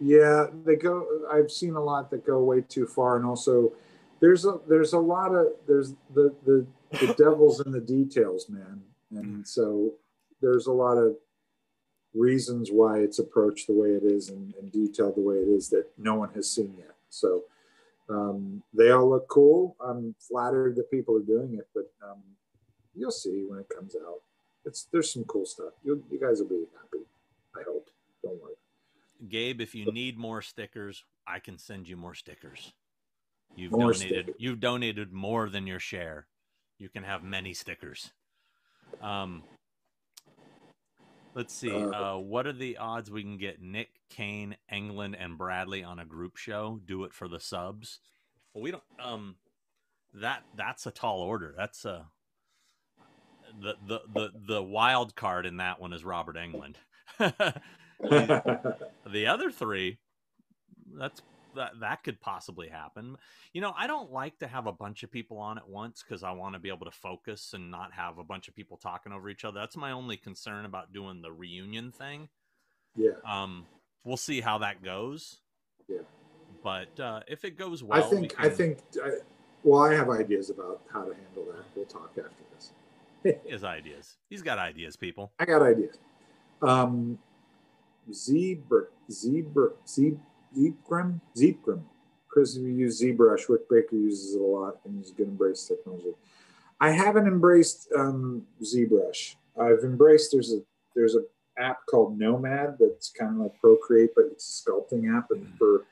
[0.00, 3.72] Yeah, they go I've seen a lot that go way too far and also
[4.20, 8.82] there's a there's a lot of there's the the the devil's in the details, man.
[9.10, 9.42] And mm-hmm.
[9.44, 9.92] so
[10.40, 11.16] there's a lot of
[12.14, 15.68] reasons why it's approached the way it is and, and detailed the way it is
[15.70, 16.94] that no one has seen yet.
[17.08, 17.44] So
[18.08, 19.76] um, they all look cool.
[19.80, 22.22] I'm flattered that people are doing it, but um,
[22.94, 24.20] you'll see when it comes out.
[24.64, 25.72] It's there's some cool stuff.
[25.82, 27.04] You you guys will be happy.
[27.56, 27.88] I hope.
[28.22, 28.54] Don't worry.
[29.28, 32.72] Gabe, if you need more stickers, I can send you more stickers.
[33.56, 34.24] You've more donated.
[34.26, 34.34] Stickers.
[34.38, 36.26] You've donated more than your share.
[36.78, 38.12] You can have many stickers.
[39.00, 39.42] Um,
[41.34, 41.70] Let's see.
[41.70, 45.98] Uh, uh, what are the odds we can get Nick, Kane, Englund, and Bradley on
[45.98, 46.80] a group show?
[46.84, 48.00] Do it for the subs.
[48.52, 48.82] Well, we don't.
[49.02, 49.36] Um,
[50.14, 51.54] that that's a tall order.
[51.56, 52.06] That's a
[53.60, 56.76] the the the the wild card in that one is Robert Englund.
[57.18, 57.60] the,
[59.10, 59.98] the other three,
[60.98, 61.22] that's
[61.56, 63.16] that that could possibly happen.
[63.52, 66.22] You know, I don't like to have a bunch of people on at once because
[66.22, 69.12] I want to be able to focus and not have a bunch of people talking
[69.12, 69.60] over each other.
[69.60, 72.28] That's my only concern about doing the reunion thing.
[72.96, 73.12] Yeah.
[73.26, 73.66] Um,
[74.04, 75.40] we'll see how that goes.
[75.88, 75.98] Yeah.
[76.62, 78.46] But uh, if it goes well, I think can...
[78.46, 79.10] I think I,
[79.64, 81.64] well, I have ideas about how to handle that.
[81.74, 82.72] We'll talk after this.
[83.46, 84.16] His ideas.
[84.28, 85.32] He's got ideas, people.
[85.38, 85.98] I got ideas.
[86.60, 87.18] Um,
[88.12, 90.20] zebra, zebra, zebra
[90.56, 91.20] Zeepgrim?
[91.36, 91.82] Zeepgrim.
[92.28, 93.48] Chris, we use ZBrush.
[93.48, 96.14] Rick Baker uses it a lot and he's going to embrace technology.
[96.80, 99.36] I haven't embraced um, ZBrush.
[99.60, 100.62] I've embraced there's a
[100.94, 101.24] there's a
[101.58, 105.30] app called Nomad that's kind of like Procreate, but it's a sculpting app.
[105.30, 105.84] And for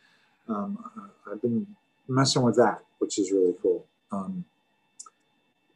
[0.49, 0.83] um,
[1.31, 1.67] I've been
[2.09, 3.87] messing with that, which is really cool.
[4.11, 4.45] Um,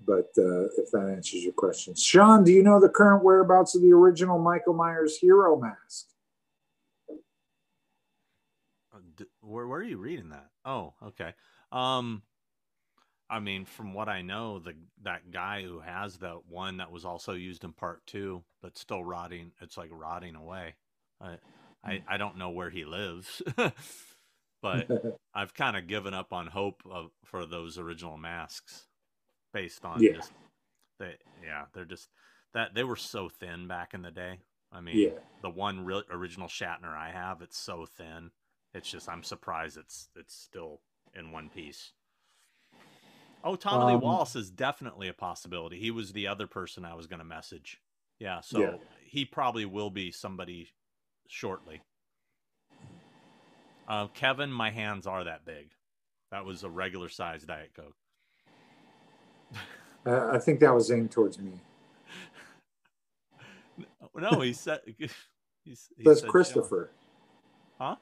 [0.06, 3.82] but uh, if that answers your question, Sean, do you know the current whereabouts of
[3.82, 6.08] the original Michael Myers hero mask?
[8.92, 8.98] Uh,
[9.54, 10.48] where, where are you reading that?
[10.64, 11.32] Oh, okay.
[11.72, 12.22] Um,
[13.30, 17.04] I mean, from what I know, the that guy who has the one that was
[17.04, 19.52] also used in part two, but still rotting.
[19.60, 20.74] It's like rotting away.
[21.20, 21.38] I
[21.84, 23.42] I, I don't know where he lives,
[24.62, 24.88] but
[25.34, 28.86] I've kind of given up on hope of, for those original masks,
[29.52, 30.12] based on Yeah.
[30.14, 30.32] just
[30.98, 32.08] they yeah they're just
[32.54, 34.40] that they were so thin back in the day.
[34.72, 35.10] I mean, yeah,
[35.42, 38.30] the one real original Shatner I have, it's so thin.
[38.74, 40.80] It's just I'm surprised it's it's still
[41.14, 41.92] in one piece.
[43.44, 45.78] Oh, Tommy Lee Um, Wallace is definitely a possibility.
[45.80, 47.80] He was the other person I was going to message.
[48.18, 48.76] Yeah, so Yeah.
[49.02, 50.70] he probably will be somebody
[51.28, 51.82] shortly.
[53.88, 55.72] Uh, Kevin, my hands are that big.
[56.32, 57.96] That was a regular size Diet Coke.
[60.06, 61.52] uh, I think that was aimed towards me.
[64.16, 64.80] No, he said.
[65.64, 66.90] He's, he That's said, Christopher.
[67.80, 67.96] Huh?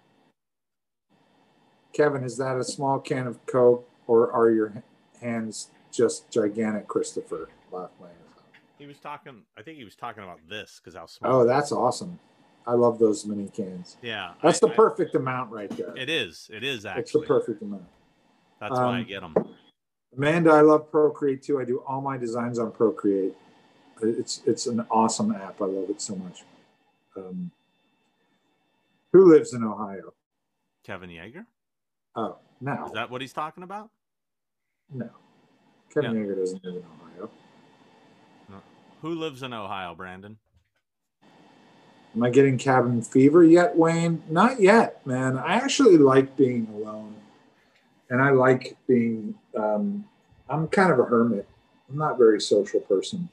[1.92, 4.82] Kevin, is that a small can of Coke, or are your
[5.20, 7.48] hands just gigantic, Christopher?
[7.70, 8.44] Laughed my ass off.
[8.78, 9.42] He was talking.
[9.56, 11.40] I think he was talking about this because how small.
[11.42, 12.18] Oh, that's awesome.
[12.66, 13.96] I love those mini cans.
[14.02, 14.34] yeah.
[14.42, 15.96] That's I- the I- perfect amount right there.
[15.96, 16.48] It is.
[16.52, 17.02] It is actually.
[17.02, 17.84] It's the perfect amount.
[18.60, 19.34] That's why I um, get them.
[20.16, 21.58] Amanda, I love Procreate too.
[21.60, 23.34] I do all my designs on Procreate.
[24.02, 25.60] It's it's an awesome app.
[25.60, 26.44] I love it so much.
[27.16, 27.50] Um,
[29.12, 30.14] who lives in Ohio?
[30.84, 31.46] Kevin Yagher.
[32.14, 33.90] Oh, no, Is that what he's talking about?
[34.92, 35.08] no.
[35.92, 37.30] Kevin Yagher doesn't live in Ohio.
[39.02, 40.38] Who lives in Ohio, Brandon?
[42.14, 44.22] Am I getting cabin fever yet, Wayne?
[44.28, 45.36] Not yet, man.
[45.36, 47.16] I actually like being alone,
[48.10, 49.34] and I like being.
[49.56, 50.04] Um,
[50.48, 51.48] I'm kind of a hermit.
[51.90, 53.28] I'm not a very social person,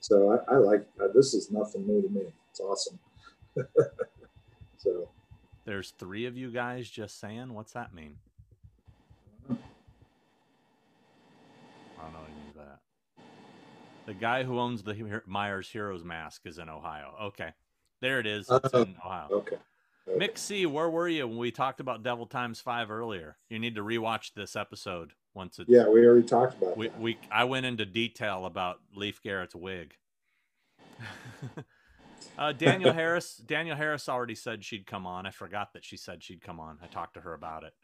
[0.00, 1.32] so I, I like uh, this.
[1.32, 2.22] Is nothing new to me.
[2.50, 2.98] It's awesome.
[4.78, 5.08] so
[5.64, 7.52] There's three of you guys just saying.
[7.54, 8.16] What's that mean?
[9.50, 9.54] I
[12.02, 12.80] don't know what means by that.
[14.06, 17.14] The guy who owns the Myers Heroes mask is in Ohio.
[17.22, 17.52] Okay,
[18.02, 18.46] there it is.
[18.50, 19.28] It's in oh, Ohio.
[19.30, 19.56] okay.
[20.06, 20.18] okay.
[20.26, 23.38] Mick C, where were you when we talked about Devil Times Five earlier?
[23.48, 25.70] You need to rewatch this episode once it's.
[25.70, 27.00] Yeah, we already talked about We, that.
[27.00, 29.94] we I went into detail about Leif Garrett's wig.
[32.38, 33.36] uh, Danielle Harris.
[33.36, 35.26] Danielle Harris already said she'd come on.
[35.26, 36.78] I forgot that she said she'd come on.
[36.82, 37.74] I talked to her about it,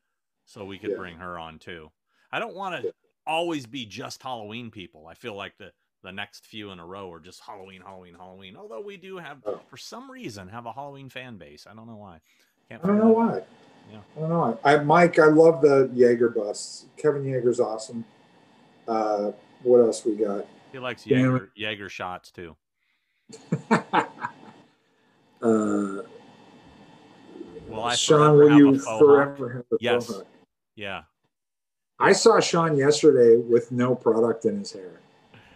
[0.44, 0.96] so we could Yeah.
[0.96, 1.90] bring her on too.
[2.32, 2.92] I don't want to Yeah.
[3.26, 5.06] always be just Halloween people.
[5.06, 5.72] I feel like the
[6.02, 8.56] the next few in a row are just Halloween, Halloween, Halloween.
[8.56, 9.60] Although we do have, Oh.
[9.68, 11.66] for some reason, have a Halloween fan base.
[11.66, 12.22] I don't know why.
[12.70, 13.16] Can't I don't know that out.
[13.16, 13.44] why.
[13.92, 14.00] Yeah.
[14.16, 14.72] I don't know why.
[14.72, 16.86] I, Mike, I love the Yagher busts.
[16.96, 18.06] Kevin Yagher's awesome.
[18.88, 20.46] Uh, what else we got?
[20.72, 21.18] He likes Yeah.
[21.18, 22.56] Jaeger, Jaeger shots too.
[25.42, 26.02] uh,
[27.68, 28.98] Will I Sean, will you a faux hawk?
[28.98, 30.12] forever have a Yes.
[30.76, 31.02] Yeah,
[31.98, 35.00] I saw Sean yesterday with no product in his hair.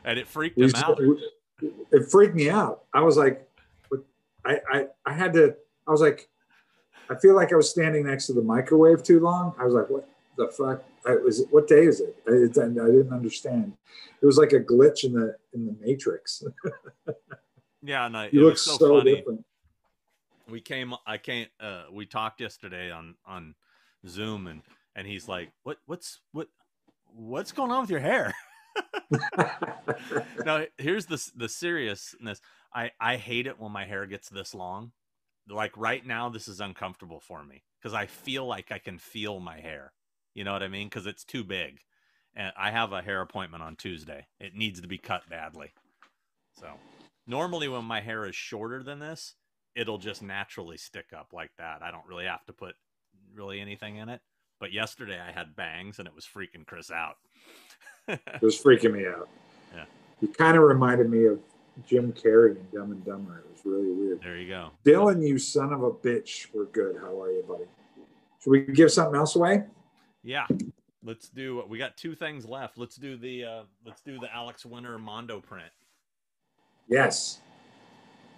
[0.04, 1.00] and it freaked We- him out.
[1.92, 2.84] It freaked me out.
[2.92, 3.48] I was like,
[4.44, 5.54] I, I, I had to,
[5.86, 6.28] I was like,
[7.08, 9.54] I feel like I was standing next to the microwave too long.
[9.58, 10.06] I was like, what
[10.36, 10.84] the fuck?
[11.06, 12.16] I was, what day is it?
[12.28, 13.72] I, it- I didn't understand.
[14.20, 16.42] It was like a glitch in the, in the matrix.
[17.86, 19.16] Yeah, no, it You look so, so, funny.
[19.16, 19.44] different.
[20.50, 21.50] We came, I can't.
[21.58, 23.54] Uh, we talked yesterday on on
[24.06, 24.62] Zoom, and
[24.94, 25.78] and he's like, "What?
[25.86, 26.48] What's what?
[27.06, 28.34] What's going on with your hair?"
[30.44, 32.40] now here's the the seriousness.
[32.74, 34.92] I I hate it when my hair gets this long.
[35.48, 39.40] Like right now, this is uncomfortable for me because I feel like I can feel
[39.40, 39.92] my hair.
[40.34, 40.88] You know what I mean?
[40.88, 41.80] Because it's too big,
[42.34, 44.26] and I have a hair appointment on Tuesday.
[44.40, 45.72] It needs to be cut badly.
[46.58, 46.68] So
[47.26, 49.34] normally, when my hair is shorter than this,
[49.74, 51.82] it'll just naturally stick up like that.
[51.82, 52.74] I don't really have to put
[53.34, 54.20] really anything in it.
[54.60, 57.16] But yesterday I had bangs and it was freaking Chris out.
[58.08, 59.28] It was freaking me out.
[59.74, 59.84] Yeah.
[60.20, 61.40] You kind of reminded me of
[61.86, 63.38] Jim Carrey in Dumb and Dumber.
[63.38, 64.20] It was really weird.
[64.22, 64.70] there you go.
[64.84, 66.48] Dylan, you son of a bitch.
[66.54, 66.96] We're good.
[67.00, 67.64] How are you, buddy?
[68.42, 69.64] Should we give something else away?
[70.22, 70.46] Yeah.
[71.02, 72.78] Let's do we got two things left.
[72.78, 75.70] Let's do the uh let's do the Alex Winter Mondo print.
[76.88, 77.40] Yes.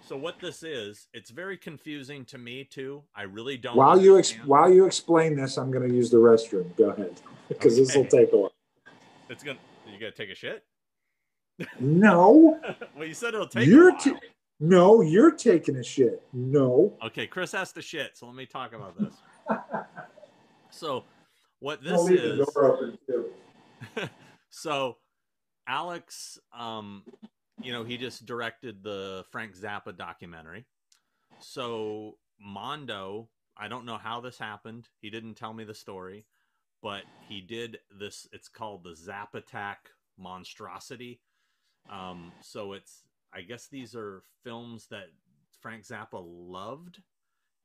[0.07, 3.03] So what this is, it's very confusing to me too.
[3.13, 6.15] I really don't While you ex- while you explain this, I'm going to use the
[6.15, 6.73] restroom.
[6.77, 7.19] Go ahead,
[7.49, 8.53] because this will take a while.
[9.29, 10.63] it's gonna you gotta take a shit?
[11.81, 12.57] No,
[12.95, 14.01] well you said it'll take you're a while.
[14.01, 14.17] too
[14.61, 16.23] No, you're taking a shit.
[16.31, 16.93] No.
[17.03, 19.13] Okay, Chris has to shit, so let me talk about this.
[20.69, 21.03] so,
[21.59, 22.47] what this I'll leave the is.
[22.53, 23.29] door open too.
[24.51, 24.99] so,
[25.67, 27.03] Alex, um,
[27.61, 30.65] you know, he just directed the Frank Zappa documentary.
[31.39, 34.87] So, Mondo, I don't know how this happened.
[35.01, 36.25] He didn't tell me the story,
[36.81, 38.27] but he did this.
[38.31, 41.19] It's called the Zap Attack Monstrosity.
[41.91, 43.03] Um, so it's,
[43.33, 45.07] I guess these are films that
[45.61, 47.01] Frank Zappa loved.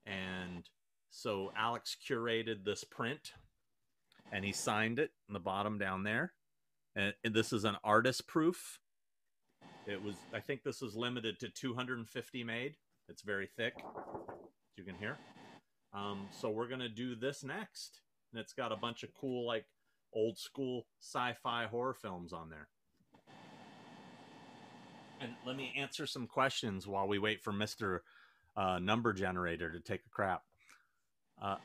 [0.07, 0.69] And
[1.11, 3.33] so Alex curated this print
[4.33, 6.33] and he signed it in the bottom down there.
[6.97, 8.79] And, and this is an artist proof.
[9.87, 12.77] It was, I think this is limited to 250 made.
[13.09, 13.75] It's very thick,
[14.77, 15.17] you can hear.
[15.93, 18.01] Um, so we're gonna do this next,
[18.33, 19.67] and it's got a bunch of cool, like
[20.15, 22.69] old school sci-fi horror films on there.
[25.21, 28.03] And let me answer some questions while we wait for Mister
[28.57, 30.43] uh, Number Generator to take a crap.
[31.41, 31.57] Uh,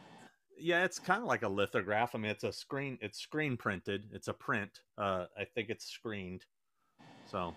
[0.60, 2.14] yeah, it's kind of like a lithograph.
[2.14, 2.98] I mean, it's a screen.
[3.02, 4.10] It's screen printed.
[4.12, 4.82] It's a print.
[4.98, 6.46] Uh, I think it's screened.
[7.30, 7.54] So,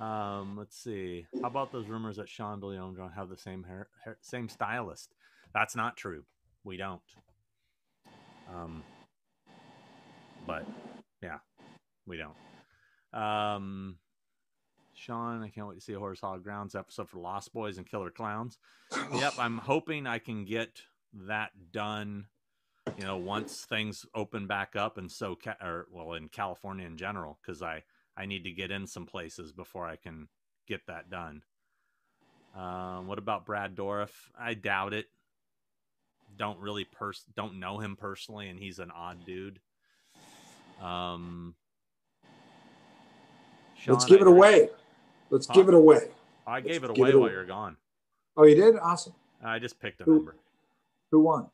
[0.00, 1.26] um, let's see.
[1.40, 5.14] How about those rumors that Sean DeLeon don't have the same hair, hair, same stylist?
[5.52, 6.24] That's not true.
[6.64, 7.00] We don't.
[8.52, 8.82] Um,
[10.46, 10.66] but
[11.22, 11.38] yeah,
[12.06, 13.20] we don't.
[13.20, 13.98] Um,
[14.94, 17.88] Sean, I can't wait to see a Horrors Hallowed Grounds episode for Lost Boys and
[17.88, 18.58] Killer Clowns.
[19.12, 20.80] Yep, I'm hoping I can get
[21.26, 22.26] that done.
[22.98, 26.96] You know, once things open back up, and so, ca- or well, in California in
[26.98, 27.82] general, because I
[28.16, 30.28] I need to get in some places before I can
[30.68, 31.42] get that done.
[32.56, 34.10] Um, what about Brad Dourif?
[34.38, 35.06] I doubt it.
[36.36, 39.58] Don't really pers don't know him personally, and he's an odd dude.
[40.80, 41.54] Um,
[43.86, 44.68] Let's Sean, give it away.
[45.30, 45.52] Let's Huh?
[45.54, 46.10] give it away.
[46.46, 47.32] I gave it Let's away it while away.
[47.32, 47.76] you're gone.
[48.36, 48.76] Oh, you did?
[48.76, 49.14] Awesome.
[49.42, 50.36] I just picked a Who- number.
[51.10, 51.50] Who won?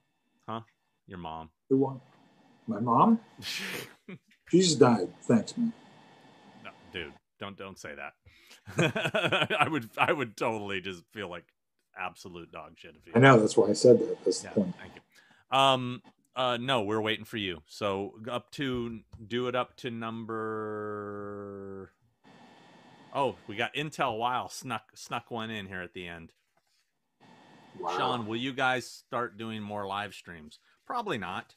[0.49, 0.61] Huh?
[1.07, 1.51] Your mom.
[1.69, 2.01] Who won?
[2.67, 3.21] My mom?
[4.51, 5.13] She just died.
[5.23, 5.73] Thanks, man.
[6.93, 8.12] Dude, don't don't say that.
[9.59, 11.44] I would I would totally just feel like
[11.99, 13.12] absolute dog shit if you.
[13.15, 13.39] I know.
[13.39, 14.25] That's why I said that.
[14.25, 14.75] That's Yeah, the point.
[14.78, 15.59] thank you.
[15.59, 16.02] Um,
[16.36, 17.62] uh, no, we're waiting for you.
[17.67, 21.93] So up to do it up to number.
[23.15, 26.31] Oh, we got Intel Wow snuck snuck one in here at the end.
[27.78, 27.97] Wow.
[27.97, 30.59] Sean, will you guys start doing more live streams?
[30.86, 31.55] Probably not.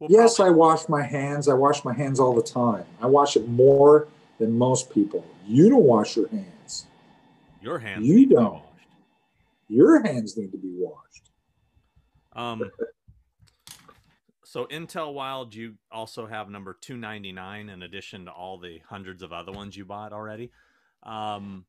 [0.00, 1.48] We'll yes, probably- I wash my hands.
[1.48, 2.84] I wash my hands all the time.
[3.02, 4.08] I wash it more
[4.38, 5.24] than most people.
[5.46, 6.86] You don't wash your hands.
[7.60, 8.06] your hands.
[8.06, 8.52] you need to be don't.
[8.54, 8.64] washed.
[9.68, 11.30] Your hands need to be washed.
[12.34, 12.70] Um.
[14.44, 18.80] So Intel Wild, you also have number two ninety nine in addition to all the
[18.88, 20.50] hundreds of other ones you bought already.
[21.02, 21.66] Um,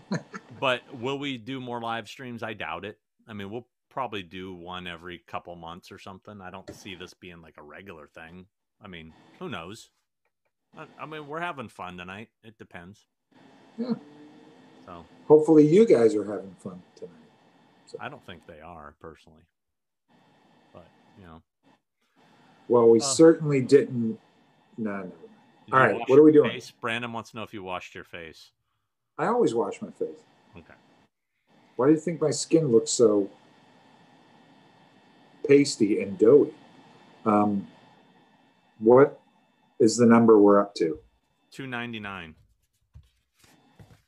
[0.60, 2.42] but will we do more live streams?
[2.42, 2.98] I doubt it.
[3.28, 6.40] I mean, we'll probably do one every couple months or something.
[6.40, 8.46] I don't see this being like a regular thing.
[8.82, 9.90] I mean, who knows?
[10.78, 12.28] I, I mean, we're having fun tonight.
[12.42, 13.00] It depends.
[13.78, 13.94] Yeah.
[14.86, 17.12] So Hopefully, you guys are having fun tonight.
[18.00, 19.42] I don't think they are personally,
[20.72, 20.86] but
[21.18, 21.42] you know.
[22.68, 23.02] Well, we Uh.
[23.04, 24.18] certainly didn't.
[24.76, 25.02] No, no.
[25.02, 25.12] Did
[25.74, 26.50] All you right, wash what are we doing?
[26.50, 26.72] Face?
[26.80, 28.50] Brandon wants to know if you washed your face.
[29.18, 30.18] I always wash my face.
[30.56, 30.74] Okay.
[31.76, 33.28] Why do you think my skin looks so
[35.46, 36.52] pasty and doughy?
[37.24, 37.66] Um,
[38.78, 39.20] what
[39.78, 40.98] is the number we're up to?
[41.50, 42.34] Two ninety nine.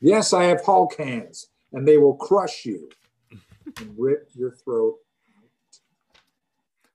[0.00, 2.88] Yes, I have Hulk hands, and they will crush you
[3.78, 4.96] and rip your throat.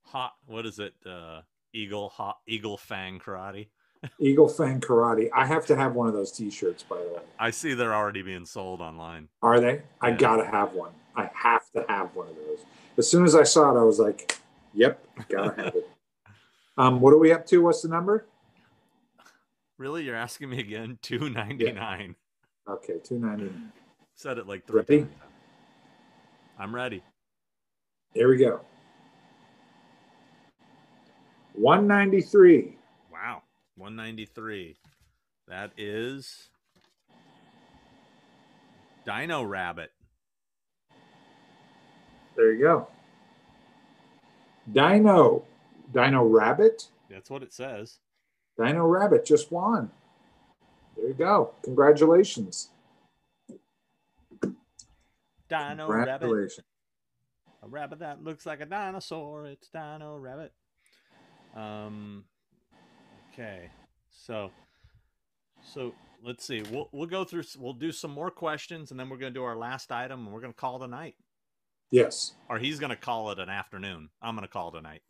[0.03, 0.33] Hot.
[0.45, 0.93] What is it?
[1.05, 1.41] Uh,
[1.73, 3.67] eagle hot eagle fang karate.
[4.19, 5.29] Eagle Fang Karate.
[5.33, 7.21] I have to have one of those T-shirts, by the way.
[7.39, 9.29] I see they're already being sold online.
[9.41, 9.81] Are they?
[10.01, 10.91] I gotta have one.
[11.15, 12.65] I have to have one of those.
[12.97, 14.37] As soon as I saw it, I was like,
[14.73, 15.89] "Yep, gotta have it."
[16.75, 17.61] Um, what are we up to?
[17.61, 18.25] What's the number?
[19.77, 20.97] Really, you're asking me again?
[21.01, 22.15] Two ninety nine.
[22.69, 23.71] Okay, two ninety nine.
[24.15, 24.99] Said it like three Ready?
[24.99, 25.13] times.
[26.59, 27.01] I'm ready.
[28.13, 28.61] There we go.
[31.53, 32.77] One ninety three.
[33.11, 33.41] Wow.
[33.75, 34.77] One ninety three.
[35.47, 36.49] That is
[39.05, 39.91] Dino Rabbit.
[42.35, 42.87] There you go.
[44.71, 45.43] Dino,
[45.93, 46.87] Dino Rabbit.
[47.09, 47.99] That's what it says.
[48.57, 49.91] Dino Rabbit just won.
[50.95, 51.53] There you go.
[51.63, 52.69] Congratulations.
[55.49, 56.61] Dino Rabbit.
[57.63, 59.45] A rabbit that looks like a dinosaur.
[59.45, 60.51] It's Dino Rabbit.
[61.55, 62.25] Um.
[63.31, 63.69] Okay.
[64.11, 64.51] So,
[65.63, 66.61] so let's see.
[66.69, 67.43] We'll we'll go through.
[67.57, 70.33] We'll do some more questions, and then we're going to do our last item, and
[70.33, 71.15] we're going to call it a night.
[71.89, 72.33] Yes.
[72.49, 74.09] Or he's going to call it an afternoon.
[74.21, 75.01] I'm going to call it a night.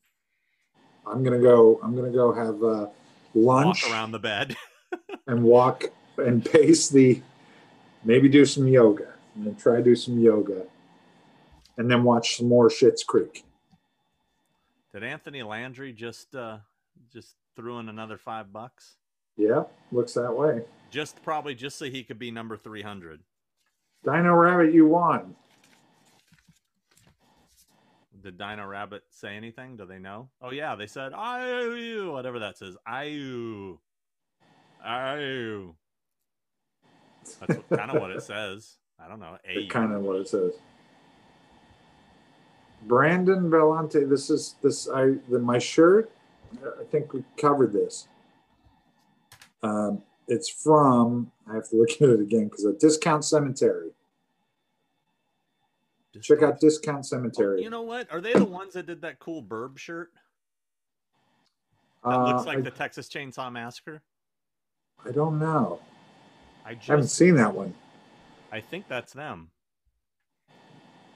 [1.05, 1.79] I'm gonna go.
[1.83, 2.87] I'm gonna go have uh,
[3.33, 4.55] lunch Walk around the bed.
[5.27, 5.85] and walk
[6.17, 7.21] and pace the.
[8.05, 9.13] Maybe do some yoga.
[9.35, 10.65] I'm gonna try to do some yoga,
[11.77, 13.45] and then watch some more Schitt's Creek.
[14.93, 16.57] Did Anthony Landry just uh
[17.11, 18.97] just threw in another five bucks?
[19.37, 20.63] Yeah, looks that way.
[20.91, 23.21] Just probably just so he could be number three hundred.
[24.03, 25.35] Dino Rabbit, you won.
[28.23, 29.75] Did Dino Rabbit say anything?
[29.75, 30.29] Do they know?
[30.41, 32.77] Oh yeah, they said I whatever that says.
[32.87, 33.75] I
[34.83, 35.65] I
[37.41, 38.77] That's kind of what it says.
[38.97, 39.37] I don't know.
[39.45, 40.53] That's kind of what it says.
[42.83, 46.09] Brandon Valente, this is this I the, my shirt.
[46.63, 48.07] I think we covered this.
[49.63, 51.31] Um, it's from.
[51.49, 53.89] I have to look at it again because a discount cemetery.
[56.21, 57.59] Check out Discount Cemetery.
[57.59, 58.11] Oh, you know what?
[58.11, 60.11] Are they the ones that did that cool Burb shirt?
[62.03, 64.01] That Uh, looks like I, the Texas Chainsaw Massacre.
[65.05, 65.79] I don't know.
[66.65, 67.73] I I haven't seen that one.
[68.51, 69.49] I think that's them.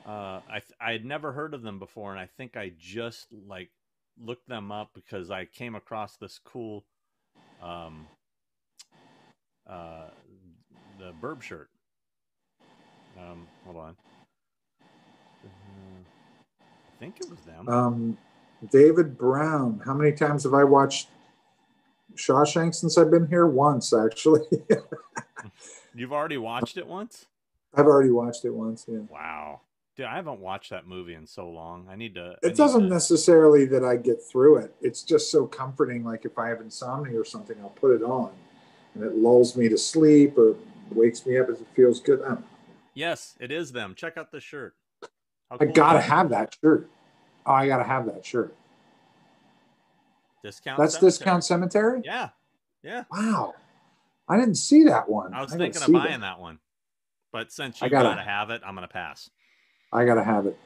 [0.05, 3.69] Uh, I I had never heard of them before, and I think I just like
[4.19, 6.85] looked them up because I came across this cool,
[7.61, 8.07] um,
[9.69, 10.07] uh,
[10.97, 11.69] the Burb shirt.
[13.17, 13.95] Um, hold on.
[16.97, 17.69] I think it was them.
[17.69, 18.17] Um,
[18.71, 19.81] David Brown.
[19.85, 21.09] How many times have I watched
[22.15, 23.45] Shawshank since I've been here?
[23.45, 24.41] Once, actually.
[25.95, 27.27] You've already watched it once?
[27.75, 28.85] I've already watched it once.
[28.87, 28.99] Yeah.
[29.11, 29.61] Wow.
[29.95, 31.87] Dude, I haven't watched that movie in so long.
[31.89, 32.31] I need to.
[32.41, 34.73] It need doesn't to- necessarily that I get through it.
[34.81, 36.03] It's just so comforting.
[36.03, 38.31] Like if I have insomnia or something, I'll put it on,
[38.95, 40.55] and it lulls me to sleep or
[40.91, 42.21] wakes me up as it feels good.
[42.95, 43.93] Yes, it is them.
[43.95, 44.73] Check out the shirt.
[45.49, 46.03] How I gotta that?
[46.09, 46.89] have that shirt.
[47.45, 48.55] Oh, I gotta have that shirt.
[50.43, 50.77] discount.
[50.77, 51.09] That's Cemetery.
[51.11, 52.01] Discount Cemetery.
[52.03, 52.29] Yeah,
[52.83, 53.03] yeah.
[53.11, 53.55] Wow,
[54.27, 55.33] I didn't see that one.
[55.33, 56.59] I was didn't thinking of buying that one,
[57.31, 59.29] but since you I gotta- gotta have it, I'm gonna pass.
[59.93, 60.57] I gotta have it.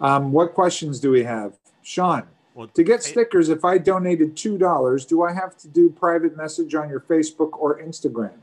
[0.00, 2.28] Um, what questions do we have, Sean?
[2.54, 6.36] Well, To get stickers, if I donated two dollars, do I have to do private
[6.36, 8.38] message on your Facebook or Instagram?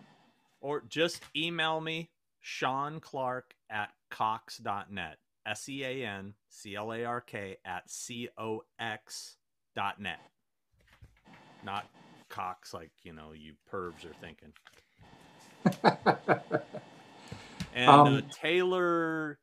[0.61, 2.09] or just email me
[2.41, 5.17] Sean Clark at cox.net.
[5.45, 9.37] S E A N C L A R K at C O X
[9.75, 10.21] dot net.
[11.63, 11.87] Not
[12.29, 14.53] Cox like, you know, you pervs are thinking.
[17.73, 19.39] And uh, Um, Taylor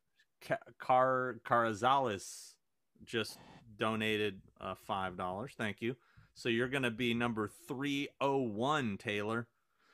[0.47, 2.55] Ca- Car Carazales
[3.05, 3.39] just
[3.77, 5.53] donated uh, five dollars.
[5.57, 5.97] Thank you.
[6.35, 9.49] So you're going to be number three oh one, Taylor.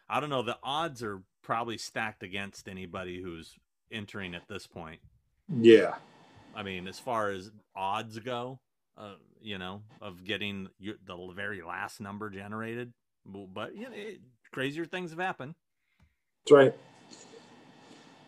[0.08, 0.42] I don't know.
[0.42, 3.56] The odds are probably stacked against anybody who's
[3.92, 5.00] entering at this point.
[5.60, 5.94] yeah,
[6.54, 8.58] I mean, as far as odds go,
[8.96, 12.92] uh, you know, of getting your, the very last number generated.
[13.24, 14.20] But you know, it,
[14.52, 15.54] crazier things have happened.
[16.44, 16.74] that's right.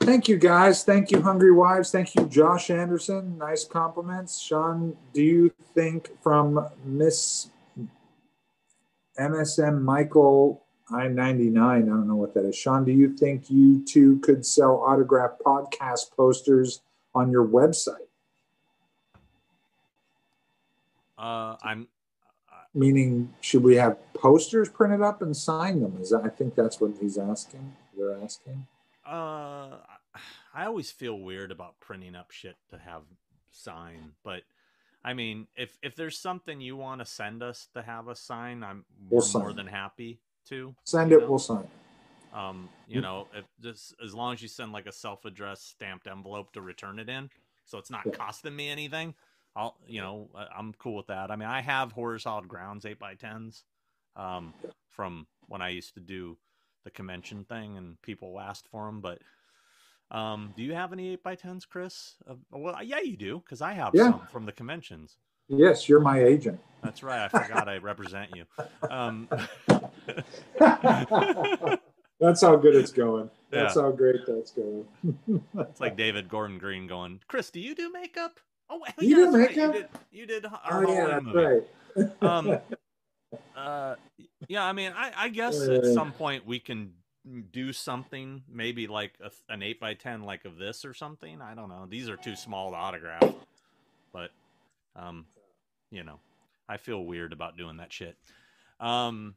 [0.00, 0.82] Thank you, guys.
[0.82, 1.90] Thank you, Hungry Wives.
[1.90, 3.36] Thank you, Josh Anderson.
[3.36, 4.40] Nice compliments.
[4.40, 7.50] Sean, do you think from Miss
[9.18, 12.56] MSM Michael I 99, I don't know what that is.
[12.56, 16.82] Sean, do you think you two could sell autographed podcast posters
[17.14, 18.08] on your website?
[21.18, 21.88] Uh, I'm
[22.72, 25.98] Meaning, should we have posters printed up and sign them?
[26.00, 27.74] Is that, I think that's what he's asking.
[27.98, 28.64] They're asking.
[29.04, 29.78] Uh,
[30.54, 33.02] I always feel weird about printing up shit to have
[33.50, 34.42] sign, but
[35.04, 38.62] I mean, if if there's something you want to send us to have us sign,
[38.62, 39.56] I'm We'll more sign.
[39.56, 40.74] than happy to.
[40.84, 41.28] Send it, know?
[41.30, 41.68] we'll sign it.
[42.32, 46.52] Um, you know, if just as long as you send like a self-addressed stamped envelope
[46.52, 47.28] to return it in,
[47.64, 48.12] so it's not Yeah.
[48.12, 49.14] costing me anything.
[49.56, 51.30] I'll, you know, I'm cool with that.
[51.32, 53.64] I mean, I have horrors hallowed grounds eight by tens,
[54.14, 54.54] um,
[54.88, 56.38] from when I used to do
[56.84, 59.00] the convention thing, and people asked for them.
[59.00, 59.18] But,
[60.12, 62.14] um, do you have any eight by tens, Chris?
[62.28, 64.12] Uh, well, yeah, you do, because I have Yeah.
[64.12, 65.16] some from the conventions.
[65.50, 66.60] Yes, you're my agent.
[66.82, 67.20] That's right.
[67.24, 68.44] I forgot I represent you.
[68.88, 69.28] Um,
[72.20, 73.28] that's how good it's going.
[73.50, 73.82] That's Yeah.
[73.82, 74.86] how great that's going.
[75.58, 78.38] It's like David Gordon Green going, Chris, do you do makeup?
[78.70, 79.56] Oh, You yeah, do that's right.
[79.56, 79.74] makeup?
[79.74, 79.88] You did.
[80.12, 81.38] You did our oh, yeah, movie.
[81.96, 82.22] right.
[82.22, 82.58] Um,
[83.56, 83.96] uh,
[84.48, 85.92] yeah, I mean, I, I guess at Uh.
[85.94, 86.92] some point we can
[87.52, 91.42] do something, maybe like a, an eight by ten, like of this or something.
[91.42, 91.86] I don't know.
[91.88, 93.34] These are too small to autograph,
[94.12, 94.30] but
[94.96, 95.26] um,
[95.90, 96.20] you know,
[96.68, 98.16] I feel weird about doing that shit.
[98.78, 99.34] Um,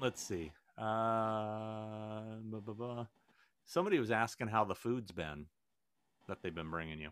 [0.00, 0.52] let's see.
[0.78, 3.06] Uh, blah, blah, blah.
[3.66, 5.46] Somebody was asking how the food's been
[6.28, 7.10] that they've been bringing you.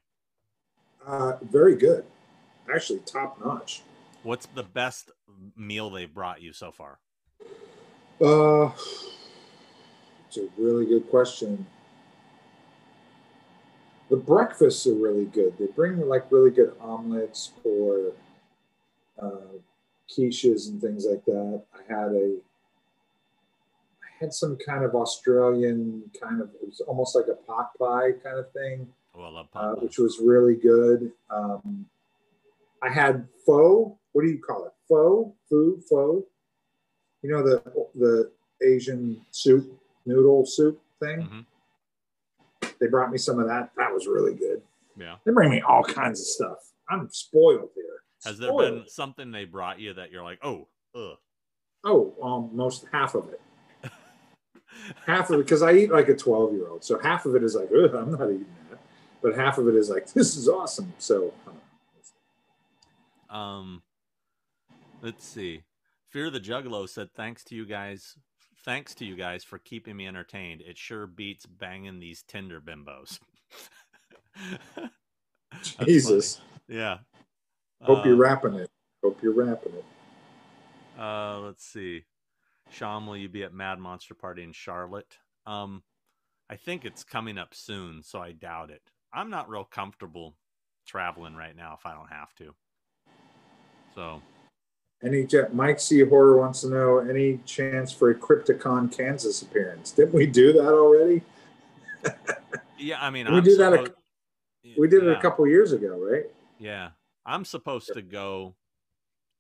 [1.07, 2.05] Uh, very good.
[2.73, 3.83] Actually, top notch.
[4.23, 5.11] What's the best
[5.57, 6.99] meal they've brought you so far?
[8.21, 8.71] Uh,
[10.29, 11.67] it's a really good question.
[14.11, 15.57] The breakfasts are really good.
[15.59, 18.13] They bring like really good omelets or
[19.21, 19.31] uh,
[20.09, 21.63] quiches and things like that.
[21.75, 22.37] I had a,
[24.03, 28.13] I had some kind of Australian kind of, it was almost like a pot pie
[28.23, 29.83] kind of thing, Oh, I love uh, pot pie.
[29.85, 31.13] which was really good.
[31.31, 31.87] Um,
[32.83, 33.97] I had pho.
[34.13, 34.73] What do you call it?
[34.89, 36.25] Pho, food, pho.
[37.23, 37.63] You know the
[37.95, 38.31] the
[38.63, 39.71] Asian soup,
[40.07, 41.19] noodle soup thing.
[41.21, 41.45] Mhm.
[42.81, 43.71] They brought me some of that.
[43.77, 44.63] That was really good.
[44.97, 45.17] Yeah.
[45.25, 46.59] They bring me all kinds of stuff.
[46.89, 47.85] I'm spoiled here.
[48.25, 51.17] Has there been something they brought you that you're like, oh, ugh?
[51.85, 53.41] Oh, almost half of it.
[55.07, 56.85] Half of it, because I eat like a 12 year old.
[56.85, 58.79] So half of it is like, Ugh, I'm not eating that.
[59.23, 60.93] But half of it is like, this is awesome.
[60.99, 61.33] So,
[63.31, 63.83] Um,
[65.03, 65.63] let's see.
[66.11, 68.17] Fear the Juggalo said, "Thanks to you guys,
[68.65, 70.63] thanks to you guys for keeping me entertained.
[70.63, 73.19] It sure beats banging these Tinder bimbos."
[75.53, 75.93] That's funny.
[75.93, 76.41] Jesus.
[76.69, 76.99] Yeah.
[77.83, 78.71] Hope you're wrapping it.
[79.03, 79.85] Hope you're wrapping it.
[80.99, 82.05] Uh, let's see.
[82.71, 85.17] Sean, will you be at Mad Monster Party in Charlotte?
[85.47, 85.83] Um,
[86.49, 88.83] I think it's coming up soon, so I doubt it.
[89.13, 90.37] I'm not real comfortable
[90.87, 92.55] traveling right now if I don't have to.
[93.95, 94.23] So
[95.03, 96.01] Any Mike C.
[96.05, 99.93] Horror wants to know any chance for a Crypticon Kansas appearance?
[99.93, 101.23] Didn't we do that already?
[102.79, 103.95] yeah, I mean, We I'm do that a-
[104.79, 106.25] We did it a couple years ago, right?
[106.59, 106.91] Yeah,
[107.25, 108.55] I'm supposed to go.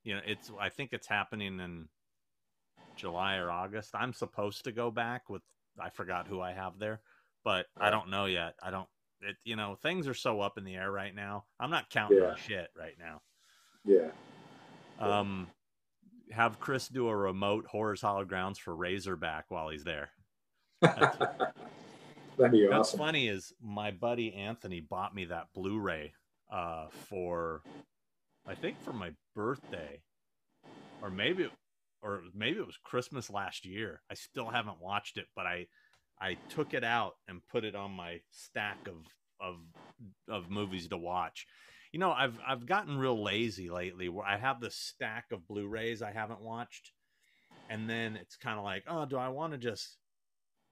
[0.02, 0.50] You know, it's.
[0.58, 1.89] I think it's happening in
[2.97, 3.90] July or August.
[3.94, 5.42] I'm supposed to go back with.
[5.78, 7.00] I forgot who I have there,
[7.44, 8.55] but I don't know yet.
[8.62, 8.89] I don't.
[9.20, 9.36] It.
[9.44, 11.44] You know, things are so up in the air right now.
[11.60, 12.34] I'm not counting Yeah.
[12.36, 13.20] shit right now.
[13.84, 14.08] Yeah.
[15.00, 15.48] Um,
[16.30, 20.10] have Chris do a remote horrors hallowed grounds for Razorback while he's there.
[20.80, 22.98] That'd be What's awesome.
[22.98, 26.12] funny is my buddy Anthony bought me that Blu-ray
[26.52, 27.62] uh, for,
[28.46, 30.00] I think for my birthday,
[31.02, 31.48] or maybe,
[32.02, 34.00] or maybe it was Christmas last year.
[34.10, 35.66] I still haven't watched it, but I,
[36.20, 38.94] I took it out and put it on my stack of
[39.40, 39.56] of
[40.28, 41.46] of movies to watch.
[41.92, 44.08] You know, I've I've gotten real lazy lately.
[44.08, 46.92] Where I have this stack of Blu-rays I haven't watched,
[47.68, 49.96] and then it's kind of like, oh, do I want to just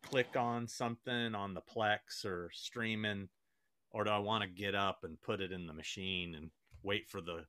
[0.02, 3.28] click on something on the Plex or streaming,
[3.90, 6.50] or do I want to get up and put it in the machine and
[6.82, 7.44] wait for the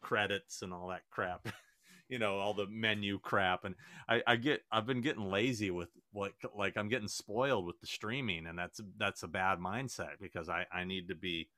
[0.00, 1.48] credits and all that crap?
[2.08, 3.64] you know, all the menu crap.
[3.64, 3.74] And
[4.08, 7.86] I, I get, I've been getting lazy with like, like I'm getting spoiled with the
[7.86, 11.48] streaming, and that's that's a bad mindset because I I need to be,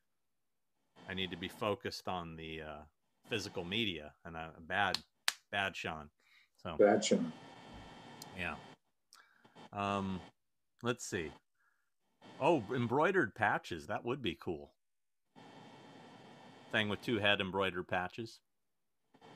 [1.08, 2.82] I need to be focused on the uh,
[3.28, 4.98] physical media, and I, bad,
[5.52, 6.08] bad, Sean.
[6.62, 7.32] So Bad Sean.
[8.38, 8.54] yeah.
[9.72, 10.20] Um,
[10.82, 11.30] let's see.
[12.40, 13.86] Oh, embroidered patches.
[13.86, 14.72] That would be cool.
[16.72, 18.40] Thing with two head embroidered patches.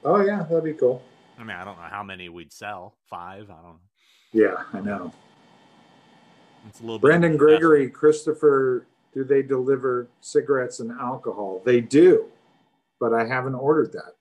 [0.04, 1.02] Oh yeah, that'd be cool.
[1.38, 2.94] I mean, I don't know how many we'd sell.
[3.08, 3.50] Five.
[3.50, 3.80] I don't know.
[4.32, 5.12] Yeah, I know.
[6.68, 6.98] It's a little.
[6.98, 11.62] Brandon an Gregory, Christopher, do they deliver cigarettes and alcohol?
[11.64, 12.26] They do,
[12.98, 14.14] but I haven't ordered that.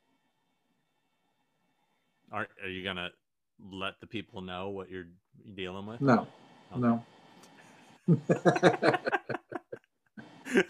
[2.32, 3.10] Are Are you gonna
[3.72, 5.08] let the people know what you're
[5.56, 6.02] dealing with?
[6.02, 6.28] No,
[6.72, 6.82] Okay.
[6.82, 7.04] no.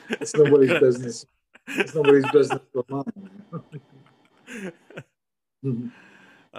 [0.09, 1.25] it's nobody's business.
[1.67, 3.03] It's nobody's business but mine.
[5.61, 5.87] Mm-hmm.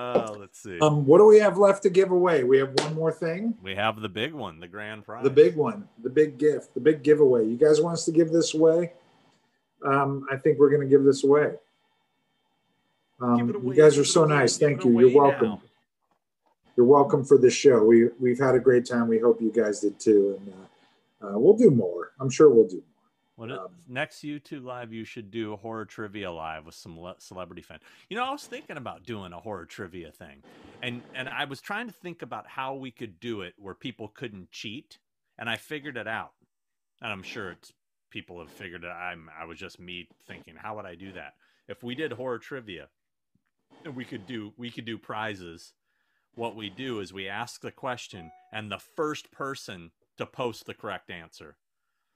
[0.01, 0.79] Uh, let's see.
[0.81, 2.45] um, what do we have left to give away?
[2.45, 3.55] We have one more thing.
[3.63, 5.25] we have the big one, the grand prize.
[5.25, 7.47] The big one, the big gift, the big giveaway.
[7.47, 8.93] You guys want us to give this away?
[9.85, 11.55] Um, I think we're going to give this away.
[13.21, 14.57] Um, Give away, you guys are so nice.
[14.57, 14.99] give Thank you.
[14.99, 15.49] You're welcome.
[15.49, 15.63] now.
[16.77, 17.85] You're welcome for this show.
[17.85, 19.09] We we've had a great time.
[19.09, 22.13] We hope you guys did too, and uh, uh, we'll do more.
[22.19, 22.85] I'm sure we'll do more.
[23.41, 24.93] What Um, next YouTube live?
[24.93, 27.81] You should do a horror trivia live with some le- celebrity fan.
[28.11, 30.43] You know, I was thinking about doing a horror trivia thing,
[30.83, 34.09] and and I was trying to think about how we could do it where people
[34.09, 34.99] couldn't cheat,
[35.39, 36.35] and I figured it out.
[37.01, 37.73] And I'm sure it's
[38.11, 38.89] people have figured it.
[38.89, 41.33] I'm I was just me thinking, how would I do that?
[41.67, 42.91] If we did horror trivia,
[43.87, 45.73] and we could do we could do prizes.
[46.35, 50.75] What we do is we ask the question, and the first person to post the
[50.75, 51.57] correct answer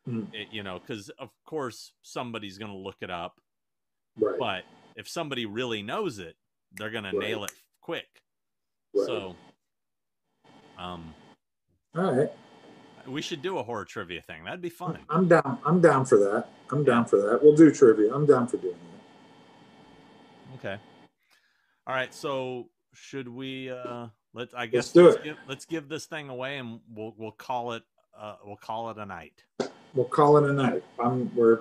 [0.06, 3.40] It, you know, because of course somebody's going to look it up,
[4.18, 4.38] Right.
[4.38, 4.64] but
[4.96, 6.36] if somebody really knows it,
[6.72, 7.28] they're going to Right.
[7.30, 8.22] nail it quick.
[8.94, 9.06] Right.
[9.06, 9.36] So,
[10.76, 11.14] um,
[11.94, 12.30] all right.
[13.06, 14.44] We should do a horror trivia thing.
[14.44, 14.98] That'd be fun.
[15.08, 15.58] I'm down.
[15.64, 16.48] I'm down for that.
[16.70, 17.42] I'm down for that.
[17.42, 18.14] We'll do trivia.
[18.14, 18.76] I'm down for doing
[20.52, 20.58] that.
[20.58, 20.82] Okay.
[21.86, 22.12] All right.
[22.14, 23.70] So should we?
[23.70, 24.52] uh Let's.
[24.52, 25.24] I guess let's do let's it.
[25.24, 27.84] Give, let's give this thing away, and we'll we'll call it.
[28.18, 29.44] Uh, we'll call it a night.
[29.94, 30.82] We'll call it a night.
[30.98, 31.34] I'm.
[31.34, 31.60] We're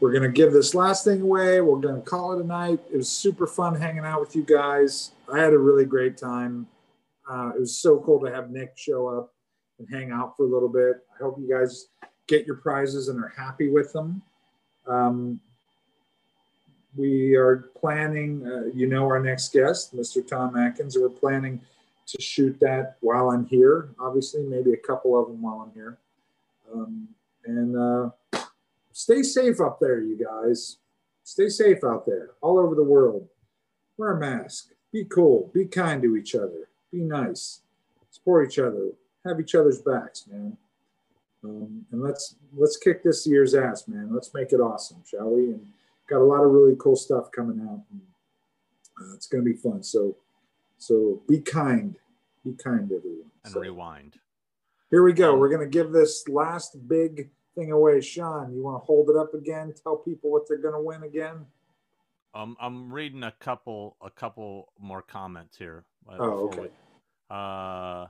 [0.00, 1.60] we're gonna give this last thing away.
[1.60, 2.80] We're gonna call it a night.
[2.92, 5.12] It was super fun hanging out with you guys.
[5.32, 6.66] I had a really great time.
[7.30, 9.32] Uh, it was so cool to have Nick show up
[9.78, 11.06] and hang out for a little bit.
[11.14, 11.86] I hope you guys
[12.26, 14.22] get your prizes and are happy with them.
[14.86, 15.40] Um,
[16.96, 20.26] we are planning, uh, you know, our next guest, Mr.
[20.26, 20.98] Tom Atkins.
[20.98, 21.60] We're planning
[22.06, 25.96] to shoot that while I'm here, obviously, maybe a couple of them while I'm here.
[26.72, 27.08] Um,
[27.46, 28.10] and uh,
[28.92, 30.78] stay safe up there, you guys.
[31.24, 33.28] Stay safe out there, all over the world.
[33.96, 34.72] Wear a mask.
[34.92, 35.50] Be cool.
[35.54, 36.68] Be kind to each other.
[36.90, 37.60] Be nice.
[38.10, 38.90] Support each other.
[39.24, 40.56] Have each other's backs, man.
[41.44, 44.10] Um, and let's let's kick this year's ass, man.
[44.12, 45.52] Let's make it awesome, shall we?
[45.52, 45.66] And
[46.08, 47.82] got a lot of really cool stuff coming out.
[47.90, 48.00] And,
[49.00, 49.82] uh, it's going to be fun.
[49.82, 50.16] So
[50.78, 51.96] so be kind.
[52.44, 53.30] Be kind, everyone.
[53.44, 54.18] And so, rewind.
[54.92, 55.34] Here we go.
[55.34, 58.02] We're going to give this last big thing away.
[58.02, 59.72] Sean, you want to hold it up again?
[59.82, 61.46] Tell people what they're going to win again.
[62.34, 65.86] Um, I'm reading a couple a couple more comments here.
[66.06, 66.60] Uh, oh, okay.
[66.60, 66.66] We,
[67.30, 68.06] uh,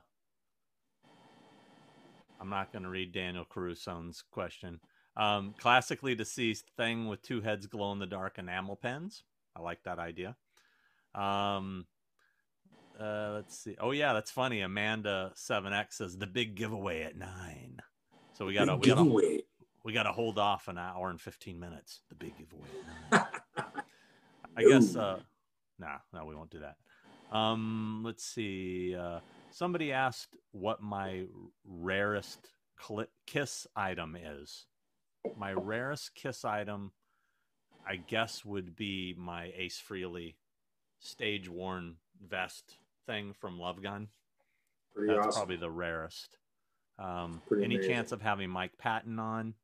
[2.40, 4.80] I'm not going to read Daniel Caruso's question.
[5.16, 9.22] Um, classically deceased thing with two heads glow in the dark enamel pens.
[9.54, 10.34] I like that idea.
[11.14, 11.86] Um,
[13.02, 13.76] uh, let's see.
[13.80, 14.60] Oh yeah, that's funny.
[14.60, 17.78] Amanda Seven X says the big giveaway at nine.
[18.34, 19.42] So we got to we got to
[19.84, 22.00] we got to hold off an hour and fifteen minutes.
[22.08, 22.68] The big giveaway.
[24.56, 24.94] I guess.
[24.94, 25.20] Uh,
[25.78, 27.36] nah, no, we won't do that.
[27.36, 28.94] Um, let's see.
[28.94, 31.24] Uh, somebody asked what my
[31.64, 32.50] rarest
[32.80, 34.66] cl- kiss item is.
[35.36, 36.92] My rarest kiss item,
[37.86, 40.34] I guess, would be my Ace Frehley
[41.00, 44.08] stage worn vest thing from Love Gun.
[44.94, 45.40] Pretty That's awesome.
[45.40, 46.38] probably the rarest.
[46.98, 47.90] Um, any amazing.
[47.90, 49.54] chance of having Mike Patton on?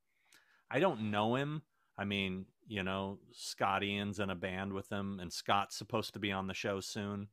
[0.70, 1.62] I don't know him.
[1.96, 6.18] I mean, you know, Scott Ian's in a band with him, and Scott's supposed to
[6.18, 7.28] be on the show soon.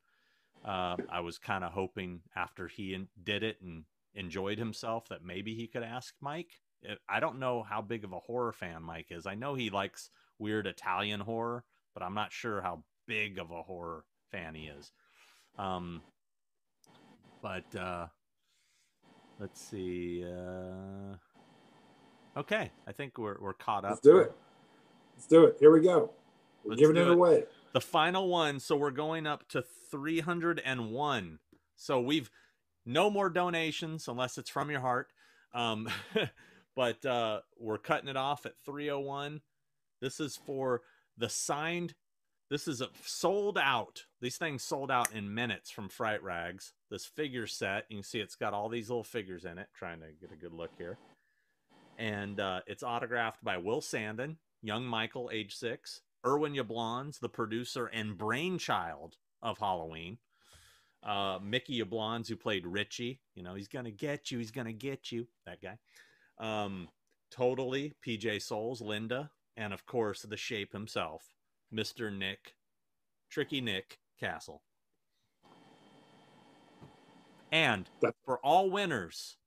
[0.65, 3.83] Uh, I was kind of hoping after he did it and
[4.15, 6.49] enjoyed himself that maybe he could ask Mike.
[7.09, 9.25] I don't know how big of a horror fan Mike is.
[9.25, 10.09] I know he likes
[10.39, 14.91] weird Italian horror, but I'm not sure how big of a horror fan he is.
[15.57, 16.01] Um,
[17.41, 18.07] but uh,
[19.39, 20.25] let's see.
[20.25, 21.15] Uh,
[22.37, 23.91] okay, I think we're we're caught up.
[23.91, 24.33] Let's do it.
[25.15, 25.57] Let's do it.
[25.59, 26.11] Here we go.
[26.63, 27.43] We're Let's giving it, it away.
[27.73, 28.59] The final one.
[28.59, 31.39] So we're going up to 301.
[31.75, 32.29] So we've
[32.85, 35.11] no more donations unless it's from your heart.
[35.53, 35.89] Um,
[36.75, 39.41] but uh, we're cutting it off at 301.
[40.01, 40.81] This is for
[41.17, 41.93] the signed.
[42.49, 44.05] This is a sold out.
[44.21, 46.73] These things sold out in minutes from Fright Rags.
[46.91, 49.67] This figure set, you can see it's got all these little figures in it.
[49.73, 50.97] Trying to get a good look here,
[51.97, 57.87] and uh, it's autographed by Will Sandin, young Michael, age six, Irwin Yablans, the producer
[57.87, 60.17] and brainchild of Halloween.
[61.03, 65.11] Uh, Mickey Yablans, who played Richie, you know, he's gonna get you, he's gonna get
[65.11, 65.77] you, that guy.
[66.39, 66.89] Um,
[67.31, 71.34] totally, PJ Soles, Linda, and of course the shape himself,
[71.73, 72.15] Mr.
[72.15, 72.55] Nick,
[73.29, 74.61] Tricky Nick Castle.
[77.51, 77.89] And
[78.25, 79.37] for all winners,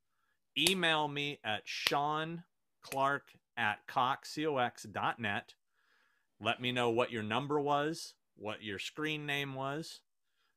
[0.56, 2.44] email me at Sean
[2.82, 3.24] Clark
[3.56, 5.54] at cox.net.
[6.40, 10.00] Let me know what your number was, what your screen name was.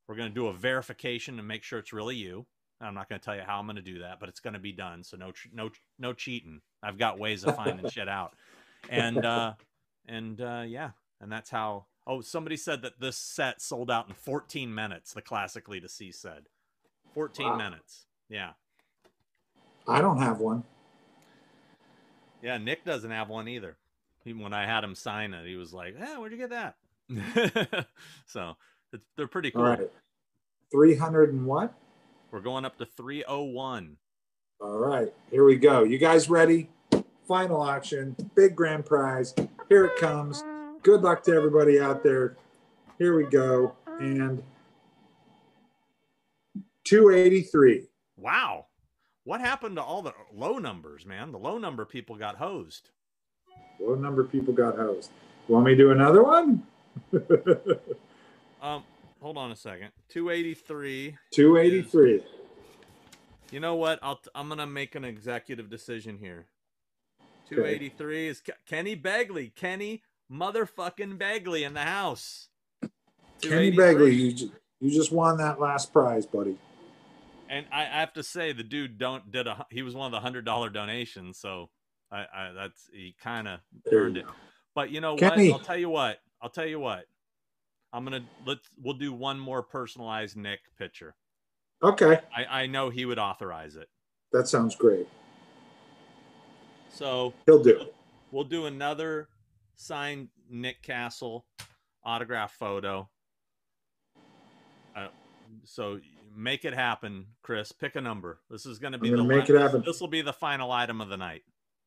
[0.07, 2.45] We're going to do a verification to make sure it's really you.
[2.79, 4.53] I'm not going to tell you how I'm going to do that, but it's going
[4.53, 5.03] to be done.
[5.03, 6.61] So no, no, no cheating.
[6.81, 8.33] I've got ways of finding shit out.
[8.89, 9.53] And, uh,
[10.07, 10.91] and, uh, yeah.
[11.21, 15.13] And that's how, oh, somebody said that this set sold out in 14 minutes.
[15.13, 16.47] The classically to see said
[17.13, 17.55] 14 wow.
[17.55, 18.05] minutes.
[18.27, 18.51] Yeah.
[19.87, 20.63] I don't have one.
[22.41, 22.57] Yeah.
[22.57, 23.77] Nick doesn't have one either.
[24.25, 27.87] Even when I had him sign it, he was like, "Yeah, where'd you get that?"
[28.27, 28.55] so
[29.17, 29.63] they're pretty cool.
[29.63, 29.91] All right.
[30.71, 31.73] 300 and what?
[32.29, 33.97] We're going up to 301.
[34.61, 35.11] All right.
[35.31, 35.83] Here we go.
[35.83, 36.69] You guys ready?
[37.27, 39.33] Final auction, big grand prize.
[39.69, 40.43] Here it comes.
[40.83, 42.37] Good luck to everybody out there.
[42.97, 43.75] Here we go.
[43.99, 44.41] And
[46.85, 47.87] 283.
[48.17, 48.65] Wow.
[49.23, 51.31] What happened to all the low numbers, man?
[51.31, 52.89] The low number people got hosed.
[53.79, 55.11] Low number people got hosed.
[55.47, 56.63] Want me to do another one?
[58.61, 58.83] um,
[59.21, 59.91] hold on a second.
[60.09, 61.15] 283.
[61.31, 62.23] 283.
[63.51, 63.99] You know what?
[64.01, 66.47] I'll I'm gonna make an executive decision here.
[67.49, 69.53] 283 is Kenny Begley.
[69.53, 70.01] Kenny
[70.31, 72.47] motherfucking Begley in the house.
[73.41, 73.75] Kenny 283.
[73.75, 76.57] Begley, you just, you just won that last prize, buddy.
[77.49, 80.11] And I, I have to say, the dude don't did a he was one of
[80.11, 81.69] the hundred dollar donations, so
[82.11, 83.59] I, I that's he kind of
[83.91, 84.25] earned it.
[84.25, 84.31] go.
[84.73, 85.49] But you know Kenny.
[85.49, 85.59] what?
[85.59, 86.19] I'll tell you what.
[86.41, 87.05] I'll tell you what.
[87.91, 91.13] I'm gonna let's we'll do one more personalized Nick picture.
[91.83, 93.89] Okay, I, I know he would authorize it.
[94.31, 95.07] that sounds great.
[96.89, 97.95] So He'll do it.
[98.31, 99.27] we'll do another
[99.81, 101.45] signed Nick Castle
[102.03, 103.09] autograph photo.
[104.95, 105.07] Uh,
[105.63, 105.99] so
[106.35, 107.71] make it happen, Chris.
[107.71, 108.39] Pick a number.
[108.49, 109.83] This is going to be the make it happen.
[109.85, 111.43] This will be the final item of the night.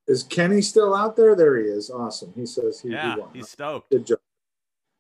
[0.07, 1.35] Is Kenny still out there?
[1.35, 1.91] There he is.
[1.91, 2.33] Awesome.
[2.35, 3.29] He says he, he won.
[3.33, 3.91] he's stoked.
[3.91, 4.19] Good job.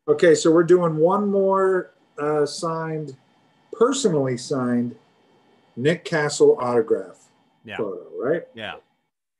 [0.08, 3.16] Okay, so we're doing one more uh, signed,
[3.72, 4.94] personally signed
[5.76, 7.18] Nick Castle autograph
[7.64, 8.42] Yeah, photo, right?
[8.54, 8.74] yeah.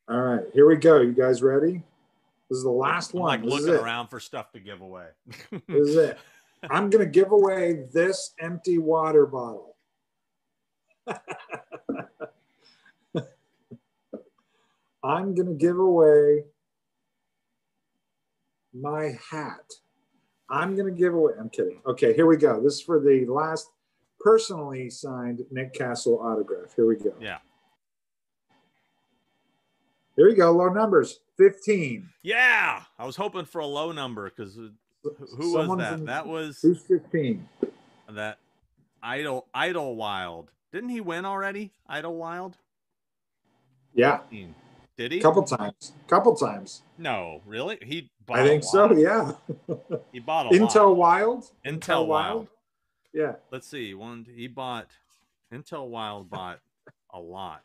[0.09, 1.01] All right, here we go.
[1.01, 1.83] You guys ready?
[2.55, 3.29] This is the last I'm one.
[3.29, 5.09] like this looking around for stuff to give away.
[5.67, 6.17] This is it.
[6.71, 9.75] I'm going to give away this empty water bottle.
[15.03, 16.45] I'm going to give away
[18.73, 19.73] my hat.
[20.49, 21.81] I'm going to give away, I'm kidding.
[21.85, 22.63] Okay, here we go.
[22.63, 23.73] This is for the last
[24.21, 26.73] personally signed Nick Castle autograph.
[26.77, 27.15] Here we go.
[27.21, 27.39] yeah,
[30.17, 30.51] Here we go.
[30.53, 32.09] Low numbers 15.
[32.23, 32.83] yeah.
[32.99, 34.69] I was hoping for a low number because uh,
[35.37, 35.93] who was that?
[35.95, 37.49] in- That was Who's 15?
[38.11, 38.39] that
[39.03, 40.51] Idol Idle Idlewild.
[40.73, 41.73] Didn't he win already?
[41.89, 42.57] Idlewild.
[43.95, 44.21] Yeah,
[44.97, 45.21] Did he?
[45.21, 45.93] couple times.
[46.09, 46.83] Couple times.
[46.99, 47.79] No, really?
[47.83, 48.93] He bought I think so.
[48.93, 49.33] Yeah.
[50.13, 50.97] He bought a Intel lot.
[50.97, 51.45] Wild.
[51.65, 52.49] Intel Wild.
[53.13, 53.35] Yeah.
[53.53, 53.95] Let's see.
[53.95, 54.89] One he bought
[55.53, 56.59] Intel Wild bought
[57.11, 57.63] a lot.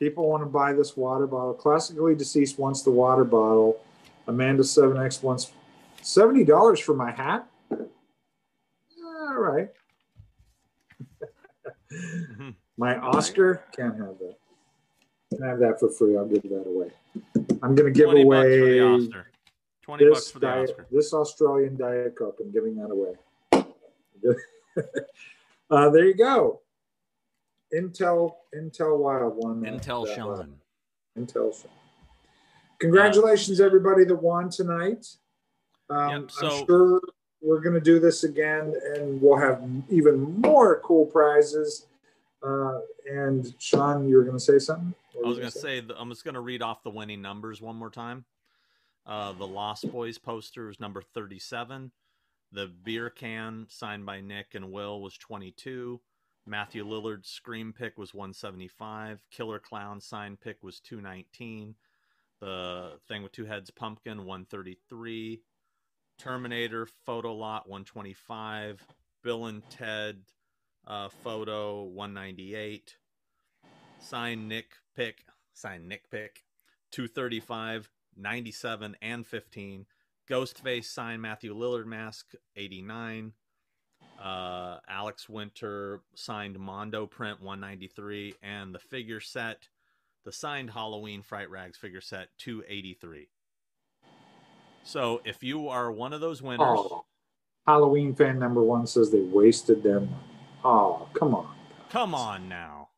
[0.00, 1.52] People want to buy this water bottle.
[1.52, 3.78] Classically deceased wants the water bottle.
[4.26, 5.52] Amanda 7X wants
[6.02, 7.46] $70 for my hat.
[7.70, 9.68] All right.
[12.78, 14.36] My Oscar can't have that.
[15.34, 16.16] Can have that for free.
[16.16, 16.90] I'll give that away.
[17.62, 19.26] I'm going to give 20 bucks for the away Oscar.
[19.82, 20.86] 20 this, bucks for the diet, Oscar.
[20.90, 22.38] this Australian Diet Coke.
[22.40, 23.16] I'm giving that away.
[25.70, 26.59] uh, there you go.
[27.74, 29.60] Intel Intel Wild one.
[29.62, 30.36] that- Intel that one.
[31.16, 31.24] Sean.
[31.26, 31.70] Intel Sean.
[32.78, 35.06] Congratulations, everybody that won tonight.
[35.90, 37.00] Um, Yep, so- I'm sure
[37.42, 41.86] we're going to do this again, and we'll have even more cool prizes.
[42.42, 44.94] Uh, and Sean, you were going to say something?
[45.22, 47.60] I was going to say, th- I'm just going to read off the winning numbers
[47.60, 48.24] one more time.
[49.04, 51.90] Uh, the Lost Boys poster is number 37.
[52.52, 56.00] The beer can signed by Nick and Will was 22.
[56.46, 59.22] Matthew Lillard's scream pick was 175.
[59.30, 61.74] Killer Clown sign pick was 219.
[62.40, 65.42] The thing with two heads pumpkin 133.
[66.18, 68.86] Terminator photo lot 125.
[69.22, 70.22] Bill and Ted
[70.86, 72.96] uh, photo 198.
[73.98, 76.44] Sign Nick pick, sign Nick pick
[76.90, 79.86] 235, 97, and 15.
[80.28, 83.32] Ghostface sign Matthew Lillard mask 89.
[84.20, 89.68] Uh, Alex Winter signed Mondo print 193, and the figure set,
[90.24, 93.28] the signed Halloween Fright Rags figure set 283.
[94.82, 97.04] So if you are one of those winners, Oh,
[97.66, 100.12] Halloween fan number one says they wasted their money.
[100.64, 101.54] Oh, come on.
[101.88, 102.88] come on now.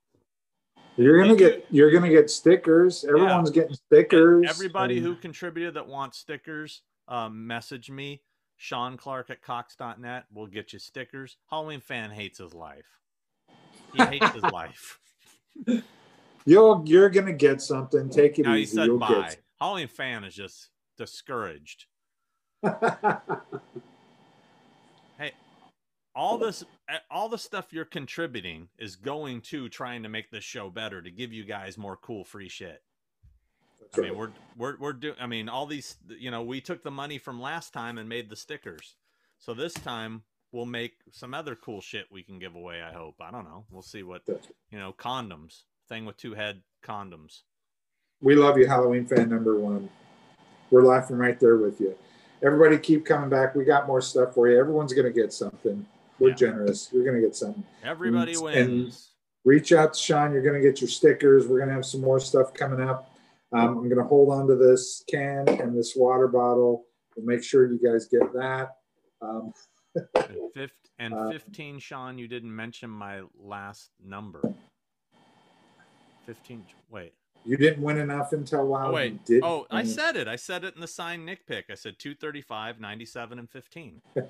[0.97, 3.05] You're gonna get you're gonna get stickers.
[3.05, 4.47] Everyone's getting stickers.
[4.49, 8.20] Everybody and- who contributed that wants stickers, um, message me,
[8.62, 10.26] Sean Clark at Cox.net.
[10.32, 11.36] We'll get you stickers.
[11.50, 12.86] Halloween fan hates his life.
[13.92, 15.00] He hates his life.
[16.47, 18.08] you'll you're gonna get something.
[18.08, 18.76] Take it Now he easy.
[18.76, 19.34] said You'll bye.
[19.58, 21.86] Halloween fan is just discouraged.
[22.62, 22.92] get
[25.18, 25.32] Hey,
[26.15, 30.44] all this, eh, all the stuff you're contributing is going to trying to make this
[30.44, 32.81] show better to give you guys more cool free shit.
[33.96, 35.14] I mean, we're we're we're doing.
[35.20, 35.96] I mean, all these.
[36.08, 38.96] You know, we took the money from last time and made the stickers.
[39.38, 40.22] So this time
[40.52, 42.80] we'll make some other cool shit we can give away.
[42.82, 43.16] I hope.
[43.20, 43.64] I don't know.
[43.70, 44.22] We'll see what
[44.70, 44.92] you know.
[44.98, 45.62] Condoms.
[45.88, 47.40] Thing with two head condoms.
[48.22, 49.90] We love you, Halloween fan number one.
[50.70, 51.94] We're laughing right there with you.
[52.42, 53.54] Everybody keep coming back.
[53.54, 54.58] We got more stuff for you.
[54.58, 55.84] Everyone's gonna get something.
[56.18, 56.34] We're Yeah.
[56.36, 56.88] generous.
[56.92, 57.64] You're gonna get something.
[57.82, 59.10] Everybody And- wins.
[59.44, 60.32] reach out to Sean.
[60.32, 61.48] You're going to get your stickers.
[61.48, 63.11] We're going to have some more stuff coming up.
[63.52, 66.86] Um, I'm going to hold on to this can and this water bottle.
[67.16, 68.76] We'll make sure you guys get that.
[69.20, 69.52] Um,
[69.94, 74.55] And fif- and Uh, 15, Sean, you didn't mention my last number.
[76.26, 76.64] 15.
[76.90, 77.12] Wait.
[77.44, 78.90] You didn't win enough until wow.
[78.90, 79.24] Oh, wait.
[79.24, 80.28] did Oh, I said it.
[80.28, 81.66] I said it in the signed Nick pick.
[81.70, 84.00] I said 235, 97, and 15.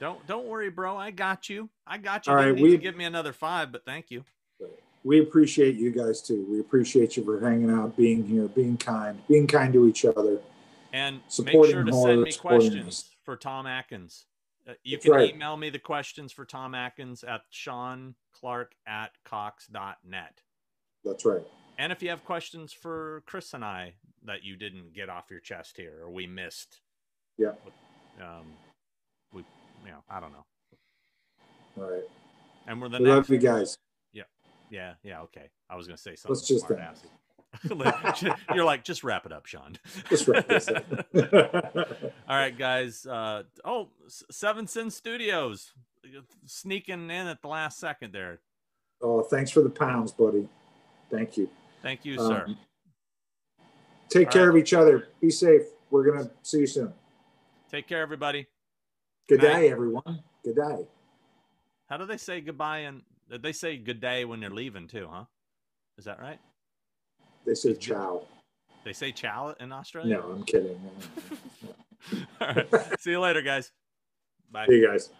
[0.00, 0.96] Don't don't worry, bro.
[0.96, 1.70] I got you.
[1.86, 2.32] I got you.
[2.32, 4.24] All right, need to we- give me another five, but thank you.
[5.04, 6.46] We appreciate you guys too.
[6.50, 10.38] We appreciate you for hanging out, being here, being kind, being kind to each other.
[10.92, 13.10] And make Supporting sure to send me questions us.
[13.24, 14.26] for Tom Atkins.
[14.66, 15.34] Uh, you That's can right.
[15.34, 20.40] email me the questions for Tom Atkins at Sean Clark at Cox.net.
[21.04, 21.42] That's right.
[21.78, 25.40] And if you have questions for Chris and I that you didn't get off your
[25.40, 26.80] chest here or we missed,
[27.36, 27.52] Yeah.
[28.22, 28.46] um,
[29.32, 29.42] we,
[29.84, 30.46] you know, I don't know.
[31.76, 32.04] All right.
[32.68, 33.14] And we're the We next.
[33.16, 33.76] love you guys.
[34.70, 35.50] Yeah, yeah, okay.
[35.70, 38.34] I was gonna say something Let's just end.
[38.54, 39.78] You're like, just wrap it up, Sean.
[40.10, 40.84] Just wrap this up.
[42.28, 43.06] All right, guys.
[43.06, 44.24] Uh, oh, S-
[44.66, 45.72] Sin Studios
[46.46, 48.40] sneaking in at the last second there.
[49.00, 50.48] oh, thanks for the pounds, buddy.
[51.12, 51.48] Thank you.
[51.80, 52.44] Thank you, sir.
[52.48, 52.58] Um,
[54.08, 54.56] take All care right.
[54.56, 55.08] of each other.
[55.20, 55.62] Be safe.
[55.90, 56.92] We're gonna see you soon.
[57.70, 58.48] Take care, everybody.
[59.28, 59.60] Good Night.
[59.60, 60.24] day, everyone.
[60.44, 60.88] Good day.
[61.88, 62.80] How do they say goodbye?
[63.42, 65.24] They say good day when they're leaving too, huh?
[65.98, 66.38] Is that right?
[67.46, 68.22] They say ciao.
[68.84, 70.16] They say ciao in Australia.
[70.16, 70.80] No, I'm kidding.
[72.40, 73.00] All right.
[73.00, 73.72] See you later, guys.
[74.50, 74.66] Bye.
[74.66, 75.10] See you guys.